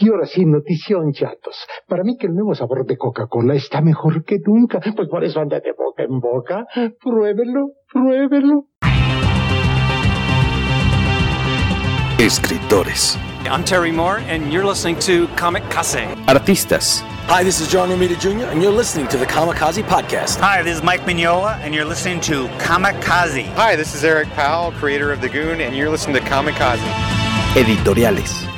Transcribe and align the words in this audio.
Y 0.00 0.08
ahora 0.10 0.26
sí, 0.26 0.44
notición, 0.44 1.12
chatos. 1.12 1.56
Para 1.88 2.04
mí 2.04 2.16
que 2.16 2.28
el 2.28 2.34
nuevo 2.34 2.54
sabor 2.54 2.86
de 2.86 2.96
Coca-Cola 2.96 3.54
está 3.54 3.80
mejor 3.80 4.24
que 4.24 4.38
nunca. 4.38 4.80
Pues 4.94 5.08
por 5.08 5.24
eso 5.24 5.40
anda 5.40 5.58
de 5.58 5.72
boca 5.72 6.04
en 6.04 6.20
boca. 6.20 6.66
Pruébelo, 7.02 7.72
pruébelo. 7.92 8.66
Escritores. 12.20 13.18
I'm 13.50 13.64
Terry 13.64 13.90
Moore, 13.90 14.20
and 14.28 14.52
you're 14.52 14.64
listening 14.64 14.96
to 15.00 15.26
Comic 15.36 15.64
Case. 15.68 16.06
Artistas. 16.28 17.00
Hi, 17.26 17.42
this 17.42 17.60
is 17.60 17.68
John 17.68 17.88
Romita 17.88 18.16
Jr., 18.20 18.46
and 18.52 18.62
you're 18.62 18.72
listening 18.72 19.08
to 19.08 19.16
the 19.16 19.26
Kamikaze 19.26 19.82
Podcast. 19.82 20.38
Hi, 20.38 20.62
this 20.62 20.76
is 20.76 20.82
Mike 20.82 21.02
Mignola, 21.02 21.58
and 21.60 21.74
you're 21.74 21.84
listening 21.84 22.20
to 22.20 22.46
Kamikaze. 22.58 23.46
Hi, 23.54 23.74
this 23.74 23.96
is 23.96 24.04
Eric 24.04 24.28
Powell, 24.30 24.70
creator 24.72 25.10
of 25.10 25.20
The 25.20 25.28
Goon, 25.28 25.60
and 25.60 25.76
you're 25.76 25.90
listening 25.90 26.14
to 26.16 26.22
Kamikaze. 26.22 26.78
Editoriales. 27.54 28.57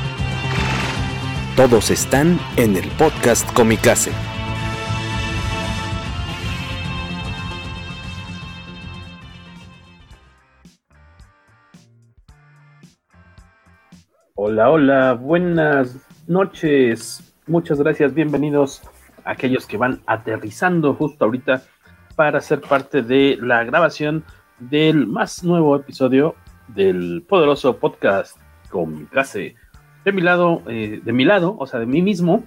Todos 1.55 1.91
están 1.91 2.39
en 2.55 2.77
el 2.77 2.87
podcast 2.91 3.45
Comicase. 3.53 4.09
Hola, 14.35 14.69
hola, 14.69 15.13
buenas 15.13 15.97
noches. 16.25 17.33
Muchas 17.47 17.79
gracias, 17.79 18.13
bienvenidos 18.13 18.81
a 19.25 19.31
aquellos 19.31 19.65
que 19.65 19.75
van 19.75 20.01
aterrizando 20.05 20.93
justo 20.93 21.25
ahorita 21.25 21.63
para 22.15 22.39
ser 22.39 22.61
parte 22.61 23.01
de 23.01 23.37
la 23.41 23.65
grabación 23.65 24.23
del 24.57 25.05
más 25.05 25.43
nuevo 25.43 25.75
episodio 25.75 26.33
del 26.69 27.25
poderoso 27.27 27.75
podcast 27.75 28.37
Comicase. 28.69 29.57
De 30.05 30.11
mi 30.11 30.21
lado, 30.21 30.63
eh, 30.67 31.01
de 31.03 31.13
mi 31.13 31.25
lado, 31.25 31.55
o 31.57 31.67
sea, 31.67 31.79
de 31.79 31.85
mí 31.85 32.01
mismo, 32.01 32.43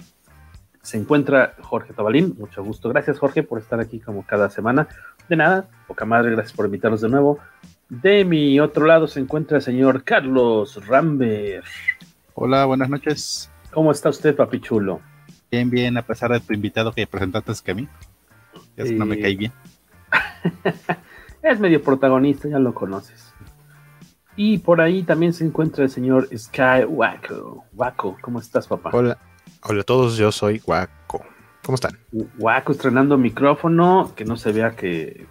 se 0.83 0.99
encuentra 0.99 1.55
Jorge 1.61 1.93
Tabalín. 1.93 2.35
Mucho 2.39 2.63
gusto. 2.63 2.89
Gracias, 2.89 3.19
Jorge, 3.19 3.43
por 3.43 3.59
estar 3.59 3.81
aquí 3.81 4.01
como 4.01 4.25
cada 4.25 4.51
semana. 4.51 4.89
De 5.29 5.37
nada, 5.37 5.69
poca 5.89 6.05
madre, 6.05 6.33
gracias 6.33 6.53
por 6.53 6.67
invitarnos 6.67 7.01
de 7.01 7.09
nuevo. 7.09 7.39
De 7.89 8.25
mi 8.25 8.61
otro 8.61 8.87
lado 8.87 9.07
se 9.07 9.21
encuentra 9.21 9.59
el 9.59 9.63
señor 9.63 10.05
Carlos 10.05 10.85
Rambert. 10.87 11.65
Hola, 12.35 12.65
buenas 12.67 12.91
noches. 12.91 13.51
¿Cómo 13.71 13.93
está 13.93 14.09
usted, 14.09 14.35
papi 14.35 14.61
chulo? 14.61 15.01
Bien, 15.51 15.71
bien, 15.71 15.97
a 15.97 16.03
pesar 16.03 16.33
de 16.33 16.41
tu 16.41 16.53
invitado 16.53 16.93
que 16.93 17.07
presentaste 17.07 17.53
que 17.65 17.71
a 17.71 17.75
mí. 17.75 17.89
Ya 18.77 18.85
no 18.85 19.07
me 19.07 19.21
cae 19.21 19.37
bien. 19.37 19.53
es 21.43 21.61
medio 21.61 21.83
protagonista, 21.83 22.49
ya 22.49 22.59
lo 22.59 22.75
conoces. 22.75 23.24
Y 24.37 24.59
por 24.59 24.81
ahí 24.81 25.03
también 25.03 25.33
se 25.33 25.45
encuentra 25.45 25.85
el 25.85 25.91
señor 25.91 26.29
Sky 26.37 26.85
Waco. 26.89 27.65
Waco, 27.73 28.17
¿cómo 28.21 28.41
estás, 28.41 28.67
papá? 28.67 28.91
Hola, 28.93 29.19
hola 29.63 29.81
a 29.83 29.85
todos, 29.85 30.17
yo 30.17 30.33
soy 30.33 30.61
Waco. 30.67 31.25
¿Cómo 31.65 31.77
están? 31.77 31.99
Waco 32.39 32.73
estrenando 32.73 33.17
micrófono, 33.17 34.13
que 34.17 34.25
no 34.25 34.37
se 34.37 34.53
vea 34.53 34.75
que. 34.75 35.27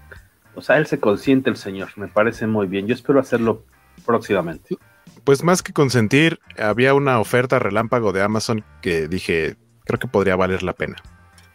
O 0.55 0.61
sea, 0.61 0.77
él 0.77 0.87
se 0.87 0.99
consiente 0.99 1.49
el 1.49 1.57
señor, 1.57 1.89
me 1.97 2.07
parece 2.07 2.47
muy 2.47 2.67
bien. 2.67 2.87
Yo 2.87 2.95
espero 2.95 3.19
hacerlo 3.19 3.65
próximamente. 4.05 4.77
Pues 5.23 5.43
más 5.43 5.61
que 5.61 5.73
consentir, 5.73 6.39
había 6.57 6.93
una 6.93 7.19
oferta 7.19 7.59
relámpago 7.59 8.13
de 8.13 8.21
Amazon 8.21 8.63
que 8.81 9.07
dije, 9.07 9.57
creo 9.85 9.99
que 9.99 10.07
podría 10.07 10.35
valer 10.35 10.63
la 10.63 10.73
pena. 10.73 10.95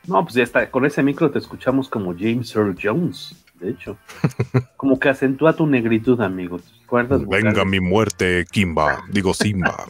No, 0.06 0.22
pues 0.22 0.34
ya 0.34 0.42
está, 0.42 0.70
con 0.70 0.86
ese 0.86 1.02
micro 1.02 1.30
te 1.30 1.38
escuchamos 1.38 1.88
como 1.88 2.14
James 2.14 2.54
Earl 2.54 2.76
Jones, 2.80 3.44
de 3.60 3.70
hecho. 3.70 3.98
como 4.76 4.98
que 4.98 5.08
acentúa 5.08 5.54
tu 5.54 5.66
negritud, 5.66 6.20
amigo. 6.20 6.60
¿Te 6.88 7.04
acuerdas? 7.04 7.28
Venga 7.28 7.64
mi 7.66 7.80
muerte, 7.80 8.46
Kimba, 8.50 9.04
digo 9.10 9.34
Simba. 9.34 9.84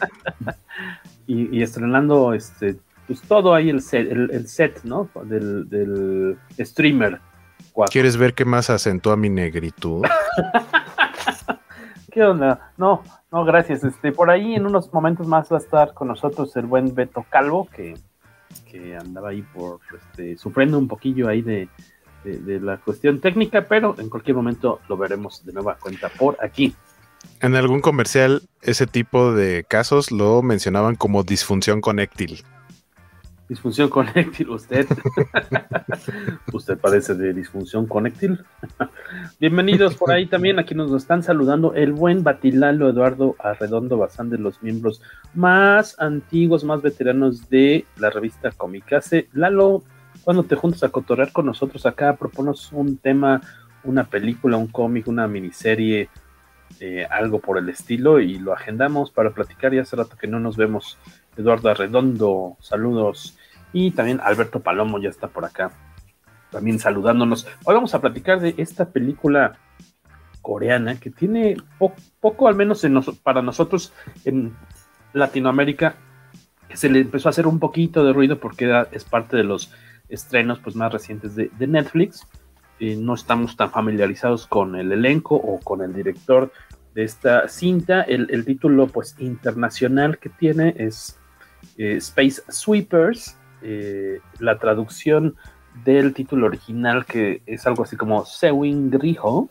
y, 1.28 1.56
y, 1.56 1.62
estrenando 1.62 2.34
este, 2.34 2.76
pues 3.06 3.22
todo 3.22 3.54
ahí 3.54 3.70
el 3.70 3.80
set, 3.82 4.10
el, 4.10 4.30
el 4.32 4.48
set 4.48 4.82
¿no? 4.82 5.08
Del, 5.24 5.68
del 5.68 6.36
streamer. 6.58 7.20
¿Quieres 7.88 8.16
ver 8.16 8.34
qué 8.34 8.44
más 8.44 8.68
acentúa 8.68 9.16
mi 9.16 9.28
negritud? 9.28 10.04
¿Qué 12.10 12.24
onda? 12.24 12.72
No, 12.76 13.04
no, 13.30 13.44
gracias. 13.44 13.84
Este, 13.84 14.10
por 14.10 14.28
ahí 14.30 14.56
en 14.56 14.66
unos 14.66 14.92
momentos 14.92 15.28
más 15.28 15.52
va 15.52 15.58
a 15.58 15.60
estar 15.60 15.94
con 15.94 16.08
nosotros 16.08 16.56
el 16.56 16.66
buen 16.66 16.92
Beto 16.96 17.24
Calvo, 17.30 17.68
que, 17.74 17.94
que 18.68 18.96
andaba 18.96 19.28
ahí 19.28 19.42
por 19.42 19.78
este, 19.96 20.36
sufriendo 20.36 20.76
un 20.78 20.88
poquillo 20.88 21.28
ahí 21.28 21.42
de, 21.42 21.68
de, 22.24 22.38
de, 22.38 22.60
la 22.60 22.78
cuestión 22.78 23.20
técnica, 23.20 23.62
pero 23.68 23.94
en 23.98 24.10
cualquier 24.10 24.36
momento 24.36 24.80
lo 24.88 24.96
veremos 24.96 25.44
de 25.46 25.52
nueva 25.52 25.76
cuenta 25.76 26.08
por 26.08 26.36
aquí. 26.42 26.74
En 27.40 27.54
algún 27.54 27.80
comercial, 27.80 28.42
ese 28.62 28.86
tipo 28.86 29.32
de 29.32 29.64
casos 29.68 30.10
lo 30.10 30.42
mencionaban 30.42 30.96
como 30.96 31.22
disfunción 31.22 31.80
conéctil. 31.80 32.42
Disfunción 33.48 33.88
conéctil, 33.88 34.50
usted. 34.50 34.86
usted 36.52 36.76
padece 36.76 37.14
de 37.14 37.32
disfunción 37.32 37.86
conéctil. 37.86 38.44
Bienvenidos 39.40 39.94
por 39.94 40.12
ahí 40.12 40.26
también. 40.26 40.58
Aquí 40.58 40.74
nos 40.74 40.92
están 40.92 41.22
saludando 41.22 41.72
el 41.72 41.94
buen 41.94 42.22
Batilalo 42.22 42.90
Eduardo 42.90 43.36
Arredondo 43.38 43.96
Bazán 43.96 44.28
de 44.28 44.36
los 44.36 44.62
miembros 44.62 45.00
más 45.32 45.98
antiguos, 45.98 46.62
más 46.62 46.82
veteranos 46.82 47.48
de 47.48 47.86
la 47.96 48.10
revista 48.10 48.50
Comicase. 48.50 49.28
Lalo, 49.32 49.82
cuando 50.24 50.42
te 50.42 50.54
juntas 50.54 50.82
a 50.82 50.90
cotorrear 50.90 51.32
con 51.32 51.46
nosotros 51.46 51.86
acá, 51.86 52.16
proponos 52.16 52.70
un 52.72 52.98
tema, 52.98 53.40
una 53.82 54.04
película, 54.04 54.58
un 54.58 54.66
cómic, 54.66 55.08
una 55.08 55.26
miniserie, 55.26 56.10
eh, 56.80 57.06
algo 57.10 57.40
por 57.40 57.58
el 57.58 57.68
estilo 57.68 58.20
y 58.20 58.38
lo 58.38 58.52
agendamos 58.52 59.10
para 59.10 59.30
platicar. 59.30 59.74
Y 59.74 59.78
hace 59.78 59.96
rato 59.96 60.16
que 60.16 60.26
no 60.26 60.38
nos 60.40 60.56
vemos. 60.56 60.98
Eduardo 61.36 61.70
Arredondo, 61.70 62.56
saludos. 62.60 63.36
Y 63.72 63.90
también 63.92 64.20
Alberto 64.22 64.60
Palomo 64.60 64.98
ya 64.98 65.08
está 65.08 65.28
por 65.28 65.44
acá, 65.44 65.72
también 66.50 66.78
saludándonos. 66.78 67.46
Hoy 67.64 67.74
vamos 67.74 67.94
a 67.94 68.00
platicar 68.00 68.40
de 68.40 68.54
esta 68.56 68.90
película 68.90 69.58
coreana 70.40 70.98
que 70.98 71.10
tiene 71.10 71.56
po 71.78 71.92
poco, 72.20 72.48
al 72.48 72.54
menos 72.54 72.82
en 72.84 73.00
para 73.22 73.42
nosotros 73.42 73.92
en 74.24 74.56
Latinoamérica, 75.12 75.96
que 76.68 76.76
se 76.76 76.88
le 76.88 77.00
empezó 77.00 77.28
a 77.28 77.30
hacer 77.30 77.46
un 77.46 77.58
poquito 77.58 78.04
de 78.04 78.12
ruido 78.12 78.40
porque 78.40 78.86
es 78.92 79.04
parte 79.04 79.36
de 79.36 79.44
los 79.44 79.72
estrenos 80.08 80.58
pues, 80.60 80.74
más 80.74 80.92
recientes 80.92 81.34
de 81.34 81.66
Netflix. 81.66 82.26
No 82.80 83.14
estamos 83.14 83.56
tan 83.56 83.70
familiarizados 83.70 84.46
con 84.46 84.76
el 84.76 84.92
elenco 84.92 85.34
o 85.34 85.60
con 85.60 85.82
el 85.82 85.92
director 85.92 86.52
de 86.94 87.04
esta 87.04 87.48
cinta. 87.48 88.02
El, 88.02 88.28
el 88.30 88.44
título 88.44 88.86
pues 88.86 89.16
internacional 89.18 90.18
que 90.18 90.28
tiene 90.28 90.74
es 90.78 91.18
eh, 91.76 91.96
Space 91.96 92.42
Sweepers. 92.48 93.36
Eh, 93.60 94.20
la 94.38 94.58
traducción 94.58 95.34
del 95.84 96.14
título 96.14 96.46
original, 96.46 97.04
que 97.04 97.42
es 97.46 97.66
algo 97.66 97.82
así 97.82 97.96
como 97.96 98.24
Sewing 98.24 98.90
Grijo, 98.90 99.48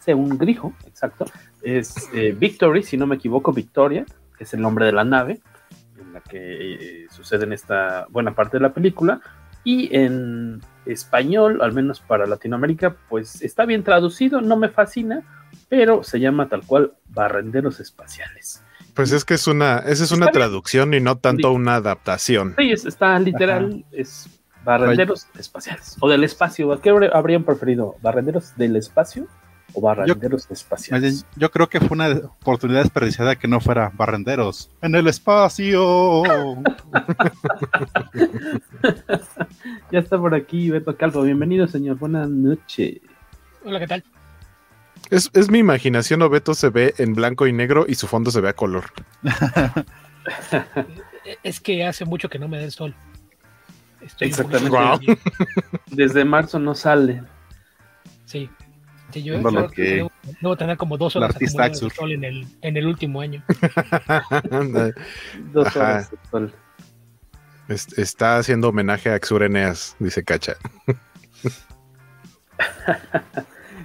Sewing 0.00 0.36
Grijo, 0.36 0.74
exacto, 0.86 1.24
es 1.62 2.08
eh, 2.12 2.34
Victory, 2.38 2.82
si 2.82 2.96
no 2.96 3.06
me 3.06 3.16
equivoco, 3.16 3.52
Victoria, 3.52 4.04
que 4.36 4.44
es 4.44 4.54
el 4.54 4.60
nombre 4.60 4.86
de 4.86 4.92
la 4.92 5.04
nave 5.04 5.40
en 5.98 6.12
la 6.12 6.20
que 6.20 6.74
eh, 6.74 7.06
sucede 7.10 7.44
en 7.44 7.52
esta 7.52 8.06
buena 8.10 8.34
parte 8.34 8.58
de 8.58 8.62
la 8.62 8.72
película, 8.72 9.20
y 9.64 9.94
en 9.94 10.60
español, 10.88 11.60
al 11.62 11.72
menos 11.72 12.00
para 12.00 12.26
Latinoamérica, 12.26 12.96
pues 13.08 13.42
está 13.42 13.64
bien 13.64 13.84
traducido, 13.84 14.40
no 14.40 14.56
me 14.56 14.68
fascina, 14.68 15.22
pero 15.68 16.02
se 16.02 16.18
llama 16.20 16.48
tal 16.48 16.62
cual 16.66 16.92
Barrenderos 17.08 17.80
Espaciales. 17.80 18.62
Pues 18.94 19.12
es 19.12 19.24
que 19.24 19.34
es 19.34 19.46
una, 19.46 19.78
esa 19.78 20.02
es 20.04 20.10
una 20.10 20.26
bien. 20.26 20.32
traducción 20.34 20.92
y 20.94 21.00
no 21.00 21.18
tanto 21.18 21.52
una 21.52 21.76
adaptación. 21.76 22.54
Sí, 22.58 22.72
es- 22.72 22.84
está 22.84 23.18
literal, 23.20 23.84
es 23.92 24.28
barrenderos 24.64 25.26
espaciales. 25.38 25.96
O 26.00 26.08
del 26.08 26.24
espacio. 26.24 26.80
¿Qué 26.80 26.92
habr- 26.92 27.10
habrían 27.14 27.44
preferido? 27.44 27.94
¿Barrenderos 28.02 28.56
del 28.56 28.74
espacio 28.76 29.26
o 29.72 29.80
barrenderos 29.80 30.48
Más 30.48 30.58
espaciales? 30.60 31.22
bien, 31.22 31.24
Yo 31.36 31.50
creo 31.50 31.68
que 31.68 31.80
fue 31.80 31.90
una 31.94 32.08
oportunidad 32.08 32.82
desperdiciada 32.82 33.36
que 33.36 33.48
no 33.48 33.60
fuera 33.60 33.90
barrenderos. 33.94 34.70
En 34.82 34.94
el 34.94 35.06
espacio. 35.06 36.22
ya 39.92 39.98
está 39.98 40.18
por 40.18 40.34
aquí 40.34 40.70
Beto 40.70 40.96
Calvo. 40.96 41.22
Bienvenido, 41.22 41.66
señor. 41.68 41.98
Buenas 41.98 42.28
noches. 42.28 42.98
Hola, 43.64 43.80
¿qué 43.80 43.86
tal? 43.86 44.04
Es, 45.10 45.30
es 45.34 45.50
mi 45.50 45.58
imaginación, 45.58 46.22
o 46.22 46.28
Beto 46.28 46.54
se 46.54 46.70
ve 46.70 46.94
en 46.98 47.14
blanco 47.14 47.46
y 47.46 47.52
negro 47.52 47.86
y 47.88 47.94
su 47.94 48.06
fondo 48.06 48.30
se 48.30 48.40
ve 48.40 48.48
a 48.50 48.54
color. 48.54 48.84
Es 51.42 51.60
que 51.60 51.84
hace 51.84 52.04
mucho 52.04 52.28
que 52.28 52.38
no 52.38 52.48
me 52.48 52.58
da 52.58 52.64
el 52.64 52.72
sol. 52.72 52.94
Exactamente. 54.20 54.70
Wow. 54.70 54.98
Desde 55.90 56.24
marzo 56.24 56.58
no 56.58 56.74
sale. 56.74 57.22
Sí. 58.24 58.48
Yo, 59.22 59.40
yo 59.40 59.68
que... 59.68 59.82
debo, 59.82 60.12
debo, 60.40 60.56
tener 60.56 60.76
como 60.76 60.96
dos 60.96 61.16
horas 61.16 61.38
de 61.38 61.48
sol 61.48 62.12
en 62.12 62.24
el, 62.24 62.46
en 62.62 62.76
el 62.76 62.86
último 62.86 63.20
año. 63.20 63.44
dos 65.52 65.76
horas 65.76 66.10
de 66.10 66.18
sol. 66.30 66.52
Está 67.68 68.38
haciendo 68.38 68.70
homenaje 68.70 69.10
a 69.10 69.14
Axureneas, 69.14 69.94
dice 69.98 70.24
Cacha. 70.24 70.56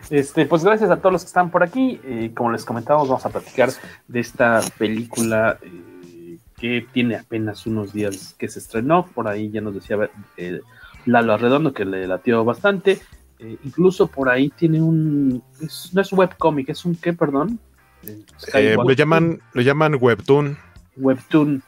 Este, 0.09 0.45
pues 0.45 0.63
gracias 0.63 0.91
a 0.91 0.97
todos 0.97 1.13
los 1.13 1.21
que 1.23 1.27
están 1.27 1.49
por 1.49 1.63
aquí. 1.63 1.99
Eh, 2.03 2.31
como 2.35 2.51
les 2.51 2.65
comentamos, 2.65 3.07
vamos 3.07 3.25
a 3.25 3.29
platicar 3.29 3.69
de 4.07 4.19
esta 4.19 4.61
película 4.77 5.57
eh, 5.61 6.37
que 6.57 6.85
tiene 6.91 7.15
apenas 7.15 7.65
unos 7.65 7.93
días 7.93 8.35
que 8.37 8.47
se 8.47 8.59
estrenó. 8.59 9.07
Por 9.07 9.27
ahí 9.27 9.49
ya 9.49 9.61
nos 9.61 9.73
decía 9.73 9.97
eh, 10.37 10.61
Lalo 11.05 11.33
Arredondo 11.33 11.73
que 11.73 11.85
le 11.85 12.07
latió 12.07 12.43
bastante. 12.45 12.99
Eh, 13.43 13.57
incluso 13.63 14.07
por 14.07 14.29
ahí 14.29 14.49
tiene 14.49 14.81
un. 14.81 15.43
Es, 15.61 15.89
no 15.93 16.01
es 16.01 16.11
webcomic, 16.11 16.69
es 16.69 16.85
un 16.85 16.95
qué, 16.95 17.13
perdón. 17.13 17.59
Eh, 18.53 18.75
lo, 18.75 18.91
llaman, 18.91 19.41
lo 19.53 19.61
llaman 19.61 19.97
Webtoon. 19.99 20.57
Webtoon. 20.97 21.63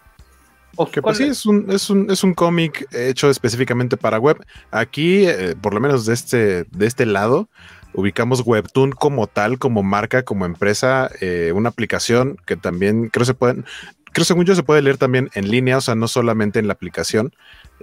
Que 0.92 1.02
pues 1.02 1.18
sí, 1.18 1.24
es 1.24 1.46
un, 1.46 1.72
es 1.72 1.90
un, 1.90 2.12
es 2.12 2.22
un 2.24 2.34
cómic 2.34 2.86
hecho 2.92 3.30
específicamente 3.30 3.96
para 3.96 4.20
web. 4.20 4.46
Aquí, 4.72 5.26
por 5.62 5.74
lo 5.74 5.80
menos 5.80 6.06
de 6.06 6.14
este, 6.14 6.66
de 6.66 6.86
este 6.86 7.06
lado, 7.06 7.48
ubicamos 7.96 8.42
Webtoon 8.46 8.92
como 8.92 9.28
tal, 9.28 9.58
como 9.58 9.84
marca, 9.84 10.24
como 10.24 10.46
empresa, 10.46 11.10
eh, 11.22 11.52
una 11.56 11.70
aplicación 11.70 12.38
que 12.46 12.58
también 12.58 13.10
creo 13.10 13.26
se 13.26 13.34
pueden, 13.34 13.66
creo 14.12 14.26
según 14.26 14.46
yo 14.46 14.56
se 14.56 14.64
puede 14.64 14.82
leer 14.82 14.98
también 14.98 15.30
en 15.34 15.50
línea, 15.50 15.78
o 15.78 15.82
sea, 15.82 15.96
no 15.96 16.08
solamente 16.08 16.60
en 16.60 16.68
la 16.68 16.74
aplicación. 16.74 17.34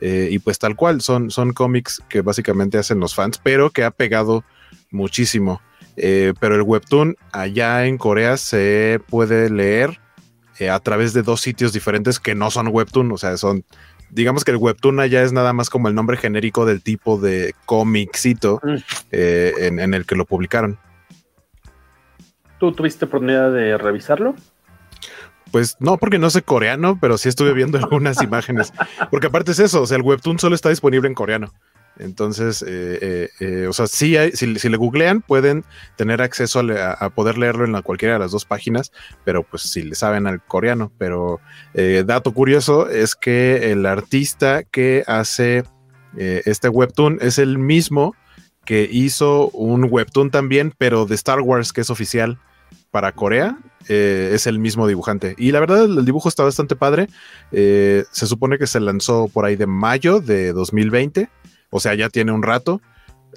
Eh, 0.01 0.29
y 0.31 0.39
pues 0.39 0.59
tal 0.59 0.75
cual, 0.75 1.01
son, 1.01 1.31
son 1.31 1.53
cómics 1.53 2.03
que 2.09 2.23
básicamente 2.23 2.79
hacen 2.79 3.01
los 3.01 3.15
fans, 3.15 3.39
pero 3.43 3.71
que 3.71 3.85
ha 3.85 3.91
pegado 3.91 4.45
muchísimo. 4.91 5.61
Eh, 5.97 6.33
pero 6.41 6.55
el 6.55 6.63
Webtoon 6.63 7.17
allá 7.33 7.87
en 7.87 7.99
Corea 7.99 8.37
se 8.37 9.01
puede 9.09 9.51
leer 9.51 10.01
a 10.71 10.79
través 10.79 11.13
de 11.13 11.23
dos 11.23 11.41
sitios 11.41 11.73
diferentes 11.73 12.21
que 12.21 12.37
no 12.37 12.49
son 12.53 12.69
Webtoon, 12.69 13.11
o 13.11 13.19
sea, 13.19 13.37
son 13.37 13.65
digamos 14.13 14.45
que 14.45 14.51
el 14.51 14.59
webtoon 14.59 15.05
ya 15.09 15.23
es 15.23 15.33
nada 15.33 15.53
más 15.53 15.71
como 15.71 15.89
el 15.89 15.95
nombre 15.95 16.17
genérico 16.17 16.65
del 16.67 16.83
tipo 16.83 17.19
de 17.19 17.55
cómicito 17.67 18.61
mm. 18.63 18.77
eh, 19.11 19.53
en, 19.59 19.95
el 19.95 20.07
que 20.07 20.15
lo 20.15 20.27
publicaron. 20.27 20.79
¿Tú 22.61 22.73
tuviste 22.73 23.07
oportunidad 23.07 23.53
de 23.53 23.77
revisarlo? 23.77 24.37
Pues 25.53 25.77
no, 25.79 25.99
porque 25.99 26.19
no 26.19 26.31
sé 26.31 26.43
coreano, 26.43 26.99
pero 27.01 27.19
sí 27.19 27.29
estuve 27.29 27.53
viendo 27.53 27.79
algunas 27.79 28.21
imágenes. 28.23 28.73
Porque 29.11 29.29
aparte 29.29 29.53
es 29.53 29.61
eso, 29.61 29.83
o 29.83 29.87
sea, 29.87 29.99
el 29.99 30.03
webtoon 30.03 30.39
solo 30.39 30.57
está 30.57 30.71
disponible 30.71 31.07
en 31.09 31.15
coreano. 31.15 31.53
Entonces, 31.99 32.63
eh, 32.63 32.99
eh, 33.03 33.29
eh, 33.41 33.67
o 33.69 33.73
sea, 33.75 33.87
sí 33.87 34.17
hay, 34.17 34.33
si, 34.33 34.47
le 34.47 34.77
googlean, 34.77 35.21
pueden 35.21 35.65
tener 35.97 36.23
acceso 36.23 36.61
a, 36.61 37.11
poder 37.11 37.37
leerlo 37.37 37.67
en 37.67 37.73
la, 37.73 37.83
cualquiera 37.83 38.15
de 38.15 38.21
las 38.21 38.33
dos 38.33 38.47
páginas, 38.47 38.93
pero 39.25 39.43
pues 39.43 39.63
si 39.63 39.83
le 39.83 39.95
saben 39.95 40.27
al 40.27 40.43
coreano. 40.43 40.91
Pero 40.99 41.41
dato 42.07 42.33
curioso 42.33 42.89
es 42.89 43.15
que 43.15 43.73
el 43.73 43.85
artista 43.85 44.63
que 44.65 45.05
hace 45.07 45.65
este 46.17 46.69
webtoon 46.69 47.19
es 47.21 47.39
el 47.39 47.59
mismo 47.59 48.15
que 48.65 48.89
hizo 48.91 49.49
un 49.51 49.87
webtoon 49.91 50.31
también, 50.31 50.73
pero 50.77 51.05
de 51.05 51.15
Star 51.15 51.41
Wars, 51.41 51.73
que 51.73 51.83
es 51.83 51.91
oficial 51.91 52.39
para 52.93 53.11
Corea. 53.11 53.59
es 53.89 54.47
el 54.47 54.61
mismo 54.61 54.87
dibujante. 54.87 55.35
Y 55.37 55.51
la 55.51 55.59
verdad, 55.59 55.87
el 55.87 56.05
dibujo 56.05 56.29
está 56.29 56.45
bastante 56.45 56.77
padre. 56.77 57.09
se 57.51 58.27
supone 58.27 58.59
que 58.59 58.69
se 58.69 58.79
lanzó 58.79 59.27
por 59.27 59.45
ahí 59.45 59.57
de 59.57 59.67
mayo 59.67 60.21
de 60.21 60.53
2020 60.53 61.29
o 61.73 61.81
sea, 61.81 61.95
ya 61.95 62.09
tiene 62.11 62.31
un 62.31 62.45
rato. 62.45 62.81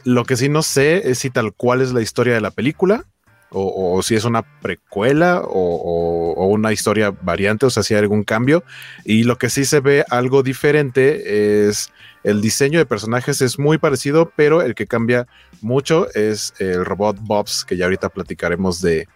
Lo 0.04 0.26
que 0.26 0.36
sí 0.36 0.50
no 0.50 0.62
sé 0.62 1.10
es 1.10 1.20
si 1.20 1.32
tal 1.32 1.54
cual 1.54 1.82
es 1.82 1.94
la 1.94 2.02
historia 2.02 2.34
de 2.36 2.42
la 2.42 2.52
película, 2.52 3.06
o, 3.50 4.02
si 4.04 4.16
es 4.16 4.26
una 4.26 4.42
precuela 4.60 5.42
o, 5.42 6.46
una 6.48 6.74
historia 6.74 7.12
variante, 7.12 7.66
o 7.66 7.70
sea, 7.70 7.82
si 7.82 7.94
hay 7.94 8.02
algún 8.02 8.24
cambio. 8.24 8.66
Y 9.06 9.24
lo 9.24 9.38
que 9.38 9.50
sí 9.50 9.64
se 9.64 9.80
ve 9.80 10.04
algo 10.10 10.44
diferente 10.44 11.68
es 11.68 11.92
el 12.24 12.42
diseño 12.42 12.78
de 12.78 12.86
personajes 12.86 13.42
es 13.42 13.58
muy 13.58 13.78
parecido, 13.78 14.34
pero 14.36 14.62
el 14.62 14.76
que 14.76 14.86
cambia 14.86 15.28
mucho 15.62 16.08
es 16.14 16.54
el 16.60 16.84
robot 16.84 17.18
Bobs, 17.22 17.64
que 17.64 17.78
ya 17.78 17.86
ahorita 17.86 18.10
platicaremos 18.10 18.82
de, 18.82 19.08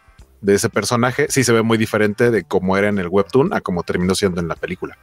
de 0.42 0.56
ese 0.56 0.70
personaje. 0.70 1.28
Sí 1.30 1.44
se 1.44 1.54
ve 1.54 1.62
muy 1.62 1.78
diferente 1.78 2.32
de 2.32 2.44
cómo 2.44 2.78
era 2.78 2.90
en 2.90 3.00
el 3.00 3.08
webtoon 3.08 3.54
a 3.54 3.62
cómo 3.62 3.84
terminó 3.84 4.16
siendo 4.16 4.42
en 4.42 4.48
la 4.48 4.56
película. 4.56 4.98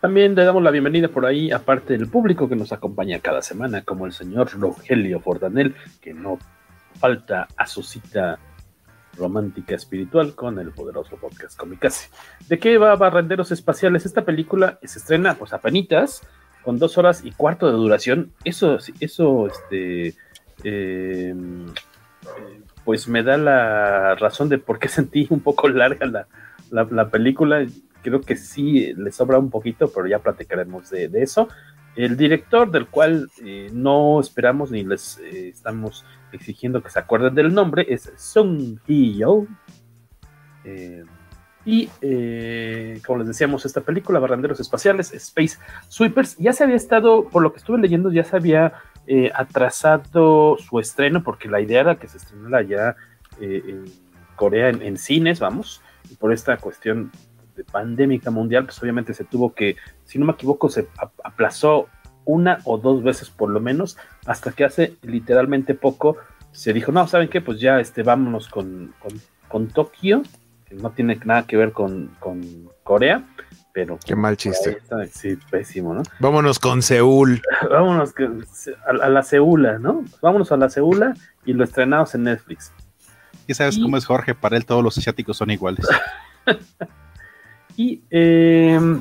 También 0.00 0.34
le 0.34 0.44
damos 0.44 0.62
la 0.62 0.70
bienvenida 0.70 1.08
por 1.08 1.26
ahí, 1.26 1.50
aparte 1.50 1.92
del 1.92 2.08
público 2.08 2.48
que 2.48 2.56
nos 2.56 2.72
acompaña 2.72 3.20
cada 3.20 3.42
semana, 3.42 3.82
como 3.82 4.06
el 4.06 4.12
señor 4.12 4.50
Rogelio 4.58 5.20
Fordanel, 5.20 5.74
que 6.00 6.14
no 6.14 6.38
falta 6.98 7.48
a 7.56 7.66
su 7.66 7.82
cita 7.82 8.38
romántica 9.18 9.74
espiritual 9.74 10.34
con 10.34 10.58
el 10.58 10.70
poderoso 10.72 11.16
podcast 11.16 11.58
Comicase. 11.58 12.08
¿De 12.48 12.58
qué 12.58 12.78
va 12.78 12.96
Barrenderos 12.96 13.52
Espaciales? 13.52 14.06
Esta 14.06 14.24
película 14.24 14.78
se 14.82 14.98
estrena 14.98 15.34
pues 15.34 15.50
penitas, 15.62 16.22
con 16.62 16.78
dos 16.78 16.96
horas 16.96 17.22
y 17.24 17.32
cuarto 17.32 17.66
de 17.66 17.72
duración. 17.72 18.32
Eso, 18.44 18.78
eso, 19.00 19.46
este, 19.48 20.14
eh, 20.64 21.34
pues 22.90 23.06
me 23.06 23.22
da 23.22 23.36
la 23.36 24.16
razón 24.16 24.48
de 24.48 24.58
por 24.58 24.80
qué 24.80 24.88
sentí 24.98 25.28
un 25.30 25.38
poco 25.38 25.68
larga 25.68 26.06
la, 26.06 26.26
la, 26.72 26.88
la 26.90 27.08
película 27.08 27.64
creo 28.02 28.20
que 28.20 28.34
sí 28.34 28.92
le 28.94 29.12
sobra 29.12 29.38
un 29.38 29.48
poquito, 29.48 29.92
pero 29.94 30.08
ya 30.08 30.18
platicaremos 30.18 30.90
de, 30.90 31.08
eso. 31.22 31.48
El 31.94 32.16
director, 32.16 32.68
del 32.68 32.88
cual 32.88 33.30
eh, 33.44 33.70
no 33.72 34.18
esperamos 34.18 34.72
ni 34.72 34.82
les 34.82 35.18
eh, 35.18 35.50
estamos 35.50 36.04
exigiendo 36.32 36.82
que 36.82 36.90
se 36.90 36.98
acuerden 36.98 37.36
del 37.36 37.54
nombre, 37.54 37.86
es 37.88 38.12
Sung 38.16 38.80
Hee-yo. 38.88 39.46
Eh, 40.64 41.04
y 41.64 41.86
como 43.06 43.20
les 43.20 43.28
decíamos, 43.28 43.64
esta 43.66 43.82
película, 43.82 44.18
Barranderos 44.18 44.58
Espaciales, 44.58 45.12
Space 45.12 45.60
Sweepers, 45.86 46.36
ya 46.38 46.52
se 46.52 46.64
había 46.64 46.74
estado, 46.74 47.28
por 47.28 47.40
lo 47.40 47.52
que 47.52 47.58
estuve 47.58 47.78
leyendo, 47.78 48.10
ya 48.10 48.24
se 48.24 48.34
había 48.34 48.72
atrasado 49.34 50.56
su 50.58 50.78
estreno, 50.78 51.22
porque 51.22 51.48
la 51.48 51.60
idea 51.60 51.80
era 51.80 51.96
que 51.96 52.08
se 52.08 52.18
estrenara 52.18 52.62
ya 52.62 52.96
en 53.40 53.84
Corea 54.36 54.68
en, 54.68 54.96
cines, 54.96 55.40
vamos, 55.40 55.82
y 56.10 56.14
por 56.14 56.32
esta 56.32 56.56
cuestión 56.56 57.10
pandémica 57.70 58.30
mundial, 58.30 58.64
pues 58.64 58.82
obviamente 58.82 59.14
se 59.14 59.24
tuvo 59.24 59.54
que, 59.54 59.76
si 60.04 60.18
no 60.18 60.26
me 60.26 60.32
equivoco, 60.32 60.68
se 60.68 60.88
aplazó 61.24 61.88
una 62.24 62.58
o 62.64 62.78
dos 62.78 63.02
veces 63.02 63.30
por 63.30 63.50
lo 63.50 63.60
menos, 63.60 63.98
hasta 64.26 64.52
que 64.52 64.64
hace 64.64 64.96
literalmente 65.02 65.74
poco 65.74 66.16
se 66.52 66.72
dijo, 66.72 66.92
no, 66.92 67.06
¿saben 67.06 67.28
qué? 67.28 67.40
Pues 67.40 67.60
ya 67.60 67.80
este, 67.80 68.02
vámonos 68.02 68.48
con, 68.48 68.94
con, 69.48 69.68
Tokio, 69.68 70.22
que 70.66 70.74
no 70.74 70.90
tiene 70.90 71.18
nada 71.24 71.46
que 71.46 71.56
ver 71.56 71.72
con, 71.72 72.16
Corea, 72.82 73.24
pero... 73.72 73.98
Qué 74.04 74.14
mal 74.16 74.36
chiste. 74.36 74.78
sí, 75.12 75.38
pésimo, 75.50 75.94
¿no? 75.94 76.02
Vámonos 76.18 76.58
con 76.58 76.82
Seúl. 76.82 77.42
vámonos 77.70 78.14
a, 78.86 79.08
la 79.08 79.22
Seúla, 79.22 79.78
¿no? 79.78 80.04
Vámonos 80.20 80.52
a 80.52 80.56
la 80.56 80.68
Seúla 80.68 81.14
y 81.44 81.52
lo 81.52 81.64
estrenamos 81.64 82.14
en 82.14 82.24
Netflix. 82.24 82.72
Y 83.46 83.54
sabes 83.54 83.78
cómo 83.78 83.96
es 83.96 84.04
Jorge, 84.04 84.34
para 84.34 84.56
él 84.56 84.64
todos 84.64 84.84
los 84.84 84.96
asiáticos 84.96 85.36
son 85.36 85.50
iguales. 85.50 85.86
Em, 88.10 89.00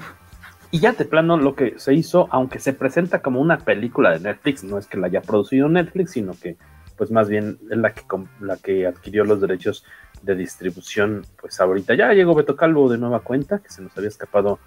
y, 0.71 0.79
ya 0.79 0.93
de 0.93 1.03
plano 1.03 1.37
lo 1.37 1.53
que 1.53 1.73
se 1.77 1.93
hizo, 1.93 2.29
aunque 2.31 2.59
se 2.59 2.71
presenta 2.71 3.21
como 3.21 3.41
una 3.41 3.57
película 3.57 4.11
de 4.11 4.21
Netflix, 4.21 4.63
no 4.63 4.77
es 4.77 4.87
que 4.87 4.97
la 4.97 5.07
haya 5.07 5.21
producido 5.21 5.67
Netflix, 5.67 6.11
sino 6.11 6.31
que 6.33 6.55
pues 6.95 7.11
más 7.11 7.29
bien 7.29 7.57
es 7.71 7.77
la 7.77 7.93
que, 7.93 8.03
la 8.41 8.57
que 8.57 8.85
adquirió 8.85 9.23
los 9.23 9.41
derechos 9.41 9.85
de 10.21 10.35
distribución, 10.35 11.25
pues 11.39 11.59
ahorita 11.59 11.95
ya 11.95 12.13
llegó 12.13 12.35
Beto 12.35 12.55
Calvo 12.55 12.89
de 12.89 12.97
nueva 12.97 13.21
cuenta, 13.21 13.59
que 13.59 13.69
se 13.69 13.81
nos 13.81 13.95
había 13.97 14.09
escapado 14.09 14.59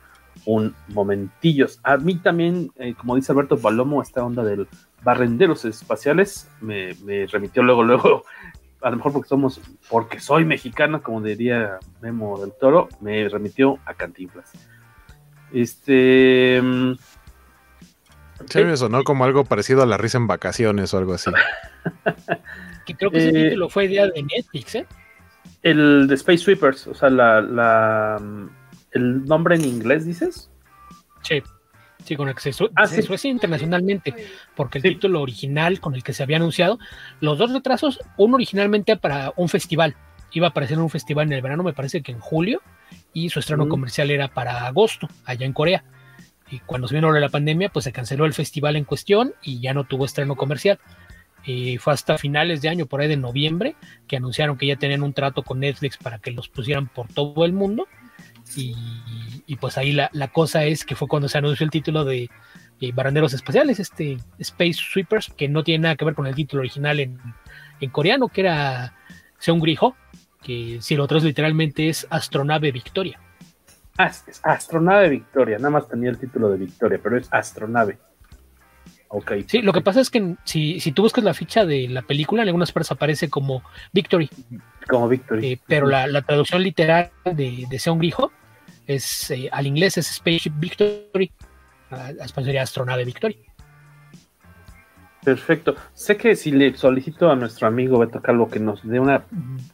un 0.46 0.74
momentillo. 0.88 1.66
A 1.82 1.96
mí 1.96 2.16
también, 2.16 2.70
eh, 2.76 2.94
como 2.94 3.16
dice 3.16 3.32
Alberto 3.32 3.58
Palomo, 3.58 4.02
esta 4.02 4.24
onda 4.24 4.42
del 4.44 4.66
barrenderos 5.02 5.64
espaciales 5.64 6.48
me, 6.60 6.94
me, 7.04 7.26
remitió 7.26 7.62
luego, 7.62 7.82
luego 7.84 8.24
a 8.80 8.90
lo 8.90 8.96
mejor 8.96 9.12
porque 9.12 9.28
somos, 9.28 9.60
porque 9.88 10.20
soy 10.20 10.44
mexicano, 10.44 11.02
como 11.02 11.22
diría 11.22 11.78
Memo 12.00 12.40
del 12.40 12.52
Toro, 12.52 12.88
me 13.00 13.28
remitió 13.28 13.78
a 13.84 13.94
Cantinflas. 13.94 14.50
Este. 15.52 16.60
Sí, 18.48 18.64
me 18.64 18.76
sonó 18.76 19.04
como 19.04 19.24
algo 19.24 19.44
parecido 19.44 19.82
a 19.82 19.86
la 19.86 19.98
risa 19.98 20.18
en 20.18 20.26
vacaciones 20.26 20.92
o 20.92 20.98
algo 20.98 21.14
así. 21.14 21.30
que 22.86 22.96
creo 22.96 23.10
que 23.10 23.18
ese 23.18 23.28
eh, 23.28 23.44
título 23.44 23.68
fue 23.68 23.84
idea 23.84 24.06
de 24.08 24.22
Netflix, 24.22 24.74
¿eh? 24.74 24.86
El 25.62 26.06
de 26.08 26.14
Space 26.14 26.38
Sweepers, 26.38 26.88
o 26.88 26.94
sea, 26.94 27.08
la, 27.08 27.40
la, 27.40 28.20
el 28.90 29.24
nombre 29.24 29.56
en 29.56 29.64
inglés, 29.64 30.04
dices? 30.04 30.50
Sí. 31.22 31.42
Sí, 32.04 32.16
con 32.16 32.28
el 32.28 32.34
que 32.34 32.52
se, 32.52 32.64
ah, 32.74 32.88
internacionalmente, 33.22 34.12
porque 34.56 34.78
el 34.78 34.82
título 34.82 35.22
original 35.22 35.78
con 35.78 35.94
el 35.94 36.02
que 36.02 36.12
se 36.12 36.24
había 36.24 36.36
anunciado, 36.38 36.80
los 37.20 37.38
dos 37.38 37.52
retrasos, 37.52 38.00
uno 38.16 38.34
originalmente 38.34 38.96
para 38.96 39.32
un 39.36 39.48
festival, 39.48 39.94
iba 40.32 40.48
a 40.48 40.50
aparecer 40.50 40.78
en 40.78 40.82
un 40.82 40.90
festival 40.90 41.28
en 41.28 41.34
el 41.34 41.42
verano, 41.42 41.62
me 41.62 41.72
parece 41.72 42.02
que 42.02 42.10
en 42.10 42.18
julio, 42.18 42.60
y 43.12 43.28
su 43.28 43.38
estreno 43.38 43.68
comercial 43.68 44.10
era 44.10 44.28
para 44.28 44.66
agosto, 44.66 45.08
allá 45.24 45.46
en 45.46 45.52
Corea. 45.52 45.84
Y 46.50 46.58
cuando 46.60 46.88
se 46.88 46.94
vino 46.94 47.10
la 47.12 47.28
pandemia, 47.28 47.70
pues 47.70 47.84
se 47.84 47.92
canceló 47.92 48.26
el 48.26 48.34
festival 48.34 48.76
en 48.76 48.84
cuestión 48.84 49.32
y 49.42 49.60
ya 49.60 49.72
no 49.72 49.84
tuvo 49.84 50.04
estreno 50.04 50.36
comercial. 50.36 50.78
Y 51.44 51.78
fue 51.78 51.92
hasta 51.92 52.18
finales 52.18 52.62
de 52.62 52.68
año, 52.68 52.86
por 52.86 53.00
ahí 53.00 53.08
de 53.08 53.16
noviembre, 53.16 53.74
que 54.06 54.16
anunciaron 54.16 54.56
que 54.56 54.66
ya 54.66 54.76
tenían 54.76 55.02
un 55.02 55.12
trato 55.12 55.42
con 55.42 55.60
Netflix 55.60 55.96
para 55.96 56.18
que 56.18 56.30
los 56.30 56.48
pusieran 56.48 56.88
por 56.88 57.08
todo 57.08 57.44
el 57.44 57.52
mundo. 57.52 57.86
Y, 58.56 59.56
pues 59.60 59.78
ahí 59.78 59.92
la, 59.92 60.10
cosa 60.32 60.64
es 60.64 60.84
que 60.84 60.96
fue 60.96 61.08
cuando 61.08 61.28
se 61.28 61.38
anunció 61.38 61.64
el 61.64 61.70
título 61.70 62.04
de 62.04 62.28
eh, 62.80 62.92
Baranderos 62.92 63.32
Espaciales, 63.32 63.80
este 63.80 64.18
Space 64.38 64.74
Sweepers, 64.74 65.32
que 65.36 65.48
no 65.48 65.62
tiene 65.62 65.82
nada 65.82 65.96
que 65.96 66.04
ver 66.04 66.14
con 66.14 66.26
el 66.26 66.34
título 66.34 66.60
original 66.60 67.00
en, 67.00 67.18
coreano, 67.90 68.28
que 68.28 68.42
era 68.42 68.94
Seungriho, 69.38 69.96
que 70.42 70.78
si 70.80 70.96
lo 70.96 71.04
otro 71.04 71.18
literalmente 71.18 71.88
es 71.88 72.06
Astronave 72.10 72.72
Victoria. 72.72 73.20
Astronave 74.42 75.08
Victoria, 75.08 75.58
nada 75.58 75.70
más 75.70 75.88
tenía 75.88 76.10
el 76.10 76.18
título 76.18 76.48
de 76.50 76.58
Victoria, 76.58 76.98
pero 77.02 77.16
es 77.16 77.28
Astronave. 77.30 77.98
Ok. 79.14 79.32
Sí, 79.46 79.60
lo 79.60 79.74
que 79.74 79.82
pasa 79.82 80.00
es 80.00 80.08
que 80.08 80.36
si, 80.44 80.80
si 80.80 80.90
tú 80.92 81.02
buscas 81.02 81.22
la 81.22 81.34
ficha 81.34 81.66
de 81.66 81.86
la 81.86 82.00
película, 82.00 82.42
en 82.42 82.48
algunas 82.48 82.72
partes 82.72 82.92
aparece 82.92 83.28
como 83.28 83.62
Victory. 83.92 84.30
Como 84.88 85.06
Victory. 85.06 85.52
Eh, 85.52 85.60
pero 85.66 85.86
la, 85.86 86.22
traducción 86.22 86.62
literal 86.62 87.10
de, 87.24 87.66
de 87.68 87.78
Seungriho 87.78 88.32
es 88.86 89.30
eh, 89.30 89.50
al 89.52 89.66
inglés 89.66 89.98
es 89.98 90.06
Spaceship 90.06 90.54
Victory, 90.56 91.30
a, 91.90 92.10
español 92.10 92.46
sería 92.46 92.62
Astronave 92.62 93.04
Victory. 93.04 93.38
Perfecto. 95.22 95.76
Sé 95.92 96.16
que 96.16 96.34
si 96.34 96.50
le 96.50 96.74
solicito 96.74 97.30
a 97.30 97.36
nuestro 97.36 97.68
amigo 97.68 97.98
Beto 97.98 98.22
Calvo 98.22 98.48
que 98.48 98.60
nos 98.60 98.82
dé 98.82 98.98
una 98.98 99.24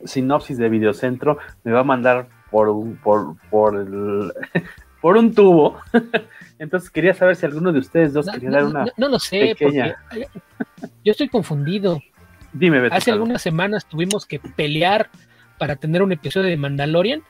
sinopsis 0.05 0.59
de 0.59 0.69
Videocentro, 0.69 1.39
me 1.63 1.71
va 1.71 1.81
a 1.81 1.85
mandar 1.85 2.29
por 2.51 2.69
un, 2.69 2.97
por, 2.97 3.37
por, 3.51 3.77
el, 3.77 4.33
por 5.01 5.17
un 5.17 5.33
tubo. 5.33 5.79
Entonces 6.59 6.91
quería 6.91 7.15
saber 7.15 7.37
si 7.37 7.47
alguno 7.47 7.73
de 7.73 7.79
ustedes 7.79 8.13
dos 8.13 8.27
quería 8.31 8.51
dar 8.51 8.65
una. 8.65 8.87
No, 8.97 9.09
lo 9.09 9.19
sé, 9.19 9.55
porque 9.59 9.95
yo 11.05 11.13
estoy 11.13 11.29
confundido. 11.29 12.01
Dime, 12.53 12.81
Beto 12.81 12.95
Hace 12.95 13.11
algunas 13.13 13.43
semanas 13.43 13.87
tuvimos 13.87 14.27
que 14.27 14.41
pelear 14.41 15.11
para 15.59 15.77
tener 15.77 16.03
un 16.03 16.13
episodio 16.13 16.49
de 16.49 16.57
Mandalorian 16.57 17.23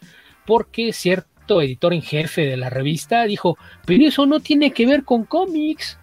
porque 0.47 0.93
cierto 0.93 1.61
editor 1.61 1.93
en 1.93 2.03
jefe 2.03 2.43
de 2.43 2.57
la 2.57 2.71
revista 2.71 3.25
dijo, 3.25 3.59
pero 3.85 4.07
eso 4.07 4.27
no 4.27 4.41
tiene 4.41 4.73
que 4.73 4.87
ver 4.87 5.05
con 5.05 5.25
cómics 5.25 5.99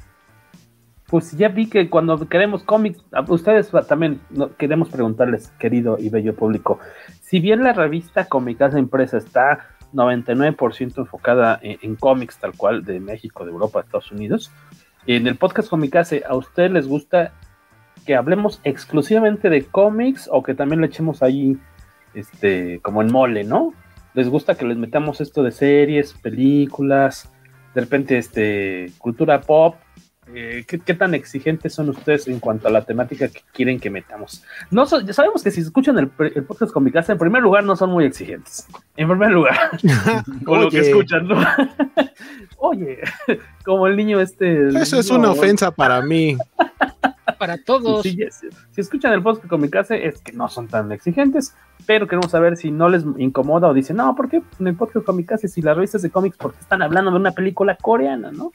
pues 1.07 1.31
ya 1.37 1.49
vi 1.49 1.69
que 1.69 1.89
cuando 1.89 2.27
queremos 2.27 2.63
cómics, 2.63 3.03
ustedes 3.27 3.71
también 3.87 4.21
queremos 4.57 4.89
preguntarles, 4.89 5.49
querido 5.59 5.97
y 5.99 6.09
bello 6.09 6.35
público, 6.35 6.79
si 7.21 7.39
bien 7.39 7.63
la 7.63 7.73
revista 7.73 8.25
Comicasa 8.25 8.79
Empresa 8.79 9.17
está 9.17 9.74
99% 9.95 10.97
enfocada 10.97 11.59
en, 11.61 11.95
cómics 11.95 12.37
tal 12.37 12.53
cual 12.55 12.83
de 12.83 12.99
México, 12.99 13.45
de 13.45 13.51
Europa, 13.51 13.79
de 13.79 13.85
Estados 13.85 14.11
Unidos, 14.11 14.51
en 15.07 15.27
el 15.27 15.37
podcast 15.37 15.69
Comicase, 15.69 16.23
¿a 16.27 16.35
ustedes 16.35 16.71
les 16.71 16.87
gusta 16.87 17.33
que 18.05 18.15
hablemos 18.15 18.59
exclusivamente 18.63 19.49
de 19.49 19.65
cómics 19.65 20.29
o 20.31 20.43
que 20.43 20.53
también 20.53 20.81
le 20.81 20.87
echemos 20.87 21.23
ahí 21.23 21.57
este 22.13 22.79
como 22.81 23.01
en 23.01 23.11
mole, 23.11 23.43
¿no? 23.43 23.73
¿Les 24.13 24.29
gusta 24.29 24.55
que 24.55 24.65
les 24.65 24.77
metamos 24.77 25.21
esto 25.21 25.43
de 25.43 25.51
series, 25.51 26.13
películas, 26.13 27.31
de 27.73 27.81
repente 27.81 28.17
este 28.17 28.91
cultura 28.99 29.41
pop 29.41 29.75
eh, 30.33 30.65
¿qué, 30.67 30.93
tan 30.93 31.13
exigentes 31.13 31.73
son 31.75 31.89
ustedes 31.89 32.27
en 32.27 32.39
cuanto 32.39 32.67
a 32.67 32.71
la 32.71 32.83
temática 32.83 33.27
que 33.27 33.41
quieren 33.53 33.79
que 33.79 33.91
metamos? 33.91 34.43
No 34.71 34.85
sabemos 34.87 35.43
que 35.43 35.51
si 35.51 35.61
escuchan 35.61 35.99
el, 35.99 36.09
podcast 36.09 36.71
con 36.71 36.83
mi 36.83 36.91
casa, 36.91 37.11
en 37.11 37.19
primer 37.19 37.43
lugar 37.43 37.63
no 37.63 37.75
son 37.75 37.91
muy 37.91 38.05
exigentes. 38.05 38.67
En 38.97 39.07
primer 39.07 39.31
lugar, 39.31 39.55
con 40.45 40.61
lo 40.61 40.71
que 40.71 40.79
escuchan, 40.79 41.27
¿no? 41.27 41.35
Oye, 42.57 42.99
como 43.63 43.85
el 43.85 43.95
niño 43.95 44.19
este. 44.19 44.69
Eso 44.69 44.99
es 44.99 45.09
una 45.11 45.29
ofensa 45.29 45.69
para 45.69 46.01
mí. 46.01 46.35
para 47.37 47.57
todos. 47.63 48.01
Si, 48.01 48.17
escuchan 48.75 49.13
el 49.13 49.21
podcast 49.21 49.47
con 49.47 49.61
mi 49.61 49.69
casa, 49.69 49.95
es 49.95 50.21
que 50.21 50.31
no 50.31 50.49
son 50.49 50.67
tan 50.67 50.91
exigentes, 50.91 51.53
pero 51.85 52.07
queremos 52.07 52.31
saber 52.31 52.57
si 52.57 52.71
no 52.71 52.89
les 52.89 53.03
incomoda 53.17 53.67
o 53.67 53.73
dicen, 53.75 53.97
no, 53.97 54.15
¿por 54.15 54.27
qué 54.27 54.41
en 54.59 54.67
el 54.67 54.75
podcast 54.75 55.05
con 55.05 55.17
mi 55.17 55.23
casa, 55.23 55.47
si 55.47 55.61
las 55.61 55.75
revistas 55.75 56.01
de 56.01 56.09
cómics, 56.09 56.37
porque 56.37 56.59
están 56.59 56.81
hablando 56.81 57.11
de 57.11 57.17
una 57.17 57.31
película 57.31 57.77
coreana, 57.79 58.31
¿no? 58.31 58.51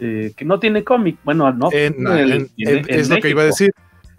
Eh, 0.00 0.32
que 0.36 0.44
no 0.44 0.58
tiene 0.58 0.82
cómic. 0.82 1.18
Bueno, 1.24 1.52
no. 1.52 1.70
es 1.70 3.08
lo 3.08 3.16
que 3.16 3.28
iba 3.28 3.42
a 3.42 3.46
decir. 3.46 3.72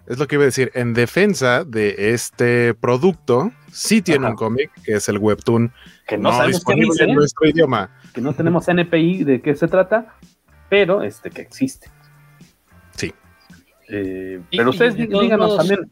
Es 0.06 0.18
lo 0.18 0.28
que 0.28 0.36
iba 0.36 0.44
a 0.44 0.46
decir. 0.46 0.70
En 0.74 0.94
defensa 0.94 1.64
de 1.64 2.12
este 2.12 2.74
producto, 2.74 3.50
sí 3.72 4.02
tiene 4.02 4.28
un 4.28 4.36
cómic, 4.36 4.70
que 4.84 4.94
es 4.94 5.08
el 5.08 5.18
Webtoon. 5.18 5.72
Que 6.06 6.16
no, 6.16 6.30
sabemos 6.30 6.56
disponible 6.56 7.04
en 7.04 7.14
nuestro 7.14 7.48
idioma. 7.48 7.90
Que 8.14 8.20
no 8.20 8.32
tenemos 8.32 8.68
NPI 8.68 9.24
de 9.24 9.40
qué 9.40 9.56
se 9.56 9.66
trata, 9.66 10.14
pero 10.68 11.02
este 11.02 11.30
que 11.30 11.42
existe. 11.42 11.90
Sí. 12.96 13.12
Eh, 13.88 14.40
pero 14.50 14.70
ustedes 14.70 14.96
díganos 14.96 15.56
también. 15.56 15.90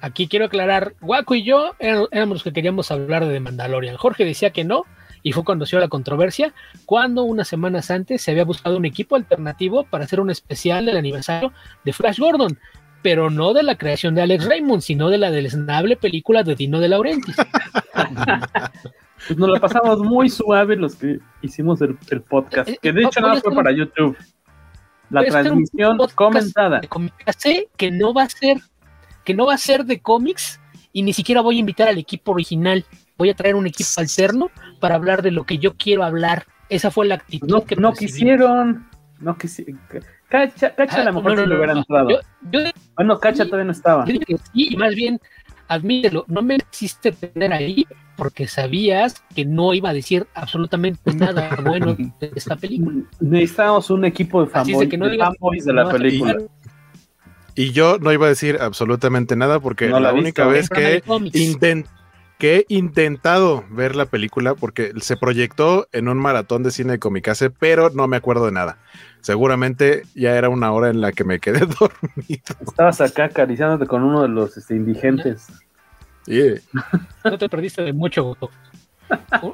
Aquí 0.00 0.28
quiero 0.28 0.44
aclarar, 0.44 0.94
Waco 1.00 1.34
y 1.34 1.42
yo 1.42 1.72
éramos 1.78 2.36
los 2.36 2.42
que 2.44 2.52
queríamos 2.52 2.90
hablar 2.92 3.26
de 3.26 3.40
Mandalorian. 3.40 3.96
Jorge 3.96 4.24
decía 4.24 4.50
que 4.50 4.62
no, 4.62 4.84
y 5.22 5.32
fue 5.32 5.44
cuando 5.44 5.66
se 5.66 5.78
la 5.78 5.88
controversia, 5.88 6.54
cuando 6.86 7.22
unas 7.22 7.48
semanas 7.48 7.90
antes 7.90 8.22
se 8.22 8.30
había 8.30 8.44
buscado 8.44 8.76
un 8.76 8.84
equipo 8.84 9.16
alternativo 9.16 9.84
para 9.84 10.04
hacer 10.04 10.20
un 10.20 10.30
especial 10.30 10.86
del 10.86 10.96
aniversario 10.96 11.52
de 11.84 11.92
Flash 11.92 12.18
Gordon, 12.18 12.58
pero 13.02 13.30
no 13.30 13.52
de 13.52 13.62
la 13.62 13.76
creación 13.76 14.14
de 14.14 14.22
Alex 14.22 14.46
Raymond, 14.46 14.82
sino 14.82 15.08
de 15.08 15.18
la 15.18 15.30
deleznable 15.30 15.96
película 15.96 16.42
de 16.42 16.54
Dino 16.54 16.80
de 16.80 16.88
Laurentiis. 16.88 17.36
pues 19.26 19.38
nos 19.38 19.48
la 19.48 19.60
pasamos 19.60 20.00
muy 20.00 20.28
suave 20.28 20.76
los 20.76 20.96
que 20.96 21.18
hicimos 21.42 21.80
el, 21.80 21.96
podcast, 22.22 22.70
que 22.80 22.92
de 22.92 23.02
hecho 23.02 23.20
nada 23.20 23.40
fue 23.40 23.54
para 23.54 23.72
YouTube. 23.72 24.16
La 25.10 25.24
transmisión 25.24 25.98
comentada. 26.14 26.80
Sé 27.36 27.68
que 27.76 27.90
no 27.90 28.12
va 28.12 28.24
a 28.24 28.28
ser, 28.28 28.58
que 29.24 29.32
no 29.34 29.46
va 29.46 29.54
a 29.54 29.58
ser 29.58 29.84
de 29.84 30.00
cómics 30.00 30.60
y 30.92 31.02
ni 31.02 31.12
siquiera 31.12 31.40
voy 31.40 31.56
a 31.56 31.60
invitar 31.60 31.88
al 31.88 31.98
equipo 31.98 32.32
original 32.32 32.84
voy 33.18 33.30
a 33.30 33.34
traer 33.34 33.56
un 33.56 33.66
equipo 33.66 33.90
alterno 33.98 34.50
para 34.80 34.94
hablar 34.94 35.22
de 35.22 35.32
lo 35.32 35.44
que 35.44 35.58
yo 35.58 35.76
quiero 35.76 36.04
hablar. 36.04 36.46
Esa 36.70 36.90
fue 36.90 37.06
la 37.06 37.16
actitud 37.16 37.48
no, 37.48 37.64
que 37.64 37.76
no 37.76 37.92
quisieron. 37.92 38.88
No 39.20 39.36
quisieron. 39.36 39.80
Cacha, 40.28 40.74
Cacha 40.74 41.02
a 41.02 41.04
lo 41.04 41.14
mejor 41.14 41.36
no, 41.36 41.46
no, 41.46 41.56
hubiera 41.56 41.72
entrado. 41.72 42.08
bueno, 42.94 43.18
Cacha 43.18 43.44
todavía 43.44 43.64
no 43.64 43.72
estaba. 43.72 44.06
Yo 44.06 44.20
que 44.20 44.36
sí, 44.36 44.68
y 44.70 44.76
más 44.76 44.94
bien, 44.94 45.18
admítelo, 45.66 46.24
no 46.28 46.42
me 46.42 46.58
hiciste 46.70 47.12
tener 47.12 47.52
ahí 47.52 47.86
porque 48.16 48.46
sabías 48.46 49.22
que 49.34 49.44
no 49.44 49.74
iba 49.74 49.90
a 49.90 49.92
decir 49.92 50.26
absolutamente 50.34 51.14
nada 51.14 51.56
bueno 51.64 51.94
de 51.94 52.32
esta 52.34 52.56
película. 52.56 53.02
Necesitábamos 53.20 53.90
un 53.90 54.04
equipo 54.04 54.44
de 54.44 54.48
fanboys 54.48 55.64
de, 55.64 55.72
de 55.72 55.72
la 55.72 55.90
película. 55.90 56.36
Y 57.54 57.72
yo 57.72 57.98
no 57.98 58.12
iba 58.12 58.26
a 58.26 58.28
decir 58.28 58.58
absolutamente 58.60 59.34
nada 59.34 59.58
porque 59.58 59.88
la, 59.88 60.12
única 60.12 60.46
vez 60.46 60.68
que 60.68 61.02
intenté 61.32 61.90
que 62.38 62.56
he 62.56 62.66
intentado 62.68 63.64
ver 63.70 63.96
la 63.96 64.06
película 64.06 64.54
porque 64.54 64.92
se 65.00 65.16
proyectó 65.16 65.88
en 65.92 66.08
un 66.08 66.18
maratón 66.18 66.62
de 66.62 66.70
cine 66.70 66.92
de 66.92 66.98
Comicase, 66.98 67.50
pero 67.50 67.90
no 67.90 68.06
me 68.06 68.16
acuerdo 68.16 68.46
de 68.46 68.52
nada. 68.52 68.78
Seguramente 69.20 70.02
ya 70.14 70.36
era 70.36 70.48
una 70.48 70.72
hora 70.72 70.90
en 70.90 71.00
la 71.00 71.12
que 71.12 71.24
me 71.24 71.40
quedé 71.40 71.60
dormido. 71.80 72.42
Estabas 72.60 73.00
acá 73.00 73.24
acariciándote 73.24 73.86
con 73.86 74.04
uno 74.04 74.22
de 74.22 74.28
los 74.28 74.56
este, 74.56 74.76
indigentes. 74.76 75.48
No 77.24 77.38
te 77.38 77.48
perdiste 77.48 77.82
de 77.82 77.92
mucho. 77.92 78.36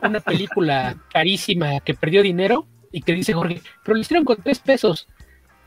Una 0.03 0.21
película 0.21 0.97
carísima 1.13 1.81
que 1.81 1.95
perdió 1.95 2.23
dinero 2.23 2.67
y 2.91 3.03
que 3.03 3.13
dice 3.13 3.33
Jorge, 3.33 3.63
pero 3.85 3.95
lo 3.95 4.01
hicieron 4.01 4.25
con 4.25 4.37
tres 4.37 4.59
pesos. 4.59 5.09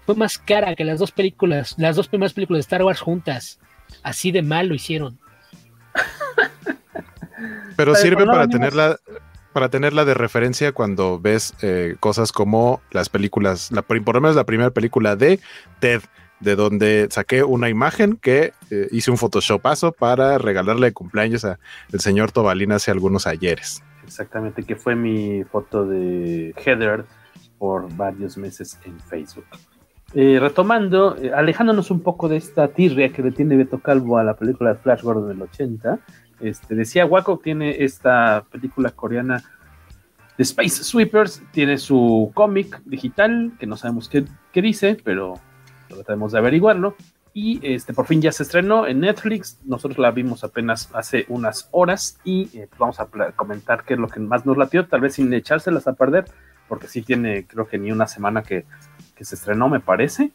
Fue 0.05 0.15
más 0.15 0.38
cara 0.38 0.75
que 0.75 0.86
las 0.86 1.00
dos 1.00 1.12
películas, 1.12 1.75
las 1.77 1.95
dos 1.95 2.07
primeras 2.07 2.33
películas 2.33 2.59
de 2.59 2.62
Star 2.62 2.83
Wars 2.83 3.01
juntas. 3.01 3.59
Así 4.03 4.31
de 4.31 4.41
mal 4.41 4.67
lo 4.67 4.75
hicieron. 4.75 5.19
Pero 7.75 7.96
sirve 7.96 8.25
para 8.25 8.48
tenerla 8.48 8.98
para 9.53 9.70
tenerla 9.70 10.06
de 10.06 10.13
referencia 10.13 10.72
cuando 10.72 11.20
ves 11.20 11.56
eh, 11.63 11.96
cosas 12.00 12.32
como 12.32 12.79
las 12.91 13.10
películas, 13.10 13.72
la, 13.72 13.82
por 13.82 13.98
lo 13.98 14.22
menos 14.22 14.36
la 14.36 14.44
primera 14.44 14.70
película 14.70 15.15
de 15.15 15.39
Ted, 15.79 16.01
de 16.39 16.56
donde 16.56 17.08
saqué 17.10 17.44
una 17.44 17.67
imagen 17.67 18.17
que 18.17 18.53
eh, 18.70 18.88
hice 18.91 19.10
un 19.10 19.17
photoshopazo 19.17 19.94
para 19.94 20.38
regalarle 20.38 20.86
de 20.86 20.94
cumpleaños 20.94 21.44
al 21.44 21.58
señor 21.98 22.32
Tobalín 22.32 22.72
hace 22.72 22.91
algunos 22.91 23.25
ayeres. 23.25 23.82
Exactamente, 24.06 24.62
que 24.62 24.75
fue 24.75 24.96
mi 24.96 25.44
foto 25.46 25.88
de 25.88 26.53
Heather 26.63 27.06
por 27.58 27.91
varios 27.96 28.38
meses 28.38 28.79
en 28.86 29.00
Facebook. 29.00 29.46
Eh, 30.13 30.38
retomando, 30.39 31.17
alejándonos 31.36 31.91
un 31.91 32.01
poco 32.01 32.29
de 32.29 32.38
esta 32.38 32.70
tirria 32.70 33.10
que 33.10 33.22
le 33.22 33.32
tiene 33.32 33.58
Beto 33.58 33.79
Calvo 33.79 34.17
a 34.17 34.24
la 34.24 34.36
película 34.36 34.74
de 34.74 34.79
Flash 34.79 35.01
Gordon 35.01 35.27
del 35.27 35.41
80, 35.41 36.00
este, 36.39 36.75
decía 36.75 37.06
Waco 37.06 37.39
tiene 37.44 37.84
esta 37.84 38.46
película 38.51 38.91
coreana 38.91 39.44
de 40.38 40.44
Space 40.44 40.84
Sweepers, 40.84 41.41
tiene 41.51 41.77
su 41.77 42.32
cómic 42.34 42.79
digital, 42.86 43.53
que 43.60 43.65
no 43.65 43.75
sabemos 43.75 44.10
qué, 44.10 44.25
dice, 44.62 44.98
pero 45.03 45.39
trataremos 45.88 46.32
de 46.32 46.38
averiguarlo. 46.38 46.96
Y 47.34 47.60
este, 47.62 47.94
por 47.94 48.08
fin 48.08 48.22
ya 48.22 48.32
se 48.32 48.44
estrenó 48.44 48.88
en 48.88 49.00
Netflix. 49.01 49.60
Nosotros 49.63 50.00
la 50.00 50.10
vimos 50.10 50.44
apenas 50.44 50.89
hace 50.94 51.25
unas 51.27 51.70
horas 51.72 52.17
y 52.24 52.50
eh, 52.58 52.67
vamos 52.79 53.00
a 53.00 53.08
comentar 53.36 53.84
qué 53.84 53.94
es 53.94 54.00
lo 54.00 54.08
que 54.08 54.20
más 54.20 54.46
nos 54.46 54.58
latió, 54.58 54.88
tal 54.88 55.01
vez 55.01 55.15
sin 55.15 55.32
echárselas 55.34 55.88
a 55.88 55.94
perder, 55.94 56.25
porque 56.67 56.88
sí 56.88 57.03
tiene, 57.03 57.46
creo 57.46 57.67
que 57.67 57.77
ni 57.77 57.91
una 57.91 58.08
semana 58.08 58.41
que, 58.41 58.65
se 59.20 59.36
estrenó, 59.36 59.70
me 59.70 59.79
parece. 59.79 60.32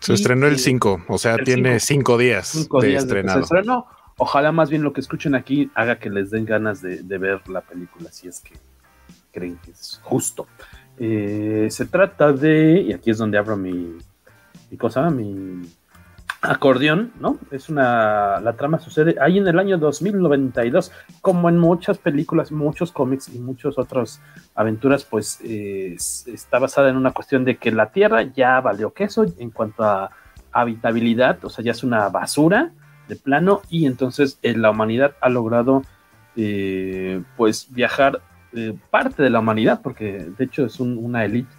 Se 0.00 0.14
estrenó 0.14 0.46
el 0.46 0.58
5, 0.58 1.04
o 1.08 1.18
sea, 1.18 1.38
tiene 1.38 1.80
5 1.80 2.18
días 2.18 2.48
cinco 2.48 2.80
de 2.80 2.88
días 2.88 3.04
estrenado. 3.04 3.38
se 3.38 3.44
estrenó. 3.44 3.86
Ojalá 4.16 4.52
más 4.52 4.70
bien 4.70 4.82
lo 4.82 4.92
que 4.92 5.00
escuchen 5.00 5.34
aquí 5.34 5.70
haga 5.74 5.98
que 5.98 6.08
les 6.08 6.30
den 6.30 6.44
ganas 6.44 6.80
de, 6.80 7.02
ver 7.18 7.48
la 7.48 7.62
película, 7.62 8.12
si 8.12 8.28
es 8.28 8.40
que 8.40 8.54
creen 9.32 9.58
que 9.64 9.72
es 9.72 10.00
justo. 10.04 10.46
Eh, 10.98 11.66
se 11.70 11.86
trata 11.86 12.32
de, 12.32 12.80
y 12.80 12.92
aquí 12.92 13.10
es 13.10 13.18
donde 13.18 13.38
abro 13.38 13.56
mi, 13.56 13.98
cosa, 14.78 15.10
mi 15.10 15.62
acordeón, 16.42 17.12
¿no? 17.18 17.38
Es 17.50 17.68
una, 17.68 18.40
la 18.40 18.52
trama 18.52 18.78
sucede 18.78 19.16
ahí 19.20 19.38
en 19.38 19.48
el 19.48 19.58
año 19.58 19.78
2092, 19.78 20.92
como 21.20 21.48
en 21.48 21.58
muchas 21.58 21.98
películas, 21.98 22.52
muchos 22.52 22.92
cómics 22.92 23.28
y 23.34 23.40
muchas 23.40 23.78
otras 23.78 24.20
aventuras, 24.54 25.04
pues 25.04 25.40
eh, 25.42 25.96
está 25.96 26.60
basada 26.60 26.88
en 26.88 26.96
una 26.96 27.10
cuestión 27.10 27.44
de 27.44 27.56
que 27.56 27.72
la 27.72 27.90
Tierra 27.90 28.22
ya 28.22 28.60
valió 28.60 28.92
queso 28.92 29.24
en 29.38 29.50
cuanto 29.50 29.82
a 29.82 30.10
habitabilidad, 30.52 31.44
o 31.44 31.50
sea, 31.50 31.64
ya 31.64 31.72
es 31.72 31.82
una 31.82 32.08
basura 32.10 32.70
de 33.08 33.16
plano 33.16 33.62
y 33.70 33.86
entonces 33.86 34.38
eh, 34.42 34.56
la 34.56 34.70
humanidad 34.70 35.16
ha 35.20 35.28
logrado, 35.28 35.82
eh, 36.36 37.22
pues, 37.36 37.68
viajar 37.70 38.20
parte 38.90 39.20
de 39.20 39.30
la 39.30 39.40
humanidad, 39.40 39.80
porque 39.82 40.28
de 40.38 40.44
hecho 40.44 40.64
es 40.66 40.78
una 40.78 41.24
élite 41.24 41.50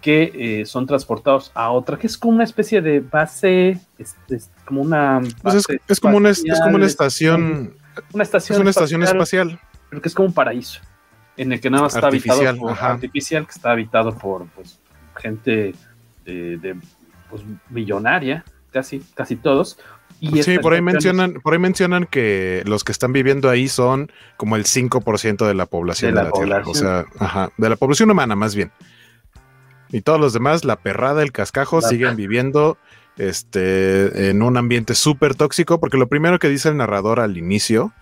que 0.00 0.60
eh, 0.60 0.64
son 0.64 0.86
transportados 0.86 1.50
a 1.54 1.70
otra, 1.70 1.98
que 1.98 2.06
es 2.06 2.16
como 2.16 2.34
una 2.34 2.44
especie 2.44 2.80
de 2.80 3.00
base, 3.00 3.78
es, 3.98 4.16
como 4.64 4.80
una... 4.80 5.20
Pues 5.42 5.66
es, 5.86 6.00
como 6.00 6.16
una, 6.16 6.30
es 6.30 6.42
como 6.62 6.76
una 6.76 6.86
estación... 6.86 7.74
Una 8.12 8.22
estación, 8.22 8.56
es 8.56 8.60
una 8.60 8.70
estación 8.70 9.02
espacial, 9.02 9.60
Pero 9.90 10.00
que 10.00 10.08
es 10.08 10.14
como 10.14 10.28
un 10.28 10.34
paraíso, 10.34 10.80
en 11.36 11.52
el 11.52 11.60
que 11.60 11.68
nada 11.68 11.82
más 11.82 11.94
está 11.94 12.06
habitado 12.06 12.56
por 12.56 12.78
artificial, 12.80 13.44
que 13.44 13.50
está 13.50 13.72
habitado 13.72 14.16
por 14.16 14.46
pues, 14.50 14.78
gente 15.16 15.74
de, 16.24 16.76
pues, 17.28 17.42
millonaria, 17.68 18.44
casi, 18.70 19.00
casi 19.14 19.36
todos. 19.36 19.78
Y 20.20 20.42
sí, 20.42 20.58
por 20.58 20.72
ahí, 20.72 20.82
mencionan, 20.82 21.34
por 21.34 21.52
ahí 21.52 21.58
mencionan 21.58 22.06
que 22.06 22.62
los 22.66 22.82
que 22.82 22.92
están 22.92 23.12
viviendo 23.12 23.48
ahí 23.48 23.68
son 23.68 24.10
como 24.36 24.56
el 24.56 24.64
5% 24.64 25.46
de 25.46 25.54
la 25.54 25.66
población 25.66 26.14
de, 26.14 26.22
la, 26.24 26.30
Tierra. 26.30 26.62
O 26.66 26.74
sea, 26.74 27.06
ajá, 27.18 27.52
de 27.56 27.68
la 27.68 27.76
población 27.76 28.10
humana 28.10 28.34
más 28.34 28.54
bien. 28.54 28.72
Y 29.90 30.00
todos 30.02 30.20
los 30.20 30.32
demás, 30.32 30.64
la 30.64 30.76
perrada, 30.76 31.22
el 31.22 31.32
cascajo, 31.32 31.80
siguen 31.80 32.16
viviendo 32.16 32.78
este, 33.16 34.30
en 34.30 34.42
un 34.42 34.56
ambiente 34.56 34.94
súper 34.94 35.34
tóxico, 35.34 35.80
porque 35.80 35.96
lo 35.96 36.08
primero 36.08 36.38
que 36.38 36.48
dice 36.48 36.68
el 36.68 36.76
narrador 36.76 37.20
al 37.20 37.36
inicio 37.36 37.92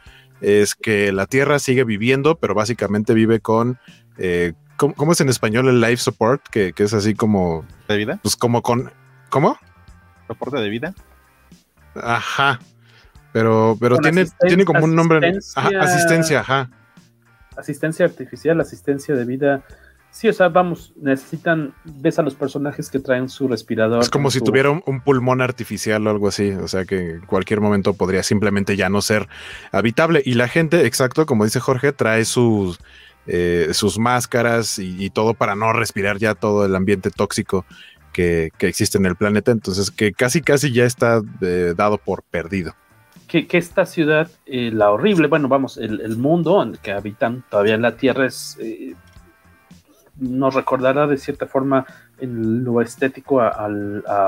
es 0.40 0.74
que 0.74 1.12
la 1.12 1.26
Tierra 1.26 1.58
sigue 1.58 1.84
viviendo, 1.84 2.36
pero 2.36 2.54
básicamente 2.54 3.14
vive 3.14 3.40
con, 3.40 3.78
eh, 4.18 4.52
¿cómo, 4.76 5.12
es 5.12 5.20
en 5.20 5.28
español 5.28 5.68
el 5.68 5.80
life 5.80 5.98
support? 5.98 6.42
Que, 6.48 6.72
es 6.76 6.92
así 6.92 7.14
como... 7.14 7.64
¿De 7.88 7.96
vida? 7.96 8.18
Pues 8.22 8.36
como 8.36 8.62
con... 8.62 8.92
¿Cómo? 9.30 9.58
¿Soporte 10.26 10.60
de 10.60 10.68
vida? 10.68 10.94
Ajá. 12.02 12.60
Pero, 13.32 13.76
pero 13.80 13.98
tiene, 13.98 14.26
tiene 14.46 14.64
como 14.64 14.84
un 14.84 14.94
nombre... 14.94 15.38
asistencia, 15.54 16.40
ajá. 16.40 16.70
Asistencia 17.56 18.04
artificial, 18.06 18.60
asistencia 18.60 19.14
de 19.14 19.24
vida 19.24 19.64
Sí, 20.16 20.30
o 20.30 20.32
sea, 20.32 20.48
vamos, 20.48 20.94
necesitan, 20.96 21.74
ves 21.84 22.18
a 22.18 22.22
los 22.22 22.34
personajes 22.34 22.88
que 22.88 23.00
traen 23.00 23.28
su 23.28 23.48
respirador. 23.48 24.00
Es 24.00 24.08
como 24.08 24.30
si 24.30 24.40
tuviera 24.40 24.70
un, 24.70 25.00
pulmón 25.02 25.42
artificial 25.42 26.06
o 26.06 26.10
algo 26.10 26.28
así, 26.28 26.52
o 26.52 26.68
sea 26.68 26.86
que 26.86 27.16
en 27.16 27.26
cualquier 27.26 27.60
momento 27.60 27.92
podría 27.92 28.22
simplemente 28.22 28.76
ya 28.76 28.88
no 28.88 29.02
ser 29.02 29.28
habitable. 29.72 30.22
Y 30.24 30.32
la 30.32 30.48
gente, 30.48 30.86
exacto, 30.86 31.26
como 31.26 31.44
dice 31.44 31.60
Jorge, 31.60 31.92
trae 31.92 32.24
sus, 32.24 32.78
eh, 33.26 33.68
sus 33.72 33.98
máscaras 33.98 34.78
y, 34.78 35.10
todo 35.10 35.34
para 35.34 35.54
no 35.54 35.74
respirar 35.74 36.16
ya 36.16 36.34
todo 36.34 36.64
el 36.64 36.74
ambiente 36.74 37.10
tóxico 37.10 37.66
que, 38.16 38.50
existe 38.60 38.98
en 38.98 39.06
el 39.06 39.16
planeta. 39.16 39.52
Entonces, 39.52 39.90
que 39.90 40.12
casi, 40.12 40.40
casi 40.40 40.72
ya 40.72 40.84
está 40.84 41.20
eh, 41.40 41.74
dado 41.76 41.98
por 41.98 42.22
perdido. 42.22 42.74
Que, 43.28 43.46
esta 43.52 43.84
ciudad, 43.84 44.30
eh, 44.46 44.70
la 44.72 44.90
horrible, 44.90 45.28
bueno, 45.28 45.48
vamos, 45.48 45.76
el, 45.76 46.00
el, 46.00 46.16
mundo 46.16 46.62
en 46.62 46.70
el 46.70 46.78
que 46.78 46.92
habitan 46.92 47.44
todavía 47.50 47.74
en 47.74 47.82
la 47.82 47.96
Tierra 47.96 48.26
es 48.26 48.56
nos 50.18 50.54
recordará 50.54 51.06
de 51.06 51.16
cierta 51.16 51.46
forma 51.46 51.86
en 52.18 52.64
lo 52.64 52.80
estético 52.80 53.40
a, 53.40 53.68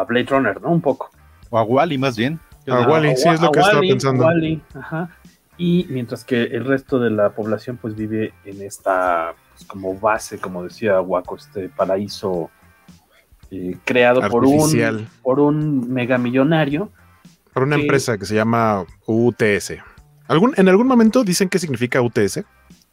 Blade 0.06 0.26
Runner, 0.28 0.60
¿no? 0.60 0.70
Un 0.70 0.80
poco. 0.80 1.10
O 1.50 1.58
a 1.58 1.62
Wally 1.62 1.98
más 1.98 2.16
bien. 2.16 2.38
A, 2.66 2.86
Wally, 2.86 3.16
sí, 3.16 3.28
es 3.28 3.40
lo 3.40 3.50
que 3.50 3.60
estaba 3.60 3.80
pensando. 3.80 4.28
ajá. 4.74 5.10
Y 5.56 5.86
mientras 5.88 6.24
que 6.24 6.44
el 6.44 6.64
resto 6.64 7.00
de 7.00 7.10
la 7.10 7.30
población 7.30 7.78
pues 7.78 7.96
vive 7.96 8.32
en 8.44 8.62
esta 8.62 9.34
pues, 9.54 9.66
como 9.66 9.98
base, 9.98 10.38
como 10.38 10.62
decía 10.62 11.00
Waco, 11.00 11.36
este 11.36 11.68
paraíso 11.68 12.50
eh, 13.50 13.76
creado 13.84 14.20
por 14.28 14.44
un, 14.44 15.08
por 15.22 15.40
un 15.40 15.92
megamillonario. 15.92 16.90
Por 17.52 17.62
una 17.62 17.76
empresa 17.76 18.18
que 18.18 18.26
se 18.26 18.34
llama 18.34 18.84
UTS. 19.06 19.74
¿Algún, 20.28 20.52
¿En 20.56 20.68
algún 20.68 20.86
momento 20.86 21.24
dicen 21.24 21.48
qué 21.48 21.58
significa 21.58 22.02
UTS? 22.02 22.44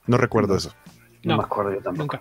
No 0.07 0.17
recuerdo 0.17 0.55
eso. 0.55 0.73
No, 1.23 1.37
me 1.37 1.43
acuerdo 1.43 1.73
yo 1.73 1.81
tampoco. 1.81 2.19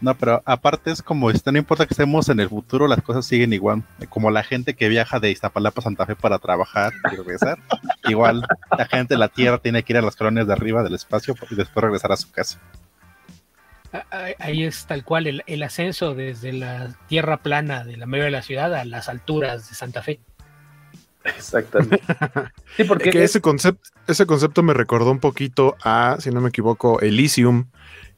No, 0.00 0.14
pero 0.14 0.42
aparte 0.46 0.90
es 0.90 1.02
como, 1.02 1.30
no 1.30 1.58
importa 1.58 1.86
que 1.86 1.92
estemos 1.92 2.28
en 2.30 2.40
el 2.40 2.48
futuro, 2.48 2.88
las 2.88 3.02
cosas 3.02 3.26
siguen 3.26 3.52
igual. 3.52 3.82
Como 4.08 4.30
la 4.30 4.42
gente 4.42 4.74
que 4.74 4.88
viaja 4.88 5.20
de 5.20 5.30
Iztapalapa 5.30 5.80
a 5.80 5.84
Santa 5.84 6.06
Fe 6.06 6.16
para 6.16 6.38
trabajar 6.38 6.92
y 7.12 7.16
regresar. 7.16 7.58
igual 8.08 8.46
la 8.76 8.86
gente 8.86 9.14
de 9.14 9.18
la 9.18 9.28
Tierra 9.28 9.58
tiene 9.58 9.82
que 9.82 9.92
ir 9.92 9.98
a 9.98 10.02
las 10.02 10.16
colonias 10.16 10.46
de 10.46 10.54
arriba 10.54 10.82
del 10.82 10.94
espacio 10.94 11.34
y 11.50 11.54
después 11.54 11.84
regresar 11.84 12.12
a 12.12 12.16
su 12.16 12.30
casa. 12.30 12.58
Ahí 14.38 14.64
es 14.64 14.86
tal 14.86 15.04
cual 15.04 15.42
el, 15.44 15.62
ascenso 15.62 16.14
desde 16.14 16.52
la 16.52 16.94
tierra 17.08 17.38
plana 17.38 17.84
de 17.84 17.96
la 17.96 18.06
medio 18.06 18.24
de 18.24 18.30
la 18.30 18.42
ciudad 18.42 18.74
a 18.74 18.84
las 18.84 19.08
alturas 19.08 19.68
de 19.68 19.74
Santa 19.74 20.02
Fe. 20.02 20.20
Exactamente. 21.24 22.00
Sí, 22.76 22.84
porque 22.84 23.10
ese, 23.10 23.40
concepto, 23.40 23.90
ese 24.06 24.26
concepto 24.26 24.62
me 24.62 24.72
recordó 24.72 25.10
un 25.10 25.18
poquito 25.18 25.76
a, 25.82 26.16
si 26.20 26.30
no 26.30 26.40
me 26.40 26.50
equivoco, 26.50 27.00
Elysium 27.00 27.66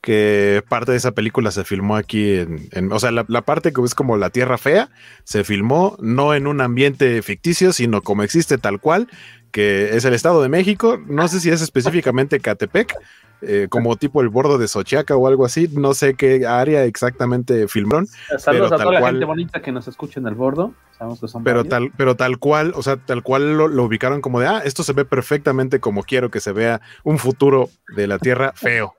que 0.02 0.64
parte 0.68 0.90
de 0.90 0.98
esa 0.98 1.12
película 1.12 1.52
se 1.52 1.64
filmó 1.64 1.96
aquí 1.96 2.34
en, 2.34 2.92
o 2.92 2.98
sea, 2.98 3.12
la, 3.12 3.42
parte 3.42 3.72
que 3.72 3.80
es 3.82 3.94
como 3.94 4.16
la 4.16 4.30
Tierra 4.30 4.58
Fea, 4.58 4.90
se 5.22 5.44
filmó 5.44 5.96
no 6.00 6.34
en 6.34 6.48
un 6.48 6.60
ambiente 6.60 7.22
ficticio, 7.22 7.72
sino 7.72 8.02
como 8.02 8.24
existe 8.24 8.58
tal 8.58 8.80
cual, 8.80 9.08
que 9.52 9.96
es 9.96 10.04
el 10.04 10.14
Estado 10.14 10.42
de 10.42 10.48
México, 10.48 10.98
no 11.06 11.28
sé 11.28 11.40
si 11.40 11.50
es 11.50 11.62
específicamente 11.62 12.40
Catepec, 12.40 12.94
eh, 13.42 13.66
como 13.68 13.96
tipo 13.96 14.20
el 14.20 14.28
bordo 14.28 14.56
de 14.56 14.68
Sochiaca 14.68 15.16
o 15.16 15.26
algo 15.26 15.44
así, 15.44 15.68
no 15.72 15.94
sé 15.94 16.14
qué 16.14 16.46
área 16.46 16.84
exactamente 16.84 17.68
filmaron. 17.68 18.06
Saludos 18.38 18.72
a 18.72 18.76
toda 18.76 19.00
la 19.00 19.06
gente 19.08 19.24
bonita 19.24 19.60
que 19.60 19.72
nos 19.72 19.88
escucha 19.88 20.20
en 20.20 20.26
el 20.26 20.34
bordo, 20.34 20.74
sabemos 20.96 21.20
que 21.20 21.28
son 21.28 21.44
pero 21.44 21.64
tal, 21.64 21.92
pero 21.96 22.16
tal 22.16 22.38
cual, 22.38 22.72
o 22.74 22.82
sea, 22.82 22.96
tal 22.96 23.22
cual 23.22 23.56
lo, 23.56 23.68
lo 23.68 23.84
ubicaron 23.84 24.20
como 24.20 24.40
de, 24.40 24.46
ah, 24.46 24.62
esto 24.64 24.82
se 24.82 24.92
ve 24.92 25.04
perfectamente 25.04 25.80
como 25.80 26.02
quiero 26.02 26.30
que 26.30 26.40
se 26.40 26.52
vea 26.52 26.80
un 27.04 27.18
futuro 27.18 27.68
de 27.94 28.06
la 28.06 28.18
Tierra 28.18 28.52
feo. 28.54 28.94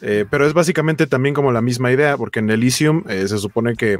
Eh, 0.00 0.24
pero 0.28 0.46
es 0.46 0.54
básicamente 0.54 1.06
también 1.06 1.34
como 1.34 1.52
la 1.52 1.60
misma 1.60 1.92
idea, 1.92 2.16
porque 2.16 2.40
en 2.40 2.50
Elysium 2.50 3.04
eh, 3.08 3.28
se 3.28 3.38
supone 3.38 3.76
que 3.76 3.98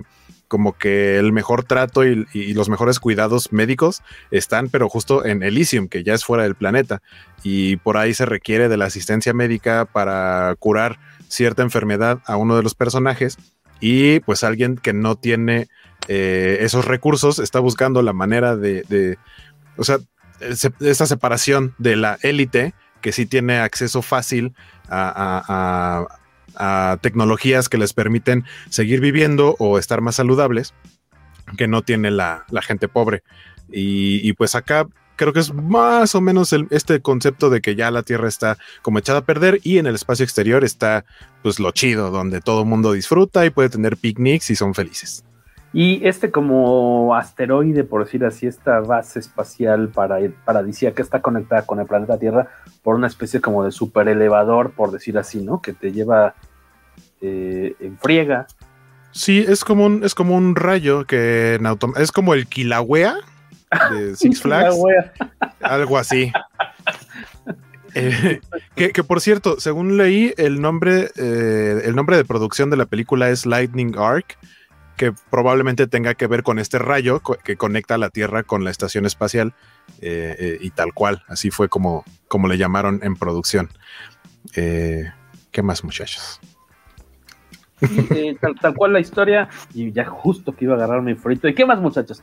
como 0.52 0.76
que 0.76 1.18
el 1.18 1.32
mejor 1.32 1.64
trato 1.64 2.04
y, 2.04 2.26
los 2.52 2.68
mejores 2.68 3.00
cuidados 3.00 3.54
médicos 3.54 4.02
están, 4.30 4.68
pero 4.68 4.90
justo 4.90 5.24
en 5.24 5.42
Elysium, 5.42 5.88
que 5.88 6.04
ya 6.04 6.12
es 6.12 6.26
fuera 6.26 6.42
del 6.42 6.56
planeta. 6.56 7.00
Y 7.42 7.76
por 7.76 7.96
ahí 7.96 8.12
se 8.12 8.26
requiere 8.26 8.68
de 8.68 8.76
la 8.76 8.84
asistencia 8.84 9.32
médica 9.32 9.86
para 9.86 10.54
curar 10.58 10.98
cierta 11.26 11.62
enfermedad 11.62 12.18
a 12.26 12.36
uno 12.36 12.54
de 12.54 12.62
los 12.62 12.74
personajes. 12.74 13.38
Y 13.80 14.20
pues 14.20 14.44
alguien 14.44 14.76
que 14.76 14.92
no 14.92 15.16
tiene 15.16 15.68
eh, 16.08 16.58
esos 16.60 16.84
recursos 16.84 17.38
está 17.38 17.58
buscando 17.58 18.02
la 18.02 18.12
manera 18.12 18.54
de, 18.54 19.16
o 19.78 19.84
sea, 19.84 20.00
esa 20.80 21.06
separación 21.06 21.74
de 21.78 21.96
la 21.96 22.18
élite 22.20 22.74
que 23.00 23.12
sí 23.12 23.24
tiene 23.24 23.56
acceso 23.58 24.02
fácil 24.02 24.52
a, 24.90 26.06
tecnologías 27.00 27.68
que 27.68 27.78
les 27.78 27.92
permiten 27.92 28.44
seguir 28.68 29.00
viviendo 29.00 29.56
o 29.58 29.78
estar 29.78 30.00
más 30.00 30.16
saludables 30.16 30.74
que 31.56 31.68
no 31.68 31.82
tiene 31.82 32.10
la, 32.10 32.44
gente 32.62 32.88
pobre. 32.88 33.22
Y, 33.70 34.32
pues 34.34 34.54
acá 34.54 34.86
creo 35.16 35.32
que 35.32 35.40
es 35.40 35.52
más 35.52 36.14
o 36.14 36.20
menos 36.20 36.52
este 36.70 37.00
concepto 37.00 37.50
de 37.50 37.60
que 37.60 37.74
ya 37.74 37.90
la 37.90 38.02
Tierra 38.02 38.28
está 38.28 38.58
como 38.80 38.98
echada 38.98 39.20
a 39.20 39.24
perder 39.24 39.60
y 39.62 39.78
en 39.78 39.86
el 39.86 39.94
espacio 39.94 40.24
exterior 40.24 40.64
está 40.64 41.04
pues 41.42 41.60
lo 41.60 41.70
chido, 41.70 42.10
donde 42.10 42.40
todo 42.40 42.62
el 42.62 42.68
mundo 42.68 42.92
disfruta 42.92 43.44
y 43.46 43.50
puede 43.50 43.68
tener 43.68 43.96
picnics 43.96 44.50
y 44.50 44.56
son 44.56 44.74
felices. 44.74 45.24
Y 45.72 46.06
este 46.06 46.30
como 46.30 47.14
asteroide, 47.14 47.84
por 47.84 48.04
decir 48.04 48.24
así, 48.24 48.46
esta 48.46 48.80
base 48.80 49.18
espacial 49.18 49.88
para, 49.88 50.18
paradisíaca 50.44 51.02
está 51.02 51.22
conectada 51.22 51.64
con 51.64 51.80
el 51.80 51.86
planeta 51.86 52.18
Tierra 52.18 52.48
por 52.82 52.94
una 52.94 53.06
especie 53.06 53.40
como 53.40 53.64
de 53.64 53.72
super 53.72 54.08
elevador, 54.08 54.72
por 54.72 54.90
decir 54.90 55.16
así, 55.16 55.40
¿no? 55.40 55.62
Que 55.62 55.72
te 55.72 55.92
lleva 55.92 56.34
eh, 57.22 57.74
en 57.80 57.96
friega. 57.96 58.46
Sí, 59.12 59.44
es 59.46 59.64
como 59.64 59.86
un, 59.86 60.04
es 60.04 60.14
como 60.14 60.36
un 60.36 60.56
rayo 60.56 61.06
que 61.06 61.54
en 61.54 61.66
es 61.96 62.12
como 62.12 62.34
el 62.34 62.46
Kilauea, 62.46 63.16
de 63.92 64.16
Six 64.16 64.42
Flags. 64.42 64.76
algo 65.60 65.98
así. 65.98 66.32
Eh, 67.94 68.40
que, 68.74 68.90
que, 68.90 69.04
por 69.04 69.20
cierto, 69.20 69.60
según 69.60 69.98
leí, 69.98 70.32
el 70.38 70.62
nombre, 70.62 71.10
eh, 71.14 71.82
el 71.84 71.94
nombre 71.94 72.16
de 72.16 72.24
producción 72.24 72.70
de 72.70 72.78
la 72.78 72.86
película 72.86 73.28
es 73.28 73.44
Lightning 73.44 73.98
Arc, 73.98 74.38
que 75.02 75.12
probablemente 75.30 75.88
tenga 75.88 76.14
que 76.14 76.28
ver 76.28 76.44
con 76.44 76.60
este 76.60 76.78
rayo 76.78 77.20
que 77.42 77.56
conecta 77.56 77.98
la 77.98 78.10
Tierra 78.10 78.44
con 78.44 78.62
la 78.62 78.70
estación 78.70 79.04
espacial 79.04 79.52
eh, 80.00 80.58
y 80.60 80.70
tal 80.70 80.94
cual. 80.94 81.24
Así 81.26 81.50
fue 81.50 81.68
como, 81.68 82.04
como 82.28 82.46
le 82.46 82.56
llamaron 82.56 83.00
en 83.02 83.16
producción. 83.16 83.68
¿Qué 84.52 85.12
más, 85.60 85.82
muchachos? 85.82 86.40
tal, 88.60 88.74
cual 88.76 88.92
la 88.92 89.00
historia, 89.00 89.48
y 89.74 89.90
ya 89.90 90.04
justo 90.04 90.52
que 90.52 90.66
iba 90.66 90.74
a 90.74 90.76
agarrar 90.76 91.02
mi 91.02 91.16
frito. 91.16 91.48
¿Y 91.48 91.54
qué 91.54 91.66
más, 91.66 91.80
muchachos? 91.80 92.22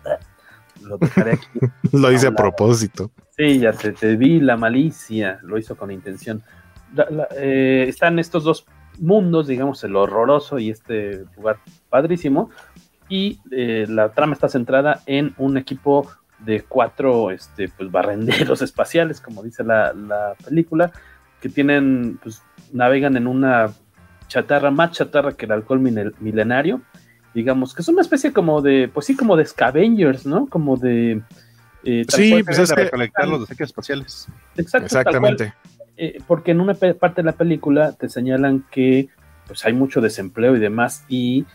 lo 0.81 0.97
dejaré 0.97 1.33
aquí. 1.33 1.59
lo 1.91 2.13
hice 2.13 2.27
a 2.27 2.31
propósito. 2.31 3.11
Sí, 3.35 3.59
ya 3.59 3.73
te, 3.73 4.15
vi 4.15 4.39
la 4.39 4.55
malicia, 4.55 5.41
lo 5.43 5.57
hizo 5.57 5.75
con 5.75 5.91
intención. 5.91 6.41
Eh, 7.35 7.87
están 7.89 8.19
estos 8.19 8.45
dos 8.45 8.65
mundos, 8.99 9.47
digamos, 9.47 9.83
el 9.83 9.95
horroroso 9.95 10.59
y 10.59 10.69
este 10.69 11.25
lugar 11.35 11.59
padrísimo. 11.89 12.49
Y 13.09 13.39
eh, 13.51 13.85
la 13.89 14.09
trama 14.09 14.33
está 14.33 14.47
centrada 14.47 15.01
en 15.05 15.33
un 15.37 15.57
equipo 15.57 16.09
de 16.39 16.61
cuatro 16.61 17.31
este, 17.31 17.67
pues, 17.69 17.91
barrenderos 17.91 18.61
espaciales, 18.61 19.19
como 19.19 19.43
dice 19.43 19.63
la, 19.63 19.93
la 19.93 20.35
película, 20.45 20.91
que 21.41 21.49
tienen, 21.49 22.19
pues, 22.21 22.41
navegan 22.71 23.17
en 23.17 23.27
una 23.27 23.71
chatarra, 24.27 24.71
más 24.71 24.91
chatarra 24.91 25.33
que 25.33 25.45
el 25.45 25.51
alcohol 25.51 25.79
milenario, 25.79 26.81
digamos, 27.33 27.73
que 27.73 27.81
es 27.81 27.87
una 27.87 28.01
especie 28.01 28.31
como 28.31 28.61
de, 28.61 28.89
pues 28.93 29.07
sí, 29.07 29.15
como 29.15 29.35
de 29.35 29.45
scavengers, 29.45 30.25
¿no? 30.25 30.47
Como 30.47 30.77
de... 30.77 31.21
Eh, 31.83 32.05
sí, 32.07 32.43
pues 32.43 32.59
es 32.59 32.69
de 32.69 32.75
recolectar 32.75 33.27
los 33.27 33.41
desechos 33.47 33.69
espaciales. 33.69 34.27
Exacto, 34.55 34.85
Exactamente. 34.85 35.53
Eh, 35.97 36.17
porque 36.27 36.51
en 36.51 36.61
una 36.61 36.75
parte 36.75 37.21
de 37.21 37.25
la 37.25 37.33
película 37.33 37.91
te 37.91 38.07
señalan 38.07 38.65
que 38.71 39.09
pues 39.47 39.65
hay 39.65 39.73
mucho 39.73 39.99
desempleo 39.99 40.55
y 40.55 40.59
demás 40.59 41.03
y 41.09 41.45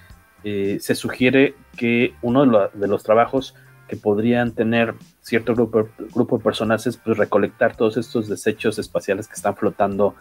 eh, 0.45 0.79
se 0.81 0.95
sugiere 0.95 1.55
que 1.77 2.15
uno 2.23 2.45
de, 2.45 2.87
los 2.87 3.03
trabajos 3.03 3.55
que 3.89 3.97
podrían 3.97 4.53
tener 4.53 4.95
cierto 5.23 5.55
grupo, 5.55 5.89
grupo 6.15 6.39
de 6.39 6.45
personas 6.45 6.87
es 6.87 6.97
pues, 6.97 7.17
recolectar 7.17 7.77
todos 7.77 7.97
estos 7.97 8.29
desechos 8.29 8.79
espaciales 8.79 9.27
que 9.27 9.35
están 9.35 9.57
flotando 9.57 10.15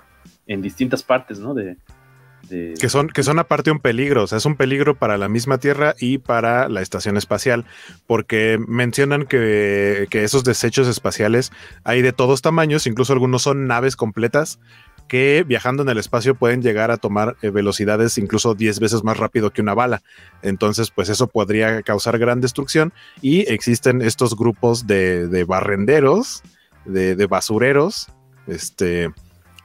en 0.47 0.61
distintas 0.61 1.03
partes, 1.03 1.39
¿no? 1.39 1.53
De, 1.53 1.77
que, 2.49 2.89
son, 2.89 3.07
que 3.07 3.23
son 3.23 3.39
aparte 3.39 3.71
un 3.71 3.79
peligro, 3.79 4.23
o 4.23 4.27
sea, 4.27 4.37
es 4.37 4.45
un 4.45 4.55
peligro 4.55 4.95
para 4.95 5.17
la 5.17 5.29
misma 5.29 5.57
Tierra 5.57 5.95
y 5.99 6.17
para 6.17 6.67
la 6.67 6.81
estación 6.81 7.17
espacial, 7.17 7.65
porque 8.05 8.59
mencionan 8.67 9.25
que, 9.25 10.07
esos 10.11 10.43
desechos 10.43 10.87
espaciales 10.87 11.51
hay 11.83 12.01
de 12.01 12.13
todos 12.13 12.41
tamaños, 12.41 12.85
incluso 12.85 13.13
algunos 13.13 13.41
son 13.41 13.67
naves 13.67 13.95
completas 13.95 14.59
que 15.07 15.43
viajando 15.47 15.83
en 15.83 15.89
el 15.89 15.97
espacio 15.97 16.35
pueden 16.35 16.61
llegar 16.61 16.91
a 16.91 16.97
tomar 16.97 17.35
eh, 17.41 17.49
velocidades 17.49 18.17
incluso 18.17 18.55
10 18.55 18.79
veces 18.79 19.03
más 19.03 19.17
rápido 19.17 19.51
que 19.51 19.61
una 19.61 19.73
bala. 19.73 20.01
Entonces, 20.41 20.91
pues 20.91 21.09
eso 21.09 21.27
podría 21.27 21.81
causar 21.83 22.17
gran 22.17 22.41
destrucción 22.41 22.93
y 23.21 23.41
existen 23.51 24.01
estos 24.01 24.35
grupos 24.35 24.87
de, 24.87 25.27
de 25.27 25.43
barrenderos, 25.43 26.41
de, 26.85 27.15
de 27.15 27.25
basureros, 27.27 28.07
este, 28.47 29.11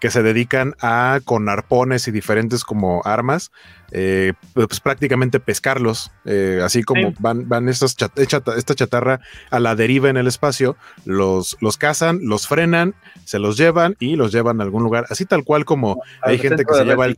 que 0.00 0.10
se 0.10 0.22
dedican 0.22 0.74
a 0.80 1.20
con 1.24 1.48
arpones 1.48 2.06
y 2.08 2.10
diferentes 2.10 2.64
como 2.64 3.02
armas, 3.04 3.50
eh, 3.90 4.32
pues 4.54 4.80
prácticamente 4.80 5.40
pescarlos, 5.40 6.12
eh, 6.24 6.60
así 6.62 6.82
como 6.82 7.12
van, 7.18 7.48
van 7.48 7.68
estas 7.68 7.96
esta 8.16 8.74
chatarra 8.74 9.20
a 9.50 9.60
la 9.60 9.74
deriva 9.74 10.08
en 10.08 10.16
el 10.16 10.26
espacio, 10.26 10.76
los, 11.04 11.56
los 11.60 11.78
cazan, 11.78 12.20
los 12.22 12.46
frenan, 12.46 12.94
se 13.24 13.38
los 13.38 13.56
llevan 13.56 13.96
y 13.98 14.16
los 14.16 14.32
llevan 14.32 14.60
a 14.60 14.64
algún 14.64 14.82
lugar, 14.82 15.06
así 15.10 15.24
tal 15.24 15.44
cual 15.44 15.64
como 15.64 16.02
hay 16.22 16.38
gente 16.38 16.64
que 16.64 16.74
se 16.74 16.84
lleva 16.84 17.04
al 17.04 17.16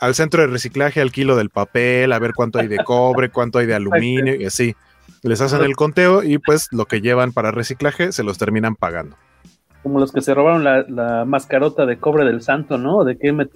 al 0.00 0.14
centro 0.14 0.42
de 0.42 0.46
reciclaje, 0.46 1.00
al 1.00 1.10
kilo 1.10 1.36
del 1.36 1.50
papel, 1.50 2.12
a 2.12 2.18
ver 2.20 2.32
cuánto 2.32 2.60
hay 2.60 2.68
de 2.68 2.78
cobre, 2.84 3.28
cuánto 3.30 3.58
hay 3.58 3.66
de 3.66 3.74
aluminio 3.74 4.36
y 4.36 4.44
así. 4.44 4.76
Les 5.22 5.40
hacen 5.40 5.62
el 5.62 5.74
conteo 5.74 6.22
y 6.22 6.38
pues 6.38 6.68
lo 6.70 6.86
que 6.86 7.00
llevan 7.00 7.32
para 7.32 7.50
reciclaje 7.50 8.12
se 8.12 8.22
los 8.22 8.38
terminan 8.38 8.76
pagando 8.76 9.16
como 9.82 10.00
los 10.00 10.12
que 10.12 10.20
se 10.20 10.34
robaron 10.34 10.64
la, 10.64 11.24
mascarota 11.24 11.86
de 11.86 11.98
cobre 11.98 12.24
del 12.24 12.42
santo, 12.42 12.78
¿no? 12.78 13.04
¿De 13.04 13.16
qué 13.16 13.32
me, 13.32 13.48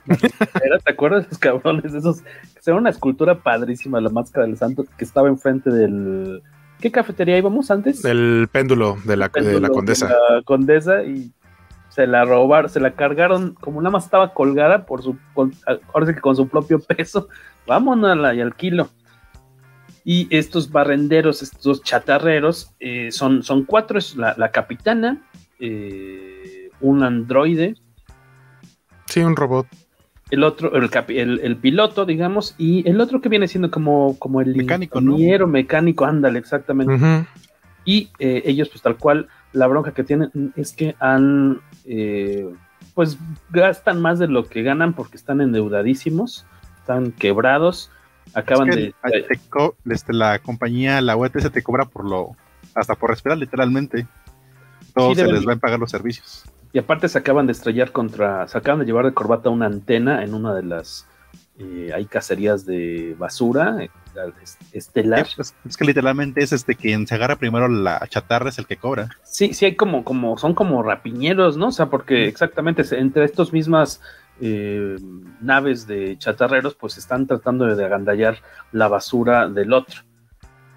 era? 0.64 0.78
¿Te 0.78 0.92
acuerdas 0.92 1.22
de 1.22 1.26
esos 1.26 1.38
cabrones? 1.38 1.94
Esos, 1.94 2.22
que 2.22 2.60
era 2.66 2.76
una 2.76 2.90
escultura 2.90 3.42
padrísima, 3.42 4.00
la 4.00 4.10
máscara 4.10 4.46
del 4.46 4.56
santo, 4.56 4.84
que 4.96 5.04
estaba 5.04 5.28
enfrente 5.28 5.70
del... 5.70 6.42
¿Qué 6.80 6.90
cafetería 6.90 7.38
íbamos 7.38 7.70
antes? 7.70 8.04
El 8.04 8.48
péndulo 8.50 8.96
de 9.04 9.16
la, 9.16 9.28
de 9.28 9.60
la 9.60 9.68
condesa. 9.68 10.08
la 10.08 10.42
condesa 10.42 11.04
y 11.04 11.32
se 11.92 12.06
la 12.06 12.24
robaron, 12.24 12.70
se 12.70 12.80
la 12.80 12.92
cargaron, 12.92 13.54
como 13.54 13.80
nada 13.80 13.92
más 13.92 14.04
estaba 14.04 14.32
colgada 14.32 14.86
por 14.86 15.02
su, 15.02 15.16
ahora 15.36 16.06
sí 16.06 16.14
que 16.14 16.20
con 16.20 16.34
su 16.34 16.48
propio 16.48 16.80
peso, 16.80 17.28
vámonos 17.66 18.34
y 18.34 18.40
al 18.40 18.56
kilo. 18.56 18.88
Y 20.04 20.26
estos 20.36 20.72
barrenderos, 20.72 21.42
estos 21.42 21.82
chatarreros, 21.82 22.74
eh, 22.80 23.12
son, 23.12 23.42
son 23.42 23.64
cuatro, 23.64 23.98
es 23.98 24.16
la, 24.16 24.34
la 24.36 24.50
capitana, 24.50 25.20
eh, 25.64 26.70
un 26.80 27.04
androide. 27.04 27.76
Sí, 29.06 29.20
un 29.20 29.36
robot. 29.36 29.68
El 30.30 30.42
otro, 30.44 30.72
el, 30.74 31.40
el, 31.40 31.56
piloto, 31.56 32.04
digamos, 32.04 32.54
y 32.58 32.88
el 32.88 33.00
otro 33.00 33.20
que 33.20 33.28
viene 33.28 33.46
siendo 33.46 33.70
como, 33.70 34.18
como 34.18 34.40
el 34.40 34.56
mecánico, 34.56 34.98
ingeniero 34.98 35.46
mecánico, 35.46 36.04
ándale, 36.04 36.38
exactamente. 36.38 37.26
Y 37.84 38.10
eh, 38.18 38.42
ellos, 38.46 38.70
pues 38.70 38.82
tal 38.82 38.96
cual, 38.96 39.28
la 39.52 39.66
bronca 39.66 39.92
que 39.92 40.04
tienen 40.04 40.52
es 40.56 40.72
que 40.72 40.96
han, 40.98 41.60
eh, 41.84 42.48
pues 42.94 43.18
gastan 43.50 44.00
más 44.00 44.18
de 44.18 44.26
lo 44.26 44.46
que 44.48 44.62
ganan 44.62 44.94
porque 44.94 45.16
están 45.16 45.40
endeudadísimos, 45.40 46.46
están 46.78 47.12
quebrados, 47.12 47.90
acaban 48.34 48.70
de... 48.70 48.94
Este, 49.84 50.12
la 50.12 50.38
compañía, 50.38 51.00
la 51.02 51.14
UETS 51.14 51.52
te 51.52 51.62
cobra 51.62 51.84
por 51.84 52.08
lo, 52.08 52.36
hasta 52.74 52.94
por 52.94 53.10
respirar 53.10 53.38
literalmente. 53.38 54.06
Todos 54.94 55.16
se 55.16 55.26
les 55.26 55.44
van 55.44 55.58
a 55.58 55.60
pagar 55.60 55.78
los 55.78 55.90
servicios. 55.90 56.44
Y 56.72 56.78
aparte 56.78 57.08
se 57.08 57.18
acaban 57.18 57.46
de 57.46 57.52
estrellar 57.52 57.92
contra, 57.92 58.48
se 58.48 58.56
acaban 58.56 58.80
de 58.80 58.86
llevar 58.86 59.04
de 59.04 59.12
corbata 59.12 59.50
una 59.50 59.66
antena 59.66 60.24
en 60.24 60.34
una 60.34 60.54
de 60.54 60.62
las 60.62 61.06
eh, 61.58 61.90
hay 61.94 62.06
cacerías 62.06 62.64
de 62.64 63.14
basura 63.18 63.76
eh, 63.82 63.90
estelar. 64.72 65.26
Es, 65.38 65.76
que 65.76 65.84
literalmente 65.84 66.42
es 66.42 66.52
este 66.52 66.74
quien 66.74 67.06
se 67.06 67.14
agarra 67.14 67.36
primero 67.36 67.68
la 67.68 68.04
chatarra 68.08 68.48
es 68.48 68.58
el 68.58 68.66
que 68.66 68.76
cobra. 68.76 69.10
Sí, 69.22 69.52
sí 69.52 69.66
hay 69.66 69.76
como, 69.76 70.02
como, 70.02 70.38
son 70.38 70.54
como 70.54 70.82
rapiñeros, 70.82 71.56
¿no? 71.56 71.68
O 71.68 71.72
sea, 71.72 71.86
porque 71.86 72.26
exactamente 72.26 72.82
entre 72.98 73.24
estos 73.24 73.52
mismas 73.52 74.00
eh, 74.40 74.96
naves 75.40 75.86
de 75.86 76.16
chatarreros, 76.18 76.74
pues 76.74 76.96
están 76.96 77.26
tratando 77.26 77.66
de 77.66 77.84
agandallar 77.84 78.38
la 78.72 78.88
basura 78.88 79.48
del 79.48 79.72
otro. 79.72 80.00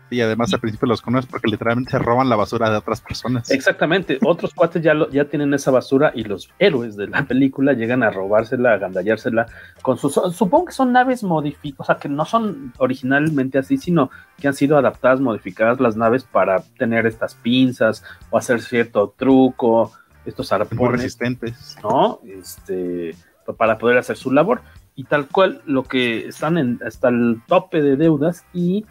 Y 0.09 0.21
además 0.21 0.53
al 0.53 0.59
principio 0.59 0.87
los 0.87 1.01
conoces 1.01 1.29
porque 1.29 1.49
literalmente 1.49 1.91
se 1.91 1.99
roban 1.99 2.29
la 2.29 2.35
basura 2.35 2.69
de 2.69 2.77
otras 2.77 3.01
personas. 3.01 3.49
Exactamente, 3.49 4.19
otros 4.23 4.53
cuates 4.53 4.81
ya, 4.83 4.93
ya 5.11 5.25
tienen 5.25 5.53
esa 5.53 5.71
basura 5.71 6.11
y 6.13 6.23
los 6.23 6.51
héroes 6.59 6.95
de 6.95 7.07
la 7.07 7.23
película 7.25 7.73
llegan 7.73 8.03
a 8.03 8.11
robársela, 8.11 8.73
a 8.73 8.77
gandallársela 8.77 9.47
con 9.81 9.97
sus... 9.97 10.13
Supongo 10.13 10.65
que 10.65 10.73
son 10.73 10.91
naves 10.91 11.23
modificadas, 11.23 11.79
o 11.79 11.83
sea, 11.85 11.95
que 11.97 12.09
no 12.09 12.25
son 12.25 12.73
originalmente 12.77 13.57
así, 13.57 13.77
sino 13.77 14.09
que 14.39 14.47
han 14.47 14.53
sido 14.53 14.77
adaptadas, 14.77 15.19
modificadas 15.19 15.79
las 15.79 15.95
naves 15.95 16.23
para 16.23 16.61
tener 16.77 17.05
estas 17.05 17.35
pinzas 17.35 18.03
o 18.29 18.37
hacer 18.37 18.61
cierto 18.61 19.13
truco, 19.17 19.91
estos 20.25 20.51
arpones. 20.51 20.79
Muy 20.79 20.89
resistentes. 20.89 21.77
¿No? 21.83 22.19
Este, 22.25 23.15
para 23.57 23.77
poder 23.77 23.97
hacer 23.97 24.17
su 24.17 24.31
labor. 24.31 24.61
Y 24.95 25.03
tal 25.03 25.27
cual, 25.27 25.61
lo 25.65 25.83
que 25.83 26.27
están 26.27 26.57
en, 26.57 26.79
hasta 26.85 27.09
el 27.09 27.41
tope 27.47 27.81
de 27.81 27.97
deudas 27.97 28.45
y 28.53 28.85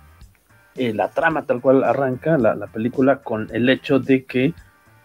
eh, 0.77 0.93
la 0.93 1.11
trama 1.11 1.47
tal 1.47 1.61
cual 1.61 1.85
arranca 1.85 2.37
la, 2.37 2.67
película 2.67 3.23
con 3.23 3.49
el 3.53 3.69
hecho 3.69 4.01
de 4.01 4.25
que 4.25 4.55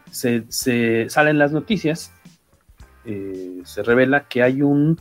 se, 0.09 1.09
salen 1.09 1.37
las 1.37 1.51
noticias, 1.51 2.11
eh, 3.05 3.61
se 3.65 3.83
revela 3.83 4.27
que 4.27 4.41
hay 4.41 4.63
un, 4.63 4.99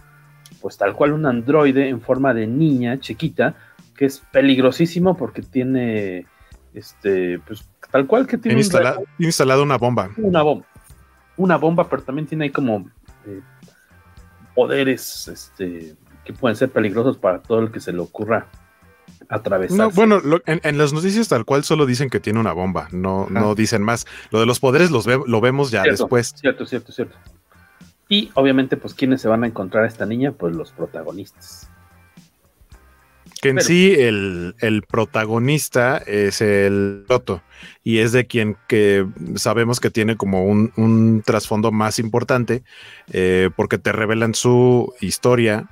pues 0.60 0.76
tal 0.76 0.94
cual 0.94 1.12
un 1.12 1.24
androide 1.24 1.88
en 1.88 2.02
forma 2.02 2.34
de 2.34 2.46
niña 2.46 3.00
chiquita, 3.00 3.54
que 3.96 4.04
es 4.04 4.22
peligrosísimo 4.30 5.16
porque 5.16 5.40
tiene, 5.40 6.26
este, 6.74 7.38
pues 7.38 7.66
tal 7.90 8.06
cual 8.06 8.26
que 8.26 8.36
tiene... 8.36 8.60
instalado 9.18 9.62
una 9.62 9.78
bomba. 9.78 10.10
Una 10.18 10.42
bomba. 10.42 10.66
Una 11.38 11.56
bomba, 11.56 11.88
pero 11.88 12.02
también 12.02 12.26
tiene 12.26 12.44
ahí 12.44 12.50
como 12.50 12.90
eh, 13.26 13.40
poderes, 14.54 15.28
este, 15.28 15.94
que 16.24 16.32
pueden 16.34 16.56
ser 16.56 16.68
peligrosos 16.70 17.16
para 17.16 17.40
todo 17.40 17.60
el 17.60 17.70
que 17.70 17.80
se 17.80 17.92
le 17.92 18.00
ocurra 18.00 18.48
atravesar. 19.28 19.92
bueno, 19.92 20.20
en, 20.46 20.78
las 20.78 20.92
noticias 20.92 21.28
tal 21.28 21.44
cual 21.44 21.64
solo 21.64 21.86
dicen 21.86 22.10
que 22.10 22.20
tiene 22.20 22.40
una 22.40 22.52
bomba, 22.52 22.88
no, 22.92 23.26
no 23.30 23.54
dicen 23.54 23.82
más. 23.82 24.06
Lo 24.30 24.40
de 24.40 24.46
los 24.46 24.60
poderes 24.60 24.90
los 24.90 25.06
lo 25.06 25.40
vemos 25.40 25.70
ya 25.70 25.82
después. 25.82 26.34
Cierto, 26.36 26.66
cierto, 26.66 26.92
cierto. 26.92 27.16
Y 28.08 28.30
obviamente, 28.34 28.76
pues, 28.76 28.94
¿quiénes 28.94 29.20
se 29.20 29.28
van 29.28 29.44
a 29.44 29.46
encontrar 29.46 29.84
a 29.84 29.86
esta 29.86 30.06
niña? 30.06 30.32
Pues 30.32 30.56
los 30.56 30.72
protagonistas. 30.72 31.70
Que 33.42 33.50
en 33.50 33.60
sí 33.60 33.94
el, 33.96 34.56
el, 34.58 34.82
protagonista 34.82 35.98
es 35.98 36.40
el 36.40 37.04
Loto 37.08 37.40
y 37.84 37.98
es 37.98 38.10
de 38.10 38.26
quien 38.26 38.56
que 38.66 39.06
sabemos 39.36 39.78
que 39.78 39.90
tiene 39.90 40.16
como 40.16 40.44
un, 40.44 40.72
un 40.76 41.22
trasfondo 41.24 41.70
más 41.70 42.00
importante 42.00 42.64
eh, 43.12 43.50
porque 43.54 43.78
te 43.78 43.92
revelan 43.92 44.34
su 44.34 44.92
historia 45.00 45.70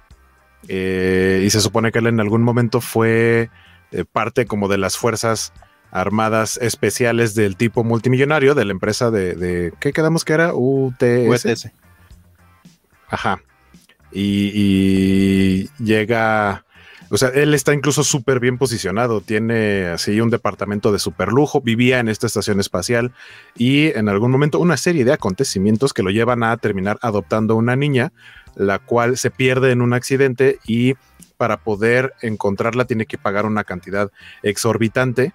eh, 0.69 1.43
y 1.45 1.51
se 1.51 1.61
supone 1.61 1.93
que 1.93 1.99
él 1.99 2.07
en 2.07 2.21
algún 2.21 2.43
momento 2.43 2.81
fue 2.81 3.51
eh, 3.93 4.05
parte 4.11 4.47
como 4.47 4.69
de 4.69 4.79
las 4.79 4.97
fuerzas 4.97 5.53
armadas 5.91 6.59
especiales 6.61 7.35
del 7.35 7.57
tipo 7.57 7.85
multimillonario 7.85 8.55
de 8.55 8.65
la 8.65 8.73
empresa 8.73 9.11
de, 9.11 9.35
de 9.35 9.73
¿qué 9.81 9.93
quedamos 9.93 10.25
que 10.25 10.33
era? 10.33 10.53
UTS. 10.55 11.45
UTS. 11.45 11.71
Ajá. 13.09 13.41
Y, 14.13 14.51
y 14.55 15.69
llega 15.83 16.67
o 17.09 17.17
sea, 17.17 17.29
él 17.29 17.55
está 17.55 17.73
incluso 17.73 18.03
súper 18.03 18.41
bien 18.41 18.59
posicionado, 18.59 19.21
tiene 19.21 19.87
así 19.87 20.21
un 20.21 20.31
departamento 20.31 20.91
de 20.91 20.99
super 20.99 21.29
lujo, 21.29 21.61
vivía 21.61 22.01
en 22.01 22.09
esta 22.09 22.27
estación 22.27 22.59
espacial 22.59 23.13
y 23.57 23.97
en 23.97 24.09
algún 24.09 24.33
momento 24.33 24.59
una 24.59 24.77
serie 24.77 25.05
de 25.05 25.13
acontecimientos 25.13 25.93
que 25.93 26.03
lo 26.03 26.11
llevan 26.11 26.43
a 26.43 26.57
terminar 26.57 26.99
adoptando 27.03 27.55
una 27.55 27.77
niña, 27.77 28.13
la 28.57 28.79
cual 28.79 29.17
se 29.17 29.31
pierde 29.31 29.71
en 29.71 29.81
un 29.81 29.93
accidente 29.93 30.59
y 30.67 30.95
para 31.37 31.59
poder 31.59 32.15
encontrarla 32.23 32.87
tiene 32.87 33.07
que 33.07 33.19
pagar 33.19 33.47
una 33.47 33.65
cantidad 33.65 34.11
exorbitante. 34.43 35.33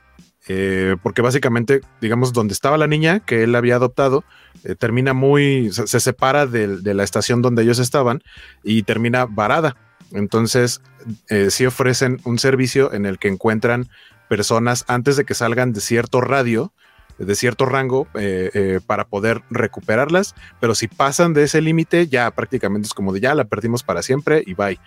Eh, 0.47 0.97
porque 1.03 1.21
básicamente, 1.21 1.81
digamos, 2.01 2.34
donde 2.34 2.53
estaba 2.53 2.75
la 2.75 2.88
niña 2.88 3.19
que 3.19 3.43
él 3.43 3.53
había 3.53 3.75
adoptado, 3.75 4.23
eh, 4.63 4.73
termina 4.73 5.13
muy, 5.13 5.71
se, 5.71 5.99
separa 5.99 6.47
de 6.47 6.93
la 6.95 7.03
estación 7.03 7.43
donde 7.43 7.62
ellos 7.62 7.77
estaban 7.77 8.23
y 8.63 8.81
termina 8.81 9.25
varada 9.25 9.77
entonces, 10.13 10.81
eh, 11.29 11.49
sí 11.51 11.65
ofrecen 11.65 12.19
un 12.23 12.39
servicio 12.39 12.93
en 12.93 13.05
el 13.05 13.19
que 13.19 13.27
encuentran 13.27 13.89
personas 14.29 14.86
antes 14.88 15.17
de 15.17 15.25
que 15.25 15.34
salgan 15.34 15.73
de 15.73 15.81
cierto 15.81 16.21
radio, 16.21 16.73
de 17.17 17.36
cierto 17.36 17.65
rango, 17.65 18.08
eh, 18.15 18.52
eh, 18.54 18.80
para 18.86 19.06
poder 19.06 19.41
recuperarlas, 19.50 20.36
pero 20.60 20.76
si 20.76 20.88
pasan 20.88 21.34
de 21.34 21.43
ese 21.43 21.62
límite, 21.62 22.08
ya 22.08 22.32
prácticamente 22.32 22.88
es 22.88 22.93
como 22.93 23.13
de 23.13 23.19
ya 23.19 23.36
la 23.36 23.45
perdimos 23.45 23.84
para 23.84 24.02
siempre 24.02 24.43
y 24.45 24.54
bye. 24.54 24.80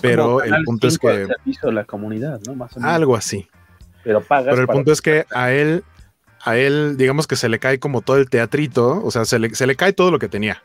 pero 0.00 0.42
el 0.42 0.64
punto 0.64 0.88
es 0.88 0.98
que... 0.98 1.28
la 1.62 1.84
comunidad, 1.84 2.40
¿no? 2.46 2.68
Algo 2.82 3.16
así. 3.16 3.48
Pero 4.04 4.20
pagas. 4.20 4.54
Pero 4.54 4.62
el 4.62 4.68
punto 4.68 4.92
es 4.92 5.00
que 5.00 5.26
a 5.34 5.52
él, 5.52 5.84
a 6.42 6.56
él, 6.56 6.96
digamos 6.96 7.26
que 7.26 7.36
se 7.36 7.48
le 7.48 7.58
cae 7.58 7.78
como 7.78 8.02
todo 8.02 8.16
el 8.16 8.28
teatrito, 8.28 9.02
o 9.04 9.10
sea, 9.10 9.24
se 9.24 9.38
le, 9.38 9.54
se 9.54 9.66
le 9.66 9.76
cae 9.76 9.92
todo 9.92 10.10
lo 10.10 10.18
que 10.18 10.28
tenía 10.28 10.62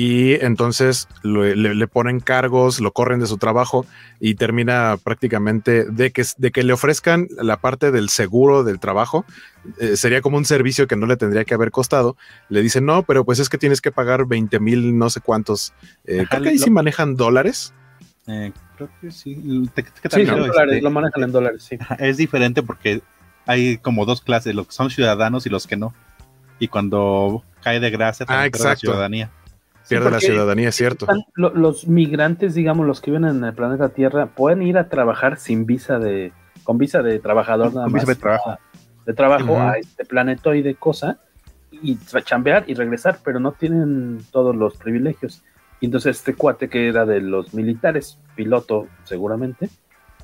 y 0.00 0.34
entonces 0.44 1.08
le, 1.24 1.88
ponen 1.88 2.20
cargos, 2.20 2.78
lo 2.78 2.92
corren 2.92 3.18
de 3.18 3.26
su 3.26 3.36
trabajo 3.36 3.84
y 4.20 4.36
termina 4.36 4.96
prácticamente 5.02 5.86
de 5.86 6.12
que, 6.12 6.24
de 6.36 6.52
que 6.52 6.62
le 6.62 6.72
ofrezcan 6.72 7.26
la 7.36 7.56
parte 7.56 7.90
del 7.90 8.08
seguro 8.08 8.62
del 8.62 8.78
trabajo. 8.78 9.24
Eh, 9.80 9.96
sería 9.96 10.20
como 10.20 10.36
un 10.36 10.44
servicio 10.44 10.86
que 10.86 10.94
no 10.94 11.06
le 11.06 11.16
tendría 11.16 11.44
que 11.44 11.52
haber 11.52 11.72
costado. 11.72 12.16
Le 12.48 12.62
dicen, 12.62 12.86
no, 12.86 13.02
pero 13.02 13.24
pues 13.24 13.40
es 13.40 13.48
que 13.48 13.58
tienes 13.58 13.80
que 13.80 13.90
pagar 13.90 14.24
20 14.24 14.60
mil, 14.60 14.96
no 14.96 15.10
sé 15.10 15.20
cuántos. 15.20 15.72
Eh, 16.04 16.26
creo 16.30 16.42
que 16.44 16.50
ahí 16.50 16.58
sí 16.60 16.70
manejan 16.70 17.16
dólares. 17.16 17.74
Eh, 18.28 18.52
creo 18.76 18.88
que 19.00 19.10
sí. 19.10 19.34
sí, 19.34 20.24
dólares, 20.24 20.80
lo 20.80 20.92
manejan 20.92 21.24
en 21.24 21.32
dólares, 21.32 21.64
sí. 21.68 21.76
Es 21.98 22.18
diferente 22.18 22.62
porque 22.62 23.02
hay 23.46 23.78
como 23.78 24.06
dos 24.06 24.20
clases, 24.20 24.54
los 24.54 24.68
que 24.68 24.74
son 24.74 24.90
ciudadanos 24.90 25.44
y 25.44 25.50
los 25.50 25.66
que 25.66 25.76
no. 25.76 25.92
Y 26.60 26.68
cuando 26.68 27.42
cae 27.64 27.80
de 27.80 27.90
gracia, 27.90 28.26
ah, 28.28 28.46
exacto. 28.46 28.68
la 28.68 28.76
ciudadanía 28.76 29.30
pierde 29.88 30.10
la 30.10 30.20
ciudadanía, 30.20 30.68
es 30.68 30.76
cierto. 30.76 31.06
los 31.34 31.86
migrantes, 31.86 32.54
digamos, 32.54 32.86
los 32.86 33.00
que 33.00 33.10
viven 33.10 33.28
en 33.28 33.44
el 33.44 33.54
planeta 33.54 33.90
Tierra, 33.90 34.26
pueden 34.26 34.62
ir 34.62 34.78
a 34.78 34.88
trabajar 34.88 35.38
sin 35.38 35.66
visa 35.66 35.98
de, 35.98 36.32
con 36.64 36.78
visa 36.78 37.02
de 37.02 37.18
trabajador 37.18 37.74
nada 37.74 37.88
más. 37.88 38.06
de 38.06 38.14
trabajo. 38.14 38.58
de 39.06 39.14
trabajo 39.14 39.60
a 39.60 39.78
este 39.78 40.04
planetoide 40.04 40.74
cosa 40.74 41.18
y 41.70 41.98
chambear 42.24 42.64
y 42.66 42.74
regresar, 42.74 43.18
pero 43.24 43.40
no 43.40 43.52
tienen 43.52 44.18
todos 44.30 44.54
los 44.54 44.76
privilegios. 44.76 45.42
Y 45.80 45.86
entonces 45.86 46.16
este 46.16 46.34
cuate 46.34 46.68
que 46.68 46.88
era 46.88 47.06
de 47.06 47.20
los 47.20 47.54
militares, 47.54 48.18
piloto 48.34 48.88
seguramente, 49.04 49.70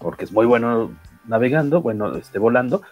porque 0.00 0.24
es 0.24 0.32
muy 0.32 0.46
bueno 0.46 0.92
navegando, 1.26 1.80
bueno, 1.80 2.14
este, 2.16 2.38
volando, 2.38 2.82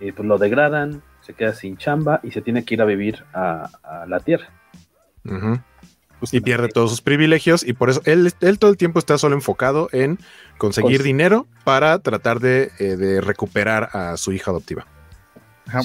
eh, 0.00 0.12
pues 0.12 0.26
lo 0.26 0.38
degradan, 0.38 1.02
se 1.20 1.34
queda 1.34 1.54
sin 1.54 1.76
chamba 1.76 2.20
y 2.22 2.30
se 2.30 2.40
tiene 2.40 2.64
que 2.64 2.74
ir 2.74 2.82
a 2.82 2.84
vivir 2.84 3.24
a, 3.32 3.68
la 4.06 4.20
Tierra 4.20 4.48
y 6.32 6.40
pierde 6.40 6.68
todos 6.68 6.90
sus 6.90 7.00
privilegios 7.00 7.66
y 7.66 7.72
por 7.72 7.90
eso 7.90 8.00
él, 8.04 8.32
él, 8.40 8.58
todo 8.58 8.70
el 8.70 8.76
tiempo 8.76 8.98
está 8.98 9.18
solo 9.18 9.34
enfocado 9.34 9.88
en 9.92 10.18
conseguir 10.58 11.02
dinero 11.02 11.46
para 11.64 11.98
tratar 11.98 12.40
de, 12.40 12.70
eh, 12.78 13.20
recuperar 13.20 13.90
a 13.92 14.16
su 14.16 14.32
hija 14.32 14.50
adoptiva. 14.50 14.86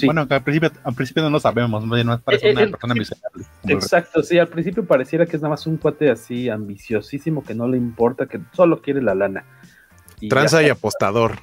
Bueno, 0.03 0.27
al 0.29 0.43
principio, 0.43 0.71
al 0.83 0.93
principio 0.93 1.23
no 1.23 1.29
lo 1.29 1.39
sabemos, 1.39 1.85
no 1.85 2.19
parece 2.19 2.49
eh, 2.49 2.51
una 2.51 2.63
eh, 2.63 2.67
persona 2.67 2.93
miserable. 2.93 3.45
Exacto, 3.63 4.21
sí, 4.21 4.37
al 4.37 4.49
principio 4.49 4.85
pareciera 4.85 5.25
que 5.25 5.37
es 5.37 5.41
nada 5.41 5.51
más 5.51 5.65
un 5.67 5.77
cuate 5.77 6.09
así 6.09 6.49
ambiciosísimo 6.49 7.45
que 7.45 7.55
no 7.55 7.67
le 7.67 7.77
importa, 7.77 8.25
que 8.25 8.41
solo 8.51 8.81
quiere 8.81 9.01
la 9.01 9.15
lana. 9.15 9.45
Y 10.19 10.27
Tranza 10.27 10.61
y 10.61 10.69
apostador. 10.69 11.39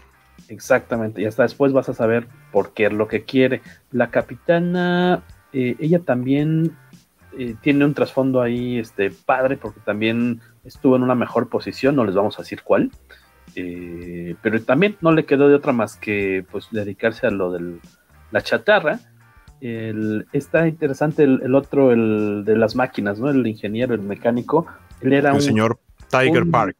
Exactamente, 0.48 1.22
y 1.22 1.24
hasta 1.24 1.44
después 1.44 1.72
vas 1.72 1.88
a 1.88 1.94
saber 1.94 2.28
por 2.52 2.74
qué 2.74 2.86
es 2.86 2.92
lo 2.92 3.08
que 3.08 3.24
quiere. 3.24 3.62
La 3.90 4.10
capitana, 4.10 5.24
ella 5.52 6.00
también 6.00 6.76
eh, 7.38 7.54
tiene 7.60 7.84
un 7.84 7.94
trasfondo 7.94 8.40
ahí 8.40 8.78
este, 8.78 9.10
padre 9.10 9.56
porque 9.56 9.80
también 9.80 10.40
estuvo 10.64 10.96
en 10.96 11.02
una 11.02 11.14
mejor 11.14 11.48
posición, 11.48 11.96
no 11.96 12.04
les 12.04 12.14
vamos 12.14 12.38
a 12.38 12.42
decir 12.42 12.62
cuál, 12.62 12.90
eh, 13.54 14.34
pero 14.42 14.60
también 14.62 14.96
no 15.00 15.12
le 15.12 15.24
quedó 15.24 15.48
de 15.48 15.54
otra 15.54 15.72
más 15.72 15.96
que 15.96 16.44
pues 16.50 16.68
dedicarse 16.70 17.26
a 17.26 17.30
lo 17.30 17.52
de 17.52 17.78
la 18.30 18.40
chatarra. 18.40 19.00
está 19.60 20.66
interesante 20.66 21.24
el, 21.24 21.54
otro, 21.54 21.92
el 21.92 22.44
de 22.44 22.56
las 22.56 22.74
máquinas, 22.74 23.18
¿no? 23.18 23.30
El 23.30 23.46
ingeniero, 23.46 23.94
el 23.94 24.02
mecánico. 24.02 24.66
Él 25.00 25.12
era 25.12 25.34
el 25.34 25.40
señor 25.40 25.78
Tiger 26.10 26.48
Park. 26.50 26.76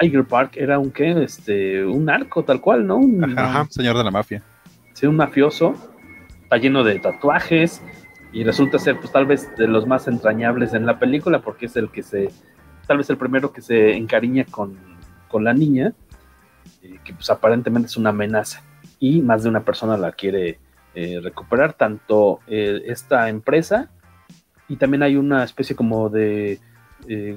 Tiger 0.00 0.24
Park 0.24 0.56
era 0.56 0.78
un 0.78 0.90
qué, 0.90 1.22
este, 1.22 1.84
un 1.84 2.08
arco 2.10 2.44
tal 2.44 2.60
cual, 2.60 2.86
¿no? 2.86 3.00
Ajá, 3.36 3.66
señor 3.70 3.96
de 3.96 4.04
la 4.04 4.10
mafia. 4.10 4.42
Sí, 4.94 5.06
un 5.06 5.16
mafioso. 5.16 5.74
Está 6.42 6.56
lleno 6.58 6.84
de 6.84 6.98
tatuajes 6.98 7.82
y 8.32 8.44
resulta 8.44 8.78
ser 8.78 8.98
pues 8.98 9.12
tal 9.12 9.26
vez 9.26 9.54
de 9.56 9.68
los 9.68 9.86
más 9.86 10.08
entrañables 10.08 10.72
en 10.72 10.86
la 10.86 10.98
película 10.98 11.40
porque 11.40 11.66
es 11.66 11.76
el 11.76 11.90
que 11.90 12.02
se, 12.02 12.30
tal 12.86 12.98
vez 12.98 13.10
el 13.10 13.18
primero 13.18 13.52
que 13.52 13.60
se 13.60 13.94
encariña 13.94 14.44
con, 14.50 14.92
la 15.34 15.54
niña, 15.54 15.94
eh, 16.82 16.98
que 17.04 17.14
pues 17.14 17.30
aparentemente 17.30 17.86
es 17.86 17.96
una 17.96 18.10
amenaza 18.10 18.62
y 18.98 19.22
más 19.22 19.42
de 19.42 19.48
una 19.48 19.64
persona 19.64 19.96
la 19.96 20.12
quiere 20.12 20.58
eh, 20.94 21.20
recuperar, 21.22 21.72
tanto 21.72 22.40
eh, 22.46 22.82
esta 22.84 23.30
empresa 23.30 23.90
y 24.68 24.76
también 24.76 25.02
hay 25.02 25.16
una 25.16 25.42
especie 25.42 25.74
como 25.74 26.10
de 26.10 26.60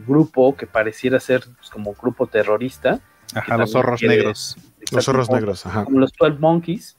grupo 0.06 0.56
que 0.56 0.68
pareciera 0.68 1.20
ser 1.20 1.44
pues, 1.58 1.70
como 1.70 1.94
grupo 1.94 2.28
terrorista. 2.28 3.00
Ajá, 3.34 3.58
los 3.58 3.72
zorros 3.72 4.02
negros. 4.04 4.58
Los 4.92 5.06
zorros 5.06 5.30
negros, 5.32 5.66
ajá. 5.66 5.86
Como 5.86 6.00
los 6.00 6.12
12 6.20 6.38
Monkeys, 6.38 6.98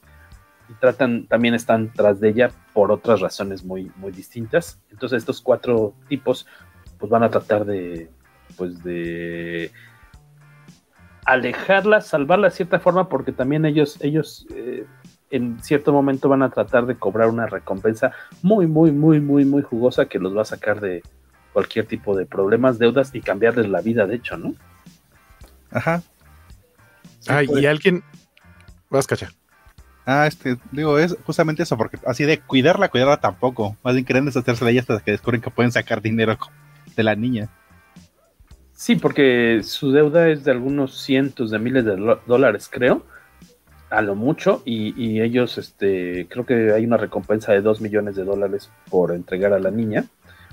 y 0.69 0.73
tratan, 0.75 1.27
también 1.27 1.53
están 1.53 1.91
tras 1.93 2.19
de 2.19 2.29
ella 2.29 2.51
por 2.73 2.91
otras 2.91 3.19
razones 3.19 3.63
muy, 3.63 3.91
muy 3.95 4.11
distintas. 4.11 4.79
Entonces 4.91 5.19
estos 5.19 5.41
cuatro 5.41 5.93
tipos 6.07 6.47
pues 6.97 7.09
van 7.09 7.23
a 7.23 7.29
tratar 7.29 7.65
de, 7.65 8.09
pues 8.57 8.83
de 8.83 9.71
alejarla, 11.25 12.01
salvarla 12.01 12.49
de 12.49 12.55
cierta 12.55 12.79
forma, 12.79 13.09
porque 13.09 13.31
también 13.31 13.65
ellos, 13.65 13.97
ellos 14.01 14.47
eh, 14.55 14.85
en 15.29 15.61
cierto 15.61 15.91
momento 15.91 16.29
van 16.29 16.41
a 16.41 16.49
tratar 16.49 16.85
de 16.85 16.95
cobrar 16.95 17.29
una 17.29 17.47
recompensa 17.47 18.11
muy, 18.41 18.65
muy, 18.65 18.91
muy, 18.91 19.19
muy, 19.19 19.45
muy 19.45 19.61
jugosa 19.61 20.07
que 20.07 20.19
los 20.19 20.35
va 20.35 20.43
a 20.43 20.45
sacar 20.45 20.79
de 20.79 21.03
cualquier 21.53 21.85
tipo 21.85 22.15
de 22.15 22.25
problemas, 22.25 22.79
deudas 22.79 23.13
y 23.13 23.21
cambiarles 23.21 23.67
la 23.67 23.81
vida, 23.81 24.07
de 24.07 24.15
hecho, 24.15 24.37
¿no? 24.37 24.53
Ajá. 25.71 26.01
ah, 27.27 27.43
y 27.43 27.65
alguien. 27.65 28.03
Vas, 28.89 29.05
cacha. 29.05 29.29
Ah, 30.09 30.25
este, 30.25 30.55
digo, 30.71 30.97
es 30.97 31.17
justamente 31.25 31.63
eso, 31.63 31.75
porque 31.75 31.97
así 32.05 32.23
de 32.23 32.39
cuidarla, 32.39 32.87
cuidarla 32.87 33.17
tampoco. 33.17 33.75
Más 33.83 33.93
bien 33.93 34.05
quieren 34.05 34.23
deshacerse 34.23 34.63
de 34.63 34.71
ella 34.71 34.79
hasta 34.79 35.01
que 35.01 35.11
descubren 35.11 35.41
que 35.41 35.51
pueden 35.51 35.73
sacar 35.73 36.01
dinero 36.01 36.37
de 36.95 37.03
la 37.03 37.13
niña. 37.13 37.49
Sí, 38.71 38.95
porque 38.95 39.59
su 39.63 39.91
deuda 39.91 40.29
es 40.29 40.45
de 40.45 40.51
algunos 40.51 40.97
cientos 41.01 41.51
de 41.51 41.59
miles 41.59 41.83
de 41.83 41.97
dólares, 42.25 42.69
creo, 42.71 43.05
a 43.89 44.01
lo 44.01 44.15
mucho, 44.15 44.61
y, 44.63 45.19
ellos, 45.19 45.57
este, 45.57 46.25
creo 46.29 46.45
que 46.45 46.71
hay 46.71 46.85
una 46.85 46.95
recompensa 46.95 47.51
de 47.51 47.59
dos 47.59 47.81
millones 47.81 48.15
de 48.15 48.23
dólares 48.23 48.71
por 48.89 49.11
entregar 49.11 49.51
a 49.51 49.59
la 49.59 49.71
niña. 49.71 50.05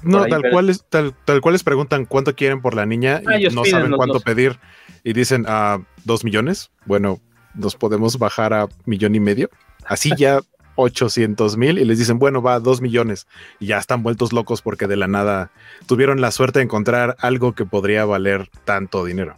No, 0.02 0.26
tal 0.26 0.50
cual, 0.50 0.68
es, 0.68 0.84
tal, 0.88 1.14
tal 1.24 1.40
cual 1.40 1.52
les 1.52 1.62
preguntan 1.62 2.06
cuánto 2.06 2.34
quieren 2.34 2.60
por 2.60 2.74
la 2.74 2.86
niña 2.86 3.22
y 3.38 3.46
ah, 3.46 3.50
no 3.54 3.64
saben 3.64 3.92
cuánto 3.92 4.18
pedir 4.18 4.58
y 5.04 5.12
dicen 5.12 5.44
a 5.46 5.74
ah, 5.74 5.86
dos 6.04 6.24
millones. 6.24 6.72
Bueno, 6.86 7.20
nos 7.54 7.76
podemos 7.76 8.18
bajar 8.18 8.52
a 8.52 8.68
millón 8.84 9.14
y 9.14 9.20
medio. 9.20 9.50
Así 9.84 10.12
ya 10.16 10.40
800 10.76 11.56
mil 11.56 11.78
y 11.78 11.84
les 11.84 11.98
dicen, 11.98 12.18
bueno, 12.18 12.42
va 12.42 12.54
a 12.54 12.60
2 12.60 12.80
millones. 12.80 13.26
Y 13.60 13.66
ya 13.66 13.78
están 13.78 14.02
vueltos 14.02 14.32
locos 14.32 14.62
porque 14.62 14.86
de 14.86 14.96
la 14.96 15.08
nada 15.08 15.50
tuvieron 15.86 16.20
la 16.20 16.30
suerte 16.30 16.58
de 16.58 16.64
encontrar 16.64 17.16
algo 17.20 17.54
que 17.54 17.64
podría 17.64 18.04
valer 18.04 18.48
tanto 18.64 19.04
dinero. 19.04 19.36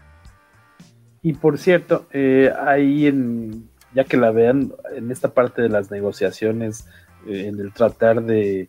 Y 1.23 1.35
por 1.35 1.59
cierto, 1.59 2.07
eh, 2.13 2.53
ahí 2.67 3.07
en, 3.07 3.69
ya 3.95 4.05
que 4.05 4.17
la 4.17 4.31
vean, 4.31 4.73
en 4.95 5.11
esta 5.11 5.33
parte 5.33 5.63
de 5.63 5.69
las 5.69 5.91
negociaciones, 5.91 6.87
eh, 7.27 7.47
en 7.49 7.59
el 7.59 7.73
tratar 7.73 8.23
de, 8.23 8.69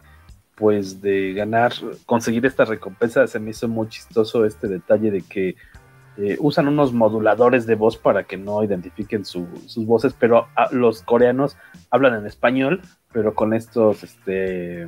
pues, 0.56 1.02
de 1.02 1.34
ganar, 1.34 1.74
conseguir 2.06 2.46
esta 2.46 2.66
recompensa, 2.66 3.28
se 3.28 3.40
me 3.40 3.52
hizo 3.52 3.68
muy 3.68 3.90
chistoso 3.90 4.44
este 4.44 4.68
detalle 4.68 5.12
de 5.12 5.22
que 5.22 5.56
eh, 6.18 6.36
usan 6.40 6.68
unos 6.68 6.94
moduladores 6.94 7.68
de 7.68 7.76
voz 7.76 7.98
para 7.98 8.24
que 8.24 8.38
no 8.38 8.64
identifiquen 8.64 9.24
sus 9.24 9.86
voces, 9.86 10.16
pero 10.18 10.48
los 10.72 11.04
coreanos 11.04 11.58
hablan 11.92 12.16
en 12.16 12.26
español, 12.26 12.82
pero 13.12 13.36
con 13.36 13.54
estos, 13.54 14.04
este, 14.04 14.88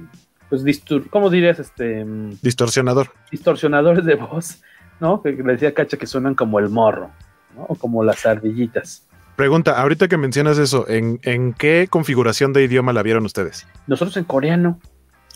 pues, 0.50 0.64
¿cómo 1.12 1.30
dirías? 1.30 1.60
Este, 1.60 2.04
mm, 2.04 2.40
distorsionador. 2.42 3.12
Distorsionadores 3.32 4.06
de 4.06 4.16
voz, 4.16 4.62
¿no? 5.00 5.22
Que 5.22 5.32
le 5.34 5.54
decía 5.54 5.74
Cacha 5.74 5.98
que 5.98 6.08
suenan 6.08 6.34
como 6.34 6.58
el 6.58 6.70
morro, 6.70 7.12
¿no? 7.56 7.66
O 7.66 7.76
como 7.76 8.04
las 8.04 8.26
ardillitas. 8.26 9.08
Pregunta, 9.36 9.80
ahorita 9.80 10.08
que 10.08 10.18
mencionas 10.18 10.58
eso, 10.58 10.90
¿en, 10.90 11.20
¿en 11.24 11.54
qué 11.54 11.88
configuración 11.90 12.52
de 12.54 12.64
idioma 12.64 12.92
la 12.92 13.04
vieron 13.04 13.24
ustedes? 13.26 13.68
Nosotros 13.88 14.18
en 14.18 14.26
coreano. 14.26 14.80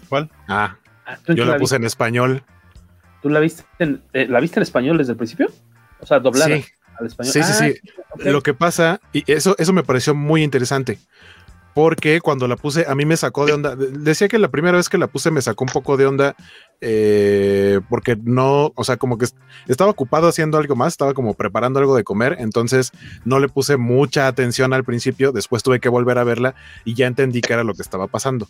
¿Cuál? 0.09 0.29
Ah, 0.47 0.77
ah 1.05 1.17
yo 1.27 1.45
la, 1.45 1.57
puse 1.57 1.75
en 1.75 1.85
español. 1.85 2.43
¿Tú 3.21 3.29
la 3.29 3.39
viste 3.39 3.63
en, 3.79 4.01
eh, 4.11 4.27
la 4.27 4.41
viste 4.41 4.59
en 4.59 4.63
español 4.63 4.97
desde 4.97 5.11
el 5.11 5.17
principio? 5.17 5.47
O 6.03 6.05
sea, 6.05 6.19
doblada 6.19 6.57
sí. 6.57 6.65
al 6.99 7.07
español. 7.07 7.33
Sí, 7.33 7.43
sí, 7.43 7.53
sí. 7.53 7.89
Ah, 8.11 8.29
Lo 8.29 8.43
que 8.43 8.53
pasa, 8.53 8.99
y 9.13 9.23
eso, 9.31 9.55
eso 9.57 9.73
me 9.73 9.83
pareció 9.83 10.13
muy 10.13 10.43
interesante. 10.43 10.99
Porque 11.73 12.21
cuando 12.21 12.47
la 12.47 12.55
puse, 12.55 12.85
a 12.87 12.93
mí 12.93 13.03
me 13.03 13.17
sacó 13.17 13.47
de 13.47 13.53
onda. 13.53 13.75
Decía 13.75 14.27
que 14.27 14.37
la 14.37 14.49
primera 14.49 14.77
vez 14.77 14.89
que 14.89 14.99
la 14.99 15.07
puse 15.07 15.31
me 15.31 15.41
sacó 15.41 15.63
un 15.63 15.71
poco 15.71 15.97
de 15.97 16.05
onda. 16.05 16.35
Eh, 16.81 17.79
porque 17.89 18.15
no, 18.21 18.71
o 18.75 18.83
sea, 18.83 18.97
como 18.97 19.17
que 19.17 19.25
estaba 19.67 19.89
ocupado 19.89 20.27
haciendo 20.27 20.59
algo 20.59 20.75
más, 20.75 20.93
estaba 20.93 21.15
como 21.15 21.33
preparando 21.33 21.79
algo 21.79 21.95
de 21.95 22.03
comer. 22.03 22.35
Entonces 22.37 22.91
no 23.25 23.39
le 23.39 23.49
puse 23.49 23.77
mucha 23.77 24.27
atención 24.27 24.71
al 24.73 24.83
principio. 24.83 25.31
Después 25.31 25.63
tuve 25.63 25.79
que 25.79 25.89
volver 25.89 26.19
a 26.19 26.23
verla 26.23 26.53
y 26.85 26.93
ya 26.93 27.07
entendí 27.07 27.41
que 27.41 27.53
era 27.53 27.63
lo 27.63 27.73
que 27.73 27.81
estaba 27.81 28.05
pasando. 28.05 28.47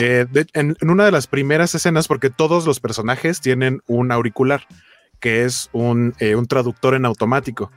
Eh, 0.00 0.26
en, 0.52 0.76
una 0.82 1.04
de 1.04 1.12
las 1.12 1.28
primeras 1.28 1.74
escenas, 1.76 2.08
porque 2.08 2.28
todos 2.28 2.66
los 2.66 2.80
personajes 2.80 3.40
tienen 3.40 3.82
un 3.86 4.10
auricular 4.10 4.66
que 5.20 5.44
es 5.44 5.70
eh, 5.72 6.34
un, 6.34 6.46
traductor 6.46 6.94
en 6.94 7.04
automático, 7.04 7.70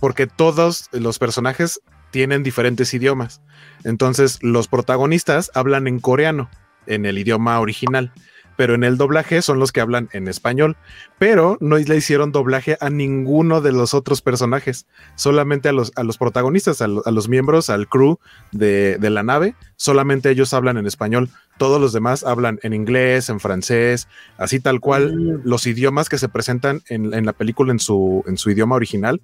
porque 0.00 0.26
todos 0.26 0.88
los 0.92 1.18
personajes 1.18 1.80
tienen 2.10 2.42
diferentes 2.42 2.94
idiomas. 2.94 3.42
Entonces, 3.84 4.38
los 4.42 4.68
protagonistas 4.68 5.50
hablan 5.54 5.86
en 5.86 6.00
coreano, 6.00 6.50
en 6.86 7.06
el 7.06 7.18
idioma 7.18 7.60
original 7.60 8.12
pero 8.56 8.74
en 8.74 8.84
el 8.84 8.96
doblaje 8.96 9.42
son 9.42 9.58
los 9.58 9.72
que 9.72 9.80
hablan 9.80 10.08
en 10.12 10.28
español, 10.28 10.76
pero 11.18 11.56
no 11.60 11.76
le 11.76 11.96
hicieron 11.96 12.32
doblaje 12.32 12.76
a 12.80 12.90
ninguno 12.90 13.60
de 13.60 13.72
los 13.72 13.94
otros 13.94 14.22
personajes, 14.22 14.86
solamente 15.16 15.68
a 15.68 15.72
los, 15.72 15.92
a 15.96 16.02
los 16.02 16.18
protagonistas, 16.18 16.80
a, 16.82 16.88
los 16.88 17.28
miembros, 17.28 17.70
al 17.70 17.88
crew 17.88 18.18
de, 18.52 18.98
la 19.00 19.22
nave, 19.22 19.54
solamente 19.76 20.30
ellos 20.30 20.54
hablan 20.54 20.76
en 20.76 20.86
español, 20.86 21.30
todos 21.58 21.80
los 21.80 21.92
demás 21.92 22.24
hablan 22.24 22.58
en 22.62 22.72
inglés, 22.72 23.28
en 23.28 23.40
francés, 23.40 24.08
así 24.38 24.60
tal 24.60 24.80
cual 24.80 25.14
mm. 25.14 25.40
los 25.44 25.66
idiomas 25.66 26.08
que 26.08 26.18
se 26.18 26.28
presentan 26.28 26.82
en, 26.88 27.14
en 27.14 27.26
la 27.26 27.32
película 27.32 27.72
en 27.72 27.78
su, 27.78 28.24
en 28.26 28.36
su 28.36 28.50
idioma 28.50 28.76
original 28.76 29.20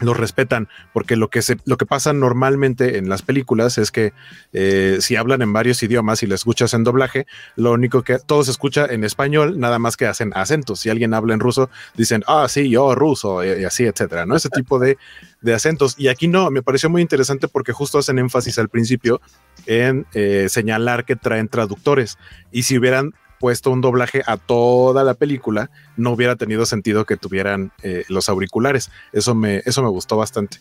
los 0.00 0.16
respetan, 0.16 0.68
porque 0.92 1.16
lo 1.16 1.28
que, 1.28 1.42
se, 1.42 1.58
lo 1.64 1.76
que 1.76 1.86
pasa 1.86 2.12
normalmente 2.12 2.98
en 2.98 3.08
las 3.08 3.22
películas 3.22 3.78
es 3.78 3.90
que 3.90 4.12
eh, 4.52 4.98
si 5.00 5.16
hablan 5.16 5.42
en 5.42 5.52
varios 5.52 5.82
idiomas 5.82 6.22
y 6.22 6.26
le 6.26 6.34
escuchas 6.34 6.74
en 6.74 6.84
doblaje, 6.84 7.26
lo 7.56 7.72
único 7.72 8.02
que 8.02 8.18
todo 8.18 8.42
se 8.44 8.50
escucha 8.50 8.86
en 8.86 9.04
español, 9.04 9.58
nada 9.60 9.78
más 9.78 9.96
que 9.96 10.06
hacen 10.06 10.32
acentos. 10.34 10.80
Si 10.80 10.90
alguien 10.90 11.14
habla 11.14 11.34
en 11.34 11.40
ruso, 11.40 11.70
dicen, 11.96 12.22
ah, 12.26 12.46
sí, 12.48 12.68
yo 12.70 12.94
ruso, 12.94 13.44
y, 13.44 13.64
así, 13.64 13.84
etcétera, 13.84 14.26
¿no? 14.26 14.36
Ese 14.36 14.48
tipo 14.48 14.78
de, 14.78 14.98
de, 15.40 15.54
acentos. 15.54 15.94
Y 15.98 16.08
aquí 16.08 16.28
no, 16.28 16.50
me 16.50 16.62
pareció 16.62 16.90
muy 16.90 17.02
interesante 17.02 17.48
porque 17.48 17.72
justo 17.72 17.98
hacen 17.98 18.18
énfasis 18.18 18.58
al 18.58 18.68
principio 18.68 19.20
en 19.66 20.06
eh, 20.14 20.46
señalar 20.48 21.04
que 21.04 21.16
traen 21.16 21.48
traductores. 21.48 22.18
Y 22.50 22.62
si 22.62 22.78
hubieran 22.78 23.14
puesto 23.40 23.70
un 23.70 23.80
doblaje 23.80 24.22
a 24.26 24.36
toda 24.36 25.02
la 25.02 25.14
película, 25.14 25.70
no 25.96 26.10
hubiera 26.12 26.36
tenido 26.36 26.66
sentido 26.66 27.06
que 27.06 27.16
tuvieran 27.16 27.72
eh, 27.82 28.04
los 28.08 28.28
auriculares. 28.28 28.90
Eso 29.12 29.34
me, 29.34 29.62
eso 29.64 29.82
me 29.82 29.88
gustó 29.88 30.16
bastante. 30.16 30.58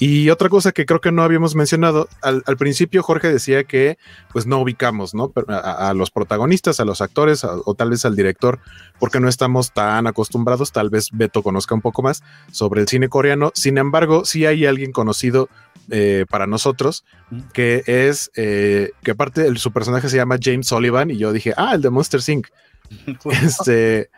Y 0.00 0.30
otra 0.30 0.48
cosa 0.48 0.70
que 0.70 0.86
creo 0.86 1.00
que 1.00 1.10
no 1.10 1.24
habíamos 1.24 1.56
mencionado, 1.56 2.08
al, 2.22 2.42
principio 2.56 3.02
Jorge 3.02 3.32
decía 3.32 3.64
que 3.64 3.98
pues 4.32 4.46
no 4.46 4.60
ubicamos 4.60 5.12
¿no? 5.12 5.32
A, 5.48 5.92
los 5.92 6.12
protagonistas, 6.12 6.78
a 6.78 6.84
los 6.84 7.00
actores 7.00 7.42
o 7.42 7.74
tal 7.74 7.90
vez 7.90 8.04
al 8.04 8.14
director, 8.14 8.60
porque 9.00 9.18
no 9.18 9.28
estamos 9.28 9.72
tan 9.72 10.06
acostumbrados, 10.06 10.70
tal 10.70 10.88
vez 10.88 11.08
Beto 11.12 11.42
conozca 11.42 11.74
un 11.74 11.80
poco 11.80 12.02
más 12.02 12.22
sobre 12.52 12.80
el 12.80 12.86
cine 12.86 13.08
coreano, 13.08 13.50
sin 13.54 13.76
embargo, 13.76 14.24
sí 14.24 14.46
hay 14.46 14.66
alguien 14.66 14.92
conocido 14.92 15.48
eh, 15.90 16.26
para 16.28 16.46
nosotros, 16.46 17.04
que 17.52 17.82
es, 17.86 18.30
eh, 18.36 18.90
que 19.02 19.12
aparte 19.12 19.50
de 19.50 19.58
su 19.58 19.72
personaje 19.72 20.08
se 20.08 20.16
llama 20.16 20.38
James 20.40 20.68
Sullivan, 20.68 21.10
y 21.10 21.16
yo 21.16 21.32
dije, 21.32 21.54
ah, 21.56 21.74
el 21.74 21.82
de 21.82 21.90
Monster 21.90 22.20
Inc. 22.26 22.48
este, 23.42 24.10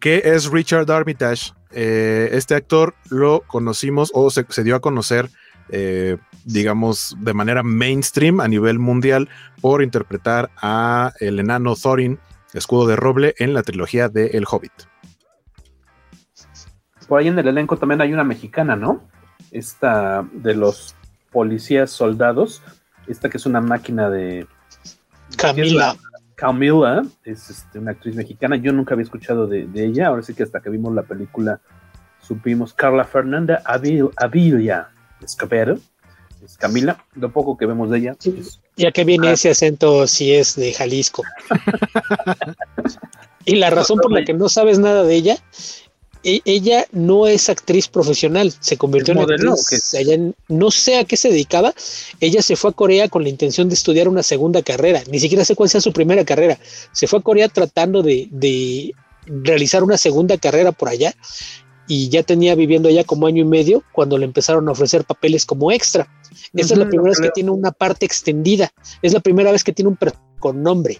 que 0.00 0.22
es 0.24 0.50
Richard 0.50 0.90
Armitage, 0.90 1.52
eh, 1.70 2.30
este 2.32 2.54
actor 2.54 2.94
lo 3.10 3.42
conocimos 3.46 4.10
o 4.14 4.30
se, 4.30 4.44
dio 4.64 4.76
a 4.76 4.80
conocer, 4.80 5.28
eh, 5.68 6.16
digamos, 6.44 7.16
de 7.20 7.34
manera 7.34 7.62
mainstream 7.62 8.40
a 8.40 8.48
nivel 8.48 8.78
mundial 8.78 9.28
por 9.60 9.82
interpretar 9.82 10.50
a 10.56 11.12
el 11.20 11.38
enano 11.40 11.74
Thorin, 11.76 12.18
escudo 12.54 12.86
de 12.86 12.96
roble, 12.96 13.34
en 13.38 13.52
la 13.52 13.62
trilogía 13.62 14.08
de 14.08 14.28
El 14.28 14.46
Hobbit. 14.50 14.72
Por 17.06 17.20
ahí 17.20 17.28
en 17.28 17.38
el 17.38 17.48
elenco 17.48 17.76
también 17.76 18.00
hay 18.00 18.12
una 18.12 18.24
mexicana, 18.24 18.76
¿no? 18.76 19.08
Esta 19.50 20.26
de 20.32 20.54
los 20.54 20.94
policías 21.38 21.92
soldados, 21.92 22.62
esta 23.06 23.30
que 23.30 23.36
es 23.36 23.46
una 23.46 23.60
máquina 23.60 24.10
de... 24.10 24.48
Camila. 25.36 25.96
Camila 26.34 27.04
es 27.22 27.48
este, 27.48 27.78
una 27.78 27.92
actriz 27.92 28.16
mexicana. 28.16 28.56
Yo 28.56 28.72
nunca 28.72 28.94
había 28.94 29.04
escuchado 29.04 29.46
de, 29.46 29.68
ella. 29.72 30.08
Ahora 30.08 30.22
sí 30.22 30.34
que 30.34 30.42
hasta 30.42 30.58
que 30.58 30.68
vimos 30.68 30.92
la 30.92 31.04
película 31.04 31.60
supimos. 32.20 32.74
Carla 32.74 33.04
Fernanda 33.04 33.62
Avil, 33.64 34.08
Avilia 34.16 34.88
Escapero. 35.22 35.78
Es 36.44 36.58
Camila. 36.58 37.04
Lo 37.14 37.30
poco 37.30 37.56
que 37.56 37.66
vemos 37.66 37.88
de 37.88 37.98
ella. 37.98 38.16
ya 38.74 38.90
que 38.90 39.04
viene 39.04 39.30
ese 39.30 39.50
acento, 39.50 40.08
si 40.08 40.34
es 40.34 40.56
de 40.56 40.72
Jalisco. 40.72 41.22
y 43.44 43.54
la 43.54 43.70
razón 43.70 44.00
por 44.00 44.10
la 44.10 44.24
que 44.24 44.34
no 44.34 44.48
sabes 44.48 44.80
nada 44.80 45.04
de 45.04 45.14
ella 45.14 45.36
e, 46.24 46.40
ella 46.44 46.86
no 46.92 47.26
es 47.26 47.48
actriz 47.48 47.88
profesional, 47.88 48.52
se 48.60 48.76
convirtió 48.76 49.12
en 49.12 49.20
modelo, 49.20 49.52
actriz. 49.52 49.94
Ella 49.94 50.32
no 50.48 50.70
sé 50.70 50.98
a 50.98 51.04
qué 51.04 51.16
se 51.16 51.30
dedicaba. 51.30 51.74
Ella 52.20 52.42
se 52.42 52.56
fue 52.56 52.70
a 52.70 52.74
Corea 52.74 53.08
con 53.08 53.22
la 53.22 53.28
intención 53.28 53.68
de 53.68 53.74
estudiar 53.74 54.08
una 54.08 54.22
segunda 54.22 54.62
carrera. 54.62 55.02
Ni 55.10 55.20
siquiera 55.20 55.44
sé 55.44 55.54
cuál 55.54 55.68
sea 55.68 55.80
su 55.80 55.92
primera 55.92 56.24
carrera. 56.24 56.58
Se 56.92 57.06
fue 57.06 57.20
a 57.20 57.22
Corea 57.22 57.48
tratando 57.48 58.02
de, 58.02 58.92
realizar 59.26 59.82
una 59.82 59.98
segunda 59.98 60.38
carrera 60.38 60.72
por 60.72 60.88
allá 60.88 61.14
y 61.86 62.08
ya 62.08 62.22
tenía 62.22 62.54
viviendo 62.54 62.88
allá 62.88 63.04
como 63.04 63.26
año 63.26 63.42
y 63.42 63.46
medio 63.46 63.82
cuando 63.92 64.16
le 64.16 64.24
empezaron 64.24 64.66
a 64.68 64.72
ofrecer 64.72 65.04
papeles 65.04 65.44
como 65.44 65.70
extra. 65.70 66.08
Esta 66.54 66.74
es 66.74 66.78
la 66.78 66.88
primera 66.88 67.10
vez 67.10 67.20
que 67.20 67.30
tiene 67.30 67.50
una 67.50 67.72
parte 67.72 68.06
extendida. 68.06 68.72
Es 69.02 69.12
la 69.12 69.20
primera 69.20 69.52
vez 69.52 69.64
que 69.64 69.72
tiene 69.72 69.90
un 69.90 69.98
con 70.38 70.62
nombre. 70.62 70.98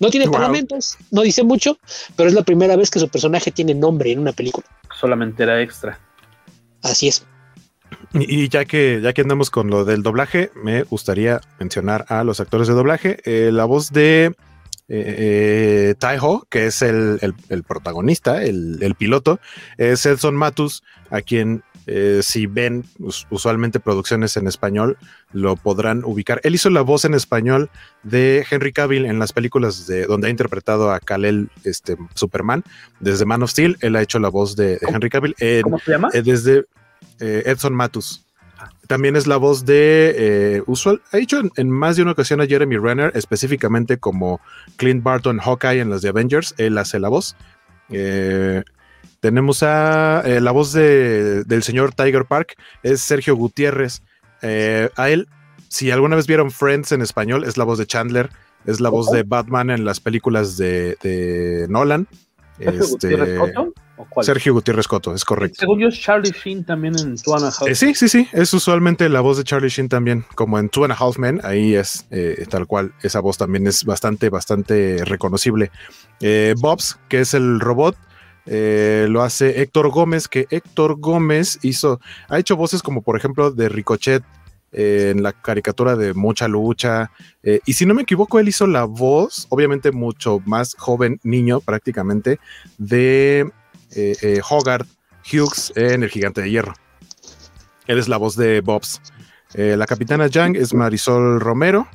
No 0.00 0.10
tiene 0.10 0.28
parlamentos, 0.28 0.96
no 1.10 1.22
dice 1.22 1.42
mucho, 1.42 1.78
pero 2.16 2.28
es 2.28 2.34
la 2.34 2.42
primera 2.42 2.76
vez 2.76 2.90
que 2.90 2.98
su 2.98 3.08
personaje 3.08 3.50
tiene 3.50 3.74
nombre 3.74 4.12
en 4.12 4.18
una 4.18 4.32
película. 4.32 4.66
Solamente 4.98 5.42
era 5.42 5.60
extra. 5.60 5.98
Así 6.82 7.08
es. 7.08 7.24
Y, 8.14 8.48
ya 8.48 8.64
que 8.64 9.00
ya 9.02 9.12
que 9.12 9.22
andamos 9.22 9.50
con 9.50 9.70
lo 9.70 9.84
del 9.84 10.02
doblaje, 10.02 10.50
me 10.62 10.82
gustaría 10.82 11.40
mencionar 11.58 12.04
a 12.08 12.24
los 12.24 12.40
actores 12.40 12.68
de 12.68 12.74
doblaje. 12.74 13.18
Eh, 13.24 13.50
la 13.52 13.64
voz 13.64 13.90
de 13.90 14.34
eh, 14.88 15.94
eh 15.98 16.18
que 16.50 16.66
es 16.66 16.82
el, 16.82 17.34
protagonista, 17.66 18.42
el, 18.42 18.94
piloto, 18.98 19.40
es 19.78 20.04
Edson 20.04 20.34
Matus, 20.34 20.82
a 21.10 21.22
quien 21.22 21.62
eh, 21.86 22.20
si 22.22 22.46
ven 22.46 22.84
usualmente 23.30 23.80
producciones 23.80 24.36
en 24.36 24.46
español, 24.46 24.96
lo 25.32 25.56
podrán 25.56 26.04
ubicar. 26.04 26.40
Él 26.44 26.54
hizo 26.54 26.70
la 26.70 26.82
voz 26.82 27.04
en 27.04 27.14
español 27.14 27.70
de 28.02 28.46
Henry 28.48 28.72
Cavill 28.72 29.06
en 29.06 29.18
las 29.18 29.32
películas 29.32 29.86
de 29.86 30.06
donde 30.06 30.28
ha 30.28 30.30
interpretado 30.30 30.92
a 30.92 31.00
Kal-El, 31.00 31.50
este 31.64 31.96
Superman. 32.14 32.62
Desde 33.00 33.24
Man 33.24 33.42
of 33.42 33.50
Steel, 33.50 33.76
él 33.80 33.96
ha 33.96 34.02
hecho 34.02 34.18
la 34.18 34.28
voz 34.28 34.54
de, 34.56 34.78
Henry 34.80 35.10
Cavill. 35.10 35.34
¿Cómo 35.62 35.78
se 35.78 35.92
llama? 35.92 36.08
Eh, 36.12 36.22
desde 36.22 36.64
eh, 37.20 37.42
Edson 37.46 37.74
Matus. 37.74 38.24
También 38.86 39.16
es 39.16 39.26
la 39.26 39.38
voz 39.38 39.64
de 39.64 40.62
usual. 40.66 41.02
Ha 41.10 41.16
dicho 41.16 41.40
en, 41.56 41.70
más 41.70 41.96
de 41.96 42.02
una 42.02 42.12
ocasión 42.12 42.40
a 42.40 42.46
Jeremy 42.46 42.76
Renner, 42.76 43.10
específicamente 43.14 43.96
como 43.96 44.40
Clint 44.76 45.02
Barton 45.02 45.38
Hawkeye 45.38 45.80
en 45.80 45.90
las 45.90 46.02
de 46.02 46.10
Avengers. 46.10 46.54
Él 46.58 46.78
hace 46.78 47.00
la 47.00 47.08
voz. 47.08 47.34
Eh, 47.92 48.62
tenemos 49.20 49.62
a 49.62 50.22
eh, 50.24 50.40
la 50.40 50.50
voz 50.50 50.72
del 50.72 51.62
señor 51.62 51.94
Tiger 51.94 52.24
Park, 52.24 52.56
es 52.82 53.00
Sergio 53.00 53.36
Gutiérrez. 53.36 54.02
Eh, 54.42 54.88
a 54.96 55.10
él, 55.10 55.28
si 55.68 55.90
alguna 55.90 56.16
vez 56.16 56.26
vieron 56.26 56.50
Friends 56.50 56.92
en 56.92 57.02
español, 57.02 57.44
es 57.44 57.56
la 57.56 57.64
voz 57.64 57.78
de 57.78 57.86
Chandler, 57.86 58.30
es 58.66 58.80
la 58.80 58.88
voz 58.88 59.10
de 59.10 59.22
Batman 59.22 59.70
en 59.70 59.84
las 59.84 60.00
películas 60.00 60.56
de, 60.56 61.66
Nolan. 61.68 62.08
Este, 62.58 63.16
Sergio 64.22 64.54
Gutiérrez 64.54 64.86
Coto, 64.88 65.14
es 65.14 65.24
correcto. 65.24 65.60
Según 65.60 65.80
yo, 65.80 65.90
Charlie 65.90 66.32
Sheen 66.32 66.64
también 66.64 66.98
en 66.98 67.16
Two 67.16 67.34
and 67.34 67.44
a 67.44 67.48
Half. 67.48 67.68
Eh, 67.68 67.74
sí, 67.74 67.94
sí, 67.94 68.08
sí, 68.08 68.28
es 68.32 68.52
usualmente 68.52 69.08
la 69.08 69.20
voz 69.20 69.38
de 69.38 69.44
Charlie 69.44 69.68
Sheen 69.68 69.88
también, 69.88 70.24
como 70.34 70.58
en 70.58 70.68
Two 70.68 70.84
and 70.84 70.92
a 70.92 70.96
Half 70.96 71.18
Men, 71.18 71.40
ahí 71.44 71.74
es 71.74 72.06
eh, 72.10 72.44
tal 72.48 72.66
cual, 72.66 72.92
esa 73.02 73.20
voz 73.20 73.38
también 73.38 73.66
es 73.66 73.84
bastante, 73.84 74.28
bastante 74.28 75.04
reconocible. 75.04 75.70
Eh, 76.20 76.54
Bobs, 76.58 76.98
que 77.08 77.20
es 77.20 77.34
el 77.34 77.60
robot, 77.60 77.96
lo 78.46 79.22
hace 79.22 79.62
Héctor 79.62 79.90
Gómez, 79.90 80.28
que 80.28 80.46
Héctor 80.50 80.98
Gómez 80.98 81.58
hizo, 81.62 82.00
ha 82.28 82.38
hecho 82.38 82.56
voces 82.56 82.82
como 82.82 83.02
por 83.02 83.16
ejemplo 83.16 83.50
de 83.50 83.68
Ricochet 83.68 84.22
en 84.72 85.22
la 85.22 85.32
caricatura 85.32 85.96
de 85.96 86.14
Mucha 86.14 86.48
Lucha, 86.48 87.10
y 87.42 87.72
si 87.74 87.86
no 87.86 87.94
me 87.94 88.02
equivoco, 88.02 88.40
él 88.40 88.48
hizo 88.48 88.66
la 88.66 88.84
voz, 88.84 89.46
obviamente 89.50 89.92
mucho 89.92 90.40
más 90.46 90.74
joven, 90.74 91.20
niño 91.22 91.60
prácticamente, 91.60 92.40
de 92.78 93.52
eh, 93.94 94.16
eh, 94.22 94.40
Hogarth 94.48 94.88
Hughes 95.30 95.72
en 95.76 96.02
El 96.02 96.08
Gigante 96.08 96.40
de 96.40 96.50
Hierro. 96.50 96.74
Él 97.86 97.98
es 97.98 98.08
la 98.08 98.16
voz 98.16 98.36
de 98.36 98.60
Bobs. 98.60 99.00
Eh, 99.54 99.76
la 99.76 99.86
capitana 99.86 100.28
Yang 100.28 100.56
es 100.56 100.72
Marisol 100.72 101.40
Romero. 101.40 101.86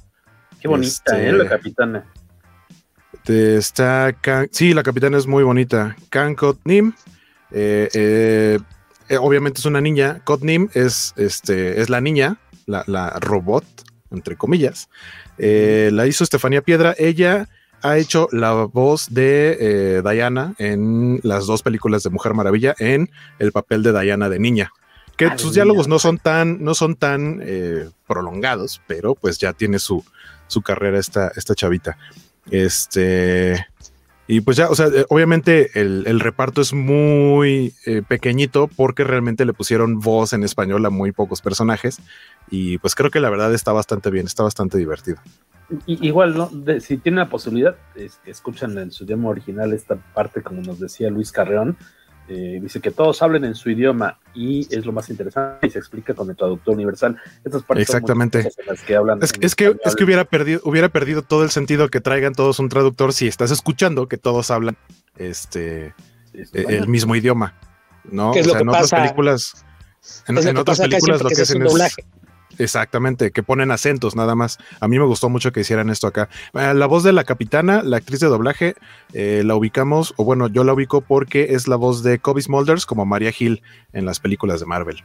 Qué 0.59 0.67
bonita, 0.67 1.19
¿eh? 1.19 1.31
La 1.31 1.47
capitana. 1.47 2.05
Está 3.29 4.15
sí, 4.51 4.73
la 4.73 4.83
capitana 4.83 5.17
es 5.17 5.27
muy 5.27 5.43
bonita. 5.43 5.95
Kankot 6.09 6.59
Nim. 6.65 6.93
obviamente 9.19 9.59
es 9.59 9.65
una 9.65 9.81
niña. 9.81 10.21
Kot 10.23 10.41
Nim 10.41 10.69
es, 10.73 11.13
este, 11.17 11.81
es 11.81 11.89
la 11.89 12.01
niña, 12.01 12.39
la, 12.65 13.17
robot, 13.19 13.65
entre 14.11 14.35
comillas. 14.35 14.89
la 15.37 16.07
hizo 16.07 16.23
Estefanía 16.23 16.61
Piedra. 16.61 16.95
Ella 16.97 17.47
ha 17.81 17.97
hecho 17.97 18.27
la 18.31 18.53
voz 18.53 19.07
de 19.13 19.57
eh, 19.59 20.01
Diana 20.03 20.55
en 20.57 21.19
las 21.23 21.45
dos 21.45 21.61
películas 21.61 22.03
de 22.03 22.09
Mujer 22.09 22.33
Maravilla 22.33 22.75
en 22.79 23.09
el 23.39 23.51
papel 23.51 23.83
de 23.83 23.99
Diana 23.99 24.29
de 24.29 24.39
niña. 24.39 24.71
Que 25.15 25.25
ah, 25.25 25.37
sus 25.37 25.53
diálogos 25.53 25.87
no 25.87 25.97
son 25.99 26.19
tan, 26.19 26.63
no 26.63 26.75
son 26.75 26.95
tan 26.95 27.41
eh, 27.43 27.89
prolongados, 28.07 28.81
pero 28.87 29.15
pues 29.15 29.39
ya 29.39 29.53
tiene 29.53 29.79
su, 29.79 30.03
su 30.47 30.61
carrera 30.61 30.99
esta, 30.99 31.31
esta 31.35 31.55
chavita. 31.55 31.97
Este. 32.51 33.65
Y 34.29 34.41
pues 34.41 34.57
ya, 34.57 34.69
o 34.69 34.75
sea, 34.75 34.87
eh, 34.87 35.05
obviamente 35.09 35.71
el, 35.79 36.19
reparto 36.19 36.59
es 36.59 36.73
muy 36.73 37.73
pequeñito 38.09 38.67
porque 38.67 39.05
realmente 39.05 39.45
le 39.45 39.53
pusieron 39.53 39.99
voz 39.99 40.33
en 40.33 40.43
español 40.43 40.85
a 40.85 40.89
muy 40.89 41.13
pocos 41.13 41.41
personajes. 41.41 41.99
Y 42.49 42.77
pues 42.79 42.93
creo 42.93 43.09
que 43.09 43.21
la 43.21 43.29
verdad 43.29 43.53
está 43.53 43.71
bastante 43.71 44.09
bien, 44.09 44.25
está 44.25 44.43
bastante 44.43 44.77
divertido 44.77 45.21
igual, 45.85 46.37
¿no? 46.37 46.49
si 46.79 46.97
tienen 46.97 47.19
la 47.19 47.29
posibilidad, 47.29 47.75
escuchan 48.25 48.77
en 48.77 48.91
su 48.91 49.03
idioma 49.03 49.29
original 49.29 49.73
esta 49.73 49.95
parte, 49.95 50.41
como 50.41 50.61
nos 50.61 50.79
decía 50.79 51.09
Luis 51.09 51.31
Carreón, 51.31 51.77
eh, 52.29 52.59
dice 52.61 52.81
que 52.81 52.91
todos 52.91 53.21
hablen 53.21 53.45
en 53.45 53.55
su 53.55 53.69
idioma 53.69 54.19
y 54.33 54.67
es 54.75 54.85
lo 54.85 54.91
más 54.91 55.09
interesante 55.09 55.67
y 55.67 55.69
se 55.69 55.79
explica 55.79 56.13
con 56.13 56.29
el 56.29 56.35
traductor 56.35 56.73
universal. 56.73 57.17
Estas 57.43 57.63
partes 57.63 57.87
Exactamente. 57.87 58.49
que 58.85 58.95
hablan 58.95 59.19
es, 59.21 59.31
que, 59.31 59.45
es 59.45 59.95
que 59.95 60.03
hubiera 60.03 60.25
perdido, 60.25 60.59
hubiera 60.65 60.89
perdido 60.89 61.21
todo 61.21 61.43
el 61.43 61.51
sentido 61.51 61.87
que 61.87 62.01
traigan 62.01 62.33
todos 62.33 62.59
un 62.59 62.67
traductor 62.67 63.13
si 63.13 63.27
estás 63.27 63.51
escuchando 63.51 64.07
que 64.07 64.17
todos 64.17 64.51
hablan 64.51 64.77
este 65.15 65.93
e, 66.33 66.45
el 66.53 66.87
mismo 66.87 67.15
idioma. 67.15 67.55
¿No? 68.03 68.31
o 68.31 68.33
sea, 68.33 68.59
en 68.59 68.69
otras 68.69 68.91
películas. 68.91 69.65
En, 70.27 70.57
otras 70.57 70.79
películas 70.79 71.21
lo 71.21 71.29
que 71.29 71.41
hacen 71.41 71.61
es. 71.61 71.95
Exactamente, 72.59 73.31
que 73.31 73.43
ponen 73.43 73.71
acentos 73.71 74.15
nada 74.15 74.35
más. 74.35 74.57
A 74.79 74.87
mí 74.87 74.97
me 74.97 75.05
gustó 75.05 75.29
mucho 75.29 75.51
que 75.51 75.61
hicieran 75.61 75.89
esto 75.89 76.07
acá. 76.07 76.29
Ah, 76.53 76.73
la 76.73 76.85
voz 76.85 77.03
de 77.03 77.13
la 77.13 77.23
capitana, 77.23 77.83
la 77.83 77.97
actriz 77.97 78.19
de 78.19 78.27
doblaje, 78.27 78.75
eh, 79.13 79.43
la 79.45 79.55
ubicamos, 79.55 80.13
o 80.17 80.23
bueno, 80.23 80.47
yo 80.47 80.63
la 80.63 80.73
ubico 80.73 81.01
porque 81.01 81.53
es 81.53 81.67
la 81.67 81.75
voz 81.75 82.03
de 82.03 82.19
Kobe 82.19 82.41
Smulders 82.41 82.85
como 82.85 83.05
María 83.05 83.31
Hill 83.37 83.61
en 83.93 84.05
las 84.05 84.19
películas 84.19 84.59
de 84.59 84.65
Marvel. 84.65 85.03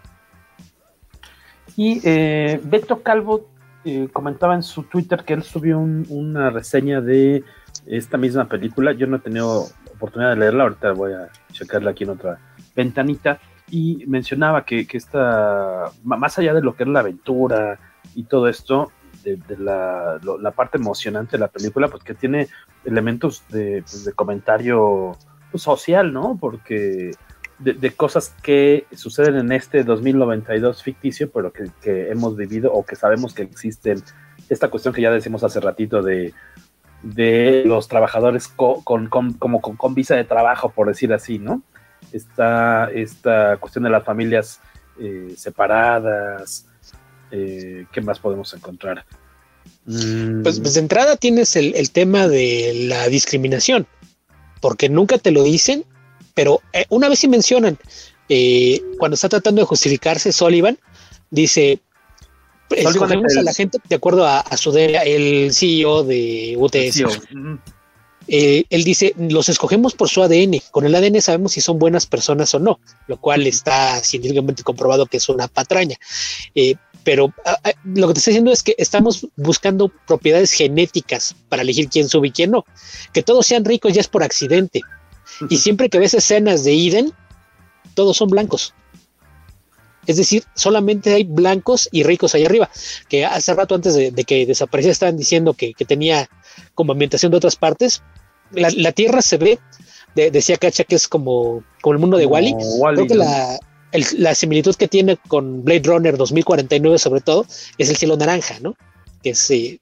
Y 1.77 2.01
eh, 2.05 2.61
Beto 2.63 3.03
Calvo 3.03 3.49
eh, 3.85 4.09
comentaba 4.13 4.55
en 4.55 4.63
su 4.63 4.85
Twitter 4.85 5.25
que 5.25 5.35
él 5.35 5.43
subió 5.43 5.79
una 5.79 6.51
reseña 6.51 7.01
de 7.01 7.45
esta 7.87 8.17
misma 8.17 8.47
película. 8.47 8.93
Yo 8.93 9.07
no 9.07 9.17
he 9.17 9.21
tenido 9.21 9.67
oportunidad 9.95 10.31
de 10.31 10.37
leerla, 10.37 10.65
ahorita 10.65 10.93
voy 10.93 11.13
a 11.13 11.31
checarla 11.53 11.91
aquí 11.91 12.05
en 12.05 12.11
otra 12.11 12.39
ventanita 12.75 13.39
y 13.73 14.05
mencionaba 14.07 14.67
que, 14.67 14.87
que 14.87 14.99
esta, 14.99 15.91
más 16.05 16.39
allá 16.39 16.53
de 16.53 16.61
lo 16.61 16.77
que 16.77 16.83
es 16.83 16.89
la 16.91 17.01
aventura 17.01 17.79
y 18.15 18.25
todo 18.25 18.47
esto, 18.47 18.93
de, 19.25 19.39
la, 19.57 20.21
parte 20.55 20.77
emocionante 20.77 21.33
de 21.33 21.39
la 21.39 21.49
película, 21.49 21.89
pues 21.89 22.05
que 22.05 22.13
tiene 22.13 22.49
elementos 22.85 23.45
de, 23.49 23.83
pues, 23.83 24.13
comentario 24.15 25.17
pues, 25.51 25.63
social, 25.63 26.13
¿no? 26.13 26.37
Porque 26.39 27.13
de, 27.59 27.91
cosas 27.93 28.35
que 28.43 28.85
suceden 28.93 29.37
en 29.37 29.53
este 29.53 29.85
2092 29.85 30.83
ficticio, 30.83 31.31
pero 31.31 31.51
que, 31.51 32.11
hemos 32.11 32.37
vivido 32.37 32.75
o 32.75 32.85
que 32.85 32.95
sabemos 32.95 33.33
que 33.33 33.43
existen. 33.43 34.03
Esta 34.51 34.69
cuestión 34.69 34.93
que 34.93 35.01
ya 35.01 35.11
decimos 35.11 35.45
hace 35.45 35.61
ratito 35.61 36.03
de, 36.03 36.35
de 37.03 37.63
los 37.65 37.89
trabajadores 37.89 38.49
con, 38.49 38.83
con, 38.83 39.33
como 39.33 39.63
con, 39.63 39.95
visa 39.95 40.15
de 40.15 40.25
trabajo, 40.25 40.73
por 40.73 40.89
decir 40.89 41.11
así, 41.15 41.39
¿no? 41.39 41.63
Está 42.13 42.91
esta 42.93 43.57
cuestión 43.59 43.85
de 43.85 43.91
las 43.91 44.05
familias 44.05 44.61
eh, 45.01 45.35
separadas. 45.37 46.67
Eh, 47.31 47.87
¿Qué 47.93 48.01
más 48.01 48.19
podemos 48.19 48.53
encontrar? 48.55 49.05
Mm. 49.87 50.43
Pues, 50.43 50.61
pues, 50.61 50.75
de 50.75 50.81
entrada 50.81 51.17
tienes 51.17 51.57
el, 51.57 51.91
tema 51.91 52.29
de 52.29 52.87
la 52.89 53.09
discriminación, 53.09 53.87
porque 54.61 54.89
nunca 54.89 55.19
te 55.19 55.31
lo 55.31 55.43
dicen, 55.43 55.85
pero 56.35 56.61
eh, 56.73 56.85
una 56.89 57.09
vez 57.09 57.21
sí 57.21 57.29
mencionan, 57.29 57.79
cuando 58.99 59.15
está 59.15 59.29
tratando 59.29 59.61
de 59.61 59.67
justificarse 59.67 60.33
Sullivan, 60.33 60.79
dice, 61.31 61.81
escogemos 62.71 63.37
a 63.37 63.43
la 63.43 63.53
gente 63.53 63.79
de 63.87 63.95
acuerdo 63.95 64.27
a, 64.27 64.45
su 64.57 64.75
el 64.77 65.53
CEO 65.53 66.05
de 66.05 66.55
UTS. 66.57 67.05
Eh, 68.29 68.65
él 68.71 68.85
dice, 68.85 69.15
los 69.19 69.49
escogemos 69.49 69.95
por 69.95 70.09
su 70.09 70.23
ADN. 70.23 70.61
Con 70.71 70.87
el 70.87 70.95
ADN 70.95 71.21
sabemos 71.21 71.53
si 71.53 71.61
son 71.61 71.79
buenas 71.79 72.07
personas 72.07 72.55
o 72.55 72.59
no, 72.59 72.81
lo 73.07 73.19
cual 73.19 73.47
está 73.47 74.03
científicamente 74.03 74.63
comprobado 74.63 75.07
que 75.07 75.17
es 75.17 75.29
una 75.29 75.49
patraña. 75.49 75.97
Eh, 76.55 76.75
pero 77.05 77.33
lo 77.85 78.09
que 78.09 78.15
te 78.15 78.19
estoy 78.19 78.33
diciendo 78.33 78.53
es 78.53 78.63
que 78.63 78.75
estamos 78.79 79.27
buscando 79.37 79.91
propiedades 80.07 80.53
genéticas 80.53 81.35
para 81.49 81.63
elegir 81.63 81.89
quién 81.89 82.09
sube 82.09 82.29
y 82.29 82.33
quién 82.33 82.53
no. 82.53 82.65
Que 83.13 83.23
todos 83.23 83.47
sean 83.47 83.65
ricos 83.65 83.93
ya 83.93 84.01
es 84.01 84.09
por 84.09 84.23
accidente. 84.23 84.83
Y 85.51 85.57
siempre 85.57 85.89
que 85.89 85.99
ves 85.99 86.15
escenas 86.15 86.63
de 86.63 86.73
Eden, 86.75 87.13
todos 87.95 88.17
son 88.17 88.29
blancos. 88.29 88.75
Es 90.07 90.17
decir, 90.17 90.45
solamente 90.55 91.15
hay 91.15 91.25
blancos 91.25 91.89
y 91.93 92.03
ricos 92.03 92.35
ahí 92.35 92.45
arriba. 92.45 92.71
Que 93.09 93.25
hace 93.25 93.55
rato 93.55 93.75
antes 93.75 93.95
de, 93.95 94.13
que 94.25 94.47
desapareciera 94.47 94.93
estaban 94.93 95.17
diciendo 95.17 95.55
que, 95.55 95.75
que 95.75 95.85
tenía 95.85 96.29
como 96.75 96.93
ambientación 96.93 97.31
de 97.31 97.39
otras 97.39 97.57
partes. 97.57 98.03
La, 98.53 98.93
Tierra 98.93 99.23
se 99.23 99.39
ve, 99.39 99.59
decía 100.15 100.59
Cacha 100.59 100.85
que 100.85 100.95
es 100.95 101.09
como, 101.09 101.65
como 101.81 101.95
el 101.95 101.99
mundo 101.99 102.19
de 102.19 102.27
Wally. 102.27 102.55
Creo 102.95 103.07
que 103.07 103.15
la, 103.15 104.35
similitud 104.35 104.75
que 104.75 104.89
tiene 104.89 105.17
con 105.29 105.65
Blade 105.65 105.83
Runner 105.85 106.17
2049 106.17 106.99
sobre 106.99 107.21
todo 107.21 107.47
es 107.79 107.89
el 107.89 107.97
cielo 107.97 108.17
naranja, 108.17 108.59
¿no? 108.61 108.75
Que 109.23 109.31
es 109.31 109.51
eh, 109.51 109.81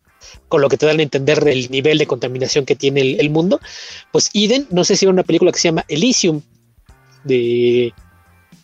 con 0.48 0.60
lo 0.60 0.68
que 0.68 0.76
te 0.76 0.86
dan 0.86 1.00
a 1.00 1.02
entender 1.02 1.46
el 1.48 1.70
nivel 1.70 1.98
de 1.98 2.06
contaminación 2.06 2.64
que 2.64 2.76
tiene 2.76 3.00
el, 3.00 3.30
mundo. 3.30 3.60
Pues 4.12 4.30
Eden, 4.34 4.66
no 4.70 4.84
sé 4.84 4.96
si 4.96 5.04
era 5.04 5.12
una 5.12 5.22
película 5.22 5.52
que 5.52 5.58
se 5.58 5.68
llama 5.68 5.84
Elysium 5.88 6.42
de, 7.24 7.92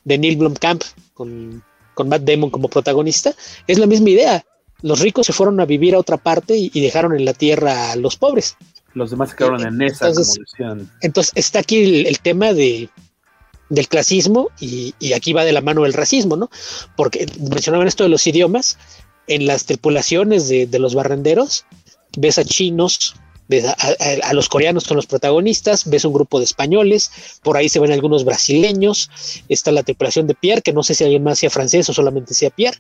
de 0.05 0.19
Neil 0.19 0.37
Blomkamp 0.37 0.83
con, 1.15 1.63
con 1.95 2.09
Matt 2.09 2.23
Damon 2.23 2.51
como 2.51 2.69
protagonista, 2.69 3.35
es 3.67 3.79
la 3.79 3.87
misma 3.87 4.11
idea 4.11 4.45
los 4.83 5.01
ricos 5.01 5.27
se 5.27 5.33
fueron 5.33 5.61
a 5.61 5.65
vivir 5.65 5.95
a 5.95 5.99
otra 5.99 6.17
parte 6.17 6.57
y, 6.57 6.81
dejaron 6.81 7.15
en 7.15 7.25
la 7.25 7.33
tierra 7.33 7.93
a 7.93 7.97
los 7.97 8.17
pobres. 8.17 8.57
Los 8.95 9.11
demás 9.11 9.31
se 9.31 9.37
quedaron 9.37 9.67
en 9.67 9.83
esa, 9.83 10.09
entonces, 10.09 10.39
Entonces 11.03 11.33
está 11.35 11.61
aquí 11.61 12.07
el, 12.07 12.19
tema 12.21 12.53
de, 12.53 12.89
del 13.69 13.89
clasismo 13.89 14.51
y, 14.61 14.95
aquí 15.15 15.33
va 15.33 15.45
de 15.45 15.53
la 15.53 15.61
mano 15.61 15.85
el 15.87 15.93
racismo, 15.93 16.37
¿no? 16.37 16.51
Porque 16.97 17.27
mencionaban 17.51 17.89
esto 17.89 18.05
de 18.05 18.11
los 18.11 18.27
idiomas, 18.27 18.79
en 19.29 19.47
las 19.47 19.67
tripulaciones 19.67 20.49
de, 20.49 20.67
de 20.67 20.79
los 20.79 20.95
barrenderos 20.95 21.67
ves 22.17 22.39
a 22.39 22.45
chinos, 22.45 23.15
ves 23.49 23.65
a, 23.67 24.33
los 24.33 24.49
coreanos 24.49 24.85
son 24.85 24.97
los 24.97 25.07
protagonistas, 25.07 25.89
ves 25.89 26.05
un 26.05 26.13
grupo 26.13 26.39
de 26.39 26.45
españoles, 26.45 27.11
por 27.43 27.57
ahí 27.57 27.69
se 27.69 27.79
ven 27.79 27.93
algunos 27.93 28.25
brasileños, 28.25 29.11
está 29.49 29.73
la 29.73 29.83
tripulación 29.83 30.27
de 30.27 30.35
Pierre, 30.35 30.63
que 30.63 30.73
no 30.73 30.83
sé 30.83 30.95
si 30.95 31.05
alguien 31.05 31.23
más 31.23 31.39
sea 31.39 31.51
francés 31.51 31.89
o 31.89 31.95
solamente 31.95 32.35
sea 32.35 32.51
Pierre, 32.51 32.79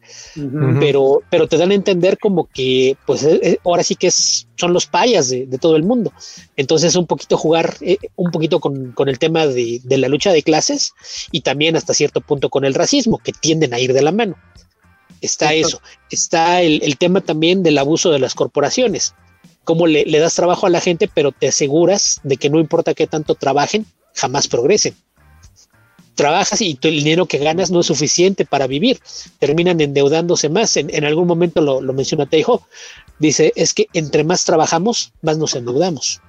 pero, 0.80 1.22
pero 1.30 1.48
te 1.48 1.56
dan 1.56 1.70
a 1.70 1.74
entender 1.74 2.18
como 2.18 2.48
que, 2.52 2.96
pues 3.06 3.22
eh, 3.22 3.40
eh, 3.42 3.58
ahora 3.64 3.82
sí 3.82 3.94
que 3.94 4.08
es, 4.08 4.46
son 4.56 4.72
los 4.72 4.86
payas 4.86 5.28
de, 5.28 5.46
todo 5.60 5.76
el 5.76 5.84
mundo. 5.84 6.12
Entonces 6.56 6.96
un 6.96 7.06
poquito 7.06 7.36
jugar, 7.36 7.76
eh, 7.80 7.98
un 8.16 8.30
poquito 8.30 8.60
con, 8.60 8.94
el 9.06 9.18
tema 9.18 9.46
de, 9.46 9.80
la 9.88 10.08
lucha 10.08 10.32
de 10.32 10.42
clases 10.42 10.92
y 11.30 11.40
también 11.40 11.76
hasta 11.76 11.94
cierto 11.94 12.20
punto 12.20 12.50
con 12.50 12.64
el 12.64 12.74
racismo, 12.74 13.18
que 13.18 13.32
tienden 13.32 13.72
a 13.72 13.80
ir 13.80 13.92
de 13.92 14.02
la 14.02 14.12
mano. 14.12 14.36
Está 15.22 15.54
eso, 15.54 15.80
está 16.10 16.60
el, 16.60 16.82
el 16.82 16.98
tema 16.98 17.22
también 17.22 17.62
del 17.62 17.78
abuso 17.78 18.10
de 18.10 18.18
las 18.18 18.34
corporaciones 18.34 19.14
cómo 19.66 19.88
le, 19.88 20.04
das 20.18 20.36
trabajo 20.36 20.66
a 20.66 20.70
la 20.70 20.80
gente, 20.80 21.10
pero 21.12 21.32
te 21.32 21.48
aseguras 21.48 22.20
de 22.22 22.36
que 22.36 22.48
no 22.48 22.60
importa 22.60 22.94
qué 22.94 23.08
tanto 23.08 23.34
trabajen, 23.34 23.84
jamás 24.14 24.46
progresen. 24.46 24.94
trabajas 26.14 26.62
y 26.62 26.78
el 26.80 26.96
dinero 27.04 27.26
que 27.26 27.36
ganas 27.36 27.70
no 27.70 27.80
es 27.80 27.86
suficiente 27.86 28.46
para 28.46 28.68
vivir, 28.68 29.00
terminan 29.40 29.80
endeudándose 29.80 30.48
más. 30.48 30.76
En, 30.76 31.04
algún 31.04 31.26
momento 31.26 31.60
lo, 31.60 31.82
lo 31.82 31.92
menciona 31.92 32.26
Teijo, 32.26 32.66
dice, 33.18 33.52
es 33.56 33.74
que 33.74 33.88
entre 33.92 34.22
más 34.22 34.44
trabajamos, 34.44 35.12
más 35.20 35.36
nos 35.36 35.54
endeudamos. 35.56 36.22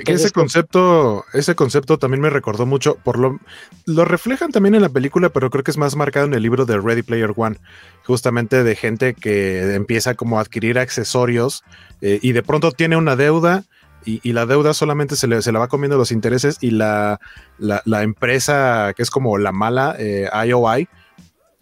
Que, 0.00 0.12
ese 0.12 0.30
concepto, 0.30 1.24
ese 1.32 1.54
concepto 1.54 1.98
también 1.98 2.20
me 2.20 2.30
recordó 2.30 2.66
mucho, 2.66 2.96
por 3.04 3.18
lo, 3.18 3.38
lo 3.84 4.04
reflejan 4.04 4.50
también 4.50 4.74
en 4.74 4.82
la 4.82 4.88
película, 4.88 5.28
pero 5.28 5.50
creo 5.50 5.64
que 5.64 5.70
es 5.70 5.76
más 5.76 5.96
marcado 5.96 6.26
en 6.26 6.34
el 6.34 6.42
libro 6.42 6.64
de 6.64 6.78
Ready 6.78 7.02
Player 7.02 7.32
One, 7.36 7.58
justamente 8.04 8.64
de 8.64 8.76
gente 8.76 9.14
que 9.14 9.74
empieza 9.74 10.14
como 10.14 10.38
a 10.38 10.42
adquirir 10.42 10.78
accesorios 10.78 11.62
eh, 12.00 12.18
y 12.22 12.32
de 12.32 12.42
pronto 12.42 12.72
tiene 12.72 12.96
una 12.96 13.16
deuda 13.16 13.64
y, 14.04 14.32
la 14.32 14.46
deuda 14.46 14.74
solamente 14.74 15.14
se, 15.14 15.28
le, 15.28 15.42
se 15.42 15.52
la 15.52 15.60
va 15.60 15.68
comiendo 15.68 15.96
los 15.96 16.10
intereses 16.10 16.58
y 16.60 16.72
la, 16.72 17.20
la, 17.58 18.02
empresa 18.02 18.94
que 18.96 19.02
es 19.04 19.10
como 19.10 19.38
la 19.38 19.52
mala 19.52 19.96
IOI 20.44 20.88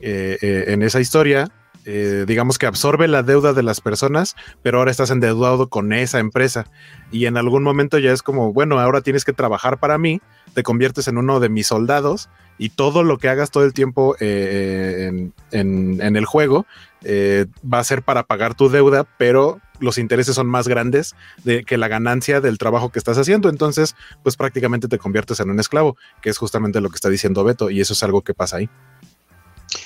eh, 0.03 0.39
eh, 0.41 0.64
en 0.68 0.83
esa 0.83 0.99
historia 0.99 1.51
eh, 1.87 2.24
digamos 2.26 2.59
que 2.59 2.66
absorbe 2.66 3.09
la 3.09 3.22
deuda 3.22 3.53
de 3.53 3.62
las 3.62 3.81
personas, 3.81 4.37
pero 4.62 4.78
ahora 4.78 4.91
estás 4.91 5.11
endeudado 5.11 5.68
con 5.68 5.93
esa 5.93 6.18
empresa. 6.18 6.66
Y 7.11 7.26
en 7.26 7.37
algún 7.37 7.62
momento 7.62 7.99
ya 7.99 8.12
es 8.12 8.22
como, 8.22 8.53
bueno, 8.53 8.78
ahora 8.78 9.01
tienes 9.01 9.24
que 9.24 9.33
trabajar 9.33 9.78
para 9.81 9.99
mí, 9.99 10.20
te 10.55 10.62
conviertes 10.62 11.09
en 11.09 11.16
uno 11.16 11.41
de 11.41 11.49
mis 11.49 11.68
soldados 11.68 12.28
y 12.59 12.68
todo 12.70 13.03
lo 13.03 13.18
que 13.18 13.28
hagas 13.28 13.51
todo 13.51 13.64
el 13.64 13.72
tiempo 13.72 14.16
eh, 14.20 15.31
en, 15.53 16.16
el 16.16 16.24
juego 16.26 16.66
eh, 17.03 17.47
va 17.62 17.78
a 17.78 17.85
ser 17.85 18.03
para 18.03 18.24
pagar 18.24 18.55
tu 18.55 18.68
deuda, 18.68 19.05
pero 19.16 19.61
los 19.78 19.97
intereses 19.97 20.35
son 20.35 20.47
más 20.47 20.68
grandes 20.68 21.14
de 21.45 21.64
que 21.64 21.78
la 21.78 21.89
ganancia 21.89 22.43
del 22.43 22.59
trabajo 22.59 22.91
que 22.91 22.99
estás 22.99 23.16
haciendo. 23.16 23.49
Entonces, 23.49 23.97
pues 24.22 24.37
prácticamente 24.37 24.89
te 24.89 24.99
conviertes 24.99 25.41
en 25.41 25.49
un 25.49 25.59
esclavo, 25.59 25.97
que 26.20 26.28
es 26.28 26.37
justamente 26.37 26.83
lo 26.83 26.91
que 26.91 26.97
está 26.97 27.09
diciendo 27.09 27.45
Beto, 27.45 27.70
y 27.70 27.81
eso 27.81 27.95
es 27.95 28.03
algo 28.03 28.20
que 28.20 28.35
pasa 28.35 28.59
ahí. 28.59 28.68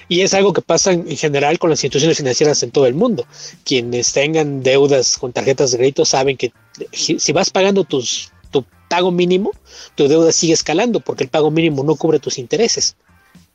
Y 0.08 0.22
es 0.22 0.34
algo 0.34 0.52
que 0.52 0.62
pasa 0.62 0.92
en, 0.92 1.16
general 1.16 1.58
con 1.58 1.70
las 1.70 1.82
instituciones 1.82 2.16
financieras 2.16 2.62
en 2.62 2.70
todo 2.70 2.86
el 2.86 2.94
mundo. 2.94 3.26
Quienes 3.64 4.12
tengan 4.12 4.62
deudas 4.62 5.16
con 5.18 5.32
tarjetas 5.32 5.72
de 5.72 5.78
crédito 5.78 6.04
saben 6.04 6.36
que 6.36 6.52
si 6.92 7.32
vas 7.32 7.50
pagando 7.50 7.84
tus, 7.84 8.32
tu 8.50 8.64
pago 8.88 9.10
mínimo, 9.10 9.52
tu 9.94 10.08
deuda 10.08 10.32
sigue 10.32 10.52
escalando 10.52 11.00
porque 11.00 11.24
el 11.24 11.30
pago 11.30 11.50
mínimo 11.50 11.84
no 11.84 11.96
cubre 11.96 12.18
tus 12.18 12.38
intereses. 12.38 12.96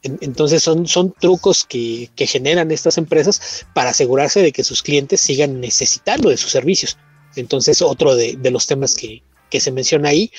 entonces 0.02 0.64
son, 0.64 0.88
son 0.88 1.14
trucos 1.20 1.66
que, 1.66 2.10
generan 2.16 2.72
estas 2.72 2.98
empresas 2.98 3.66
para 3.74 3.90
asegurarse 3.90 4.42
de 4.42 4.52
que 4.52 4.64
sus 4.64 4.82
clientes 4.84 5.20
sigan 5.22 5.60
necesitando 5.60 6.30
de 6.30 6.38
sus 6.38 6.52
servicios. 6.52 6.98
Entonces 7.36 7.82
otro 7.82 8.16
de, 8.16 8.38
los 8.52 8.68
temas 8.68 8.96
que, 8.96 9.22
se 9.52 9.72
menciona 9.72 10.10
ahí 10.10 10.32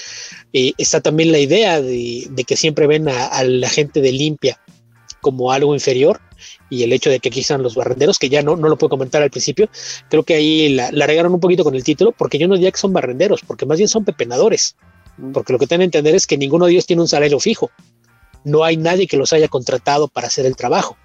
eh, 0.53 0.72
está 0.78 1.01
también 1.01 1.32
la 1.32 1.41
idea 1.41 1.82
de, 1.82 2.28
de 2.30 2.45
que 2.45 2.57
siempre 2.57 2.86
ven 2.86 3.09
a, 3.09 3.26
a 3.26 3.43
la 3.43 3.68
gente 3.68 4.01
de 4.01 4.12
limpia 4.12 4.61
como 5.20 5.52
algo 5.52 5.74
inferior 5.74 6.20
y 6.68 6.82
el 6.82 6.92
hecho 6.92 7.10
de 7.10 7.20
que 7.20 7.28
aquí 7.28 7.40
están 7.40 7.62
los 7.62 7.74
barrenderos, 7.74 8.18
que 8.18 8.28
ya 8.28 8.42
no, 8.42 8.56
no 8.56 8.68
lo 8.68 8.78
puedo 8.78 8.90
comentar 8.90 9.22
al 9.22 9.30
principio, 9.30 9.68
creo 10.08 10.22
que 10.22 10.34
ahí 10.34 10.70
la, 10.70 10.90
la 10.92 11.06
regaron 11.06 11.34
un 11.34 11.40
poquito 11.40 11.64
con 11.64 11.74
el 11.74 11.84
título, 11.84 12.12
porque 12.12 12.38
yo 12.38 12.48
no 12.48 12.54
diría 12.54 12.70
que 12.70 12.78
son 12.78 12.92
barrenderos, 12.92 13.42
porque 13.42 13.66
más 13.66 13.78
bien 13.78 13.88
son 13.88 14.04
pepenadores, 14.04 14.76
porque 15.32 15.52
lo 15.52 15.58
que 15.58 15.66
tienen 15.66 15.90
que 15.90 15.98
entender 15.98 16.14
es 16.14 16.26
que 16.26 16.38
ninguno 16.38 16.66
de 16.66 16.72
ellos 16.72 16.86
tiene 16.86 17.02
un 17.02 17.08
salario 17.08 17.38
fijo, 17.40 17.70
no 18.44 18.64
hay 18.64 18.76
nadie 18.76 19.06
que 19.06 19.16
los 19.16 19.32
haya 19.32 19.48
contratado 19.48 20.08
para 20.08 20.28
hacer 20.28 20.46
el 20.46 20.56
trabajo. 20.56 20.96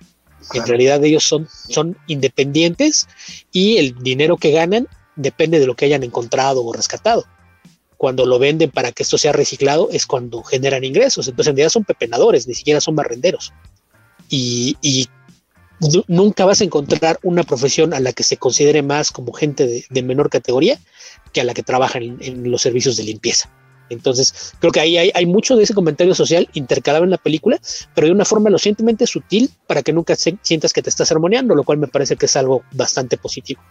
En 0.53 0.65
realidad 0.65 1.03
ellos 1.03 1.23
son, 1.23 1.47
son 1.49 1.97
independientes 2.07 3.07
y 3.51 3.77
el 3.77 3.95
dinero 3.95 4.37
que 4.37 4.51
ganan 4.51 4.87
depende 5.15 5.59
de 5.59 5.65
lo 5.65 5.75
que 5.75 5.85
hayan 5.85 6.03
encontrado 6.03 6.63
o 6.63 6.71
rescatado. 6.71 7.25
Cuando 7.97 8.25
lo 8.25 8.37
venden 8.37 8.69
para 8.69 8.91
que 8.91 9.03
esto 9.03 9.17
sea 9.17 9.31
reciclado 9.31 9.89
es 9.91 10.05
cuando 10.05 10.43
generan 10.43 10.83
ingresos. 10.83 11.27
Entonces 11.27 11.49
en 11.49 11.55
realidad 11.55 11.71
son 11.71 11.83
pepenadores, 11.83 12.47
ni 12.47 12.53
siquiera 12.53 12.79
son 12.79 12.95
barrenderos 12.95 13.53
y, 14.29 15.07
nunca 16.07 16.45
vas 16.45 16.61
a 16.61 16.63
encontrar 16.63 17.19
una 17.21 17.43
profesión 17.43 17.93
a 17.93 17.99
la 17.99 18.13
que 18.13 18.23
se 18.23 18.37
considere 18.37 18.81
más 18.81 19.11
como 19.11 19.33
gente 19.33 19.85
de, 19.89 20.03
menor 20.03 20.29
categoría 20.29 20.79
que 21.33 21.41
a 21.41 21.43
la 21.43 21.53
que 21.53 21.63
trabaja 21.63 21.99
en, 21.99 22.49
los 22.49 22.61
servicios 22.61 22.95
de 22.97 23.03
limpieza. 23.03 23.49
Entonces, 23.89 24.53
creo 24.59 24.71
que 24.71 24.79
ahí 24.79 24.97
hay, 24.97 25.25
mucho 25.25 25.55
de 25.55 25.63
ese 25.63 25.73
comentario 25.73 26.15
social 26.15 26.49
intercalado 26.53 27.03
en 27.03 27.11
la 27.11 27.17
película, 27.17 27.59
pero 27.93 28.07
de 28.07 28.13
una 28.13 28.25
forma 28.25 28.49
lo 28.49 28.57
suficientemente 28.57 29.05
sutil 29.05 29.51
para 29.67 29.83
que 29.83 29.93
nunca 29.93 30.15
sientas 30.15 30.73
que 30.73 30.81
te 30.81 30.89
estás 30.89 31.11
armoniando, 31.11 31.53
lo 31.53 31.63
cual 31.63 31.77
me 31.77 31.87
parece 31.87 32.15
que 32.15 32.25
es 32.25 32.35
algo 32.35 32.63
bastante 32.71 33.17
positivo. 33.17 33.61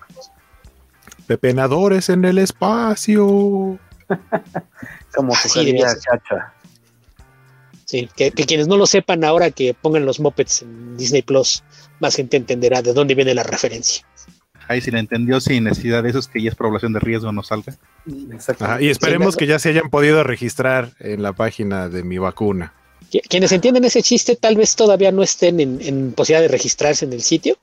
Pepenadores 1.27 2.11
en 2.11 2.25
el 2.27 2.39
espacio. 2.39 3.79
como 5.15 5.35
sugería 5.35 5.87
Chacha. 5.99 6.53
Sí, 7.95 8.09
que, 8.17 8.33
quienes 8.33 8.67
no 8.67 8.77
lo 8.77 8.87
sepan 8.87 9.23
ahora 9.23 9.53
que 9.53 9.73
pongan 9.73 10.05
los 10.05 10.19
mopeds 10.19 10.63
en 10.63 10.97
Disney 10.97 11.23
Plus, 11.23 11.63
más 12.01 12.17
gente 12.17 12.37
entenderá 12.37 12.83
de 12.83 12.93
dónde 12.93 13.15
viene 13.15 13.33
la 13.37 13.45
referencia. 13.45 14.05
Ahí 14.67 14.81
si 14.81 14.91
la 14.91 14.99
entendió 14.99 15.41
sin 15.41 15.63
necesidad 15.63 16.03
de 16.03 16.11
esos 16.11 16.27
que 16.27 16.43
ya 16.43 16.49
es 16.49 16.57
población 16.57 16.93
de 16.93 16.99
riesgo 16.99 17.31
no 17.31 17.45
salga. 17.45 17.79
y 18.81 18.89
esperemos 18.89 19.37
que 19.37 19.47
ya 19.47 19.61
se 19.61 19.69
hayan 19.69 19.91
podido 19.91 20.25
registrar 20.25 20.91
en 20.99 21.23
la 21.23 21.35
página 21.35 21.89
de 21.89 22.03
mi 22.03 22.19
vacuna. 22.19 22.75
Quienes 23.29 23.53
entienden 23.53 23.85
ese 23.85 24.03
chiste 24.03 24.35
tal 24.35 24.57
vez 24.57 24.75
todavía 24.75 25.13
no 25.13 25.23
estén 25.23 25.61
en, 25.61 26.13
posibilidad 26.15 26.43
de 26.43 26.49
registrarse 26.49 27.05
en 27.05 27.13
el 27.13 27.23
sitio, 27.23 27.59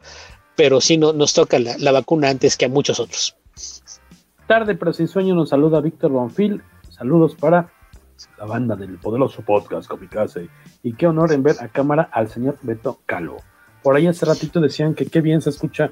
pero 0.56 0.80
sí 0.80 0.96
no, 0.96 1.12
nos 1.12 1.34
toca 1.34 1.60
la, 1.60 1.78
la 1.78 1.92
vacuna 1.92 2.30
antes 2.30 2.56
que 2.56 2.64
a 2.64 2.70
muchos 2.70 3.02
otros. 3.02 3.36
Tarde 4.48 4.76
pero 4.76 4.94
sin 4.94 5.10
sueño 5.10 5.36
nos 5.36 5.50
saluda 5.50 5.82
Víctor 5.82 6.12
Bonfil. 6.12 6.62
Saludos 6.90 7.36
para 7.36 7.70
la 8.38 8.46
banda 8.46 8.76
del 8.76 8.98
poderoso 8.98 9.42
podcast 9.42 9.88
Comicase. 9.88 10.50
Y 10.84 10.94
qué 10.94 11.08
honor 11.08 11.32
en 11.34 11.44
ver 11.44 11.56
a 11.60 11.68
cámara 11.68 12.10
al 12.12 12.30
señor 12.30 12.58
Beto 12.62 13.00
Calo. 13.06 13.38
Por 13.84 13.96
ahí 13.96 14.08
hace 14.08 14.26
ratito 14.26 14.60
decían 14.60 14.94
que 14.94 15.06
qué 15.06 15.22
bien 15.22 15.42
se 15.42 15.50
escucha 15.50 15.92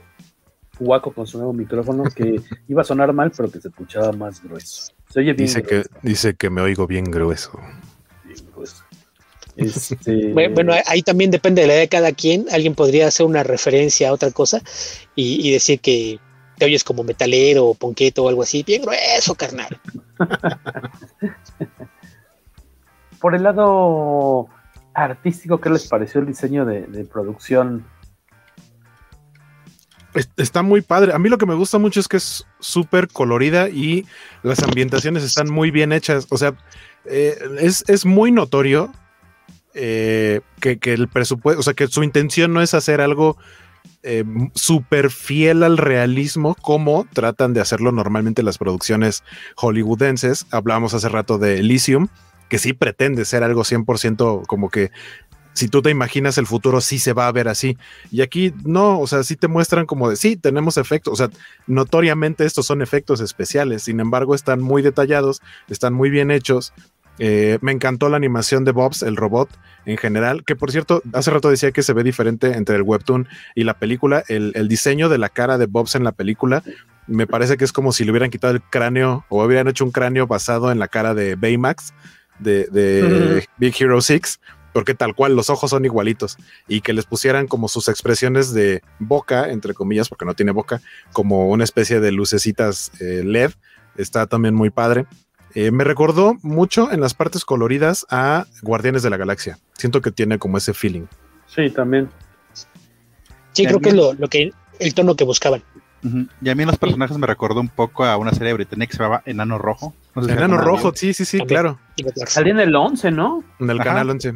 Huaco 0.80 1.12
con 1.12 1.28
su 1.28 1.38
nuevo 1.38 1.54
micrófono, 1.54 2.04
que 2.04 2.42
iba 2.68 2.82
a 2.82 2.86
sonar 2.86 3.14
mal, 3.14 3.32
pero 3.36 3.52
que 3.52 3.60
se 3.60 3.68
escuchaba 3.68 4.12
más 4.12 4.42
grueso. 4.44 4.94
Se 5.10 5.20
oye 5.20 5.34
bien 5.34 5.48
dice 5.48 5.64
que 5.64 5.84
Dice 6.02 6.34
que 6.36 6.50
me 6.50 6.62
oigo 6.62 6.88
bien 6.88 7.06
grueso. 7.06 7.60
Bien 8.24 8.40
grueso. 8.54 8.84
Este... 9.56 10.34
Bueno, 10.54 10.74
ahí 10.86 11.02
también 11.02 11.32
depende 11.32 11.62
de 11.62 11.68
la 11.68 11.74
edad 11.74 11.82
de 11.82 11.90
cada 11.90 12.12
quien. 12.12 12.46
Alguien 12.52 12.76
podría 12.76 13.08
hacer 13.08 13.26
una 13.26 13.44
referencia 13.44 14.10
a 14.10 14.14
otra 14.14 14.32
cosa 14.32 14.62
y, 15.16 15.46
y 15.48 15.52
decir 15.52 15.80
que 15.80 16.20
te 16.58 16.66
oyes 16.66 16.84
como 16.84 17.04
metalero 17.04 17.66
o 17.66 17.74
ponqueto 17.74 18.24
o 18.24 18.30
algo 18.30 18.44
así. 18.44 18.64
Bien 18.64 18.82
grueso, 18.82 19.34
carnal. 19.36 19.80
por 23.20 23.36
el 23.36 23.44
lado 23.44 24.48
artístico, 24.94 25.60
¿qué 25.60 25.70
les 25.70 25.88
pareció 25.88 26.22
el 26.22 26.28
diseño 26.28 26.66
de, 26.66 27.08
producción? 27.12 27.86
Está 30.38 30.64
muy 30.64 30.82
padre. 30.82 31.14
A 31.14 31.20
mí 31.20 31.30
lo 31.30 31.38
que 31.38 31.46
me 31.46 31.54
gusta 31.54 31.78
mucho 31.78 32.00
es 32.00 32.08
que 32.08 32.18
es 32.18 32.46
súper 32.60 33.08
colorida 33.08 33.70
y 33.70 34.06
las 34.42 34.64
ambientaciones 34.64 35.24
están 35.24 35.52
muy 35.52 35.72
bien 35.72 35.94
hechas. 35.94 36.28
O 36.30 36.38
sea, 36.38 36.56
eh, 37.06 37.38
es, 37.60 38.06
muy 38.06 38.32
notorio 38.32 38.92
eh, 39.74 40.42
que, 40.60 40.80
el 40.84 41.08
presupuesto, 41.08 41.60
o 41.60 41.64
sea, 41.64 41.74
que 41.74 41.88
su 41.88 42.04
intención 42.04 42.54
no 42.54 42.62
es 42.62 42.74
hacer 42.74 43.02
algo 43.02 43.38
eh, 44.02 44.24
súper 44.56 45.12
fiel 45.12 45.62
al 45.62 45.78
realismo 45.78 46.56
como 46.56 47.06
tratan 47.14 47.54
de 47.54 47.62
hacerlo 47.62 47.92
normalmente 47.92 48.44
las 48.44 48.58
producciones 48.58 49.24
hollywoodenses. 49.56 50.48
Hablábamos 50.52 50.94
hace 50.96 51.08
rato 51.08 51.38
de 51.38 51.60
Elysium 51.60 52.08
que 52.50 52.60
sí 52.60 52.74
pretende 52.74 53.26
ser 53.26 53.44
algo 53.44 53.64
100% 53.64 54.46
como 54.48 54.70
que 54.70 54.92
si 55.54 55.68
tú 55.68 55.82
te 55.82 55.90
imaginas 55.90 56.38
el 56.38 56.48
futuro, 56.48 56.80
sí 56.80 57.00
se 57.00 57.12
va 57.12 57.28
a 57.28 57.32
ver 57.32 57.50
así. 57.50 57.78
Y 58.12 58.22
aquí 58.22 58.54
no, 58.64 59.00
o 59.00 59.08
sea, 59.08 59.24
sí 59.24 59.36
te 59.36 59.50
muestran 59.50 59.86
como 59.86 60.10
de, 60.10 60.16
sí, 60.16 60.38
tenemos 60.38 60.78
efectos, 60.78 61.14
o 61.14 61.16
sea, 61.18 61.30
notoriamente 61.68 62.46
estos 62.46 62.66
son 62.66 62.82
efectos 62.82 63.20
especiales, 63.20 63.84
sin 63.84 64.00
embargo, 64.00 64.36
están 64.36 64.62
muy 64.62 64.82
detallados, 64.82 65.42
están 65.68 65.94
muy 65.94 66.10
bien 66.10 66.32
hechos. 66.32 66.74
Eh, 67.22 67.58
me 67.60 67.74
encantó 67.74 68.08
la 68.08 68.16
animación 68.16 68.64
de 68.64 68.72
Bobs, 68.72 69.04
el 69.04 69.18
robot 69.18 69.50
en 69.86 69.98
general, 69.98 70.46
que 70.46 70.56
por 70.56 70.72
cierto, 70.72 71.02
hace 71.12 71.32
rato 71.32 71.50
decía 71.50 71.72
que 71.72 71.84
se 71.84 71.92
ve 71.92 72.04
diferente 72.06 72.54
entre 72.54 72.78
el 72.78 72.84
webtoon 72.84 73.28
y 73.56 73.66
la 73.66 73.74
película. 73.74 74.24
El, 74.30 74.54
el 74.56 74.70
diseño 74.70 75.10
de 75.10 75.18
la 75.18 75.28
cara 75.28 75.58
de 75.58 75.66
Bobs 75.66 75.96
en 75.96 76.06
la 76.06 76.14
película 76.14 76.64
me 77.08 77.28
parece 77.28 77.58
que 77.58 77.66
es 77.66 77.74
como 77.74 77.92
si 77.92 78.06
le 78.06 78.12
hubieran 78.12 78.30
quitado 78.30 78.54
el 78.54 78.62
cráneo 78.62 79.26
o 79.28 79.44
hubieran 79.44 79.68
hecho 79.68 79.84
un 79.84 79.92
cráneo 79.92 80.28
basado 80.28 80.72
en 80.72 80.80
la 80.80 80.88
cara 80.88 81.14
de 81.14 81.36
Baymax 81.36 81.94
de, 82.40 83.46
Big 83.58 83.76
Hero 83.80 84.02
6, 84.02 84.40
porque 84.74 84.94
tal 84.94 85.16
cual 85.16 85.36
los 85.36 85.50
ojos 85.50 85.72
son 85.72 85.86
igualitos 85.86 86.38
y 86.68 86.82
que 86.82 86.94
les 86.94 87.06
pusieran 87.06 87.48
como 87.48 87.68
sus 87.68 87.88
expresiones 87.88 88.54
de 88.54 88.82
boca, 89.00 89.50
entre 89.52 89.74
comillas, 89.74 90.10
porque 90.10 90.26
no 90.26 90.34
tiene 90.34 90.52
boca, 90.52 90.82
como 91.12 91.50
una 91.50 91.64
especie 91.64 92.00
de 92.00 92.12
lucecitas 92.12 92.92
eh, 93.00 93.24
LED, 93.24 93.52
está 93.98 94.28
también 94.28 94.56
muy 94.56 94.70
padre. 94.70 95.06
Eh, 95.56 95.72
me 95.72 95.84
recordó 95.84 96.38
mucho 96.42 96.92
en 96.92 97.02
las 97.02 97.14
partes 97.14 97.44
coloridas 97.44 98.06
a 98.10 98.46
Guardianes 98.62 99.02
de 99.02 99.10
la 99.10 99.18
Galaxia. 99.18 99.58
Siento 99.74 100.02
que 100.02 100.12
tiene 100.12 100.38
como 100.38 100.58
ese 100.58 100.74
feeling. 100.74 101.06
Sí, 101.48 101.70
también. 101.72 102.10
Sí, 103.54 103.66
creo 103.66 103.80
que 103.80 103.90
es 103.90 103.96
lo, 103.96 104.16
que 104.30 104.52
el 104.80 104.94
tono 104.94 105.16
que 105.16 105.24
buscaban. 105.24 105.64
Y 106.42 106.50
a 106.50 106.56
mí 106.56 106.64
en 106.64 106.68
los 106.68 106.78
personajes 106.78 107.18
me 107.18 107.28
recordó 107.28 107.60
un 107.60 107.68
poco 107.68 108.06
a 108.06 108.16
una 108.18 108.32
serie 108.32 108.54
británica 108.54 108.92
que 108.92 108.98
se 108.98 109.04
llamaba 109.04 109.24
Enano 109.26 109.58
Rojo. 109.58 109.94
Enano 110.28 110.58
Rojo, 110.58 110.92
sí, 110.96 111.14
sí, 111.14 111.26
sí, 111.26 111.40
claro. 111.40 111.80
Salía 112.26 112.54
en 112.54 112.60
el 112.60 112.76
11, 112.76 113.12
¿no? 113.12 113.44
En 113.60 113.70
el 113.70 113.80
canal 113.80 114.10
11. 114.10 114.36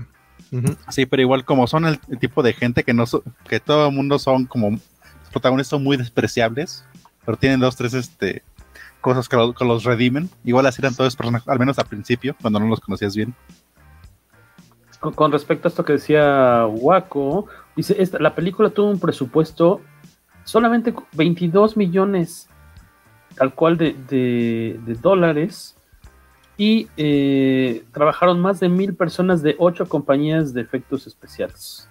Sí, 0.90 1.06
pero 1.06 1.22
igual 1.22 1.46
como 1.46 1.66
son 1.68 1.86
el, 1.86 2.00
tipo 2.20 2.44
de 2.44 2.54
gente 2.54 2.84
que 2.84 2.94
no 2.94 3.06
que 3.48 3.60
todo 3.60 3.88
el 3.88 3.96
mundo 3.96 4.20
son 4.20 4.46
como 4.46 4.70
los 4.72 5.30
protagonistas 5.32 5.70
son 5.72 5.84
muy 5.84 5.98
despreciables, 5.98 6.86
pero 7.26 7.38
tienen 7.38 7.60
dos, 7.60 7.76
tres 7.76 7.94
este 7.94 8.44
cosas 9.02 9.28
que, 9.28 9.36
los 9.36 9.84
redimen. 9.84 10.30
Igual 10.44 10.66
así 10.66 10.82
eran 10.82 10.96
todos 10.96 11.16
personajes, 11.16 11.48
al 11.48 11.60
menos 11.60 11.80
al 11.80 11.88
principio, 11.88 12.36
cuando 12.40 12.60
no 12.60 12.68
los 12.68 12.80
conocías 12.80 13.16
bien. 13.16 13.34
Con, 15.00 15.32
respecto 15.32 15.68
a 15.68 15.70
esto 15.70 15.84
que 15.84 15.94
decía 15.94 16.66
Waco, 16.68 17.48
dice, 17.76 17.96
esta, 18.00 18.20
la 18.20 18.36
película 18.36 18.70
tuvo 18.70 18.90
un 18.90 19.00
presupuesto 19.00 19.82
solamente 20.46 20.94
22 21.14 21.76
millones 21.76 22.48
tal 23.36 23.54
cual 23.54 23.78
de, 23.78 23.94
de 24.00 24.94
dólares 25.02 25.73
y 26.58 26.88
eh, 26.98 27.84
trabajaron 27.92 28.40
más 28.40 28.60
de 28.60 28.70
mil 28.70 28.94
personas 28.96 29.42
de 29.42 29.56
ocho 29.58 29.88
compañías 29.88 30.54
de 30.54 30.62
efectos 30.62 31.08
especiales. 31.08 31.90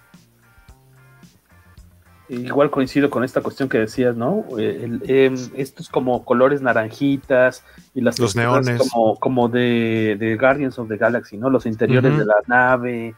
Igual 2.29 2.71
coincido 2.71 3.09
con 3.09 3.23
esta 3.23 3.41
cuestión 3.41 3.67
que 3.67 3.77
decías, 3.79 4.15
¿no? 4.15 4.45
Eh, 4.57 4.99
em, 5.05 5.35
estos 5.55 5.89
como 5.89 6.23
colores 6.23 6.61
naranjitas 6.61 7.63
y 7.93 8.01
las 8.01 8.17
los 8.17 8.35
neones 8.35 8.79
como, 8.79 9.17
como 9.17 9.49
de, 9.49 10.37
Guardians 10.39 10.79
of 10.79 10.87
the 10.87 10.97
Galaxy, 10.97 11.37
¿no? 11.37 11.49
Los 11.49 11.65
interiores 11.65 12.17
de 12.17 12.25
la 12.25 12.35
nave. 12.47 13.13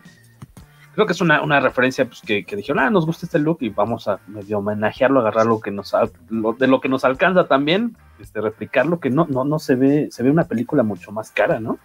Creo 0.95 1.05
que 1.05 1.13
es 1.13 1.21
una, 1.21 1.59
referencia 1.59 2.05
pues, 2.05 2.21
que, 2.21 2.45
que, 2.45 2.55
dijeron, 2.55 2.79
ah, 2.79 2.89
nos 2.89 3.05
gusta 3.05 3.25
este 3.25 3.37
look 3.37 3.57
y 3.59 3.69
vamos 3.69 4.07
a 4.07 4.19
medio 4.27 4.59
homenajearlo, 4.59 5.19
agarrar 5.19 5.45
lo 5.45 5.59
que 5.59 5.69
nos 5.69 5.91
de 5.91 6.67
lo 6.67 6.81
que 6.81 6.89
nos 6.89 7.03
alcanza 7.03 7.47
también, 7.47 7.97
este, 8.19 8.41
replicarlo, 8.41 8.99
que 8.99 9.09
no, 9.09 9.27
no, 9.29 9.43
no 9.43 9.59
se 9.59 9.75
ve, 9.75 10.07
se 10.09 10.23
ve 10.23 10.31
una 10.31 10.45
película 10.45 10.83
mucho 10.83 11.11
más 11.11 11.31
cara, 11.31 11.59
¿no? 11.59 11.77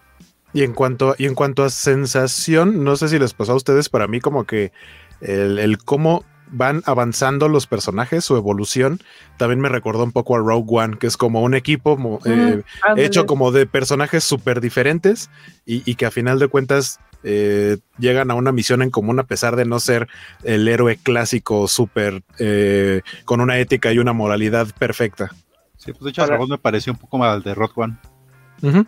Y 0.52 0.62
en 0.62 0.72
cuanto, 0.72 1.14
y 1.18 1.26
en 1.26 1.34
cuanto 1.34 1.64
a 1.64 1.70
sensación, 1.70 2.82
no 2.84 2.96
sé 2.96 3.08
si 3.08 3.18
les 3.18 3.34
pasó 3.34 3.52
a 3.52 3.56
ustedes, 3.56 3.88
para 3.88 4.08
mí 4.08 4.20
como 4.20 4.44
que 4.44 4.72
el, 5.20 5.58
el 5.58 5.78
cómo 5.78 6.24
van 6.52 6.82
avanzando 6.86 7.48
los 7.48 7.66
personajes, 7.66 8.24
su 8.24 8.36
evolución, 8.36 9.00
también 9.36 9.60
me 9.60 9.68
recordó 9.68 10.04
un 10.04 10.12
poco 10.12 10.36
a 10.36 10.38
Rogue 10.38 10.66
One, 10.68 10.98
que 10.98 11.06
es 11.06 11.16
como 11.16 11.42
un 11.42 11.54
equipo 11.54 12.20
eh, 12.24 12.62
hecho 12.96 13.26
como 13.26 13.52
de 13.52 13.66
personajes 13.66 14.24
súper 14.24 14.60
diferentes 14.60 15.30
y, 15.64 15.94
que 15.94 16.06
a 16.06 16.10
final 16.10 16.38
de 16.38 16.48
cuentas 16.48 16.98
eh, 17.22 17.78
llegan 17.98 18.30
a 18.30 18.34
una 18.34 18.52
misión 18.52 18.82
en 18.82 18.90
común 18.90 19.18
a 19.20 19.24
pesar 19.24 19.56
de 19.56 19.64
no 19.64 19.78
ser 19.78 20.08
el 20.42 20.66
héroe 20.66 20.96
clásico 20.96 21.68
súper 21.68 22.22
eh, 22.38 23.02
con 23.24 23.40
una 23.40 23.58
ética 23.58 23.92
y 23.92 23.98
una 23.98 24.12
moralidad 24.12 24.68
perfecta. 24.78 25.30
Sí, 25.76 25.92
pues 25.92 26.04
de 26.04 26.10
hecho, 26.10 26.26
Para... 26.26 26.44
me 26.46 26.58
pareció 26.58 26.92
un 26.92 26.98
poco 26.98 27.18
más 27.18 27.34
al 27.34 27.42
de 27.42 27.54
Rogue 27.54 27.72
One. 27.76 27.96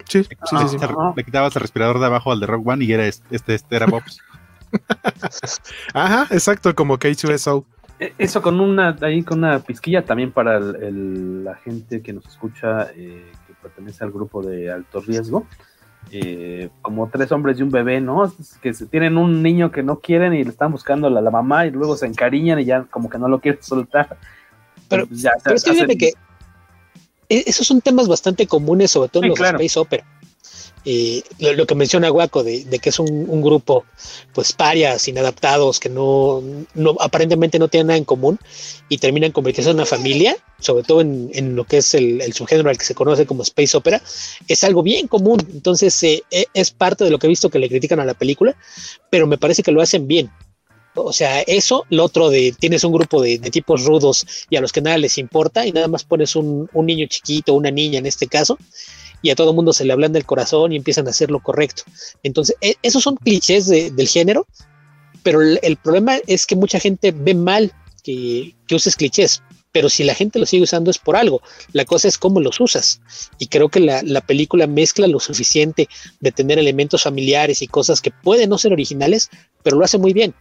sí, 0.09 0.25
sí, 0.25 0.29
sí, 0.69 0.77
Le 1.17 1.25
quitabas 1.25 1.57
el 1.57 1.63
respirador 1.63 1.99
de 1.99 2.07
abajo 2.07 2.33
al 2.33 2.41
de 2.41 2.47
Rogue 2.47 2.71
One 2.71 2.85
y 2.85 2.93
era 2.93 3.07
este, 3.07 3.25
este, 3.35 3.55
este 3.55 3.77
era 3.77 3.87
Bobs. 3.87 4.21
Ajá, 5.95 6.27
exacto, 6.31 6.75
como 6.75 6.99
K2SO. 6.99 7.65
E, 8.01 8.13
eso 8.19 8.43
con 8.43 8.61
una, 8.61 8.97
ahí 9.01 9.23
con 9.23 9.39
una 9.39 9.61
pizquilla 9.61 10.05
también 10.05 10.33
para 10.33 10.59
la 10.61 11.55
gente 11.57 12.03
que 12.03 12.13
nos 12.13 12.27
escucha, 12.27 12.91
eh, 12.95 13.31
que 13.47 13.55
pertenece 13.61 14.05
al 14.05 14.11
grupo 14.11 14.43
de 14.43 14.71
alto 14.71 15.01
riesgo. 15.01 15.47
Eh, 16.11 16.69
como 16.83 17.09
tres 17.09 17.31
hombres 17.31 17.59
y 17.59 17.63
un 17.63 17.71
bebé, 17.71 18.01
¿no? 18.01 18.35
Que 18.61 18.73
tienen 18.73 19.17
un 19.17 19.43
niño 19.43 19.71
que 19.71 19.83
no 19.83 20.01
quieren 20.01 20.35
y 20.35 20.43
le 20.43 20.51
están 20.51 20.73
buscando 20.73 21.07
a 21.07 21.11
la, 21.11 21.31
mamá 21.31 21.65
y 21.65 21.71
luego 21.71 21.97
se 21.97 22.07
encariñan 22.07 22.59
y 22.59 22.65
ya 22.65 22.83
como 22.91 23.09
que 23.09 23.19
no 23.19 23.29
lo 23.29 23.41
quieren 23.41 23.63
soltar. 23.63 24.19
Pero, 24.89 25.07
ya, 25.11 25.31
es 25.47 25.65
que 25.65 25.97
que 25.97 26.13
e, 27.29 27.45
esos 27.47 27.67
son 27.67 27.81
temas 27.81 28.09
bastante 28.09 28.47
comunes, 28.47 28.91
sobre 28.91 29.09
todo 29.09 29.23
en 29.23 29.31
los 29.31 29.41
space 29.41 29.79
opera. 29.79 30.05
Eh, 30.85 31.23
lo, 31.39 31.65
que 31.65 31.77
menciona 31.77 32.09
Guaco 32.09 32.43
de, 32.43 32.65
que 32.83 32.89
es 32.89 32.99
un, 32.99 33.41
grupo 33.41 33.85
pues 34.33 34.53
parias, 34.53 35.07
inadaptados, 35.07 35.79
que 35.79 35.89
no, 35.89 36.43
aparentemente 36.99 37.59
no 37.61 37.69
tienen 37.69 37.87
nada 37.89 37.99
en 37.99 38.05
común 38.05 38.39
y 38.89 38.99
terminan 38.99 39.31
convirtiéndose 39.31 39.71
en 39.71 39.77
una 39.77 39.87
familia, 39.87 40.37
sobre 40.59 40.83
todo 40.83 41.01
en, 41.01 41.55
lo 41.55 41.65
que 41.65 41.79
es 41.79 41.95
el, 41.95 42.33
subgénero 42.33 42.69
al 42.69 42.79
que 42.79 42.85
se 42.85 42.95
conoce 42.95 43.27
como 43.27 43.43
space 43.43 43.77
opera, 43.77 44.03
es 44.49 44.65
algo 44.65 44.83
bien 44.83 45.07
común. 45.07 45.39
Entonces 45.53 46.03
eh, 46.03 46.25
e, 46.31 46.47
es 46.53 46.73
parte 46.73 47.05
de 47.05 47.11
lo 47.11 47.19
que 47.19 47.29
he 47.29 47.31
visto 47.31 47.49
que 47.49 47.61
le 47.61 47.69
critican 47.69 48.01
a 48.01 48.05
la 48.05 48.15
película, 48.15 48.57
pero 49.09 49.29
me 49.29 49.39
parece 49.39 49.63
que 49.63 49.73
lo 49.73 49.83
hacen 49.83 50.09
bien. 50.09 50.31
O 50.95 51.13
sea, 51.13 51.41
eso, 51.43 51.87
lo 51.89 52.05
otro 52.05 52.29
de 52.29 52.55
tienes 52.59 52.85
un 52.85 52.93
grupo 52.93 53.23
de, 53.23 53.39
tipos 53.39 53.85
rudos 53.85 54.27
y 54.51 54.57
a 54.57 54.61
los 54.61 54.73
que 54.73 54.83
nada 54.83 54.99
les 54.99 55.17
importa 55.17 55.65
y 55.65 55.73
nada 55.73 55.89
más 55.89 56.05
pones 56.05 56.37
un, 56.37 56.69
un 56.73 56.87
niño 56.87 57.07
chiquito, 57.07 57.55
una 57.55 57.71
niña 57.71 57.99
en 57.99 58.05
este 58.05 58.27
caso, 58.27 58.59
y 59.23 59.31
a 59.31 59.37
todo 59.37 59.55
mundo 59.55 59.73
se 59.73 59.85
le 59.85 59.93
hablan 59.93 60.13
del 60.13 60.27
corazón 60.27 60.73
y 60.73 60.77
empiezan 60.77 61.07
a 61.07 61.11
hacer 61.11 61.31
lo 61.31 61.41
correcto. 61.41 61.85
Entonces, 62.23 62.57
e, 62.61 62.75
esos 62.83 63.03
son 63.03 63.17
clichés 63.17 63.69
del 63.69 64.09
género, 64.09 64.47
pero 65.23 65.41
el, 65.41 65.77
problema 65.77 66.17
es 66.27 66.47
que 66.47 66.57
mucha 66.57 66.81
gente 66.81 67.13
ve 67.13 67.35
mal 67.35 67.73
que, 68.03 68.55
uses 68.71 68.97
clichés, 68.97 69.43
pero 69.71 69.89
si 69.89 70.03
la 70.03 70.15
gente 70.15 70.39
lo 70.39 70.47
sigue 70.47 70.65
usando 70.65 70.91
es 70.91 70.99
por 70.99 71.17
algo. 71.17 71.41
La 71.73 71.85
cosa 71.85 72.09
es 72.09 72.19
cómo 72.19 72.41
los 72.41 72.61
usas. 72.61 73.01
Y 73.39 73.47
creo 73.47 73.69
que 73.69 73.81
la, 73.81 74.21
película 74.23 74.67
mezcla 74.67 75.07
lo 75.07 75.21
suficiente 75.21 75.89
de 76.21 76.33
tener 76.33 76.59
elementos 76.59 77.05
familiares 77.05 77.63
y 77.63 77.69
cosas 77.69 78.01
que 78.01 78.11
pueden 78.11 78.51
no 78.51 78.59
ser 78.59 78.73
originales, 78.73 79.31
pero 79.63 79.77
lo 79.77 79.85
hace 79.85 79.99
muy 79.99 80.13
bien. 80.13 80.35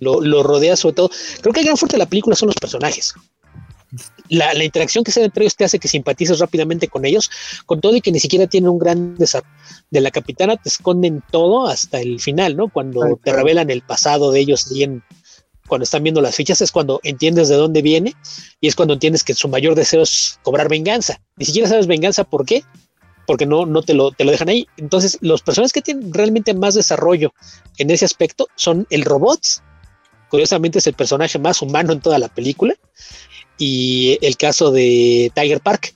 Lo, 0.00 0.22
lo 0.22 0.42
rodea 0.42 0.76
sobre 0.76 0.94
todo. 0.94 1.10
Creo 1.42 1.52
que 1.52 1.60
el 1.60 1.66
gran 1.66 1.76
fuerte 1.76 1.96
de 1.96 2.04
la 2.04 2.08
película 2.08 2.34
son 2.34 2.46
los 2.46 2.56
personajes 2.56 3.14
la, 4.28 4.64
interacción 4.64 5.04
que 5.04 5.10
se 5.10 5.20
da 5.20 5.26
entre 5.26 5.44
ellos 5.44 5.56
te 5.56 5.64
hace 5.64 5.78
que 5.78 5.88
simpatices 5.88 6.38
rápidamente 6.38 6.88
con 6.88 7.04
ellos, 7.04 7.30
con 7.66 7.80
todo 7.80 7.96
y 7.96 8.00
que 8.00 8.12
ni 8.12 8.20
siquiera 8.20 8.46
tienen 8.46 8.70
un 8.70 8.78
gran 8.78 9.16
desarrollo. 9.16 9.50
De 9.90 10.00
la 10.00 10.10
capitana 10.10 10.56
te 10.56 10.68
esconden 10.68 11.22
todo 11.30 11.66
hasta 11.66 12.00
el 12.00 12.20
final, 12.20 12.56
¿no? 12.56 12.68
Cuando 12.68 13.18
te 13.22 13.32
revelan 13.32 13.70
el 13.70 13.82
pasado 13.82 14.30
de 14.30 14.40
ellos 14.40 14.68
bien, 14.72 15.02
cuando 15.66 15.84
están 15.84 16.02
viendo 16.02 16.20
las 16.20 16.36
fichas 16.36 16.60
es 16.60 16.70
cuando 16.70 17.00
entiendes 17.02 17.48
de 17.48 17.56
dónde 17.56 17.82
viene 17.82 18.14
y 18.60 18.68
es 18.68 18.76
cuando 18.76 18.94
entiendes 18.94 19.24
que 19.24 19.34
su 19.34 19.48
mayor 19.48 19.74
deseo 19.74 20.02
es 20.02 20.38
cobrar 20.42 20.68
venganza. 20.68 21.20
Ni 21.36 21.44
siquiera 21.44 21.68
sabes 21.68 21.86
venganza 21.86 22.24
por 22.24 22.44
qué, 22.44 22.64
porque 23.26 23.46
no, 23.46 23.66
no 23.66 23.82
te, 23.82 23.94
lo, 23.94 24.12
te 24.12 24.24
lo 24.24 24.30
dejan 24.30 24.48
ahí. 24.48 24.66
Entonces, 24.76 25.18
los 25.20 25.42
personajes 25.42 25.72
que 25.72 25.82
tienen 25.82 26.12
realmente 26.12 26.54
más 26.54 26.74
desarrollo 26.74 27.32
en 27.78 27.90
ese 27.90 28.04
aspecto 28.04 28.48
son 28.54 28.86
el 28.90 29.04
robot. 29.04 29.40
Curiosamente 30.28 30.78
es 30.78 30.86
el 30.86 30.94
personaje 30.94 31.38
más 31.40 31.62
humano 31.62 31.92
en 31.92 32.00
toda 32.00 32.18
la 32.18 32.28
película 32.28 32.74
y 33.60 34.18
el 34.22 34.38
caso 34.38 34.72
de 34.72 35.30
Tiger 35.34 35.60
Park, 35.60 35.94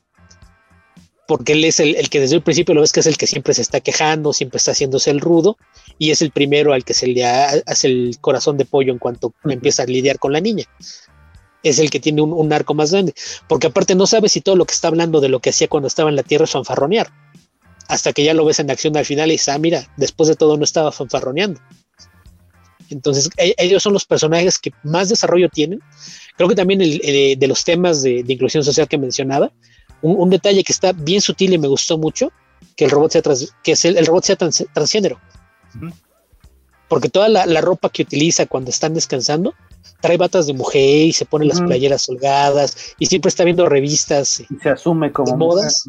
porque 1.27 1.55
él 1.55 1.65
es 1.65 1.81
el, 1.81 2.11
que 2.11 2.21
desde 2.21 2.37
el 2.37 2.43
principio 2.43 2.75
lo 2.75 2.83
ves 2.83 2.93
que 2.93 3.01
es 3.01 3.07
el 3.07 3.17
que 3.17 3.27
siempre 3.27 3.55
se 3.55 3.63
está 3.63 3.81
quejando, 3.81 4.35
siempre 4.35 4.59
está 4.59 4.73
haciéndose 4.73 5.11
el 5.11 5.21
rudo, 5.21 5.57
y 5.99 6.11
es 6.11 6.21
el 6.21 6.31
primero 6.31 6.75
al 6.75 6.85
que 6.85 6.93
se 6.93 7.07
le 7.07 7.25
hace 7.25 7.87
el 7.87 8.19
corazón 8.21 8.59
de 8.59 8.67
pollo 8.67 8.93
en 8.93 8.99
cuanto 8.99 9.33
empieza 9.45 9.83
a 9.83 9.87
lidiar 9.87 10.19
con 10.19 10.35
la 10.35 10.41
niña. 10.41 10.65
Es 11.63 11.79
el 11.79 11.89
que 11.89 12.01
tiene 12.01 12.21
un, 12.21 12.53
arco 12.53 12.75
más 12.75 12.93
grande, 12.93 13.15
porque 13.49 13.69
aparte 13.69 13.95
no 13.95 14.07
sabes 14.07 14.33
si 14.33 14.43
todo 14.43 14.57
lo 14.57 14.67
que 14.67 14.75
está 14.75 14.89
hablando 14.89 15.23
de 15.23 15.31
lo 15.31 15.41
que 15.41 15.49
hacía 15.49 15.67
cuando 15.67 15.87
estaba 15.87 16.11
en 16.11 16.17
la 16.17 16.23
tierra 16.23 16.45
es 16.45 16.51
fanfarronear, 16.51 17.11
hasta 17.89 18.13
que 18.13 18.25
ya 18.25 18.35
lo 18.35 18.45
ves 18.45 18.61
en 18.61 18.71
acción 18.71 18.95
al 18.99 19.07
final 19.07 19.31
y 19.31 19.33
dices, 19.33 19.49
ah, 19.49 19.59
mira, 19.59 19.91
después 19.97 20.29
de 20.29 20.37
todo 20.37 20.59
no 20.59 20.65
estaba 20.65 20.93
fanfarroneando. 20.93 21.63
Entonces, 22.91 23.31
e, 23.39 23.55
ellos 23.57 23.83
son 23.83 23.95
los 23.95 24.05
personajes 24.05 24.59
que 24.59 24.73
más 24.83 25.09
desarrollo 25.09 25.49
tienen. 25.49 25.81
Creo 26.37 26.49
que 26.49 26.55
también 26.55 26.81
el, 26.81 27.01
eh, 27.05 27.37
de 27.39 27.47
los 27.47 27.65
temas 27.65 28.03
de, 28.03 28.25
inclusión 28.27 28.65
social 28.65 28.89
que 28.89 28.99
mencionaba, 28.99 29.53
un, 30.03 30.29
detalle 30.29 30.65
que 30.65 30.73
está 30.73 30.93
bien 30.93 31.21
sutil 31.21 31.55
y 31.55 31.59
me 31.59 31.69
gustó 31.69 31.97
mucho, 31.97 32.31
que 32.77 32.85
el 32.85 32.91
robot 32.91 33.13
sea, 33.13 33.23
que 33.63 33.75
el, 33.85 34.07
robot 34.07 34.25
sea 34.25 34.37
transgénero. 34.37 35.19
Porque 36.89 37.09
toda 37.09 37.29
la, 37.29 37.61
ropa 37.61 37.89
que 37.89 38.03
utiliza 38.03 38.47
cuando 38.47 38.71
están 38.71 38.95
descansando 38.95 39.55
trae 40.01 40.17
batas 40.17 40.47
de 40.47 40.55
mujer 40.55 41.07
y 41.07 41.13
se 41.13 41.25
pone 41.25 41.47
las 41.47 41.61
playeras 41.61 42.09
holgadas 42.09 42.95
y 42.99 43.07
siempre 43.07 43.29
está 43.29 43.45
viendo 43.45 43.67
revistas. 43.67 44.41
Y 44.41 44.57
se 44.63 44.71
asume 44.71 45.13
como 45.13 45.37
modas. 45.37 45.85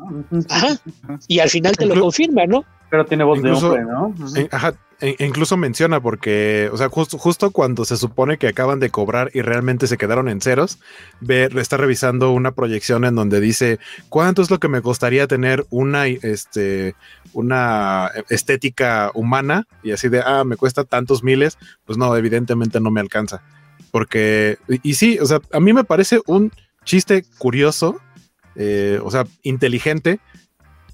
Ajá. 0.49 0.79
Y 1.27 1.39
al 1.39 1.49
final 1.49 1.75
te 1.75 1.85
lo 1.85 1.99
confirma, 1.99 2.45
¿no? 2.45 2.63
Pero 2.89 3.05
tiene 3.05 3.23
voz 3.23 3.41
de 3.41 3.51
hombre, 3.51 3.83
¿no? 3.83 4.13
Ajá, 4.51 4.75
e 5.01 5.15
incluso 5.25 5.57
menciona 5.57 5.99
porque, 5.99 6.69
o 6.71 6.77
sea, 6.77 6.87
justo 6.89 7.51
cuando 7.51 7.83
se 7.83 7.97
supone 7.97 8.37
que 8.37 8.47
acaban 8.47 8.79
de 8.79 8.89
cobrar 8.89 9.29
y 9.33 9.41
realmente 9.41 9.87
se 9.87 9.97
quedaron 9.97 10.29
en 10.29 10.39
ceros, 10.39 10.79
ve, 11.19 11.49
está 11.57 11.75
revisando 11.75 12.31
una 12.31 12.51
proyección 12.51 13.03
en 13.03 13.15
donde 13.15 13.41
dice 13.41 13.79
cuánto 14.07 14.41
es 14.41 14.49
lo 14.49 14.59
que 14.59 14.69
me 14.69 14.81
costaría 14.81 15.27
tener 15.27 15.65
una, 15.69 16.07
este, 16.07 16.95
una 17.33 18.09
estética 18.29 19.11
humana 19.13 19.67
y 19.83 19.91
así 19.91 20.07
de, 20.07 20.21
ah, 20.25 20.45
me 20.45 20.55
cuesta 20.55 20.85
tantos 20.85 21.23
miles, 21.23 21.57
pues 21.85 21.97
no, 21.97 22.15
evidentemente 22.15 22.79
no 22.79 22.89
me 22.89 23.01
alcanza. 23.01 23.43
Porque, 23.95 24.57
y, 24.83 24.95
sí, 24.95 25.19
o 25.19 25.25
sea, 25.25 25.39
a 25.53 25.61
mí 25.61 25.71
me 25.71 25.85
parece 25.85 26.19
un 26.25 26.51
chiste 26.83 27.23
curioso, 27.37 27.97
eh, 28.57 28.99
o 29.01 29.09
sea, 29.09 29.25
inteligente, 29.41 30.19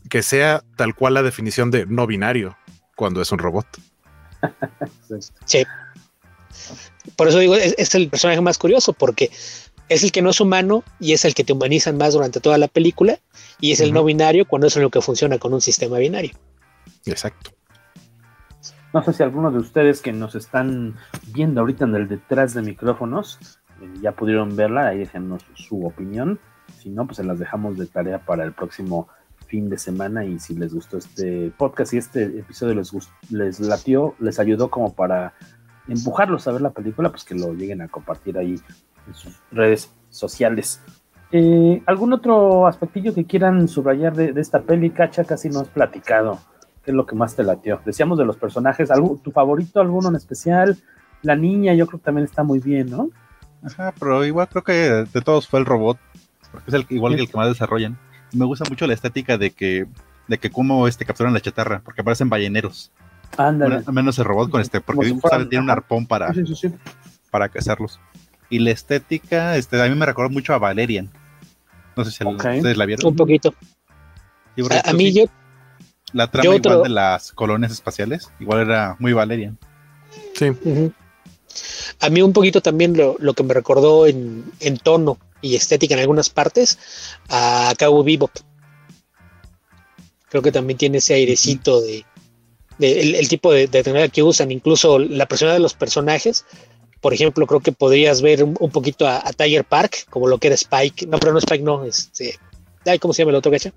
que 0.07 0.21
sea 0.21 0.63
tal 0.75 0.93
cual 0.93 1.15
la 1.15 1.23
definición 1.23 1.71
de 1.71 1.87
no 1.87 2.05
binario 2.05 2.55
cuando 2.95 3.19
es 3.19 3.31
un 3.31 3.39
robot. 3.39 3.65
sí. 5.45 5.63
Por 7.15 7.27
eso 7.27 7.39
digo, 7.39 7.55
es, 7.55 7.95
el 7.95 8.07
personaje 8.07 8.39
más 8.39 8.59
curioso, 8.59 8.93
porque 8.93 9.31
es 9.89 10.03
el 10.03 10.11
que 10.11 10.21
no 10.21 10.29
es 10.29 10.39
humano 10.39 10.83
y 10.99 11.13
es 11.13 11.25
el 11.25 11.33
que 11.33 11.43
te 11.43 11.53
humanizan 11.53 11.97
más 11.97 12.13
durante 12.13 12.39
toda 12.39 12.59
la 12.59 12.67
película, 12.67 13.17
y 13.59 13.71
es 13.71 13.79
el 13.79 13.93
no 13.93 14.03
binario 14.03 14.45
cuando 14.45 14.67
es 14.67 14.75
lo 14.75 14.91
que 14.91 15.01
funciona 15.01 15.39
con 15.39 15.55
un 15.55 15.61
sistema 15.61 15.97
binario. 15.97 16.33
Exacto. 17.07 17.49
No 18.93 19.03
sé 19.03 19.13
si 19.13 19.23
algunos 19.23 19.53
de 19.53 19.59
ustedes 19.59 20.01
que 20.01 20.11
nos 20.11 20.35
están 20.35 20.95
viendo 21.33 21.61
ahorita 21.61 21.85
en 21.85 21.95
el 21.95 22.07
detrás 22.07 22.53
de 22.53 22.61
micrófonos 22.61 23.39
eh, 23.81 23.93
ya 24.01 24.11
pudieron 24.11 24.55
verla, 24.55 24.87
ahí 24.87 24.99
déjenos 24.99 25.45
su 25.55 25.85
opinión. 25.85 26.39
Si 26.79 26.89
no, 26.89 27.05
pues 27.05 27.17
se 27.17 27.23
las 27.23 27.39
dejamos 27.39 27.77
de 27.77 27.85
tarea 27.87 28.19
para 28.19 28.43
el 28.43 28.53
próximo 28.53 29.07
fin 29.47 29.69
de 29.69 29.77
semana 29.77 30.23
y 30.23 30.39
si 30.39 30.55
les 30.55 30.73
gustó 30.73 30.97
este 30.97 31.51
podcast 31.57 31.93
y 31.93 31.97
este 31.97 32.23
episodio 32.23 32.75
les, 32.75 32.93
les 33.29 33.59
latió, 33.59 34.15
les 34.19 34.39
ayudó 34.39 34.69
como 34.69 34.93
para 34.93 35.33
empujarlos 35.87 36.47
a 36.47 36.53
ver 36.53 36.61
la 36.61 36.69
película, 36.71 37.09
pues 37.09 37.23
que 37.23 37.35
lo 37.35 37.53
lleguen 37.53 37.81
a 37.81 37.87
compartir 37.87 38.37
ahí 38.37 38.55
en 39.07 39.13
sus 39.13 39.39
redes 39.51 39.91
sociales. 40.09 40.81
Eh, 41.31 41.81
¿Algún 41.85 42.13
otro 42.13 42.67
aspectillo 42.67 43.13
que 43.13 43.25
quieran 43.25 43.67
subrayar 43.67 44.15
de, 44.15 44.39
esta 44.39 44.61
peli? 44.61 44.89
Cacha, 44.89 45.23
casi 45.23 45.49
no 45.49 45.61
has 45.61 45.69
platicado. 45.69 46.39
¿Qué 46.83 46.91
es 46.91 46.95
lo 46.95 47.05
que 47.05 47.15
más 47.15 47.35
te 47.35 47.43
latió? 47.43 47.79
Decíamos 47.85 48.17
de 48.17 48.25
los 48.25 48.37
personajes, 48.37 48.89
¿tu 49.23 49.31
favorito 49.31 49.81
alguno 49.81 50.09
en 50.09 50.15
especial? 50.15 50.77
La 51.21 51.35
niña 51.35 51.73
yo 51.73 51.85
creo 51.87 51.99
que 51.99 52.05
también 52.05 52.25
está 52.25 52.43
muy 52.43 52.59
bien, 52.59 52.89
¿no? 52.89 53.09
Ajá, 53.63 53.93
pero 53.99 54.25
igual 54.25 54.47
creo 54.47 54.63
que 54.63 54.73
de 54.73 55.21
todos 55.21 55.47
fue 55.47 55.59
el 55.59 55.65
robot, 55.65 55.97
porque 56.51 56.69
es 56.69 56.73
el, 56.73 56.85
igual 56.89 57.15
que 57.15 57.21
el 57.21 57.29
que 57.29 57.37
más 57.37 57.47
desarrollan 57.47 57.97
me 58.33 58.45
gusta 58.45 58.65
mucho 58.69 58.87
la 58.87 58.93
estética 58.93 59.37
de 59.37 59.51
que, 59.51 59.87
de 60.27 60.37
que 60.37 60.49
como 60.49 60.87
este 60.87 61.05
capturan 61.05 61.33
la 61.33 61.41
chatarra, 61.41 61.81
porque 61.83 62.03
parecen 62.03 62.29
balleneros. 62.29 62.91
Ándale. 63.37 63.81
al 63.85 63.93
menos 63.93 64.19
el 64.19 64.25
robot 64.25 64.49
con 64.49 64.61
este, 64.61 64.81
porque 64.81 65.13
tiene 65.49 65.63
un 65.63 65.69
arpón 65.69 66.05
para, 66.05 66.33
para 67.29 67.49
cazarlos. 67.49 67.99
Y 68.49 68.59
la 68.59 68.71
estética, 68.71 69.55
este, 69.55 69.81
a 69.81 69.87
mí 69.87 69.95
me 69.95 70.05
recuerda 70.05 70.31
mucho 70.31 70.53
a 70.53 70.57
Valerian. 70.57 71.09
No 71.95 72.03
sé 72.03 72.11
si 72.11 72.25
ustedes 72.25 72.75
la 72.75 72.85
vieron. 72.85 73.07
Un 73.07 73.15
poquito. 73.15 73.53
a, 74.83 74.93
mí 74.93 75.13
yo. 75.13 75.25
La 76.13 76.29
trama 76.29 76.55
igual 76.55 76.83
de 76.83 76.89
las 76.89 77.31
colonias 77.31 77.71
espaciales, 77.71 78.29
igual 78.39 78.61
era 78.61 78.95
muy 78.99 79.13
Valerian. 79.13 79.57
Sí. 80.33 80.51
A 81.99 82.09
mí 82.09 82.21
un 82.21 82.33
poquito 82.33 82.61
también 82.61 82.95
lo, 82.97 83.15
lo 83.19 83.33
que 83.33 83.43
me 83.43 83.53
recordó 83.53 84.07
en, 84.07 84.45
en 84.59 84.77
tono 84.77 85.17
y 85.41 85.55
estética 85.55 85.95
en 85.95 86.01
algunas 86.01 86.29
partes 86.29 86.77
a 87.29 87.73
Cabo 87.77 88.03
Bebop. 88.03 88.31
Creo 90.29 90.41
que 90.41 90.51
también 90.51 90.77
tiene 90.77 90.99
ese 90.99 91.13
airecito 91.13 91.81
de, 91.81 92.05
el, 92.79 93.27
tipo 93.27 93.51
de, 93.51 93.67
tecnología 93.67 94.07
que 94.09 94.23
usan, 94.23 94.51
incluso 94.51 94.97
la 94.99 95.25
persona 95.25 95.53
de 95.53 95.59
los 95.59 95.73
personajes. 95.73 96.45
Por 97.01 97.13
ejemplo, 97.13 97.47
creo 97.47 97.59
que 97.59 97.71
podrías 97.71 98.21
ver 98.21 98.43
un, 98.43 98.71
poquito 98.71 99.07
a, 99.07 99.21
Tiger 99.33 99.65
Park, 99.65 100.05
como 100.09 100.27
lo 100.27 100.37
que 100.37 100.47
era 100.47 100.55
Spike. 100.55 101.07
No, 101.07 101.19
pero 101.19 101.33
no 101.33 101.39
Spike, 101.39 101.63
no. 101.63 101.83
Este, 101.83 102.37
¿Cómo 102.99 103.13
se 103.13 103.21
llama 103.21 103.31
el 103.31 103.37
otro 103.37 103.51
gacha? 103.51 103.73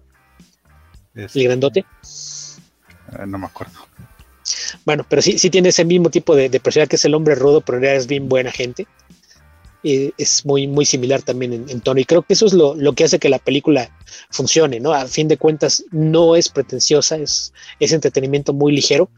El 1.14 1.44
grandote. 1.44 1.80
Eh, 1.80 3.26
no 3.26 3.38
me 3.38 3.46
acuerdo. 3.46 3.74
Bueno, 4.84 5.06
pero 5.08 5.22
sí, 5.22 5.38
sí 5.38 5.50
tiene 5.50 5.70
ese 5.70 5.84
mismo 5.84 6.10
tipo 6.10 6.34
de, 6.34 6.48
de 6.48 6.60
personalidad 6.60 6.90
que 6.90 6.96
es 6.96 7.04
el 7.04 7.14
hombre 7.14 7.34
rudo, 7.34 7.60
pero 7.60 7.78
en 7.78 7.82
realidad 7.82 8.02
es 8.02 8.06
bien 8.06 8.28
buena 8.28 8.50
gente. 8.50 8.86
Eh, 9.86 10.12
es 10.16 10.46
muy, 10.46 10.66
muy 10.66 10.86
similar 10.86 11.20
también 11.20 11.66
en, 11.68 11.80
tono. 11.82 12.00
Y 12.00 12.06
creo 12.06 12.22
que 12.22 12.32
eso 12.32 12.46
es 12.46 12.54
lo, 12.54 12.74
que 12.94 13.04
hace 13.04 13.18
que 13.18 13.28
la 13.28 13.38
película 13.38 13.90
funcione, 14.30 14.80
¿no? 14.80 14.94
A 14.94 15.06
fin 15.06 15.28
de 15.28 15.36
cuentas, 15.36 15.84
no 15.90 16.36
es 16.36 16.48
pretenciosa, 16.48 17.16
es, 17.16 17.52
es 17.80 17.92
entretenimiento 17.92 18.54
muy 18.54 18.72
ligero. 18.72 19.10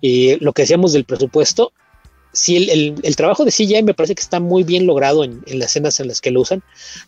Y 0.00 0.36
lo 0.36 0.54
que 0.54 0.62
decíamos 0.62 0.94
del 0.94 1.04
presupuesto, 1.04 1.72
sí, 2.34 2.68
el, 2.70 3.16
trabajo 3.16 3.44
de 3.44 3.50
CGI 3.50 3.82
me 3.82 3.94
parece 3.94 4.14
que 4.14 4.22
está 4.22 4.40
muy 4.40 4.62
bien 4.62 4.86
logrado 4.86 5.24
en, 5.24 5.42
las 5.46 5.70
escenas 5.70 5.98
en 6.00 6.08
las 6.08 6.20
que 6.20 6.30
lo 6.30 6.42
usan. 6.42 6.62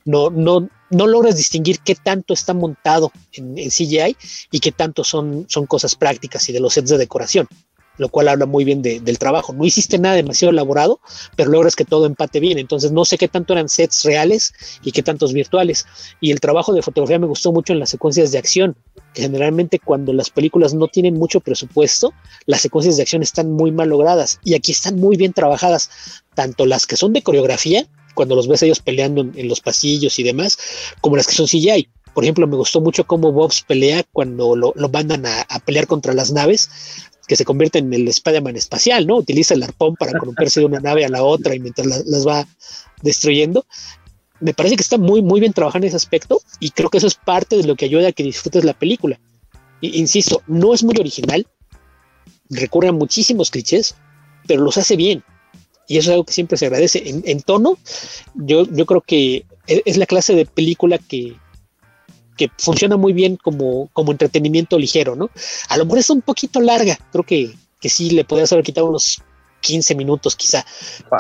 No, 0.05 0.31
no, 0.31 0.69
no 0.91 1.07
logras 1.07 1.37
distinguir 1.37 1.81
qué 1.81 1.95
tanto 1.95 2.33
está 2.33 2.55
montado 2.55 3.13
en, 3.33 3.57
CGI 3.57 4.17
y 4.51 4.61
qué 4.61 4.73
tanto 4.73 5.05
son, 5.05 5.47
son 5.49 5.67
cosas 5.67 5.95
prácticas 5.95 6.49
y 6.49 6.53
de 6.53 6.61
los 6.61 6.73
sets 6.75 6.91
de 6.91 6.99
decoración 6.99 7.49
lo 7.99 8.09
cual 8.09 8.29
habla 8.29 8.47
muy 8.47 8.65
bien 8.65 8.83
del 8.83 9.19
trabajo. 9.19 9.53
No 9.53 9.65
hiciste 9.65 9.99
nada 9.99 10.15
demasiado 10.15 10.51
elaborado, 10.51 11.01
pero 11.37 11.51
logras 11.51 11.77
que 11.77 11.85
todo 11.85 12.07
empate 12.07 12.41
bien. 12.41 12.59
Entonces 12.59 12.93
no 12.93 13.05
sé 13.05 13.19
qué 13.19 13.29
tanto 13.29 13.53
eran 13.53 13.69
sets 13.69 14.05
reales 14.05 14.55
y 14.83 14.93
qué 14.93 15.03
tantos 15.03 15.33
virtuales. 15.33 15.87
Y 16.21 16.31
el 16.31 16.41
trabajo 16.41 16.73
de 16.73 16.83
fotografía 16.83 17.19
me 17.19 17.27
gustó 17.27 17.53
mucho 17.53 17.73
en 17.73 17.81
las 17.81 17.91
secuencias 17.91 18.33
de 18.33 18.39
acción, 18.39 18.77
generalmente 19.15 19.79
cuando 19.79 20.13
las 20.13 20.31
películas 20.31 20.75
no 20.75 20.89
tienen 20.89 21.15
mucho 21.15 21.41
presupuesto, 21.41 22.13
las 22.45 22.61
secuencias 22.61 22.97
de 22.97 23.03
acción 23.03 23.23
están 23.23 23.51
muy 23.53 23.73
mal 23.73 23.89
logradas 23.89 24.39
y 24.45 24.55
aquí 24.55 24.73
están 24.73 24.97
muy 24.97 25.17
bien 25.17 25.33
trabajadas, 25.33 25.91
tanto 26.35 26.67
las 26.67 26.87
que 26.87 26.97
son 26.97 27.13
de 27.13 27.23
coreografía, 27.23 27.87
cuando 28.15 28.35
los 28.35 28.49
ves 28.49 28.63
ellos 28.63 28.81
peleando 28.81 29.21
en, 29.21 29.49
los 29.49 29.61
pasillos 29.61 30.19
y 30.19 30.23
demás, 30.23 30.59
como 31.01 31.17
las 31.17 31.27
que 31.27 31.35
son 31.35 31.47
CGI. 31.47 31.89
Por 32.15 32.25
ejemplo, 32.25 32.47
me 32.47 32.57
gustó 32.57 32.81
mucho 32.81 33.07
cómo 33.07 33.31
Bobs 33.31 33.63
pelea 33.63 34.03
cuando 34.11 34.57
lo, 34.57 34.73
mandan 34.91 35.27
a, 35.27 35.47
pelear 35.67 35.87
contra 35.87 36.15
las 36.15 36.33
naves 36.33 36.71
que 37.27 37.37
se 37.37 37.45
convierte 37.45 37.79
en 37.79 37.93
el 37.93 38.09
Spider-Man 38.09 38.57
espacial, 38.57 39.07
¿no? 39.07 39.17
Utiliza 39.17 39.55
el 39.55 39.63
arpón 39.63 39.95
para 39.97 40.19
corromperse 40.19 40.61
de 40.61 40.67
una 40.67 40.81
nave 40.81 41.05
a 41.05 41.09
la 41.09 41.23
otra 41.23 41.55
y 41.55 41.61
mientras 41.61 41.87
las 41.87 42.27
va 42.27 42.47
destruyendo. 43.03 43.67
Me 44.41 44.55
parece 44.55 44.77
que 44.77 44.83
está 44.83 44.99
muy, 44.99 45.23
muy 45.23 45.41
bien 45.41 45.53
trabajando 45.53 45.87
en 45.87 45.89
ese 45.89 45.97
aspecto 45.97 46.41
y 46.61 46.71
creo 46.71 46.91
que 46.91 46.99
eso 46.99 47.07
es 47.07 47.15
parte 47.15 47.57
de 47.57 47.65
lo 47.65 47.75
que 47.75 47.87
ayuda 47.87 48.09
a 48.09 48.13
que 48.13 48.23
disfrutes 48.23 48.65
la 48.65 48.75
película. 48.75 49.19
insisto, 49.81 50.43
no 50.47 50.75
es 50.75 50.85
muy 50.85 50.97
original, 50.99 51.47
recurre 52.51 52.89
a 52.89 52.93
muchísimos 52.93 53.51
clichés, 53.51 53.95
pero 54.47 54.63
los 54.63 54.77
hace 54.79 54.97
bien. 54.97 55.25
Y 55.89 55.99
eso 55.99 56.11
es 56.11 56.15
algo 56.15 56.25
que 56.25 56.33
siempre 56.33 56.59
se 56.59 56.67
agradece. 56.67 57.03
En, 57.07 57.41
tono, 57.43 57.79
yo, 58.35 58.65
yo 58.65 58.87
creo 58.87 59.01
que 59.01 59.47
e, 59.67 59.83
es 59.85 59.97
la 59.97 60.07
clase 60.07 60.35
de 60.35 60.45
película 60.45 60.99
que, 60.99 61.37
que 62.37 62.51
funciona 62.59 62.97
muy 62.97 63.13
bien 63.13 63.37
como, 63.37 63.89
como 63.93 64.13
entretenimiento 64.13 64.79
ligero, 64.79 65.17
¿no? 65.17 65.31
A 65.69 65.77
lo 65.77 65.85
mejor 65.85 65.99
es 65.99 66.11
un 66.11 66.23
poquito 66.23 66.61
larga, 66.61 66.99
creo 67.11 67.25
que, 67.25 67.55
que 67.81 67.89
sí 67.89 68.11
le 68.11 68.25
podrías 68.25 68.53
haber 68.53 68.65
quitado 68.65 68.89
unos 68.89 69.23
15 69.61 69.95
minutos, 69.95 70.37
quizá 70.37 70.65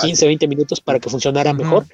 15, 0.01 0.27
20 0.27 0.49
minutos 0.49 0.81
para 0.81 0.99
que 1.01 1.11
funcionara 1.11 1.53
mejor, 1.53 1.87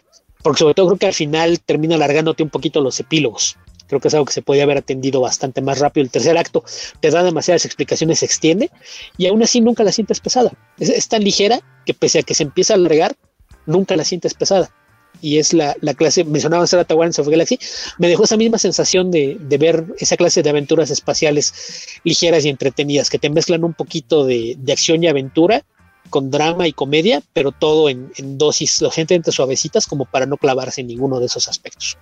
porque 0.42 0.58
sobre 0.58 0.74
todo 0.74 0.88
creo 0.88 0.98
que 0.98 1.06
al 1.06 1.14
final 1.14 1.60
termina 1.60 1.94
alargándote 1.94 2.42
un 2.42 2.50
poquito 2.50 2.80
los 2.80 2.98
epílogos. 3.00 3.56
Creo 3.86 4.00
que 4.00 4.08
es 4.08 4.14
algo 4.14 4.26
que 4.26 4.32
se 4.32 4.42
podía 4.42 4.62
haber 4.62 4.78
atendido 4.78 5.20
bastante 5.20 5.60
más 5.60 5.78
rápido. 5.78 6.04
El 6.04 6.10
tercer 6.10 6.36
acto 6.38 6.64
te 7.00 7.10
da 7.10 7.22
demasiadas 7.22 7.66
explicaciones, 7.66 8.20
se 8.20 8.26
extiende 8.26 8.70
y 9.18 9.26
aún 9.26 9.42
así 9.42 9.60
nunca 9.60 9.84
la 9.84 9.92
sientes 9.92 10.20
pesada. 10.20 10.52
Es, 10.78 10.88
es 10.88 11.08
tan 11.08 11.22
ligera 11.22 11.60
que 11.84 11.92
pese 11.92 12.20
a 12.20 12.22
que 12.22 12.34
se 12.34 12.42
empieza 12.42 12.72
a 12.72 12.76
alargar, 12.76 13.16
nunca 13.66 13.94
la 13.96 14.04
sientes 14.04 14.34
pesada 14.34 14.72
y 15.22 15.38
es 15.38 15.54
la, 15.54 15.74
la 15.80 15.94
clase, 15.94 16.24
mencionaba 16.24 16.66
Sarah 16.66 16.84
Guardians 16.84 17.18
of 17.18 17.28
Galaxy, 17.28 17.58
me 17.98 18.08
dejó 18.08 18.24
esa 18.24 18.36
misma 18.36 18.58
sensación 18.58 19.10
de, 19.10 19.38
de, 19.40 19.56
ver 19.56 19.86
esa 19.98 20.16
clase 20.16 20.42
de 20.42 20.50
aventuras 20.50 20.90
espaciales 20.90 22.00
ligeras 22.04 22.44
y 22.44 22.50
entretenidas, 22.50 23.08
que 23.08 23.18
te 23.18 23.30
mezclan 23.30 23.64
un 23.64 23.72
poquito 23.72 24.26
de, 24.26 24.56
de 24.58 24.72
acción 24.72 25.02
y 25.02 25.08
aventura 25.08 25.62
con 26.10 26.30
drama 26.30 26.66
y 26.66 26.72
comedia, 26.72 27.22
pero 27.32 27.52
todo 27.52 27.88
en, 27.88 28.10
en 28.16 28.36
dosis 28.36 28.82
lo 28.82 28.90
gente 28.90 29.14
entre 29.14 29.32
suavecitas 29.32 29.86
como 29.86 30.04
para 30.04 30.26
no 30.26 30.36
clavarse 30.36 30.82
en 30.82 30.88
ninguno 30.88 31.20
de 31.20 31.26
esos 31.26 31.48
aspectos. 31.48 31.96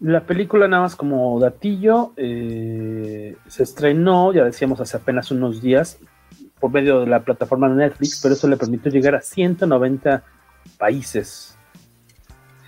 La 0.00 0.24
película, 0.24 0.66
nada 0.66 0.84
más 0.84 0.96
como 0.96 1.38
datillo, 1.38 2.12
eh, 2.16 3.36
se 3.46 3.62
estrenó, 3.62 4.32
ya 4.32 4.44
decíamos, 4.44 4.80
hace 4.80 4.96
apenas 4.96 5.30
unos 5.30 5.60
días 5.60 5.98
por 6.58 6.70
medio 6.70 7.00
de 7.00 7.06
la 7.06 7.22
plataforma 7.22 7.68
de 7.68 7.76
Netflix, 7.76 8.20
pero 8.22 8.34
eso 8.34 8.48
le 8.48 8.56
permitió 8.56 8.90
llegar 8.90 9.14
a 9.14 9.20
190 9.20 10.22
países. 10.78 11.56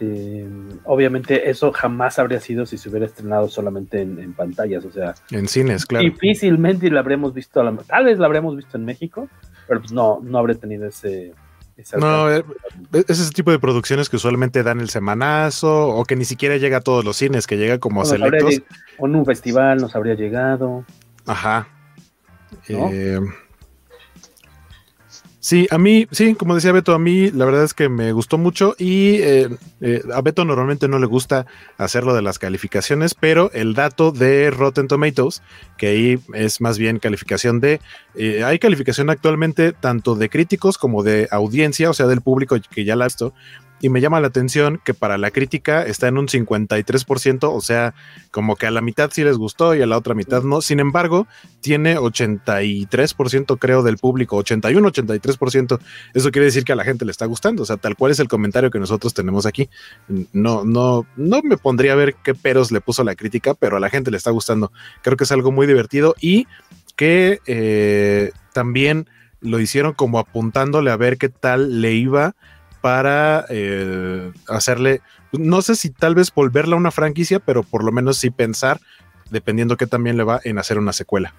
Eh, 0.01 0.49
obviamente 0.85 1.49
eso 1.49 1.71
jamás 1.71 2.19
habría 2.19 2.41
sido 2.41 2.67
si 2.67 2.77
se 2.77 2.89
hubiera 2.89 3.07
estrenado 3.07 3.49
solamente 3.49 4.01
en, 4.03 4.33
pantallas, 4.33 4.85
o 4.85 4.91
sea, 4.91 5.15
en 5.31 5.47
cines, 5.47 5.87
claro. 5.87 6.05
Difícilmente 6.05 6.91
la 6.91 7.01
habríamos 7.01 7.33
visto, 7.33 7.63
tal 7.87 8.05
vez 8.05 8.19
la 8.19 8.27
habríamos 8.27 8.57
visto 8.57 8.77
en 8.77 8.85
México, 8.85 9.29
pero 9.69 9.81
pues 9.81 9.93
no, 9.93 10.19
no 10.21 10.39
habría 10.39 10.57
tenido 10.57 10.89
ese... 10.89 11.35
no, 11.97 12.33
eh, 12.33 12.45
es 12.93 13.21
ese 13.21 13.31
tipo 13.31 13.53
de 13.53 13.61
producciones 13.61 14.09
que 14.09 14.17
usualmente 14.17 14.65
dan 14.65 14.81
el 14.81 14.91
semanazo 14.91 15.91
o 15.91 16.05
que 16.05 16.17
ni 16.17 16.25
siquiera 16.25 16.57
llega 16.57 16.79
a 16.79 16.81
todos 16.81 17.05
los 17.05 17.17
cines, 17.17 17.47
que 17.47 17.57
llega 17.57 17.79
como 17.79 18.03
a 18.03 18.05
selectos. 18.05 18.63
O 18.99 19.07
en 19.07 19.15
un 19.15 19.25
festival 19.25 19.79
nos 19.79 19.95
habría 19.95 20.15
llegado. 20.15 20.85
Ajá. 21.27 21.69
Eh, 22.69 23.21
Sí, 25.45 25.67
a 25.73 25.79
mí, 25.79 26.07
sí, 26.13 26.37
como 26.37 26.55
decía 26.55 26.71
Beto, 26.71 26.95
a 26.95 27.01
mí 27.01 27.33
la 27.33 27.45
verdad 27.45 27.65
es 27.65 27.75
que 27.75 27.89
me 27.89 28.13
gustó 28.13 28.39
mucho 28.39 28.77
y 28.79 29.17
eh, 29.17 29.49
eh, 29.81 30.01
a 30.15 30.21
Beto 30.21 30.45
normalmente 30.45 30.87
no 30.87 31.01
le 31.01 31.07
gusta 31.07 31.47
hacerlo 31.79 32.15
de 32.15 32.23
las 32.23 32.39
calificaciones, 32.39 33.15
pero 33.15 33.51
el 33.53 33.75
dato 33.75 34.13
de 34.13 34.53
Rotten 34.53 34.87
Tomatoes, 34.87 35.43
que 35.77 35.89
ahí 35.89 36.21
es 36.33 36.61
más 36.61 36.79
bien 36.79 37.01
calificación 37.01 37.59
de, 37.59 37.81
eh, 38.15 38.45
hay 38.45 38.61
calificación 38.61 39.11
actualmente 39.11 39.73
tanto 39.73 40.15
de 40.15 40.31
críticos 40.31 40.79
como 40.79 41.03
de 41.03 41.27
audiencia, 41.33 41.91
o 41.91 41.93
sea, 41.93 42.07
del 42.07 42.21
público 42.21 42.57
que 42.71 42.85
ya 42.85 42.95
la 42.95 43.07
ha 43.07 43.09
visto, 43.09 43.35
y 43.83 43.89
me 43.89 44.01
llama 44.01 44.21
la 44.21 44.29
atención 44.29 44.81
que 44.85 44.95
para 44.95 45.19
la 45.19 45.33
crítica 45.33 45.83
está 45.83 46.07
en 46.07 46.17
un 46.17 46.29
53%, 46.29 47.53
o 47.53 47.61
sea, 47.61 47.95
como 48.31 48.55
que 48.55 48.69
a 48.69 48.71
la 48.71 48.81
mitad 48.81 49.11
sí 49.13 49.25
les 49.25 49.37
gustó 49.37 49.75
y 49.75 49.83
a 49.83 49.87
la 49.87 49.99
otra 49.99 50.15
mitad 50.15 50.45
no. 50.45 50.63
Sin 50.63 50.79
embargo, 50.79 51.27
tiene 51.61 51.99
83% 51.99 53.59
creo 53.59 53.83
del 53.83 53.99
público, 53.99 54.37
81, 54.37 54.89
83%. 54.89 55.81
Eso 56.15 56.31
quiere 56.31 56.47
decir 56.47 56.63
que 56.63 56.73
a 56.73 56.77
la 56.77 56.85
gente 56.85 57.05
le 57.05 57.11
está 57.11 57.27
gustando, 57.27 57.65
o 57.65 57.67
sea, 57.67 57.77
tal 57.77 57.97
cual 57.97 58.13
es 58.13 58.21
el 58.21 58.29
comentario 58.29 58.71
que 58.71 58.79
nosotros 58.79 59.15
tenemos 59.15 59.47
aquí. 59.47 59.69
No, 60.33 60.65
no, 60.65 61.05
no 61.17 61.43
me 61.43 61.57
pondría 61.57 61.95
a 61.95 61.97
ver 61.97 62.15
qué 62.23 62.37
peros 62.37 62.71
le 62.71 62.81
puso 62.81 63.03
la 63.03 63.17
crítica, 63.17 63.55
pero 63.55 63.79
a 63.79 63.81
la 63.81 63.91
gente 63.91 64.13
le 64.13 64.17
está 64.17 64.31
gustando. 64.31 64.71
Creo 65.03 65.17
que 65.17 65.25
es 65.25 65.33
algo 65.33 65.51
muy 65.51 65.67
divertido 65.67 66.15
y 66.21 66.47
que 66.95 67.41
eh, 67.47 68.31
también 68.53 69.09
lo 69.41 69.59
hicieron 69.59 69.93
como 69.93 70.21
apuntándole 70.21 70.93
a 70.93 70.97
ver 70.97 71.19
qué 71.19 71.29
tal 71.29 71.81
le 71.81 71.95
iba 71.95 72.37
para 72.83 73.47
eh, 73.49 74.33
hacerle, 74.49 75.01
no 75.31 75.63
sé 75.63 75.77
si 75.77 75.89
tal 75.89 76.15
vez 76.15 76.35
volverla 76.35 76.75
a 76.75 76.79
una 76.79 76.91
franquicia, 76.91 77.39
pero 77.39 77.63
por 77.63 77.85
lo 77.85 77.93
menos 77.93 78.19
sí 78.19 78.31
pensar, 78.31 78.81
dependiendo 79.31 79.79
qué 79.79 79.87
también 79.87 80.19
le 80.19 80.25
va, 80.25 80.41
en 80.45 80.59
hacer 80.59 80.79
una 80.79 80.93
secuela. 80.93 81.33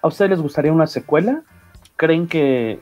¿A 0.00 0.08
ustedes 0.08 0.30
les 0.30 0.40
gustaría 0.40 0.72
una 0.72 0.86
secuela? 0.86 1.42
¿Creen 1.96 2.28
que... 2.28 2.80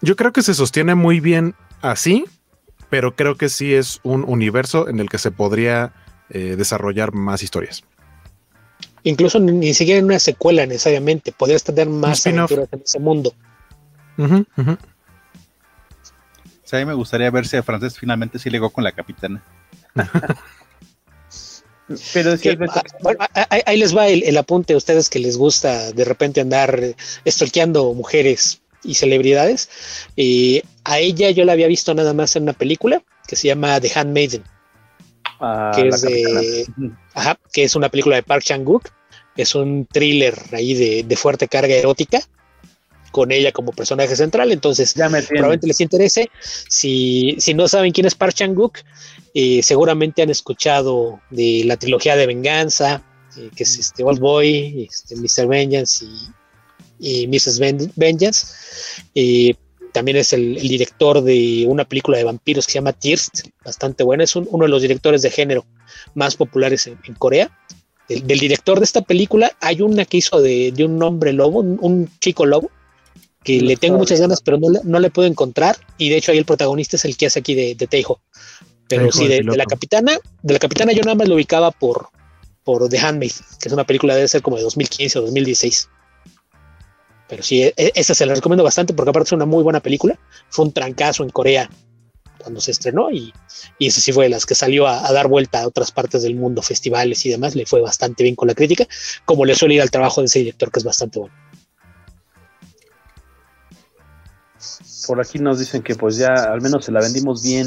Yo 0.00 0.16
creo 0.16 0.32
que 0.32 0.42
se 0.42 0.54
sostiene 0.54 0.94
muy 0.94 1.20
bien 1.20 1.54
así, 1.82 2.24
pero 2.88 3.16
creo 3.16 3.36
que 3.36 3.48
sí 3.48 3.74
es 3.74 4.00
un 4.04 4.24
universo 4.24 4.88
en 4.88 5.00
el 5.00 5.08
que 5.08 5.18
se 5.18 5.32
podría 5.32 5.92
eh, 6.30 6.54
desarrollar 6.56 7.12
más 7.12 7.42
historias. 7.42 7.82
Incluso 9.02 9.40
ni, 9.40 9.74
siquiera 9.74 9.98
en 9.98 10.06
una 10.06 10.18
secuela 10.18 10.66
necesariamente, 10.66 11.32
podrías 11.32 11.64
tener 11.64 11.88
más 11.88 12.26
aventuras 12.26 12.68
en 12.72 12.82
ese 12.84 13.00
mundo. 13.00 13.34
Uh 14.16 14.44
a 16.76 16.80
mí 16.80 16.84
me 16.84 16.94
gustaría 16.94 17.30
ver 17.30 17.46
si 17.46 17.56
a 17.56 17.62
francés 17.62 17.98
finalmente 17.98 18.38
sí 18.38 18.50
llegó 18.50 18.70
con 18.70 18.84
la 18.84 18.92
capitana. 18.92 19.42
Pero 22.14 22.32
es 22.32 22.40
que, 22.40 22.56
ah, 23.18 23.46
ahí, 23.66 23.76
les 23.76 23.94
va 23.94 24.08
el, 24.08 24.36
apunte 24.38 24.72
a 24.72 24.76
ustedes 24.76 25.10
que 25.10 25.18
les 25.18 25.36
gusta 25.36 25.92
de 25.92 26.04
repente 26.04 26.40
andar 26.40 26.80
estolqueando 27.26 27.92
mujeres 27.92 28.62
y 28.82 28.94
celebridades. 28.94 29.68
y 30.16 30.62
a 30.84 30.98
ella 30.98 31.30
yo 31.30 31.44
la 31.44 31.52
había 31.52 31.66
visto 31.66 31.94
nada 31.94 32.12
más 32.14 32.36
en 32.36 32.44
una 32.44 32.52
película 32.52 33.02
que 33.26 33.36
se 33.36 33.48
llama 33.48 33.80
The 33.80 33.92
Handmaiden. 33.94 34.44
Ah, 35.40 35.72
que, 35.74 35.88
es 35.88 36.04
que 37.52 37.64
es 37.64 37.74
una 37.76 37.88
película 37.88 38.16
de 38.16 38.22
Park 38.22 38.44
Chan-wook. 38.44 38.88
Es 39.36 39.54
un 39.54 39.86
thriller 39.90 40.34
ahí 40.52 41.02
de, 41.02 41.16
fuerte 41.16 41.48
carga 41.48 41.74
erótica 41.74 42.20
con 43.14 43.30
ella 43.30 43.52
como 43.52 43.70
personaje 43.70 44.16
central. 44.16 44.50
Entonces, 44.50 44.92
probablemente 44.92 45.68
les 45.68 45.80
interese. 45.80 46.28
Si, 46.68 47.36
si 47.38 47.54
no 47.54 47.68
saben 47.68 47.92
quién 47.92 48.06
es 48.06 48.16
Park 48.16 48.34
Chan-wook, 48.34 48.78
eh, 49.34 49.62
seguramente 49.62 50.20
han 50.20 50.30
escuchado 50.30 51.20
de 51.30 51.62
la 51.64 51.76
trilogía 51.76 52.16
de 52.16 52.26
Venganza, 52.26 53.04
eh, 53.36 53.50
que 53.54 53.62
es 53.62 53.78
este 53.78 54.02
Old 54.02 54.18
Boy, 54.18 54.88
este, 54.90 55.14
Mr. 55.14 55.46
Vengeance 55.46 56.04
y, 56.98 57.28
Mrs. 57.28 57.60
Vengeance. 57.94 58.48
Eh, 59.14 59.54
también 59.92 60.16
es 60.16 60.32
el, 60.32 60.56
director 60.56 61.22
de 61.22 61.66
una 61.68 61.84
película 61.84 62.18
de 62.18 62.24
vampiros 62.24 62.66
que 62.66 62.72
se 62.72 62.78
llama 62.78 62.94
Tirst, 62.94 63.46
bastante 63.64 64.02
buena. 64.02 64.24
Es 64.24 64.34
uno 64.34 64.64
de 64.64 64.68
los 64.68 64.82
directores 64.82 65.22
de 65.22 65.30
género 65.30 65.64
más 66.14 66.34
populares 66.34 66.88
en, 66.88 67.14
Corea. 67.14 67.56
Del, 68.08 68.40
director 68.40 68.80
de 68.80 68.84
esta 68.86 69.02
película 69.02 69.52
hay 69.60 69.82
una 69.82 70.04
que 70.04 70.16
hizo 70.16 70.42
de, 70.42 70.74
un 70.84 71.00
hombre 71.00 71.32
lobo, 71.32 71.60
un, 71.60 72.10
chico 72.18 72.44
lobo, 72.44 72.72
que 73.44 73.60
le 73.60 73.76
tengo 73.76 73.98
muchas 73.98 74.20
ganas, 74.20 74.40
pero 74.40 74.58
no, 74.58 74.68
no, 74.82 74.98
le 74.98 75.10
puedo 75.10 75.28
encontrar. 75.28 75.76
Y 75.98 76.08
de 76.08 76.16
hecho 76.16 76.32
ahí 76.32 76.38
el 76.38 76.46
protagonista 76.46 76.96
es 76.96 77.04
el 77.04 77.16
que 77.16 77.26
hace 77.26 77.40
aquí 77.40 77.54
de, 77.54 77.74
de 77.74 77.86
Teijo. 77.86 78.20
Pero 78.88 79.12
sí, 79.12 79.28
de, 79.28 79.42
la 79.42 79.64
capitana, 79.64 80.18
de 80.42 80.52
la 80.52 80.58
capitana 80.58 80.92
yo 80.92 81.02
nada 81.02 81.14
más 81.14 81.28
lo 81.28 81.36
ubicaba 81.36 81.70
por, 81.70 82.08
por 82.64 82.88
The 82.88 82.98
Handmaid, 82.98 83.32
que 83.60 83.68
es 83.68 83.72
una 83.72 83.84
película 83.84 84.14
debe 84.14 84.28
ser 84.28 84.42
como 84.42 84.56
de 84.56 84.62
2015 84.62 85.18
o 85.18 85.22
2016. 85.22 85.88
Pero 87.28 87.42
sí, 87.42 87.62
e, 87.62 87.74
e, 87.76 87.92
esa 87.94 88.14
se 88.14 88.26
la 88.26 88.34
recomiendo 88.34 88.64
bastante 88.64 88.92
porque 88.92 89.10
aparte 89.10 89.28
es 89.28 89.32
una 89.32 89.46
muy 89.46 89.62
buena 89.62 89.80
película. 89.80 90.18
Fue 90.48 90.64
un 90.64 90.72
trancazo 90.72 91.22
en 91.22 91.30
Corea 91.30 91.70
cuando 92.38 92.60
se 92.60 92.72
estrenó 92.72 93.10
y, 93.10 93.32
y 93.78 93.86
esa 93.86 94.00
sí 94.00 94.12
fue 94.12 94.24
de 94.24 94.30
las 94.30 94.44
que 94.44 94.54
salió 94.54 94.86
a, 94.86 95.10
dar 95.12 95.28
vuelta 95.28 95.62
a 95.62 95.66
otras 95.66 95.90
partes 95.90 96.22
del 96.22 96.34
mundo, 96.34 96.60
festivales 96.60 97.24
y 97.24 97.30
demás. 97.30 97.54
Le 97.54 97.64
fue 97.64 97.80
bastante 97.80 98.22
bien 98.22 98.36
con 98.36 98.48
la 98.48 98.54
crítica, 98.54 98.86
como 99.24 99.44
le 99.44 99.54
suele 99.54 99.74
ir 99.74 99.82
al 99.82 99.90
trabajo 99.90 100.20
de 100.20 100.26
ese 100.26 100.40
director 100.40 100.70
que 100.70 100.80
es 100.80 100.84
bastante 100.84 101.18
bueno. 101.18 101.34
Por 105.06 105.20
aquí 105.20 105.38
nos 105.38 105.58
dicen 105.58 105.82
que 105.82 105.94
pues 105.94 106.16
ya 106.16 106.32
al 106.32 106.60
menos 106.60 106.84
se 106.84 106.92
la 106.92 107.00
vendimos 107.00 107.42
bien 107.42 107.66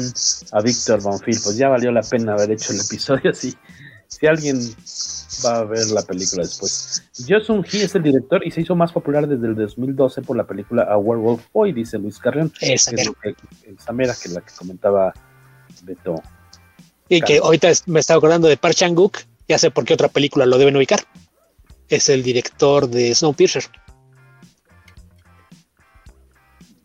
a 0.52 0.60
Víctor 0.60 1.02
Bonfil, 1.02 1.38
pues 1.42 1.56
ya 1.56 1.68
valió 1.68 1.90
la 1.92 2.02
pena 2.02 2.32
haber 2.32 2.50
hecho 2.52 2.72
el 2.72 2.80
episodio 2.80 3.30
así. 3.32 3.54
Si 4.08 4.26
alguien 4.26 4.58
va 5.44 5.58
a 5.58 5.64
ver 5.64 5.86
la 5.88 6.02
película 6.02 6.42
después. 6.42 7.02
Josun 7.28 7.64
Hee 7.64 7.82
es 7.82 7.94
el 7.94 8.02
director 8.02 8.46
y 8.46 8.50
se 8.50 8.62
hizo 8.62 8.74
más 8.74 8.92
popular 8.92 9.26
desde 9.26 9.46
el 9.46 9.54
2012 9.54 10.22
por 10.22 10.36
la 10.36 10.46
película 10.46 10.82
A 10.84 10.96
Werewolf 10.96 11.42
Boy, 11.52 11.72
dice 11.72 11.98
Luis 11.98 12.18
Carrión. 12.18 12.52
Esa 12.60 12.92
que, 12.92 13.04
mera 13.92 14.14
que 14.20 14.28
la 14.30 14.40
que 14.40 14.52
comentaba 14.56 15.12
Beto. 15.82 16.22
Y 17.08 17.20
que 17.20 17.38
ahorita 17.38 17.68
me 17.86 18.00
estaba 18.00 18.18
acordando 18.18 18.48
de 18.48 18.56
Park 18.56 18.74
Chan-wook, 18.74 19.18
ya 19.48 19.58
sé 19.58 19.70
por 19.70 19.84
qué 19.84 19.94
otra 19.94 20.08
película 20.08 20.46
lo 20.46 20.58
deben 20.58 20.76
ubicar. 20.76 21.00
Es 21.88 22.08
el 22.08 22.22
director 22.22 22.88
de 22.88 23.14
Snowpiercer. 23.14 23.64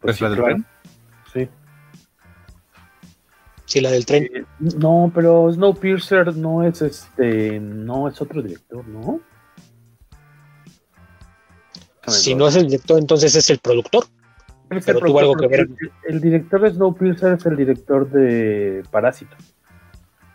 Pues 0.04 0.16
¿Es 0.16 0.22
la 0.22 0.30
del 0.30 0.44
tren? 0.44 0.66
Sí. 1.34 1.50
Sí, 3.66 3.80
la 3.80 3.90
del 3.90 4.06
tren. 4.06 4.24
Eh, 4.26 4.44
no, 4.78 5.12
pero 5.16 5.50
Snowpiercer 5.52 6.36
no 6.36 6.62
es 6.62 6.82
este, 6.82 7.60
no 7.60 8.10
es 8.10 8.22
otro 8.22 8.42
director, 8.42 8.86
¿no? 8.86 9.22
Si 12.06 12.36
no 12.36 12.50
es 12.50 12.58
el 12.58 12.68
director, 12.68 13.00
entonces 13.00 13.34
es 13.34 13.50
el 13.50 13.60
productor. 13.60 14.06
pero 14.68 15.00
tuvo 15.00 15.20
algo 15.20 15.36
que 15.36 15.48
ver. 15.48 15.70
El, 16.06 16.20
director 16.20 16.62
de 16.62 16.72
Snowpiercer 16.72 17.34
es 17.34 17.46
el 17.46 17.56
director 17.56 18.10
de 18.10 18.84
Parásito. 18.92 19.38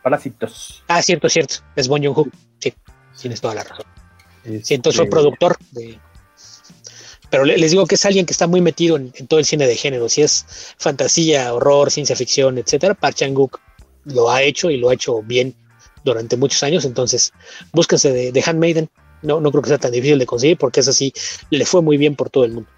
Parásitos. 0.03 0.83
Ah, 0.89 1.03
cierto, 1.03 1.29
cierto. 1.29 1.57
Es 1.77 1.89
Bon 1.89 2.03
Joon-ho. 2.03 2.27
Sí, 2.59 2.73
tienes 3.21 3.43
toda 3.43 3.55
la 3.55 3.64
razón. 3.64 3.85
Sí, 4.62 4.75
entonces 4.75 4.97
fue 4.97 5.05
este 5.05 5.11
productor 5.11 5.57
de, 5.73 6.01
pero 7.31 7.45
les 7.45 7.70
digo 7.70 7.87
que 7.87 7.95
es 7.97 8.05
alguien 8.05 8.26
que 8.26 8.33
está 8.33 8.47
muy 8.47 8.61
metido 8.61 8.97
en, 8.97 9.12
todo 9.26 9.39
el 9.39 9.45
cine 9.45 9.66
de 9.66 9.76
género, 9.76 10.09
si 10.09 10.22
es 10.22 10.74
fantasía, 10.79 11.53
horror, 11.53 11.91
ciencia 11.91 12.16
ficción, 12.16 12.59
etcétera, 12.59 12.95
Park 12.95 13.16
Chan-wook 13.16 13.61
lo 14.05 14.31
ha 14.31 14.43
hecho 14.43 14.70
y 14.70 14.79
lo 14.79 14.89
ha 14.89 14.95
hecho 14.95 15.22
bien 15.22 15.55
durante 16.05 16.37
muchos 16.37 16.62
años, 16.62 16.85
entonces 16.85 17.33
búsquense 17.72 18.12
de, 18.12 18.33
de 18.33 18.43
Handmaiden, 18.45 18.89
no, 19.22 19.41
no 19.41 19.51
creo 19.51 19.62
que 19.62 19.68
sea 19.68 19.79
tan 19.79 19.93
difícil 19.93 20.18
de 20.18 20.26
conseguir 20.26 20.57
porque 20.57 20.81
es 20.81 20.89
así, 20.89 21.12
le 21.51 21.66
fue 21.66 21.83
muy 21.83 21.97
bien 21.97 22.16
por 22.16 22.31
todo 22.31 22.45
el 22.45 22.53
mundo. 22.53 22.70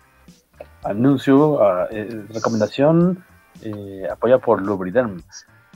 Anuncio, 0.83 1.55
uh, 1.55 1.87
eh, 1.91 2.25
recomendación 2.31 3.23
eh, 3.63 4.09
apoyada 4.11 4.41
por 4.41 4.63
Lubriderm. 4.63 5.23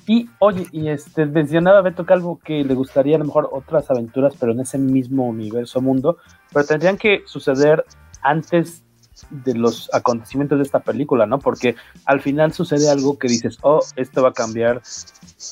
Y 0.07 0.29
oye, 0.39 0.67
y 0.73 0.89
este 0.89 1.25
mencionaba 1.27 1.81
Beto 1.83 2.05
Calvo 2.05 2.39
que 2.43 2.65
le 2.65 2.75
gustaría 2.75 3.17
a 3.17 3.19
lo 3.19 3.25
mejor 3.25 3.49
otras 3.53 3.91
aventuras, 3.91 4.35
pero 4.39 4.53
en 4.53 4.61
ese 4.61 4.79
mismo 4.79 5.27
universo 5.27 5.81
mundo, 5.81 6.19
pero 6.53 6.67
tendrían 6.67 6.99
que 6.99 7.23
suceder 7.27 7.85
antes 8.25 8.85
de 9.31 9.55
los 9.55 9.89
acontecimientos 9.93 10.59
de 10.59 10.65
esta 10.65 10.81
película, 10.81 11.27
¿no? 11.27 11.39
Porque 11.39 11.77
al 12.05 12.21
final 12.21 12.53
sucede 12.53 12.91
algo 12.91 13.19
que 13.19 13.29
dices, 13.29 13.59
oh, 13.63 13.81
esto 13.97 14.23
va 14.23 14.31
a 14.31 14.33
cambiar 14.33 14.83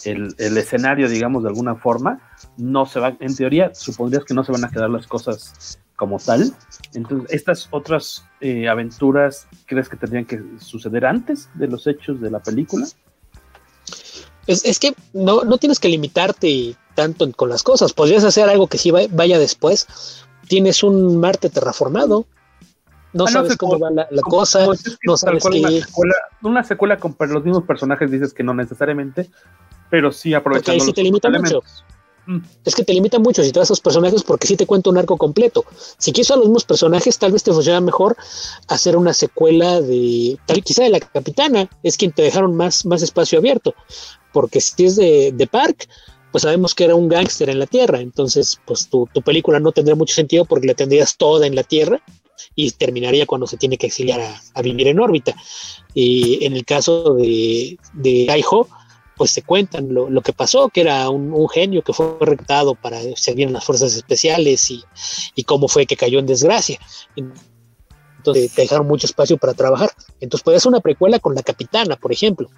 el, 0.04 0.34
escenario, 0.58 1.08
digamos, 1.08 1.42
de 1.42 1.50
alguna 1.50 1.76
forma. 1.76 2.20
No 2.56 2.86
se 2.86 3.00
va, 3.00 3.16
en 3.20 3.36
teoría, 3.36 3.74
supondrías 3.74 4.24
que 4.24 4.34
no 4.34 4.44
se 4.44 4.52
van 4.52 4.64
a 4.64 4.70
quedar 4.70 4.90
las 4.90 5.06
cosas 5.06 5.78
como 5.96 6.18
tal. 6.18 6.52
Entonces, 6.94 7.30
estas 7.32 7.68
otras 7.70 8.24
eh, 8.40 8.68
aventuras, 8.68 9.46
¿crees 9.66 9.88
que 9.88 9.96
tendrían 9.96 10.24
que 10.24 10.42
suceder 10.58 11.06
antes 11.06 11.48
de 11.54 11.68
los 11.68 11.86
hechos 11.86 12.20
de 12.20 12.30
la 12.30 12.40
película? 12.40 12.86
Es, 14.48 14.80
que 14.80 14.92
no, 15.12 15.44
no 15.44 15.56
tienes 15.58 15.78
que 15.78 15.88
limitarte 15.88 16.74
tanto 16.96 17.30
con 17.32 17.48
las 17.48 17.62
cosas. 17.62 17.92
Podrías 17.92 18.24
hacer 18.24 18.48
algo 18.48 18.66
que 18.66 18.76
sí 18.76 18.90
vaya 18.90 19.38
después. 19.38 20.26
Tienes 20.48 20.82
un 20.82 21.20
Marte 21.20 21.48
terraformado 21.48 22.26
no 23.12 23.24
ah, 23.24 23.30
sabes 23.30 23.56
cómo, 23.56 23.78
va 23.78 23.90
la, 23.90 24.06
cosa, 24.22 24.66
no 25.04 25.16
sabes 25.16 25.44
qué. 25.44 25.58
Una 25.60 25.70
secuela, 25.70 26.14
una 26.42 26.64
secuela 26.64 26.96
con 26.96 27.14
los 27.30 27.44
mismos 27.44 27.64
personajes 27.64 28.10
dices 28.10 28.32
que 28.32 28.42
no 28.42 28.54
necesariamente, 28.54 29.28
pero 29.90 30.12
sí 30.12 30.32
aprovechando. 30.34 30.84
Ahí 30.84 30.92
te 30.92 31.02
limita 31.02 31.30
mucho. 31.30 31.62
Mm. 32.26 32.38
Es 32.64 32.74
que 32.74 32.84
te 32.84 32.92
limita 32.92 33.18
mucho 33.18 33.42
si 33.42 33.50
traes 33.50 33.66
esos 33.66 33.80
personajes 33.80 34.22
porque 34.22 34.46
sí 34.46 34.56
te 34.56 34.66
cuenta 34.66 34.90
un 34.90 34.98
arco 34.98 35.16
completo. 35.16 35.64
Si 35.98 36.12
quieres 36.12 36.30
a 36.30 36.36
los 36.36 36.46
mismos 36.46 36.64
personajes, 36.64 37.18
tal 37.18 37.32
vez 37.32 37.42
te 37.42 37.52
funciona 37.52 37.80
mejor 37.80 38.16
hacer 38.68 38.96
una 38.96 39.12
secuela 39.12 39.80
de 39.80 40.38
tal 40.46 40.62
quizá 40.62 40.84
de 40.84 40.90
la 40.90 41.00
capitana, 41.00 41.68
es 41.82 41.96
quien 41.96 42.12
te 42.12 42.22
dejaron 42.22 42.54
más, 42.56 42.86
más 42.86 43.02
espacio 43.02 43.38
abierto. 43.38 43.74
Porque 44.32 44.60
si 44.60 44.86
es 44.86 44.96
de, 44.96 45.32
de 45.34 45.46
Park, 45.46 45.88
pues 46.30 46.42
sabemos 46.42 46.74
que 46.74 46.84
era 46.84 46.94
un 46.94 47.08
gángster 47.08 47.50
en 47.50 47.58
la 47.58 47.66
Tierra, 47.66 48.00
entonces 48.00 48.58
pues 48.64 48.88
tu, 48.88 49.06
tu, 49.12 49.20
película 49.20 49.60
no 49.60 49.72
tendría 49.72 49.94
mucho 49.94 50.14
sentido 50.14 50.46
porque 50.46 50.66
la 50.66 50.74
tendrías 50.74 51.18
toda 51.18 51.46
en 51.46 51.54
la 51.54 51.62
Tierra 51.62 52.00
y 52.54 52.70
terminaría 52.72 53.26
cuando 53.26 53.46
se 53.46 53.56
tiene 53.56 53.78
que 53.78 53.86
exiliar 53.86 54.20
a, 54.54 54.62
vivir 54.62 54.88
en 54.88 55.00
órbita. 55.00 55.34
Y 55.94 56.44
en 56.44 56.54
el 56.54 56.64
caso 56.64 57.14
de, 57.14 57.78
de 57.94 58.26
Kaiho, 58.26 58.68
pues 59.16 59.30
se 59.30 59.42
cuentan 59.42 59.92
lo, 59.92 60.20
que 60.22 60.32
pasó, 60.32 60.68
que 60.68 60.80
era 60.80 61.08
un, 61.10 61.48
genio 61.48 61.82
que 61.82 61.92
fue 61.92 62.16
reclutado 62.20 62.74
para 62.74 63.00
servir 63.16 63.46
en 63.46 63.52
las 63.52 63.64
fuerzas 63.64 63.94
especiales 63.94 64.70
y, 64.70 64.82
y 65.34 65.44
cómo 65.44 65.68
fue 65.68 65.86
que 65.86 65.96
cayó 65.96 66.18
en 66.18 66.26
desgracia. 66.26 66.78
Entonces 67.14 68.52
te 68.52 68.62
dejaron 68.62 68.86
mucho 68.86 69.06
espacio 69.06 69.36
para 69.36 69.54
trabajar. 69.54 69.90
Entonces 70.20 70.42
puede 70.42 70.60
ser 70.60 70.70
una 70.70 70.80
precuela 70.80 71.18
con 71.18 71.34
la 71.34 71.42
capitana, 71.42 71.96
por 71.96 72.12
ejemplo, 72.12 72.50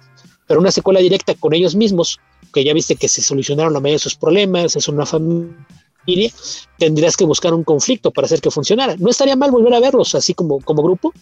pero 0.47 0.59
una 0.59 0.71
secuela 0.71 0.99
directa 0.99 1.33
con 1.35 1.53
ellos 1.53 1.75
mismos, 1.75 2.19
que 2.53 2.63
ya 2.63 2.73
viste 2.73 2.95
que 2.95 3.07
se 3.07 3.21
solucionaron 3.21 3.73
la 3.73 3.79
mayoría 3.79 3.95
de 3.95 3.99
sus 3.99 4.15
problemas, 4.15 4.75
es 4.75 4.87
una 4.87 5.05
familia 5.05 5.55
tendrías 6.77 7.17
que 7.17 7.25
buscar 7.25 7.53
un 7.53 7.63
conflicto 7.63 8.11
para 8.11 8.25
hacer 8.25 8.41
que 8.41 8.51
funcionara. 8.51 8.95
No 8.97 9.09
estaría 9.09 9.35
mal 9.35 9.51
volver 9.51 9.73
a 9.73 9.79
verlos 9.79 10.15
así 10.15 10.33
como, 10.33 10.59
como 10.61 10.83
grupo, 10.83 11.13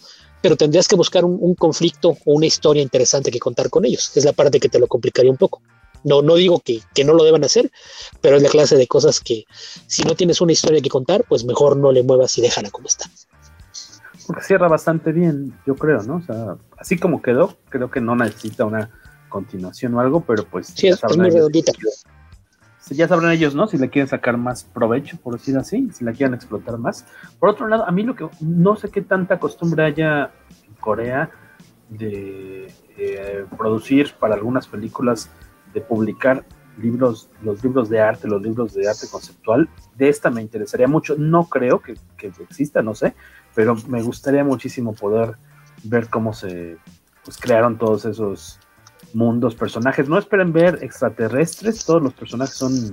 pero 0.42 0.56
tendrías 0.56 0.88
que 0.88 0.96
buscar 0.96 1.24
un, 1.24 1.54
conflicto 1.54 2.10
o 2.10 2.34
una 2.34 2.46
historia 2.46 2.82
interesante 2.82 3.30
que 3.30 3.38
contar 3.38 3.70
con 3.70 3.84
ellos. 3.84 4.16
Es 4.16 4.24
la 4.24 4.32
parte 4.32 4.60
que 4.60 4.68
te 4.68 4.78
lo 4.78 4.86
complicaría 4.86 5.30
un 5.30 5.38
poco. 5.38 5.62
No, 6.02 6.20
no 6.20 6.34
digo 6.34 6.60
que, 6.60 6.80
que, 6.94 7.02
no 7.02 7.14
lo 7.14 7.24
deban 7.24 7.44
hacer, 7.44 7.70
pero 8.20 8.36
es 8.36 8.42
la 8.42 8.50
clase 8.50 8.76
de 8.76 8.86
cosas 8.86 9.20
que 9.20 9.44
si 9.86 10.02
no 10.02 10.14
tienes 10.14 10.42
una 10.42 10.52
historia 10.52 10.82
que 10.82 10.90
contar, 10.90 11.24
pues 11.26 11.44
mejor 11.44 11.78
no 11.78 11.92
le 11.92 12.02
muevas 12.02 12.36
y 12.36 12.42
déjala 12.42 12.70
como 12.70 12.88
está. 12.88 13.06
Porque 14.26 14.42
cierra 14.42 14.68
bastante 14.68 15.12
bien, 15.12 15.58
yo 15.66 15.76
creo, 15.76 16.02
¿no? 16.02 16.16
O 16.16 16.22
sea, 16.22 16.56
así 16.78 16.98
como 16.98 17.22
quedó, 17.22 17.56
creo 17.70 17.90
que 17.90 18.02
no 18.02 18.14
necesita 18.16 18.66
una 18.66 18.90
continuación 19.28 19.94
o 19.94 20.00
algo, 20.00 20.20
pero 20.20 20.44
pues 20.44 20.68
sí, 20.68 20.88
es, 20.88 21.00
muy 21.16 21.30
redondita. 21.30 21.72
Ya 22.90 23.08
sabrán 23.08 23.32
ellos, 23.32 23.54
¿no? 23.54 23.66
Si 23.66 23.78
le 23.78 23.88
quieren 23.88 24.08
sacar 24.08 24.36
más 24.36 24.64
provecho, 24.64 25.16
por 25.16 25.34
decir 25.34 25.56
así, 25.56 25.88
si 25.92 26.04
la 26.04 26.12
quieren 26.12 26.34
explotar 26.34 26.78
más. 26.78 27.06
Por 27.38 27.48
otro 27.48 27.66
lado, 27.66 27.86
a 27.88 27.90
mí 27.90 28.02
lo 28.02 28.14
que 28.14 28.28
no 28.40 28.76
sé 28.76 28.90
qué 28.90 29.00
tanta 29.00 29.38
costumbre 29.38 29.84
haya 29.84 30.32
en 30.66 30.74
Corea 30.80 31.30
de 31.88 32.72
eh, 32.98 33.46
producir 33.56 34.12
para 34.18 34.34
algunas 34.34 34.66
películas, 34.66 35.30
de 35.72 35.80
publicar 35.80 36.44
libros, 36.78 37.30
los 37.42 37.62
libros 37.62 37.88
de 37.88 38.00
arte, 38.00 38.28
los 38.28 38.42
libros 38.42 38.74
de 38.74 38.88
arte 38.88 39.06
conceptual. 39.10 39.68
De 39.96 40.08
esta 40.08 40.30
me 40.30 40.42
interesaría 40.42 40.88
mucho. 40.88 41.16
No 41.16 41.48
creo 41.48 41.80
que, 41.80 41.94
que 42.16 42.32
exista, 42.40 42.82
no 42.82 42.94
sé, 42.94 43.14
pero 43.54 43.76
me 43.88 44.02
gustaría 44.02 44.44
muchísimo 44.44 44.92
poder 44.92 45.36
ver 45.84 46.08
cómo 46.08 46.32
se 46.32 46.76
pues, 47.24 47.38
crearon 47.38 47.78
todos 47.78 48.04
esos 48.04 48.58
mundos, 49.14 49.54
personajes. 49.54 50.08
No 50.08 50.18
esperen 50.18 50.52
ver 50.52 50.78
extraterrestres, 50.82 51.84
todos 51.84 52.02
los 52.02 52.14
personajes 52.14 52.54
son 52.54 52.92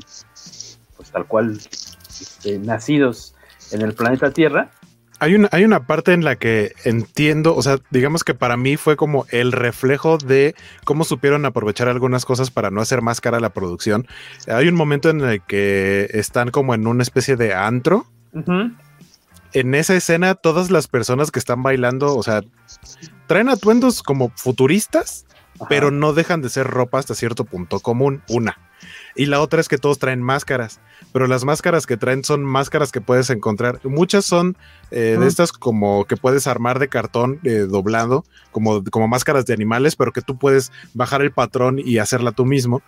pues 0.96 1.12
tal 1.12 1.26
cual 1.26 1.60
este, 2.22 2.60
nacidos 2.60 3.36
en 3.72 3.82
el 3.82 3.94
planeta 3.94 4.32
Tierra. 4.32 4.72
Hay 5.20 5.36
una, 5.36 5.50
hay 5.52 5.64
una 5.66 5.86
parte 5.86 6.14
en 6.14 6.24
la 6.24 6.36
que 6.36 6.74
entiendo, 6.84 7.56
o 7.56 7.62
sea, 7.62 7.78
digamos 7.92 8.24
que 8.24 8.34
para 8.34 8.58
mí 8.58 8.76
fue 8.76 8.96
como 8.98 9.28
el 9.30 9.52
reflejo 9.52 10.18
de 10.18 10.56
cómo 10.84 11.04
supieron 11.04 11.46
aprovechar 11.46 11.88
algunas 11.88 12.26
cosas 12.26 12.50
para 12.50 12.72
no 12.72 12.82
hacer 12.82 13.04
más 13.04 13.22
cara 13.22 13.40
la 13.40 13.52
producción. 13.52 14.08
Hay 14.48 14.68
un 14.68 14.74
momento 14.74 15.12
en 15.12 15.22
el 15.22 15.42
que 15.44 16.08
están 16.12 16.50
como 16.50 16.74
en 16.74 16.88
una 16.88 17.04
especie 17.04 17.36
de 17.36 17.54
antro. 17.54 18.08
En 19.54 19.76
esa 19.76 19.96
escena, 19.96 20.34
todas 20.34 20.72
las 20.72 20.88
personas 20.88 21.30
que 21.30 21.38
están 21.38 21.62
bailando, 21.62 22.16
o 22.16 22.24
sea, 22.24 22.42
traen 23.28 23.50
atuendos 23.50 24.02
como 24.02 24.32
futuristas, 24.36 25.28
pero 25.70 25.92
no 25.92 26.14
dejan 26.14 26.42
de 26.42 26.50
ser 26.50 26.68
ropa 26.68 27.00
hasta 27.00 27.16
cierto 27.16 27.46
punto 27.46 27.80
común, 27.80 28.24
una. 28.30 28.58
Y 29.16 29.26
la 29.26 29.42
otra 29.42 29.60
es 29.62 29.68
que 29.68 29.78
todos 29.78 30.00
traen 30.00 30.22
máscaras, 30.22 30.80
pero 31.12 31.28
las 31.28 31.44
máscaras 31.44 31.86
que 31.86 31.98
traen 31.98 32.24
son 32.24 32.44
máscaras 32.44 32.92
que 32.92 33.02
puedes 33.02 33.30
encontrar. 33.30 33.80
Muchas 33.84 34.26
son 34.26 34.58
eh, 34.90 35.18
de 35.20 35.28
estas 35.28 35.52
como 35.52 36.06
que 36.06 36.18
puedes 36.18 36.48
armar 36.48 36.80
de 36.80 36.88
cartón 36.88 37.40
eh, 37.44 37.66
doblado, 37.70 38.24
como, 38.52 38.84
como 38.86 39.08
máscaras 39.08 39.46
de 39.46 39.54
animales, 39.54 39.96
pero 39.96 40.14
que 40.14 40.22
tú 40.22 40.38
puedes 40.38 40.72
bajar 40.94 41.22
el 41.22 41.32
patrón 41.32 41.80
y 41.80 41.98
hacerla 41.98 42.32
tú 42.32 42.46
mismo. 42.46 42.82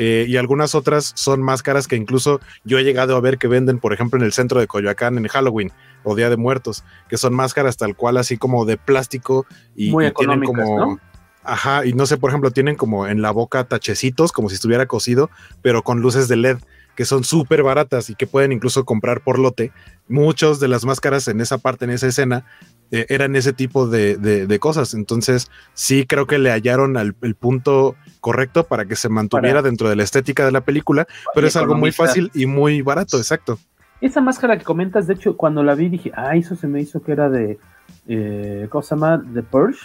Eh, 0.00 0.26
y 0.28 0.36
algunas 0.36 0.76
otras 0.76 1.12
son 1.16 1.42
máscaras 1.42 1.88
que 1.88 1.96
incluso 1.96 2.40
yo 2.62 2.78
he 2.78 2.84
llegado 2.84 3.16
a 3.16 3.20
ver 3.20 3.36
que 3.36 3.48
venden, 3.48 3.80
por 3.80 3.92
ejemplo, 3.92 4.18
en 4.18 4.24
el 4.24 4.32
centro 4.32 4.60
de 4.60 4.68
Coyoacán 4.68 5.18
en 5.18 5.26
Halloween 5.26 5.72
o 6.04 6.14
Día 6.14 6.30
de 6.30 6.36
Muertos, 6.36 6.84
que 7.08 7.16
son 7.16 7.34
máscaras 7.34 7.76
tal 7.76 7.96
cual, 7.96 8.16
así 8.16 8.36
como 8.36 8.64
de 8.64 8.76
plástico 8.76 9.44
y, 9.74 9.90
Muy 9.90 10.12
tienen 10.12 10.42
como. 10.44 11.00
Ajá, 11.48 11.86
y 11.86 11.94
no 11.94 12.04
sé, 12.04 12.18
por 12.18 12.30
ejemplo, 12.30 12.50
tienen 12.50 12.76
como 12.76 13.06
en 13.06 13.22
la 13.22 13.30
boca 13.30 13.64
tachecitos, 13.64 14.32
como 14.32 14.50
si 14.50 14.56
estuviera 14.56 14.84
cocido, 14.84 15.30
pero 15.62 15.82
con 15.82 16.00
luces 16.00 16.28
de 16.28 16.36
LED, 16.36 16.58
que 16.94 17.06
son 17.06 17.24
súper 17.24 17.62
baratas 17.62 18.10
y 18.10 18.14
que 18.14 18.26
pueden 18.26 18.52
incluso 18.52 18.84
comprar 18.84 19.22
por 19.22 19.38
lote. 19.38 19.72
Muchas 20.08 20.60
de 20.60 20.68
las 20.68 20.84
máscaras 20.84 21.26
en 21.26 21.40
esa 21.40 21.56
parte, 21.56 21.86
en 21.86 21.92
esa 21.92 22.06
escena, 22.06 22.44
eh, 22.90 23.06
eran 23.08 23.34
ese 23.34 23.54
tipo 23.54 23.86
de, 23.86 24.58
cosas. 24.60 24.92
Entonces, 24.92 25.50
sí 25.72 26.04
creo 26.06 26.26
que 26.26 26.38
le 26.38 26.50
hallaron 26.50 26.98
el 26.98 27.34
punto 27.34 27.96
correcto 28.20 28.64
para 28.64 28.84
que 28.84 28.94
se 28.94 29.08
mantuviera 29.08 29.62
dentro 29.62 29.88
de 29.88 29.96
la 29.96 30.02
estética 30.02 30.44
de 30.44 30.52
la 30.52 30.60
película, 30.60 31.06
pero 31.34 31.46
es 31.46 31.56
algo 31.56 31.76
muy 31.76 31.92
fácil 31.92 32.30
y 32.34 32.44
muy 32.44 32.82
barato, 32.82 33.16
exacto. 33.16 33.58
Esa 34.02 34.20
máscara 34.20 34.58
que 34.58 34.64
comentas, 34.64 35.06
de 35.06 35.14
hecho, 35.14 35.36
cuando 35.36 35.62
la 35.62 35.74
vi 35.74 35.88
dije, 35.88 36.12
ah, 36.14 36.36
eso 36.36 36.56
se 36.56 36.68
me 36.68 36.80
hizo 36.80 37.02
que 37.02 37.12
era 37.12 37.30
de, 37.30 37.58
eh, 38.06 38.68
¿cómo 38.70 38.82
se 38.82 38.94
llama? 38.94 39.18
De 39.18 39.42
Purge 39.42 39.80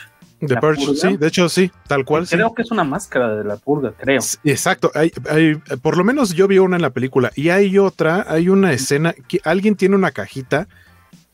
The 0.48 0.58
Purge, 0.58 0.96
sí, 0.96 1.18
de 1.18 1.28
hecho 1.28 1.50
sí, 1.50 1.72
tal 1.88 2.06
cual. 2.06 2.28
Creo 2.28 2.54
que 2.54 2.62
es 2.62 2.72
una 2.72 2.84
máscara 2.84 3.36
de 3.36 3.44
la 3.44 3.58
purga, 3.58 3.94
creo. 3.98 4.22
Exacto, 4.44 4.92
hay, 4.94 5.12
hay, 5.30 5.56
por 5.82 5.98
lo 5.98 6.04
menos 6.04 6.34
yo 6.34 6.48
vi 6.48 6.60
una 6.60 6.76
en 6.76 6.82
la 6.82 6.90
película 6.90 7.32
y 7.36 7.50
hay 7.50 7.78
otra, 7.78 8.26
hay 8.28 8.50
una 8.50 8.74
escena, 8.74 9.14
que 9.28 9.40
alguien 9.44 9.76
tiene 9.76 9.96
una 9.96 10.12
cajita, 10.12 10.68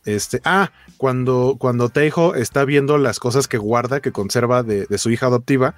este, 0.06 0.42
ah, 0.44 0.72
cuando, 0.98 1.58
cuando 1.60 1.90
Teijo 1.90 2.36
está 2.36 2.66
viendo 2.66 2.98
las 2.98 3.20
cosas 3.20 3.48
que 3.48 3.58
guarda, 3.58 4.00
que 4.00 4.12
conserva 4.12 4.64
de, 4.64 4.86
su 4.98 5.12
hija 5.12 5.28
adoptiva, 5.28 5.76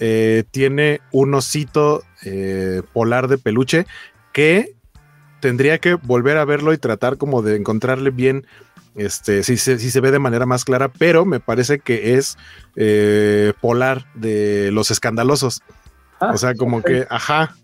eh, 0.00 0.44
tiene 0.50 1.00
un 1.12 1.34
osito 1.34 2.02
eh, 2.24 2.82
polar 2.92 3.28
de 3.28 3.38
peluche 3.38 3.86
que 4.32 4.74
tendría 5.40 5.78
que 5.78 5.94
volver 5.94 6.36
a 6.36 6.44
verlo 6.44 6.72
y 6.72 6.78
tratar 6.78 7.16
como 7.16 7.42
de 7.42 7.56
encontrarle 7.56 8.10
bien 8.10 8.46
este, 8.98 9.44
sí, 9.44 9.56
se 9.56 10.00
ve 10.00 10.10
de 10.10 10.18
manera 10.18 10.44
más 10.44 10.64
clara, 10.64 10.88
pero 10.88 11.24
me 11.24 11.38
parece 11.38 11.78
que 11.78 12.14
es 12.14 12.36
eh, 12.74 13.52
polar 13.60 14.06
de 14.14 14.70
los 14.72 14.90
escandalosos. 14.90 15.62
Ah, 16.20 16.32
o 16.34 16.38
sea, 16.38 16.54
como 16.54 16.82
que, 16.82 17.06
ajá, 17.08 17.54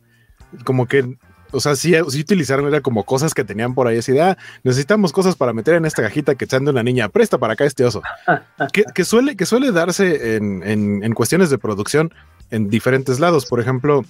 como 0.65 0.87
que, 0.87 1.17
o 1.51 1.59
sea, 1.59 1.75
sí, 1.75 1.93
utilizaron, 2.01 2.69
era 2.69 2.81
como 2.81 3.05
cosas 3.05 3.35
que 3.35 3.43
tenían 3.43 3.75
por 3.75 3.89
ahí, 3.89 3.99
así 3.99 4.13
de, 4.13 4.23
ah, 4.23 4.39
necesitamos 4.63 5.13
cosas 5.13 5.35
para 5.35 5.53
meter 5.53 5.75
en 5.75 5.87
esta 5.87 6.03
cajita 6.03 6.37
que 6.37 6.45
echando 6.45 6.71
una 6.71 6.85
niña, 6.85 7.09
presta 7.09 7.37
para 7.37 7.55
acá 7.55 7.65
este 7.65 7.85
oso. 7.85 8.01
que, 8.95 9.05
suele, 9.05 9.35
que 9.35 9.45
suele 9.45 9.73
darse 9.73 10.37
en, 10.37 10.63
en, 10.63 11.13
cuestiones 11.15 11.51
de 11.51 11.59
producción 11.59 12.15
en 12.51 12.71
diferentes 12.71 13.19
lados. 13.19 13.47
Por 13.47 13.59
ejemplo, 13.59 14.05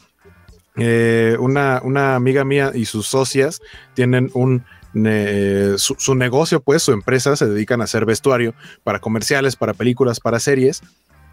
eh, 0.76 1.38
una, 1.40 1.80
una 1.82 2.16
amiga 2.16 2.44
mía 2.44 2.72
y 2.74 2.84
sus 2.84 3.06
socias 3.06 3.62
tienen 3.94 4.30
un 4.34 4.64
su, 4.94 6.14
negocio, 6.14 6.60
pues 6.60 6.82
su 6.82 6.92
empresa 6.92 7.36
se 7.36 7.46
dedican 7.46 7.80
a 7.80 7.84
hacer 7.84 8.04
vestuario 8.04 8.54
para 8.82 9.00
comerciales, 9.00 9.56
para 9.56 9.74
películas, 9.74 10.20
para 10.20 10.40
series. 10.40 10.82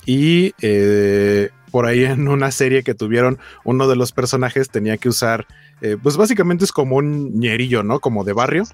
Y 0.05 0.53
eh, 0.61 1.49
por 1.69 1.85
ahí 1.85 2.05
en 2.05 2.27
una 2.27 2.51
serie 2.51 2.83
que 2.83 2.95
tuvieron, 2.95 3.37
uno 3.63 3.87
de 3.87 3.95
los 3.95 4.11
personajes 4.11 4.69
tenía 4.69 4.97
que 4.97 5.09
usar, 5.09 5.45
eh, 5.81 5.97
pues 6.01 6.17
básicamente 6.17 6.65
es 6.65 6.71
como 6.71 6.95
un 6.95 7.39
ñerillo, 7.39 7.83
¿no? 7.83 7.99
Como 7.99 8.23
de 8.23 8.33
barrio. 8.33 8.65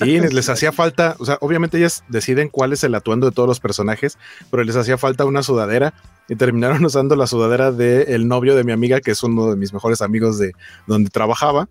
Y 0.00 0.18
les 0.18 0.48
hacía 0.48 0.72
falta, 0.72 1.14
o 1.18 1.24
sea, 1.24 1.38
obviamente 1.40 1.78
ellas 1.78 2.02
deciden 2.08 2.48
cuál 2.48 2.72
es 2.72 2.82
el 2.82 2.94
atuendo 2.94 3.26
de 3.26 3.32
todos 3.32 3.48
los 3.48 3.60
personajes, 3.60 4.18
pero 4.50 4.64
les 4.64 4.74
hacía 4.74 4.98
falta 4.98 5.24
una 5.24 5.42
sudadera 5.44 5.94
y 6.28 6.34
terminaron 6.34 6.84
usando 6.84 7.14
la 7.16 7.26
sudadera 7.26 7.70
del 7.70 8.26
novio 8.26 8.56
de 8.56 8.64
mi 8.64 8.72
amiga, 8.72 9.00
que 9.00 9.12
es 9.12 9.22
uno 9.22 9.50
de 9.50 9.56
mis 9.56 9.72
mejores 9.72 10.02
amigos 10.02 10.38
de 10.38 10.52
donde 10.86 11.10
trabajaba. 11.10 11.68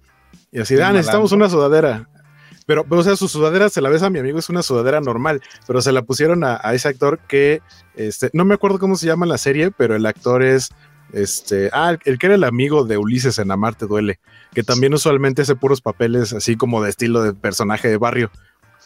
Y 0.52 0.60
así, 0.60 0.80
ah, 0.80 0.92
necesitamos 0.92 1.32
una 1.32 1.50
sudadera. 1.50 2.08
Pero, 2.66 2.86
o 2.88 3.04
sea, 3.04 3.16
su 3.16 3.28
sudadera 3.28 3.70
se 3.70 3.82
la 3.82 3.90
ves 3.90 4.04
a 4.04 4.10
mi 4.10 4.20
amigo, 4.20 4.40
es 4.40 4.50
una 4.50 4.64
sudadera 4.64 5.02
normal, 5.02 5.42
pero 5.68 5.82
se 5.82 5.92
la 5.92 6.02
pusieron 6.02 6.44
a, 6.44 6.58
ese 6.74 6.88
actor 6.88 7.20
que, 7.28 7.62
este, 7.96 8.30
no 8.34 8.46
me 8.46 8.56
acuerdo 8.56 8.80
cómo 8.80 8.96
se 8.96 9.08
llama 9.08 9.26
la 9.26 9.38
serie, 9.38 9.72
pero 9.72 9.96
el 9.96 10.06
actor 10.06 10.44
es, 10.44 10.70
este, 11.12 11.70
ah, 11.74 11.98
el, 12.06 12.18
que 12.18 12.26
era 12.26 12.36
el 12.36 12.44
amigo 12.44 12.86
de 12.86 12.98
Ulises 12.98 13.40
en 13.40 13.52
Amarte 13.52 13.86
Duele, 13.86 14.20
que 14.54 14.64
también 14.64 14.94
usualmente 14.94 15.42
hace 15.42 15.56
puros 15.56 15.82
papeles 15.82 16.34
así 16.34 16.56
como 16.56 16.82
de 16.82 16.90
estilo 16.90 17.22
de 17.22 17.34
personaje 17.34 17.88
de 17.88 17.98
barrio. 17.98 18.32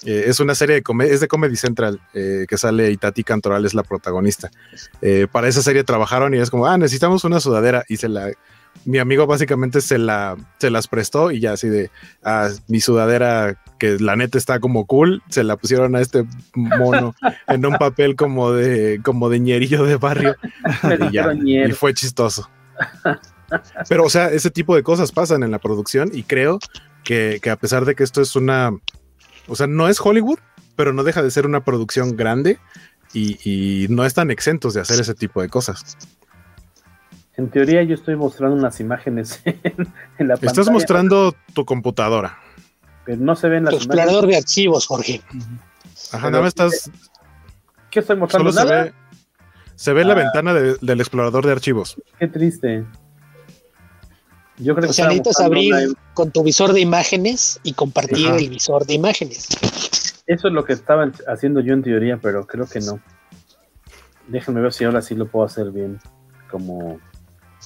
Eh, 0.05 0.25
es 0.27 0.39
una 0.39 0.53
serie 0.53 0.75
de 0.75 0.83
comedia, 0.83 1.13
es 1.13 1.21
de 1.21 1.27
Comedy 1.27 1.55
Central, 1.55 1.99
eh, 2.13 2.45
que 2.47 2.57
sale 2.57 2.91
Itati 2.91 3.23
Cantoral 3.23 3.65
es 3.65 3.73
la 3.73 3.83
protagonista. 3.83 4.51
Eh, 5.01 5.27
para 5.31 5.47
esa 5.47 5.61
serie 5.61 5.83
trabajaron 5.83 6.33
y 6.33 6.37
es 6.37 6.51
como, 6.51 6.67
ah, 6.67 6.77
necesitamos 6.77 7.23
una 7.23 7.39
sudadera 7.39 7.83
y 7.87 7.97
se 7.97 8.09
la 8.09 8.31
mi 8.85 8.99
amigo 8.99 9.27
básicamente 9.27 9.81
se, 9.81 9.97
la, 9.97 10.37
se 10.59 10.69
las 10.69 10.87
prestó 10.87 11.31
y 11.31 11.39
ya 11.39 11.53
así 11.53 11.67
de 11.67 11.91
a 12.23 12.49
mi 12.67 12.79
sudadera, 12.79 13.61
que 13.79 13.97
la 13.99 14.15
neta 14.15 14.37
está 14.37 14.59
como 14.59 14.85
cool, 14.85 15.21
se 15.29 15.43
la 15.43 15.57
pusieron 15.57 15.95
a 15.95 16.01
este 16.01 16.25
mono 16.53 17.15
en 17.47 17.65
un 17.65 17.75
papel 17.75 18.15
como 18.15 18.51
de, 18.51 18.99
como 19.03 19.29
de 19.29 19.39
ñerillo 19.39 19.83
de 19.85 19.97
barrio 19.97 20.35
y, 21.09 21.13
ya, 21.13 21.33
y 21.33 21.71
fue 21.71 21.93
chistoso. 21.93 22.49
Pero, 23.87 24.05
o 24.05 24.09
sea, 24.09 24.29
ese 24.29 24.51
tipo 24.51 24.75
de 24.75 24.83
cosas 24.83 25.11
pasan 25.11 25.43
en 25.43 25.51
la 25.51 25.59
producción 25.59 26.09
y 26.13 26.23
creo 26.23 26.59
que, 27.03 27.39
que 27.41 27.49
a 27.49 27.55
pesar 27.55 27.85
de 27.85 27.95
que 27.95 28.03
esto 28.03 28.21
es 28.21 28.35
una, 28.35 28.71
o 29.47 29.55
sea, 29.55 29.67
no 29.67 29.87
es 29.87 29.99
Hollywood, 30.01 30.39
pero 30.75 30.93
no 30.93 31.03
deja 31.03 31.23
de 31.23 31.31
ser 31.31 31.45
una 31.45 31.63
producción 31.63 32.15
grande 32.15 32.59
y, 33.13 33.37
y 33.43 33.87
no 33.87 34.05
están 34.05 34.31
exentos 34.31 34.73
de 34.73 34.81
hacer 34.81 34.99
ese 34.99 35.15
tipo 35.15 35.41
de 35.41 35.49
cosas. 35.49 35.97
En 37.37 37.49
teoría 37.49 37.83
yo 37.83 37.93
estoy 37.93 38.15
mostrando 38.15 38.55
unas 38.55 38.79
imágenes 38.79 39.41
en, 39.45 39.57
la 40.27 40.35
pantalla. 40.35 40.51
Estás 40.51 40.69
mostrando 40.71 41.35
tu 41.53 41.65
computadora. 41.65 42.39
Pero 43.05 43.21
no 43.21 43.35
se 43.35 43.47
ven 43.47 43.63
las 43.63 43.71
tu 43.71 43.77
explorador 43.77 44.27
de 44.27 44.37
archivos, 44.37 44.87
Jorge. 44.87 45.21
Ajá, 46.11 46.29
nada 46.29 46.41
más 46.41 46.49
estás... 46.49 46.91
¿Qué 47.91 47.99
estoy 47.99 48.17
mostrando? 48.17 48.51
Solo 48.51 48.67
se 48.67 48.75
ve, 48.75 48.93
se 49.75 49.93
ve 49.93 50.03
la 50.03 50.13
ah. 50.13 50.15
ventana 50.15 50.53
del 50.53 50.99
explorador 50.99 51.45
de 51.45 51.51
archivos. 51.51 51.95
Qué 52.19 52.27
triste. 52.27 52.83
Yo 54.57 54.75
creo 54.75 54.89
o 54.89 54.93
sea, 54.93 55.05
necesitas 55.05 55.39
abrir 55.39 55.73
con 56.15 56.31
tu 56.31 56.43
visor 56.43 56.73
de 56.73 56.81
imágenes 56.81 57.59
y 57.61 57.73
compartir 57.73 58.31
el 58.31 58.49
visor 58.49 58.85
de 58.87 58.95
imágenes. 58.95 59.47
Eso 60.25 60.47
es 60.47 60.53
lo 60.53 60.65
que 60.65 60.73
estaba 60.73 61.11
haciendo 61.27 61.59
yo 61.61 61.73
en 61.73 61.83
teoría, 61.83 62.17
pero 62.17 62.47
creo 62.47 62.67
que 62.67 62.79
no. 62.79 62.99
Déjenme 64.27 64.61
ver 64.61 64.73
si 64.73 64.83
ahora 64.83 65.01
sí 65.01 65.13
lo 65.15 65.27
puedo 65.27 65.45
hacer 65.45 65.71
bien 65.71 65.99
como, 66.49 66.99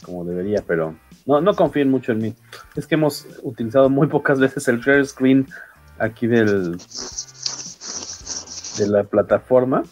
como 0.03 0.25
debería, 0.25 0.63
pero 0.65 0.95
no, 1.25 1.41
no 1.41 1.53
confíen 1.55 1.89
mucho 1.89 2.11
en 2.11 2.19
mí. 2.19 2.35
Es 2.75 2.87
que 2.87 2.95
hemos 2.95 3.27
utilizado 3.43 3.89
muy 3.89 4.07
pocas 4.07 4.39
veces 4.39 4.67
el 4.67 4.79
share 4.79 5.05
screen 5.05 5.47
aquí 5.99 6.27
del 6.27 6.77
de 8.77 8.87
la 8.87 9.03
plataforma, 9.03 9.83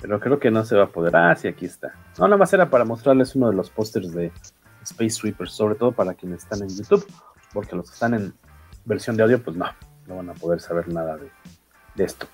pero 0.00 0.18
creo 0.20 0.38
que 0.38 0.50
no 0.50 0.64
se 0.64 0.76
va 0.76 0.84
a 0.84 0.88
poder. 0.88 1.14
Ah, 1.16 1.34
sí, 1.36 1.48
aquí 1.48 1.66
está. 1.66 1.94
No, 2.18 2.24
nada 2.24 2.36
más 2.36 2.52
era 2.52 2.70
para 2.70 2.84
mostrarles 2.84 3.34
uno 3.36 3.50
de 3.50 3.56
los 3.56 3.70
pósters 3.70 4.12
de 4.12 4.32
Space 4.82 5.10
Sweepers, 5.10 5.52
sobre 5.52 5.74
todo 5.74 5.92
para 5.92 6.14
quienes 6.14 6.42
están 6.42 6.62
en 6.62 6.68
YouTube, 6.68 7.06
porque 7.52 7.76
los 7.76 7.88
que 7.88 7.94
están 7.94 8.14
en 8.14 8.34
versión 8.84 9.16
de 9.16 9.22
audio, 9.22 9.42
pues 9.42 9.56
no, 9.56 9.66
no 10.06 10.16
van 10.16 10.30
a 10.30 10.34
poder 10.34 10.60
saber 10.60 10.88
nada 10.88 11.16
de, 11.16 12.04
esto. 12.04 12.26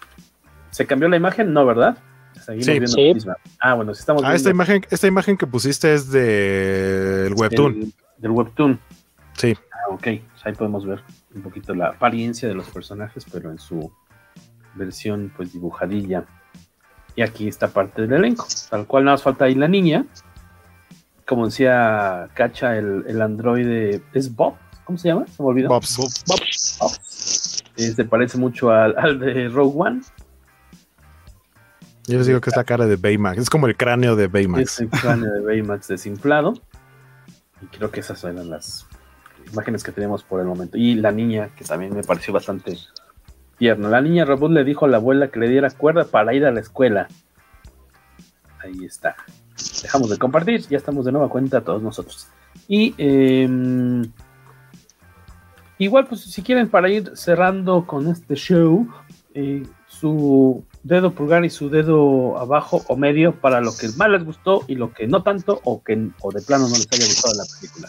¿Se 0.71 0.87
cambió 0.87 1.09
la 1.09 1.17
imagen? 1.17 1.53
No, 1.53 1.67
¿verdad? 1.67 1.99
Seguimos 2.49 2.95
viendo 2.95 3.15
misma. 3.15 3.37
Ah, 3.61 3.75
bueno, 3.75 3.95
si 3.95 4.01
estamos 4.01 4.23
ah, 4.25 4.35
esta 4.35 4.49
imagen, 4.49 4.87
esta 4.91 5.07
imagen 5.07 5.37
que 5.37 5.47
pusiste 5.47 5.93
es 5.93 6.11
del 6.11 7.35
Webtoon. 7.35 7.93
del 8.17 8.31
Webtoon. 8.31 8.81
Sí. 9.35 9.55
Ah, 9.71 9.91
ok. 9.91 10.03
Pues 10.03 10.23
ahí 10.45 10.55
podemos 10.55 10.87
ver 10.87 11.01
un 11.35 11.43
poquito 11.43 11.75
la 11.75 11.89
apariencia 11.89 12.49
de 12.49 12.55
los 12.55 12.71
personajes, 12.71 13.27
pero 13.31 13.51
en 13.51 13.59
su 13.59 13.93
versión 14.75 15.31
pues 15.37 15.53
dibujadilla. 15.53 16.25
Y 17.17 17.23
aquí 17.23 17.49
está 17.49 17.69
parte 17.69 18.03
del 18.03 18.13
elenco. 18.15 18.47
Tal 18.71 18.87
cual 18.87 19.05
nada 19.05 19.17
más 19.17 19.23
falta 19.23 19.45
ahí 19.45 19.55
la 19.55 19.69
niña. 19.69 20.07
Como 21.27 21.47
decía 21.47 22.31
Cacha, 22.33 22.79
el, 22.79 23.05
el 23.07 23.21
androide 23.21 24.03
es 24.15 24.35
Bob. 24.35 24.55
¿Cómo 24.85 24.97
se 24.97 25.09
llama? 25.09 25.27
Se 25.27 25.43
me 25.43 25.51
olvidó. 25.51 25.69
Bob. 25.69 25.85
Bob. 26.27 26.41
Eh, 27.77 27.93
se 27.93 28.05
parece 28.07 28.39
mucho 28.39 28.71
al, 28.71 28.97
al, 28.97 29.19
de 29.19 29.49
Rogue 29.49 29.75
One. 29.77 30.01
Yo 32.09 32.17
les 32.17 32.27
digo 32.27 32.41
que 32.41 32.49
es 32.49 32.57
la 32.57 32.65
cara 32.65 32.87
de 32.87 32.97
Baymax. 32.97 33.39
Es 33.39 33.51
como 33.51 33.67
el 33.67 33.77
cráneo 33.77 34.17
de 34.17 34.29
Baymax. 34.29 34.63
Es 34.63 34.81
el 34.81 34.89
cráneo 34.89 35.31
de 35.31 35.41
Baymax 35.43 35.89
desinflado. 35.89 36.55
Y 37.61 37.67
creo 37.67 37.91
que 37.91 38.01
esas 38.01 38.25
eran 38.25 38.49
las 38.49 38.87
imágenes 39.53 39.83
que 39.83 39.93
tenemos 39.93 40.23
por 40.23 40.41
el 40.41 40.47
momento. 40.47 40.79
Y 40.79 40.95
la 40.95 41.13
niña, 41.13 41.51
que 41.55 41.65
también 41.65 41.95
me 41.95 42.03
pareció 42.03 42.33
bastante 42.33 42.79
tierno. 43.59 43.91
La 43.91 44.01
niña 44.01 44.25
robot 44.25 44.51
le 44.53 44.65
dijo 44.65 44.87
a 44.87 44.89
la 44.89 44.97
abuela 44.97 45.29
que 45.29 45.39
le 45.39 45.49
diera 45.49 45.69
cuerda 45.71 46.05
para 46.05 46.33
ir 46.33 46.47
a 46.47 46.51
la 46.51 46.61
escuela. 46.61 47.09
Ahí 48.61 48.85
está. 48.85 49.17
Dejamos 49.83 50.09
de 50.09 50.17
compartir, 50.17 50.63
ya 50.69 50.79
estamos 50.79 51.05
de 51.05 51.13
nueva 51.13 51.29
cuenta 51.29 51.61
todos 51.61 51.83
nosotros. 51.83 52.29
Y 52.69 52.95
em, 52.97 54.11
igual, 55.77 56.07
pues 56.07 56.23
si 56.23 56.43
quieren 56.43 56.69
para 56.69 56.89
ir 56.89 57.13
cerrando 57.17 57.87
con 57.87 58.09
este 58.09 58.35
show, 58.35 58.89
eh, 59.35 59.67
su 59.87 60.65
dedo 60.83 61.13
pulgar 61.13 61.45
y 61.45 61.51
su 61.51 61.71
dedo 61.71 62.39
abajo 62.39 62.85
o 62.89 62.97
medio 62.97 63.35
para 63.41 63.61
lo 63.61 63.77
que 63.77 63.89
más 63.97 64.09
les 64.11 64.25
gustó 64.25 64.65
y 64.69 64.75
lo 64.75 64.93
que 64.93 65.07
no 65.07 65.23
tanto 65.23 65.61
o 65.65 65.83
que 65.83 66.09
o 66.21 66.33
de 66.33 66.43
plano 66.43 66.69
no 66.69 66.75
les 66.75 66.89
haya 66.93 67.07
gustado 67.07 67.35
la 67.37 67.45
película. 67.61 67.89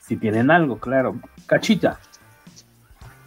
Si 0.00 0.16
tienen 0.16 0.50
algo, 0.50 0.78
claro. 0.78 1.20
Cachita. 1.46 1.98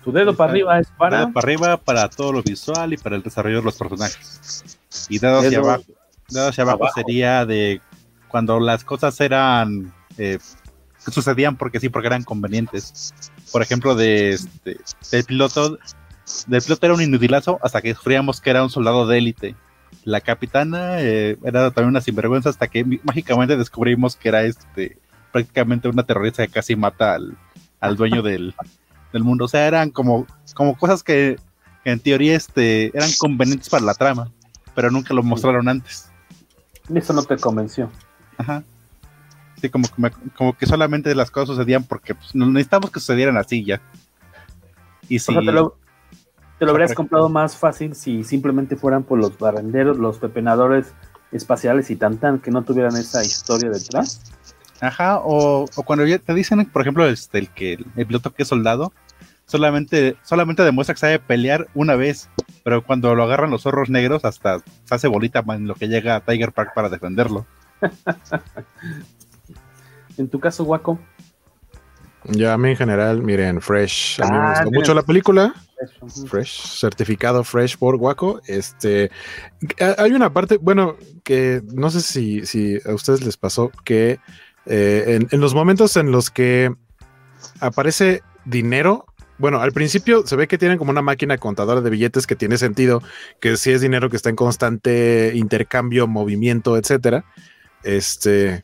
Tu 0.03 0.11
dedo 0.11 0.35
para 0.35 0.51
arriba 0.51 0.79
es 0.79 0.87
para. 0.97 1.29
para 1.29 1.45
arriba 1.45 1.77
para 1.77 2.09
todo 2.09 2.33
lo 2.33 2.43
visual 2.43 2.91
y 2.93 2.97
para 2.97 3.15
el 3.15 3.23
desarrollo 3.23 3.57
de 3.57 3.63
los 3.63 3.77
personajes. 3.77 4.77
Y 5.07 5.19
dedo, 5.19 5.39
hacia 5.39 5.59
abajo. 5.59 5.83
Dedo 6.29 6.49
hacia 6.49 6.63
abajo, 6.63 6.89
sería 6.93 7.45
de 7.45 7.81
cuando 8.27 8.59
las 8.59 8.83
cosas 8.83 9.19
eran. 9.21 9.93
Eh, 10.17 10.39
sucedían 10.97 11.55
porque 11.55 11.79
sí, 11.79 11.87
porque 11.87 12.07
eran 12.07 12.23
convenientes. 12.23 13.13
Por 13.51 13.61
ejemplo, 13.61 13.95
de, 13.95 14.31
este, 14.31 14.77
del 15.11 15.23
piloto. 15.23 15.77
Del 16.47 16.61
piloto 16.61 16.85
era 16.85 16.95
un 16.95 17.01
inutilazo 17.01 17.59
hasta 17.61 17.81
que 17.81 17.89
descubríamos 17.89 18.39
que 18.39 18.49
era 18.49 18.63
un 18.63 18.69
soldado 18.69 19.07
de 19.07 19.17
élite. 19.17 19.55
La 20.05 20.21
capitana 20.21 21.01
eh, 21.01 21.37
era 21.43 21.71
también 21.71 21.89
una 21.89 22.01
sinvergüenza 22.01 22.49
hasta 22.49 22.67
que 22.67 22.85
mágicamente 23.03 23.57
descubrimos 23.57 24.15
que 24.15 24.29
era 24.29 24.43
este 24.43 24.97
prácticamente 25.31 25.89
una 25.89 26.03
terrorista 26.03 26.45
que 26.45 26.53
casi 26.53 26.75
mata 26.75 27.15
al, 27.15 27.35
al 27.81 27.97
dueño 27.97 28.21
del, 28.23 28.55
del 29.11 29.23
mundo. 29.23 29.45
O 29.45 29.47
sea, 29.47 29.67
eran 29.67 29.89
como, 29.89 30.25
como 30.53 30.77
cosas 30.77 31.03
que, 31.03 31.37
en 31.83 31.99
teoría 31.99 32.35
este, 32.35 32.95
eran 32.95 33.09
convenientes 33.19 33.69
para 33.69 33.83
la 33.83 33.93
trama, 33.93 34.31
pero 34.73 34.89
nunca 34.89 35.13
lo 35.13 35.23
mostraron 35.23 35.67
antes. 35.67 36.09
Eso 36.93 37.13
no 37.13 37.23
te 37.23 37.37
convenció. 37.37 37.89
Ajá. 38.37 38.63
Sí, 39.59 39.69
como, 39.69 39.87
como 40.35 40.57
que 40.57 40.65
solamente 40.65 41.13
las 41.15 41.31
cosas 41.31 41.55
sucedían 41.55 41.83
porque 41.83 42.15
pues, 42.15 42.35
necesitamos 42.35 42.91
que 42.91 42.99
sucedieran 42.99 43.37
así 43.37 43.63
ya. 43.63 43.81
Y 45.07 45.19
si... 45.19 45.33
te 45.33 45.41
lo, 45.41 45.77
te 46.59 46.65
lo 46.65 46.71
habrías 46.71 46.93
comprado 46.93 47.29
más 47.29 47.57
fácil 47.57 47.95
si 47.95 48.23
simplemente 48.23 48.75
fueran 48.75 49.03
por 49.03 49.19
los 49.19 49.37
barrenderos, 49.37 49.97
los 49.97 50.17
pepenadores 50.17 50.93
espaciales 51.31 51.89
y 51.89 51.95
tan 51.95 52.17
tan, 52.17 52.39
que 52.39 52.51
no 52.51 52.63
tuvieran 52.63 52.95
esa 52.95 53.23
historia 53.23 53.69
detrás. 53.69 54.21
Ajá, 54.79 55.19
o, 55.23 55.65
cuando 55.85 56.05
te 56.19 56.33
dicen, 56.33 56.65
por 56.65 56.81
ejemplo, 56.81 57.07
este, 57.07 57.39
el 57.39 57.49
que 57.49 57.73
el 57.95 58.05
piloto 58.05 58.33
que 58.33 58.43
es 58.43 58.49
soldado, 58.49 58.93
solamente, 59.45 60.17
solamente 60.23 60.63
demuestra 60.63 60.93
que 60.93 60.99
sabe 60.99 61.19
pelear 61.19 61.67
una 61.73 61.95
vez, 61.95 62.29
pero 62.63 62.83
cuando 62.83 63.15
lo 63.15 63.23
agarran 63.23 63.49
los 63.49 63.63
zorros 63.63 63.89
negros, 63.89 64.25
hasta 64.25 64.59
se 64.59 64.95
hace 64.95 65.07
bolita 65.07 65.43
en 65.49 65.67
lo 65.67 65.75
que 65.75 65.87
llega 65.87 66.15
a 66.15 66.21
Tiger 66.21 66.51
Park 66.51 66.73
para 66.75 66.89
defenderlo. 66.89 67.45
en 70.17 70.29
tu 70.29 70.39
caso, 70.39 70.63
Waco. 70.63 70.99
Ya 72.25 72.53
a 72.53 72.57
mí 72.57 72.69
en 72.69 72.77
general, 72.77 73.21
miren, 73.21 73.61
Fresh. 73.61 74.21
A 74.21 74.25
mí 74.25 74.31
me 74.31 74.37
ah, 74.37 74.53
gustó 74.55 74.71
mucho 74.71 74.93
la 74.93 75.03
película. 75.03 75.53
Fresh, 76.27 76.79
certificado 76.79 77.43
Fresh 77.43 77.77
por 77.77 77.95
Waco. 77.95 78.41
Este, 78.47 79.11
hay 79.97 80.11
una 80.11 80.33
parte, 80.33 80.57
bueno, 80.57 80.95
que 81.23 81.61
no 81.73 81.89
sé 81.89 82.01
si, 82.01 82.45
si 82.45 82.79
a 82.85 82.93
ustedes 82.93 83.23
les 83.23 83.37
pasó 83.37 83.71
que 83.83 84.19
eh, 84.65 85.19
en, 85.29 85.41
los 85.41 85.53
momentos 85.53 85.97
en 85.97 86.11
los 86.11 86.29
que 86.29 86.73
aparece 87.59 88.21
dinero, 88.45 89.05
bueno, 89.37 89.59
al 89.59 89.71
principio 89.71 90.25
se 90.25 90.35
ve 90.35 90.47
que 90.47 90.57
tienen 90.57 90.77
como 90.77 90.91
una 90.91 91.01
máquina 91.01 91.37
contadora 91.37 91.81
de 91.81 91.89
billetes 91.89 92.27
que 92.27 92.35
tiene 92.35 92.57
sentido, 92.57 93.01
que 93.39 93.57
si 93.57 93.71
es 93.71 93.81
dinero 93.81 94.09
que 94.09 94.15
está 94.15 94.29
en 94.29 94.35
constante 94.35 95.31
intercambio, 95.35 96.07
movimiento, 96.07 96.77
etcétera. 96.77 97.25
Este 97.83 98.63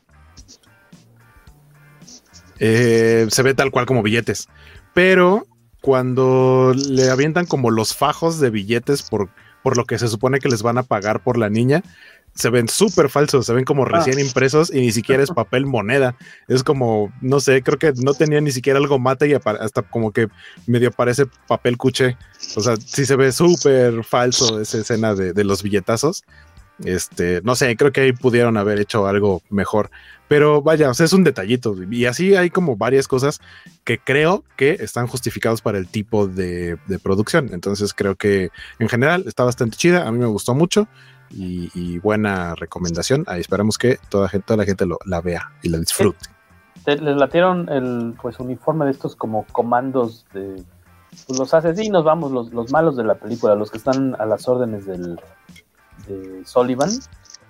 eh, 2.58 3.26
se 3.28 3.42
ve 3.42 3.54
tal 3.54 3.70
cual 3.70 3.86
como 3.86 4.02
billetes, 4.02 4.48
pero 4.94 5.46
cuando 5.80 6.74
le 6.74 7.10
avientan 7.10 7.46
como 7.46 7.70
los 7.70 7.94
fajos 7.94 8.40
de 8.40 8.50
billetes 8.50 9.02
por, 9.02 9.28
por 9.62 9.76
lo 9.76 9.84
que 9.84 9.98
se 9.98 10.08
supone 10.08 10.38
que 10.38 10.48
les 10.48 10.62
van 10.62 10.78
a 10.78 10.82
pagar 10.82 11.22
por 11.22 11.38
la 11.38 11.48
niña, 11.48 11.82
se 12.34 12.50
ven 12.50 12.68
súper 12.68 13.08
falsos, 13.08 13.46
se 13.46 13.52
ven 13.52 13.64
como 13.64 13.84
ah. 13.84 13.88
recién 13.88 14.18
impresos 14.18 14.72
y 14.72 14.80
ni 14.80 14.92
siquiera 14.92 15.22
es 15.22 15.30
papel 15.34 15.66
moneda. 15.66 16.16
Es 16.48 16.62
como, 16.62 17.12
no 17.20 17.40
sé, 17.40 17.62
creo 17.62 17.78
que 17.78 17.92
no 17.96 18.14
tenía 18.14 18.40
ni 18.40 18.52
siquiera 18.52 18.78
algo 18.78 18.98
mate 18.98 19.28
y 19.28 19.34
hasta 19.34 19.82
como 19.82 20.12
que 20.12 20.28
medio 20.66 20.90
parece 20.90 21.26
papel 21.46 21.76
cuché. 21.76 22.16
O 22.56 22.60
sea, 22.60 22.76
sí 22.76 23.06
se 23.06 23.16
ve 23.16 23.32
súper 23.32 24.04
falso 24.04 24.60
esa 24.60 24.78
escena 24.78 25.14
de, 25.14 25.44
los 25.44 25.62
billetazos. 25.62 26.24
Este, 26.84 27.42
no 27.44 27.56
sé, 27.56 27.76
creo 27.76 27.92
que 27.92 28.00
ahí 28.00 28.12
pudieron 28.12 28.56
haber 28.56 28.80
hecho 28.80 29.06
algo 29.06 29.42
mejor. 29.50 29.90
Pero 30.30 30.62
vaya, 30.62 30.88
o 30.88 30.94
sea, 30.94 31.06
es 31.06 31.12
un 31.12 31.24
detallito. 31.24 31.74
Y 31.90 32.06
así 32.06 32.36
hay 32.36 32.50
como 32.50 32.76
varias 32.76 33.08
cosas 33.08 33.40
que 33.82 33.98
creo 33.98 34.44
que 34.56 34.76
están 34.78 35.08
justificados 35.08 35.60
para 35.60 35.76
el 35.76 35.88
tipo 35.88 36.28
de, 36.28 36.78
de 36.86 37.00
producción. 37.00 37.50
Entonces 37.52 37.92
creo 37.92 38.14
que 38.14 38.50
en 38.78 38.88
general 38.88 39.24
está 39.26 39.42
bastante 39.42 39.76
chida. 39.76 40.06
A 40.06 40.12
mí 40.12 40.20
me 40.20 40.26
gustó 40.26 40.54
mucho 40.54 40.86
y, 41.30 41.98
buena 41.98 42.54
recomendación. 42.54 43.24
Ahí 43.26 43.40
esperamos 43.40 43.76
que 43.76 43.98
toda, 44.08 44.30
la 44.56 44.64
gente 44.64 44.86
lo, 44.86 45.00
la 45.04 45.20
vea 45.20 45.50
y 45.64 45.68
la 45.68 45.78
disfrute. 45.78 46.26
Les 46.86 47.00
latieron 47.00 47.68
el 47.68 48.14
pues 48.22 48.38
uniforme 48.38 48.84
de 48.84 48.92
estos 48.92 49.16
como 49.16 49.44
comandos 49.46 50.26
de 50.32 50.62
pues, 51.26 51.40
los 51.40 51.52
asesinos, 51.54 52.04
vamos, 52.04 52.30
los, 52.30 52.52
los 52.52 52.70
malos 52.70 52.96
de 52.96 53.02
la 53.02 53.16
película, 53.16 53.56
los 53.56 53.72
que 53.72 53.78
están 53.78 54.14
a 54.20 54.26
las 54.26 54.46
órdenes 54.46 54.86
del 54.86 55.20
de 56.06 56.42
Sullivan, 56.44 56.90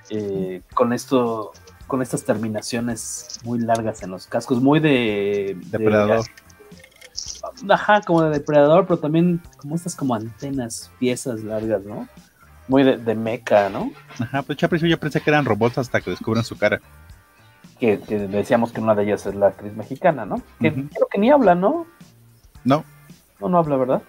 eh, 0.09 0.63
con 0.73 0.95
esto, 0.95 1.53
con 1.91 2.01
estas 2.01 2.25
terminaciones 2.25 3.39
muy 3.45 3.59
largas 3.59 4.03
en 4.03 4.11
los 4.11 4.27
cascos, 4.27 4.63
muy 4.63 4.81
de 4.81 5.59
depredador. 5.67 6.25
ajá, 7.69 8.01
como 8.01 8.23
de 8.23 8.31
depredador, 8.31 8.87
pero 8.87 8.99
también 8.99 9.43
como 9.59 9.77
estas 9.77 9.95
como 9.95 10.15
antenas, 10.15 10.91
piezas 10.99 11.45
largas, 11.45 11.83
¿no? 11.85 12.09
muy 12.71 12.85
de, 12.85 13.15
meca, 13.17 13.69
¿no? 13.69 13.91
Ajá, 14.21 14.43
pues 14.43 14.57
yo 14.57 14.99
pensé 14.99 15.21
que 15.21 15.31
eran 15.31 15.45
robots 15.45 15.77
hasta 15.79 16.01
que 16.01 16.11
descubren 16.11 16.45
su 16.45 16.57
cara. 16.57 16.81
Que, 17.81 17.97
decíamos 17.97 18.71
que 18.71 18.81
una 18.81 18.95
de 18.95 19.03
ellas 19.03 19.27
es 19.27 19.35
la 19.35 19.49
actriz 19.49 19.75
mexicana, 19.75 20.25
¿no? 20.25 20.41
Que 20.61 20.73
creo 20.73 21.09
que 21.11 21.19
ni 21.19 21.31
habla, 21.31 21.57
¿no? 21.57 21.87
No. 22.63 22.85
No, 23.41 23.49
no 23.49 23.59
habla, 23.59 23.77
¿verdad? 23.77 24.03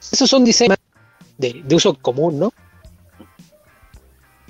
Esos 0.00 0.28
son 0.28 0.44
diseños 0.44 0.78
de, 1.38 1.64
uso 1.72 1.94
común, 1.94 2.40
¿no? 2.40 2.52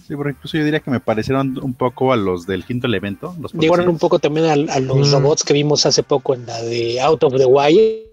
Sí, 0.06 0.14
pero 0.14 0.28
incluso 0.28 0.58
yo 0.58 0.64
diría 0.64 0.80
que 0.80 0.90
me 0.90 1.00
parecieron 1.00 1.58
un 1.62 1.72
poco 1.72 2.12
a 2.12 2.16
los 2.16 2.46
del 2.46 2.66
quinto 2.66 2.86
elemento. 2.86 3.34
Los 3.40 3.54
Llegaron 3.54 3.88
un 3.88 3.98
poco 3.98 4.18
también 4.18 4.68
a, 4.68 4.78
los 4.78 5.08
mm. 5.08 5.12
robots 5.14 5.44
que 5.44 5.54
vimos 5.54 5.86
hace 5.86 6.02
poco 6.02 6.34
en 6.34 6.44
la 6.44 6.60
de 6.60 7.00
Out 7.00 7.24
of 7.24 7.34
the 7.34 7.46
Wire. 7.46 8.12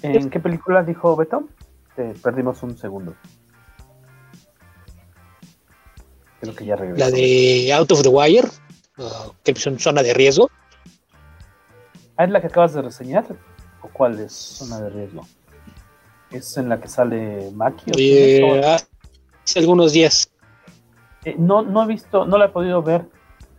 ¿En 0.00 0.30
qué 0.30 0.40
película 0.40 0.82
dijo 0.82 1.14
Beto? 1.14 1.46
Te 1.94 2.14
perdimos 2.14 2.62
un 2.62 2.78
segundo. 2.78 3.14
Creo 6.40 6.54
que 6.54 6.64
ya 6.64 6.76
regresó. 6.76 7.04
La 7.04 7.10
de 7.10 7.70
Out 7.74 7.92
of 7.92 8.02
the 8.02 8.08
Wire, 8.08 8.48
uh, 8.96 9.32
que 9.44 9.54
son 9.56 9.78
zona 9.78 10.02
de 10.02 10.14
riesgo. 10.14 10.50
¿Ah, 12.16 12.24
es 12.24 12.30
la 12.30 12.40
que 12.40 12.46
acabas 12.46 12.72
de 12.72 12.80
reseñar? 12.80 13.26
¿O 13.82 13.88
cuál 13.88 14.18
es 14.20 14.32
zona 14.32 14.80
de 14.80 14.88
riesgo? 14.88 15.26
¿Es 16.30 16.56
en 16.56 16.70
la 16.70 16.80
que 16.80 16.88
sale 16.88 17.50
Maki? 17.52 17.92
Eh, 17.98 18.78
hace 19.44 19.58
algunos 19.58 19.92
días. 19.92 20.30
Eh, 21.24 21.36
no, 21.38 21.62
no 21.62 21.84
he 21.84 21.86
visto, 21.86 22.26
no 22.26 22.38
la 22.38 22.46
he 22.46 22.48
podido 22.48 22.82
ver. 22.82 23.08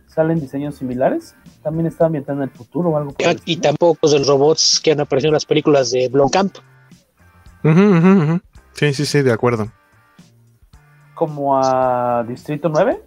¿Salen 0.06 0.38
diseños 0.38 0.76
similares? 0.76 1.34
¿También 1.62 1.86
está 1.86 2.06
ambientada 2.06 2.38
en 2.38 2.44
el 2.44 2.50
futuro 2.50 2.90
o 2.90 2.96
algo? 2.96 3.14
y 3.44 3.56
tampoco 3.56 4.08
de 4.08 4.22
robots 4.22 4.80
que 4.80 4.92
han 4.92 5.00
aparecido 5.00 5.30
en 5.30 5.34
las 5.34 5.44
películas 5.44 5.90
de 5.90 6.08
Blomkamp. 6.08 6.54
Sí, 8.74 8.94
sí, 8.94 9.06
sí, 9.06 9.22
de 9.22 9.32
acuerdo. 9.32 9.72
¿Como 11.14 11.56
a 11.56 12.24
Distrito 12.28 12.68
9? 12.68 13.02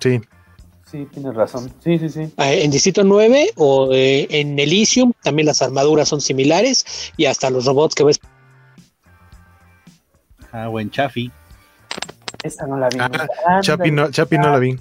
Sí. 0.00 0.20
Sí, 0.84 1.08
tienes 1.12 1.34
razón. 1.34 1.72
Sí, 1.82 1.98
sí, 1.98 2.08
sí. 2.08 2.32
Ah, 2.36 2.52
en 2.52 2.70
Distrito 2.70 3.02
9 3.02 3.52
o 3.56 3.92
eh, 3.92 4.28
en 4.30 4.58
Elysium 4.58 5.12
también 5.22 5.46
las 5.46 5.62
armaduras 5.62 6.08
son 6.08 6.20
similares 6.20 7.12
y 7.16 7.24
hasta 7.24 7.50
los 7.50 7.64
robots 7.64 7.94
que 7.94 8.04
ves 8.04 8.20
Ah, 10.54 10.68
o 10.68 10.78
en 10.78 10.88
Chaffee. 10.88 11.32
Esta 12.44 12.64
no 12.68 12.76
la 12.76 12.88
vi. 12.88 12.98
Ah, 13.00 13.60
Chapi 13.60 13.90
no, 13.90 14.08
Chapi 14.08 14.38
no 14.38 14.50
la 14.50 14.58
vi. 14.60 14.78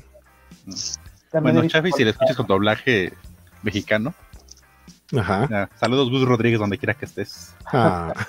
Bueno, 1.42 1.68
Chaffee, 1.68 1.92
si 1.92 2.04
le 2.04 2.12
escuchas 2.12 2.38
con 2.38 2.46
doblaje 2.46 3.12
mexicano. 3.64 4.14
Ajá. 5.18 5.70
saludos, 5.76 6.12
Gus 6.12 6.28
Rodríguez, 6.28 6.60
donde 6.60 6.78
quiera 6.78 6.94
que 6.94 7.06
estés. 7.06 7.56
Ah. 7.66 8.14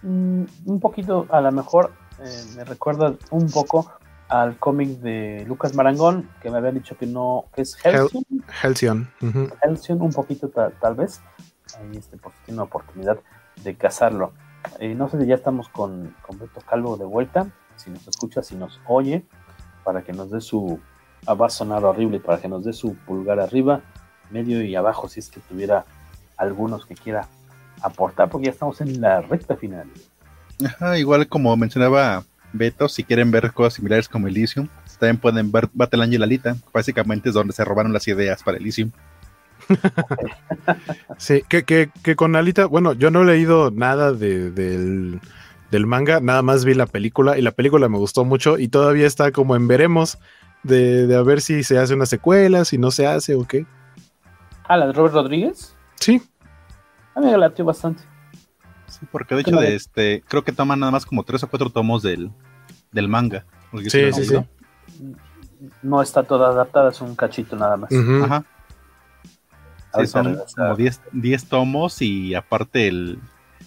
Mm, 0.00 0.44
un 0.66 0.78
poquito, 0.78 1.26
a 1.28 1.40
lo 1.40 1.50
mejor, 1.50 1.92
eh, 2.20 2.44
me 2.54 2.62
recuerda 2.62 3.14
un 3.32 3.50
poco 3.50 3.90
al 4.28 4.56
cómic 4.56 4.90
de 5.00 5.44
Lucas 5.48 5.74
Marangón, 5.74 6.30
que 6.40 6.52
me 6.52 6.58
había 6.58 6.70
dicho 6.70 6.96
que 6.96 7.04
no, 7.04 7.46
que 7.52 7.62
es 7.62 7.76
Helsion. 7.84 8.24
Helsion. 8.62 9.10
Helsion, 9.60 10.00
un 10.00 10.12
poquito 10.12 10.48
tal 10.50 10.94
vez. 10.94 11.20
Ahí 11.76 11.96
este, 11.96 12.16
pues, 12.16 12.32
tiene 12.44 12.58
una 12.60 12.66
oportunidad 12.66 13.18
de 13.64 13.74
cazarlo. 13.74 14.32
Eh, 14.78 14.94
no 14.94 15.08
sé 15.08 15.20
si 15.20 15.26
ya 15.26 15.34
estamos 15.34 15.68
con, 15.68 16.14
con, 16.22 16.38
Beto 16.38 16.60
Calvo 16.60 16.96
de 16.96 17.04
vuelta, 17.04 17.48
si 17.76 17.90
nos 17.90 18.06
escucha, 18.06 18.42
si 18.42 18.56
nos 18.56 18.80
oye, 18.86 19.24
para 19.84 20.02
que 20.02 20.12
nos 20.12 20.30
dé 20.30 20.40
su, 20.40 20.78
ah, 21.26 21.34
va 21.34 21.48
sonar 21.48 21.84
horrible, 21.84 22.20
para 22.20 22.40
que 22.40 22.48
nos 22.48 22.64
dé 22.64 22.72
su 22.72 22.94
pulgar 22.94 23.40
arriba, 23.40 23.80
medio 24.30 24.62
y 24.62 24.74
abajo, 24.74 25.08
si 25.08 25.20
es 25.20 25.30
que 25.30 25.40
tuviera 25.40 25.84
algunos 26.36 26.86
que 26.86 26.94
quiera 26.94 27.26
aportar, 27.82 28.28
porque 28.28 28.46
ya 28.46 28.52
estamos 28.52 28.80
en 28.80 29.00
la 29.00 29.20
recta 29.20 29.56
final. 29.56 29.88
igual 30.96 31.28
como 31.28 31.56
mencionaba 31.56 32.24
Beto, 32.52 32.88
si 32.88 33.04
quieren 33.04 33.30
ver 33.30 33.52
cosas 33.52 33.74
similares 33.74 34.08
como 34.08 34.26
Elysium, 34.26 34.68
también 34.98 35.18
pueden 35.18 35.50
ver 35.52 35.68
Battle 35.72 36.02
Angel 36.02 36.22
Alita, 36.22 36.56
básicamente 36.72 37.28
es 37.28 37.34
donde 37.34 37.52
se 37.52 37.64
robaron 37.64 37.92
las 37.92 38.06
ideas 38.08 38.42
para 38.42 38.58
Elysium. 38.58 38.90
sí, 41.18 41.42
que, 41.48 41.64
que, 41.64 41.90
que, 42.02 42.16
con 42.16 42.36
Alita, 42.36 42.66
bueno, 42.66 42.92
yo 42.92 43.10
no 43.10 43.22
he 43.22 43.26
leído 43.26 43.70
nada 43.70 44.12
de, 44.12 44.50
del, 44.50 45.20
del, 45.70 45.86
manga, 45.86 46.20
nada 46.20 46.42
más 46.42 46.64
vi 46.64 46.74
la 46.74 46.86
película 46.86 47.38
y 47.38 47.42
la 47.42 47.52
película 47.52 47.88
me 47.88 47.98
gustó 47.98 48.24
mucho 48.24 48.58
y 48.58 48.68
todavía 48.68 49.06
está 49.06 49.32
como 49.32 49.56
en 49.56 49.68
veremos 49.68 50.18
de, 50.62 51.06
de 51.06 51.16
a 51.16 51.22
ver 51.22 51.40
si 51.40 51.62
se 51.62 51.78
hace 51.78 51.94
una 51.94 52.06
secuela, 52.06 52.64
si 52.64 52.78
no 52.78 52.90
se 52.90 53.06
hace 53.06 53.34
o 53.34 53.46
qué. 53.46 53.66
¿Ah, 54.64 54.76
la 54.76 54.86
de 54.86 54.92
Robert 54.92 55.14
Rodríguez? 55.14 55.74
Sí. 55.96 56.22
A 57.14 57.20
mí 57.20 57.26
me 57.26 57.38
latió 57.38 57.64
bastante. 57.64 58.02
Sí, 58.86 59.06
porque 59.10 59.34
de 59.34 59.42
hecho 59.42 59.56
de 59.56 59.74
este, 59.74 60.22
creo 60.28 60.44
que 60.44 60.52
toman 60.52 60.80
nada 60.80 60.92
más 60.92 61.04
como 61.04 61.24
tres 61.24 61.42
o 61.42 61.48
cuatro 61.48 61.70
tomos 61.70 62.02
del, 62.02 62.30
del 62.92 63.08
manga. 63.08 63.44
Sí, 63.88 64.12
sí, 64.12 64.24
sí. 64.24 64.36
No 65.82 66.00
está 66.00 66.22
toda 66.22 66.48
adaptada, 66.48 66.90
es 66.90 67.00
un 67.00 67.14
cachito 67.14 67.56
nada 67.56 67.76
más. 67.76 67.90
Ajá 67.92 68.44
son 70.06 70.38
como 70.56 70.76
10 70.76 71.48
tomos 71.48 72.02
y 72.02 72.34
aparte 72.34 72.88
el, 72.88 73.20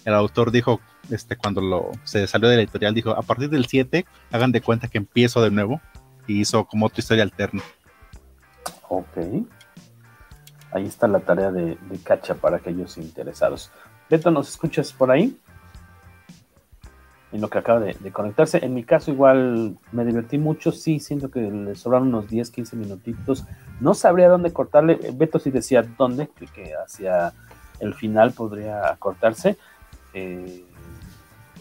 autor 0.06 0.50
dijo, 0.50 0.80
este, 1.10 1.36
cuando 1.36 1.60
lo, 1.60 1.90
se 2.04 2.26
salió 2.26 2.48
de 2.48 2.56
la 2.56 2.62
editorial, 2.62 2.94
dijo, 2.94 3.10
a 3.10 3.22
partir 3.22 3.50
del 3.50 3.66
7, 3.66 4.04
hagan 4.30 4.52
de 4.52 4.60
cuenta 4.60 4.88
que 4.88 4.98
empiezo 4.98 5.42
de 5.42 5.50
nuevo 5.50 5.80
y 6.26 6.40
hizo 6.40 6.64
como 6.64 6.86
otra 6.86 7.00
historia 7.00 7.22
alterna. 7.24 7.62
Ok. 8.88 9.18
Ahí 10.72 10.86
está 10.86 11.06
la 11.06 11.20
tarea 11.20 11.50
de, 11.50 11.76
de 11.76 11.98
Cacha 12.02 12.34
para 12.34 12.56
aquellos 12.56 12.96
interesados. 12.96 13.70
Beto, 14.08 14.30
¿nos 14.30 14.48
escuchas 14.48 14.92
por 14.92 15.10
ahí? 15.10 15.38
En 17.32 17.40
lo 17.40 17.48
que 17.48 17.58
acaba 17.58 17.80
de, 17.80 18.12
conectarse. 18.12 18.64
En 18.64 18.74
mi 18.74 18.84
caso 18.84 19.10
igual 19.10 19.76
me 19.90 20.04
divertí 20.04 20.36
mucho, 20.38 20.70
sí, 20.70 21.00
siento 21.00 21.30
que 21.30 21.40
le 21.40 21.74
sobraron 21.74 22.08
unos 22.08 22.28
10, 22.28 22.50
15 22.50 22.76
minutitos. 22.76 23.44
No 23.80 23.94
sabría 23.94 24.28
dónde 24.28 24.52
cortarle. 24.52 24.98
Beto 25.14 25.38
sí 25.38 25.50
decía 25.50 25.82
dónde, 25.82 26.28
que, 26.54 26.74
hacia 26.74 27.32
el 27.80 27.94
final 27.94 28.32
podría 28.32 28.96
cortarse. 28.98 29.56
Eh, 30.12 30.64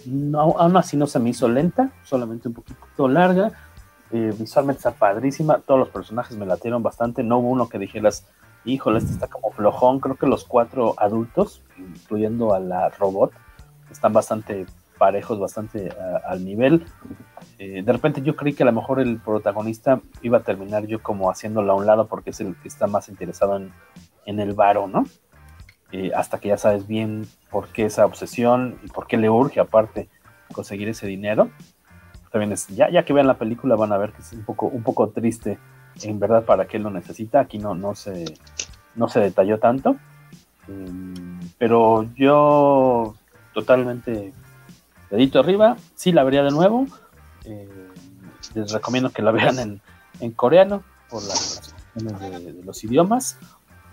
no, 0.05 0.39
aún 0.57 0.75
así 0.75 0.97
no 0.97 1.07
se 1.07 1.19
me 1.19 1.29
hizo 1.29 1.47
lenta, 1.47 1.91
solamente 2.03 2.49
un 2.49 2.53
poquito 2.55 3.07
larga. 3.07 3.51
Eh, 4.11 4.33
visualmente 4.37 4.79
está 4.79 4.91
padrísima, 4.91 5.59
todos 5.59 5.79
los 5.79 5.89
personajes 5.89 6.35
me 6.35 6.45
latieron 6.45 6.83
bastante. 6.83 7.23
No 7.23 7.37
hubo 7.39 7.49
uno 7.49 7.69
que 7.69 7.79
dijeras, 7.79 8.27
híjole, 8.65 8.97
este 8.97 9.13
está 9.13 9.27
como 9.27 9.51
flojón. 9.51 10.01
Creo 10.01 10.15
que 10.15 10.27
los 10.27 10.43
cuatro 10.43 10.95
adultos, 10.97 11.61
incluyendo 11.77 12.53
a 12.53 12.59
la 12.59 12.89
robot, 12.89 13.31
están 13.89 14.11
bastante 14.11 14.65
parejos, 15.01 15.39
bastante 15.39 15.89
al 16.27 16.45
nivel. 16.45 16.85
Eh, 17.57 17.81
de 17.81 17.91
repente 17.91 18.21
yo 18.21 18.35
creí 18.35 18.53
que 18.53 18.61
a 18.61 18.67
lo 18.67 18.71
mejor 18.71 18.99
el 18.99 19.17
protagonista 19.19 19.99
iba 20.21 20.37
a 20.37 20.43
terminar 20.43 20.85
yo 20.85 21.01
como 21.01 21.31
haciéndolo 21.31 21.71
a 21.71 21.75
un 21.75 21.87
lado 21.87 22.05
porque 22.05 22.29
es 22.29 22.39
el 22.39 22.55
que 22.57 22.67
está 22.67 22.85
más 22.85 23.09
interesado 23.09 23.57
en, 23.57 23.73
en 24.27 24.39
el 24.39 24.53
varo, 24.53 24.87
¿no? 24.87 25.05
Eh, 25.91 26.11
hasta 26.15 26.39
que 26.39 26.49
ya 26.49 26.57
sabes 26.57 26.85
bien 26.85 27.27
por 27.49 27.69
qué 27.69 27.85
esa 27.85 28.05
obsesión 28.05 28.77
y 28.83 28.89
por 28.89 29.07
qué 29.07 29.17
le 29.17 29.31
urge 29.31 29.59
aparte 29.59 30.07
conseguir 30.53 30.87
ese 30.87 31.07
dinero. 31.07 31.49
También 32.31 32.51
es, 32.51 32.67
ya, 32.67 32.91
ya 32.91 33.03
que 33.03 33.11
vean 33.11 33.25
la 33.25 33.39
película 33.39 33.75
van 33.75 33.93
a 33.93 33.97
ver 33.97 34.11
que 34.11 34.21
es 34.21 34.31
un 34.33 34.45
poco, 34.45 34.67
un 34.67 34.83
poco 34.83 35.09
triste 35.09 35.57
en 36.03 36.19
verdad 36.19 36.45
para 36.45 36.67
qué 36.67 36.77
lo 36.77 36.91
necesita. 36.91 37.39
Aquí 37.39 37.57
no, 37.57 37.73
no, 37.73 37.95
se, 37.95 38.25
no 38.93 39.09
se 39.09 39.19
detalló 39.19 39.57
tanto. 39.57 39.95
Em, 40.67 41.39
pero 41.57 42.07
yo 42.13 43.15
totalmente 43.55 44.31
dedito 45.11 45.39
arriba, 45.39 45.77
sí 45.95 46.11
la 46.11 46.23
vería 46.23 46.43
de 46.43 46.51
nuevo. 46.51 46.87
Eh, 47.45 47.69
les 48.55 48.71
recomiendo 48.71 49.11
que 49.11 49.21
la 49.21 49.31
vean 49.31 49.81
en, 50.19 50.31
coreano 50.31 50.83
por 51.09 51.23
las 51.23 51.73
cuestiones 51.93 52.45
de, 52.45 52.63
los 52.63 52.83
idiomas. 52.83 53.37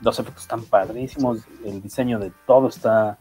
Los 0.01 0.19
efectos 0.19 0.45
están 0.45 0.63
padrísimos, 0.63 1.41
el 1.65 1.83
diseño 1.83 2.19
de 2.19 2.33
todo 2.47 2.69
está 2.69 3.19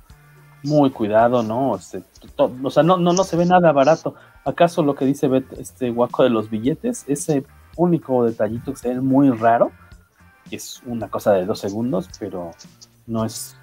muy 0.63 0.91
cuidado, 0.91 1.43
¿no? 1.43 1.75
Este, 1.75 2.03
o 2.37 2.69
sea, 2.69 2.83
no, 2.83 2.97
no, 2.97 3.13
no 3.13 3.23
se 3.23 3.35
ve 3.35 3.45
nada 3.45 3.71
barato. 3.71 4.15
¿Acaso 4.45 4.83
lo 4.83 4.95
que 4.95 5.05
dice 5.05 5.29
este 5.57 5.89
guaco 5.89 6.23
de 6.23 6.29
los 6.29 6.49
billetes, 6.49 7.03
ese 7.07 7.43
único 7.75 8.23
detallito 8.25 8.71
que 8.71 8.77
se 8.77 8.89
ve 8.89 9.01
muy 9.01 9.29
raro, 9.31 9.71
es 10.51 10.81
una 10.85 11.09
cosa 11.09 11.33
de 11.33 11.45
dos 11.45 11.59
segundos, 11.59 12.09
pero 12.19 12.51
no 13.05 13.25
es, 13.25 13.57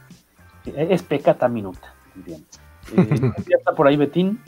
es 0.64 1.02
pecata 1.02 1.48
minuta, 1.48 1.94
diríamos. 2.14 2.63
Eh, 2.96 3.20
ya 3.48 3.56
está 3.58 3.72
por 3.72 3.86
ahí 3.86 3.96
Betín. 3.96 4.40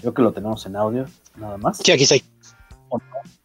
Creo 0.00 0.12
que 0.12 0.22
lo 0.22 0.32
tenemos 0.32 0.64
en 0.66 0.76
audio, 0.76 1.06
nada 1.36 1.56
más. 1.56 1.78
Sí, 1.78 1.90
aquí 1.90 2.02
estoy. 2.02 2.22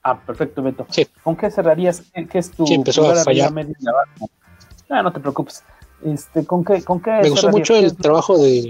Ah, 0.03 0.20
perfecto, 0.20 0.62
Beto. 0.62 0.88
¿Con 1.24 1.36
qué 1.36 1.49
cerrarías? 1.52 2.03
¿Qué 2.14 2.40
es 2.40 2.52
tu 2.52 2.66
sí, 2.66 2.74
empezó 2.74 3.10
a 3.10 3.24
fallar. 3.24 3.53
Ah, 4.90 5.02
no 5.02 5.12
te 5.14 5.20
preocupes. 5.20 5.64
Este, 6.03 6.45
¿con 6.45 6.66
qué, 6.66 6.84
con 6.84 7.02
qué 7.02 7.12
Me 7.22 7.30
gustó 7.30 7.49
mucho 7.49 7.76
el 7.76 7.95
trabajo 7.95 8.38
de. 8.38 8.70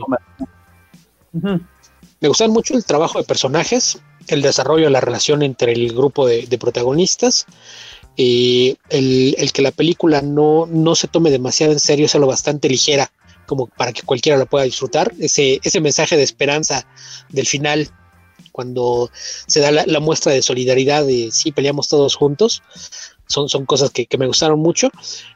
Me 1.34 2.28
gustó 2.28 2.48
mucho 2.50 2.76
el 2.76 2.86
trabajo 2.86 3.18
de 3.18 3.24
personajes, 3.24 4.00
el 4.28 4.42
desarrollo 4.42 4.86
de 4.86 4.92
la 4.92 5.02
relación 5.02 5.42
entre 5.42 5.72
el 5.72 5.94
grupo 5.94 6.28
de, 6.28 6.58
protagonistas. 6.60 7.46
Y 8.16 8.78
el, 8.90 9.36
el, 9.38 9.54
que 9.54 9.62
la 9.62 9.72
película 9.72 10.22
no, 10.22 10.68
no 10.68 10.96
se 10.96 11.08
tome 11.08 11.32
demasiado 11.32 11.72
en 11.72 11.80
serio, 11.80 12.06
es 12.06 12.14
algo 12.14 12.28
bastante 12.28 12.68
ligera 12.68 13.10
como 13.52 13.68
para 13.68 13.91
que 13.91 14.03
cualquiera 14.03 14.38
lo 14.38 14.45
pueda 14.45 14.64
disfrutar. 14.64 15.11
Ese, 15.19 15.60
ese 15.61 15.82
mensaje 15.82 16.15
de 16.15 16.23
esperanza 16.23 16.88
del 17.28 17.45
final, 17.45 17.90
cuando 18.53 19.11
se 19.45 19.60
da 19.60 19.72
la, 19.72 19.99
muestra 19.99 20.32
de 20.32 20.41
solidaridad 20.41 21.06
de 21.06 21.32
sí, 21.34 21.52
peleamos 21.52 21.90
todos 21.90 22.15
juntos, 22.15 22.64
son, 23.32 23.49
son 23.49 23.66
cosas 23.66 23.90
que, 23.90 24.06
que 24.06 24.18
me 24.18 24.28
gustaron 24.28 24.60
mucho. 24.60 24.90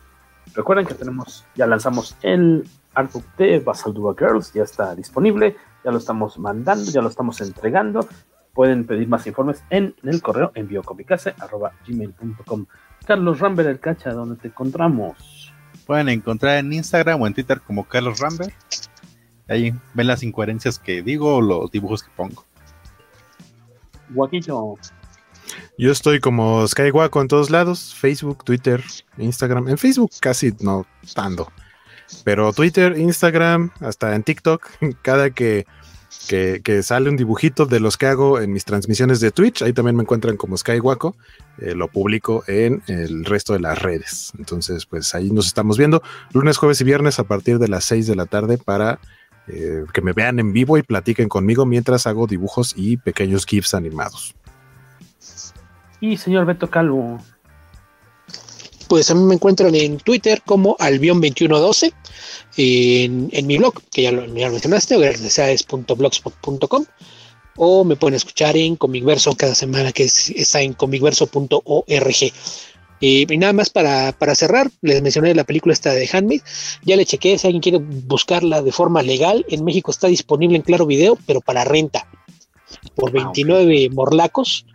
recuerden 0.55 0.87
que 0.87 0.95
tenemos, 0.95 1.45
ya 1.57 1.67
lanzamos 1.67 2.17
el 2.23 2.65
artbook 2.95 3.25
de 3.37 3.61
Basaldua 3.61 4.15
Girls, 4.19 4.53
ya 4.53 4.63
está 4.63 4.95
disponible, 4.95 5.57
ya 5.85 5.91
lo 5.91 5.99
estamos 5.99 6.39
mandando, 6.39 6.91
ya 6.91 7.01
lo 7.01 7.09
estamos 7.09 7.41
entregando. 7.41 8.07
Pueden 8.53 8.85
pedir 8.85 9.09
más 9.09 9.27
informes 9.27 9.65
en, 9.71 9.95
el 10.03 10.21
correo 10.21 10.53
gmail.com 10.55 12.67
Carlos 13.07 13.39
Ramber, 13.39 13.67
el 13.67 13.81
cacha, 13.81 14.13
donde 14.13 14.37
te 14.37 14.49
encontramos. 14.49 15.55
Pueden 15.87 16.11
encontrar 16.11 16.59
en 16.59 16.73
Instagram 16.73 17.23
o 17.23 17.27
en 17.27 17.35
Twitter 17.35 17.61
como 17.63 17.85
Carlos 17.85 18.21
Ramber. 18.21 18.53
Ahí 19.51 19.75
ven 19.95 20.07
las 20.07 20.23
incoherencias 20.23 20.79
que 20.79 21.03
digo 21.03 21.37
o 21.37 21.41
los 21.43 21.71
dibujos 21.71 22.05
que 22.05 22.11
pongo. 22.17 22.45
Guaquito. 24.11 24.79
Yo 25.77 25.91
estoy 25.91 26.21
como 26.21 26.67
Skywaco 26.67 27.21
en 27.21 27.29
todos 27.29 27.51
lados, 27.51 27.95
Facebook, 27.95 28.45
Twitter, 28.45 28.83
Instagram. 29.19 29.69
En 29.69 29.77
Facebook 29.79 30.13
casi 30.21 30.55
no 30.61 30.87
tanto. 31.15 31.51
Pero 32.25 32.53
Twitter, 32.53 32.97
Instagram, 32.97 33.71
hasta 33.81 34.15
en 34.15 34.23
TikTok, 34.23 34.69
cada 35.03 35.31
que, 35.31 35.67
que, 36.29 36.83
sale 36.83 37.09
un 37.09 37.17
dibujito 37.17 37.67
de 37.67 37.81
los 37.81 37.97
que 37.97 38.07
hago 38.07 38.41
en 38.41 38.53
mis 38.53 38.65
transmisiones 38.65 39.21
de 39.21 39.31
Twitch, 39.31 39.63
ahí 39.63 39.73
también 39.73 39.97
me 39.97 40.03
encuentran 40.03 40.37
como 40.37 40.57
Skywaco, 40.57 41.17
eh, 41.59 41.75
lo 41.75 41.89
publico 41.89 42.45
en 42.47 42.83
el 42.87 43.25
resto 43.25 43.53
de 43.53 43.61
las 43.61 43.81
redes. 43.81 44.33
Entonces, 44.39 44.87
pues 44.87 45.15
ahí 45.15 45.31
nos 45.31 45.47
estamos 45.47 45.79
viendo 45.79 46.03
lunes, 46.33 46.57
jueves 46.57 46.81
y 46.81 46.85
viernes 46.85 47.19
a 47.19 47.25
partir 47.25 47.59
de 47.59 47.69
las 47.69 47.85
6 47.85 48.07
de 48.07 48.17
la 48.17 48.27
tarde 48.27 48.59
para 48.59 49.01
eh, 49.53 49.85
que 49.93 50.01
me 50.01 50.13
vean 50.13 50.39
en 50.39 50.53
vivo 50.53 50.79
y 50.79 50.83
platiquen 50.83 51.29
conmigo 51.29 51.67
mientras 51.67 52.07
hago 52.07 52.27
dibujos 52.27 52.75
y 52.77 52.97
pequeños 52.97 53.47
GIFs 53.47 53.75
animados. 53.75 54.35
Y 56.01 56.17
señor 56.17 56.47
Beto 56.47 56.71
Calvo. 56.71 57.19
Pues 58.89 59.11
a 59.11 59.15
mí 59.15 59.23
me 59.23 59.35
encuentran 59.35 59.75
en 59.75 59.99
Twitter 59.99 60.43
como 60.45 60.77
albion2112, 60.79 61.93
en, 62.57 63.29
en 63.31 63.47
mi 63.47 63.59
blog, 63.59 63.75
que 63.93 64.03
ya 64.03 64.13
lo, 64.13 64.27
ya 64.27 64.51
mencionaste, 64.51 64.97
blogspot.com 64.97 66.85
o 67.63 67.85
me 67.85 67.95
pueden 67.95 68.17
escuchar 68.17 68.57
en 68.57 68.75
Comicverso 68.77 69.37
cada 69.37 69.55
semana, 69.55 69.93
que 69.93 70.05
está 70.05 70.63
en 70.63 70.73
comicverso.org. 70.73 72.33
Y, 73.01 73.25
nada 73.39 73.55
más 73.55 73.71
para, 73.71 74.13
cerrar, 74.35 74.71
les 74.83 75.03
mencioné 75.03 75.35
la 75.35 75.45
película 75.45 75.73
esta 75.73 75.93
de 75.93 76.09
Handmaid. 76.13 76.43
Ya 76.83 76.97
le 76.97 77.07
chequé, 77.07 77.39
si 77.39 77.47
alguien 77.47 77.63
quiere 77.63 77.79
buscarla 77.79 78.61
de 78.61 78.73
forma 78.73 79.03
legal, 79.03 79.45
en 79.49 79.65
México 79.65 79.91
está 79.91 80.07
disponible 80.07 80.57
en 80.57 80.63
Claro 80.63 80.87
Video, 80.87 81.17
pero 81.27 81.41
para 81.41 81.65
renta. 81.65 82.07
Por 82.95 83.11
29 83.11 83.89
ah, 83.91 83.95
morlacos 83.95 84.67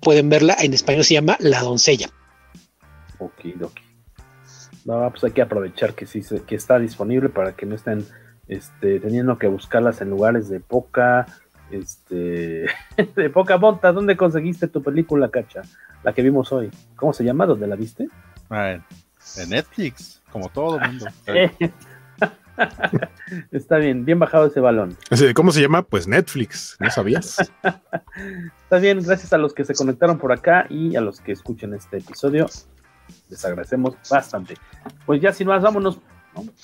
pueden 0.00 0.28
verla. 0.28 0.56
En 0.60 0.74
español 0.74 1.04
se 1.04 1.14
llama 1.14 1.36
La 1.40 1.62
Doncella. 1.62 2.10
Ok, 3.18 3.46
ok. 3.62 3.80
No, 4.84 5.10
pues 5.10 5.24
hay 5.24 5.32
que 5.32 5.42
aprovechar 5.42 5.94
que 5.94 6.06
sí 6.06 6.22
que 6.46 6.54
está 6.54 6.78
disponible 6.78 7.28
para 7.28 7.56
que 7.56 7.66
no 7.66 7.74
estén 7.74 8.06
este, 8.48 9.00
teniendo 9.00 9.38
que 9.38 9.46
buscarlas 9.46 10.00
en 10.00 10.10
lugares 10.10 10.48
de 10.48 10.60
poca 10.60 11.26
este 11.70 12.66
de 13.16 13.30
poca 13.30 13.58
monta. 13.58 13.92
¿Dónde 13.92 14.16
conseguiste 14.16 14.68
tu 14.68 14.82
película, 14.82 15.30
Cacha? 15.30 15.62
la 16.02 16.12
que 16.12 16.22
vimos 16.22 16.52
hoy. 16.52 16.70
¿Cómo 16.96 17.12
se 17.12 17.24
llama? 17.24 17.46
¿Dónde 17.46 17.66
la 17.66 17.76
viste? 17.76 18.08
Ah, 18.48 18.78
en 19.36 19.50
Netflix, 19.50 20.22
como 20.30 20.48
todo 20.48 20.78
el 20.80 20.88
mundo. 20.88 21.06
Está 23.52 23.76
bien, 23.76 24.04
bien 24.04 24.18
bajado 24.18 24.46
ese 24.46 24.60
balón. 24.60 24.96
¿Cómo 25.34 25.52
se 25.52 25.62
llama? 25.62 25.82
Pues 25.82 26.06
Netflix, 26.06 26.76
¿no 26.78 26.90
sabías? 26.90 27.38
Está 28.64 28.78
bien, 28.78 29.02
gracias 29.02 29.32
a 29.32 29.38
los 29.38 29.54
que 29.54 29.64
se 29.64 29.74
conectaron 29.74 30.18
por 30.18 30.32
acá 30.32 30.66
y 30.68 30.96
a 30.96 31.00
los 31.00 31.20
que 31.20 31.32
escuchan 31.32 31.72
este 31.74 31.98
episodio. 31.98 32.48
Les 33.28 33.44
agradecemos 33.44 33.96
bastante. 34.10 34.54
Pues 35.06 35.20
ya 35.20 35.32
sin 35.32 35.48
más, 35.48 35.62
vámonos. 35.62 36.00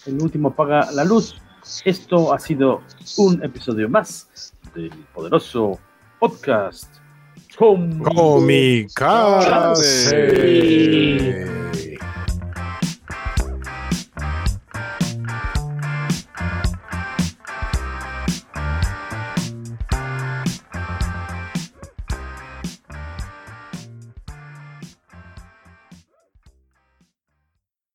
El 0.06 0.20
último 0.20 0.48
apaga 0.48 0.90
la 0.92 1.04
luz. 1.04 1.40
Esto 1.84 2.32
ha 2.32 2.38
sido 2.38 2.82
un 3.16 3.42
episodio 3.42 3.88
más 3.88 4.52
del 4.77 4.90
poderoso 5.12 5.78
podcast 6.19 7.01
Comicase. 7.57 8.77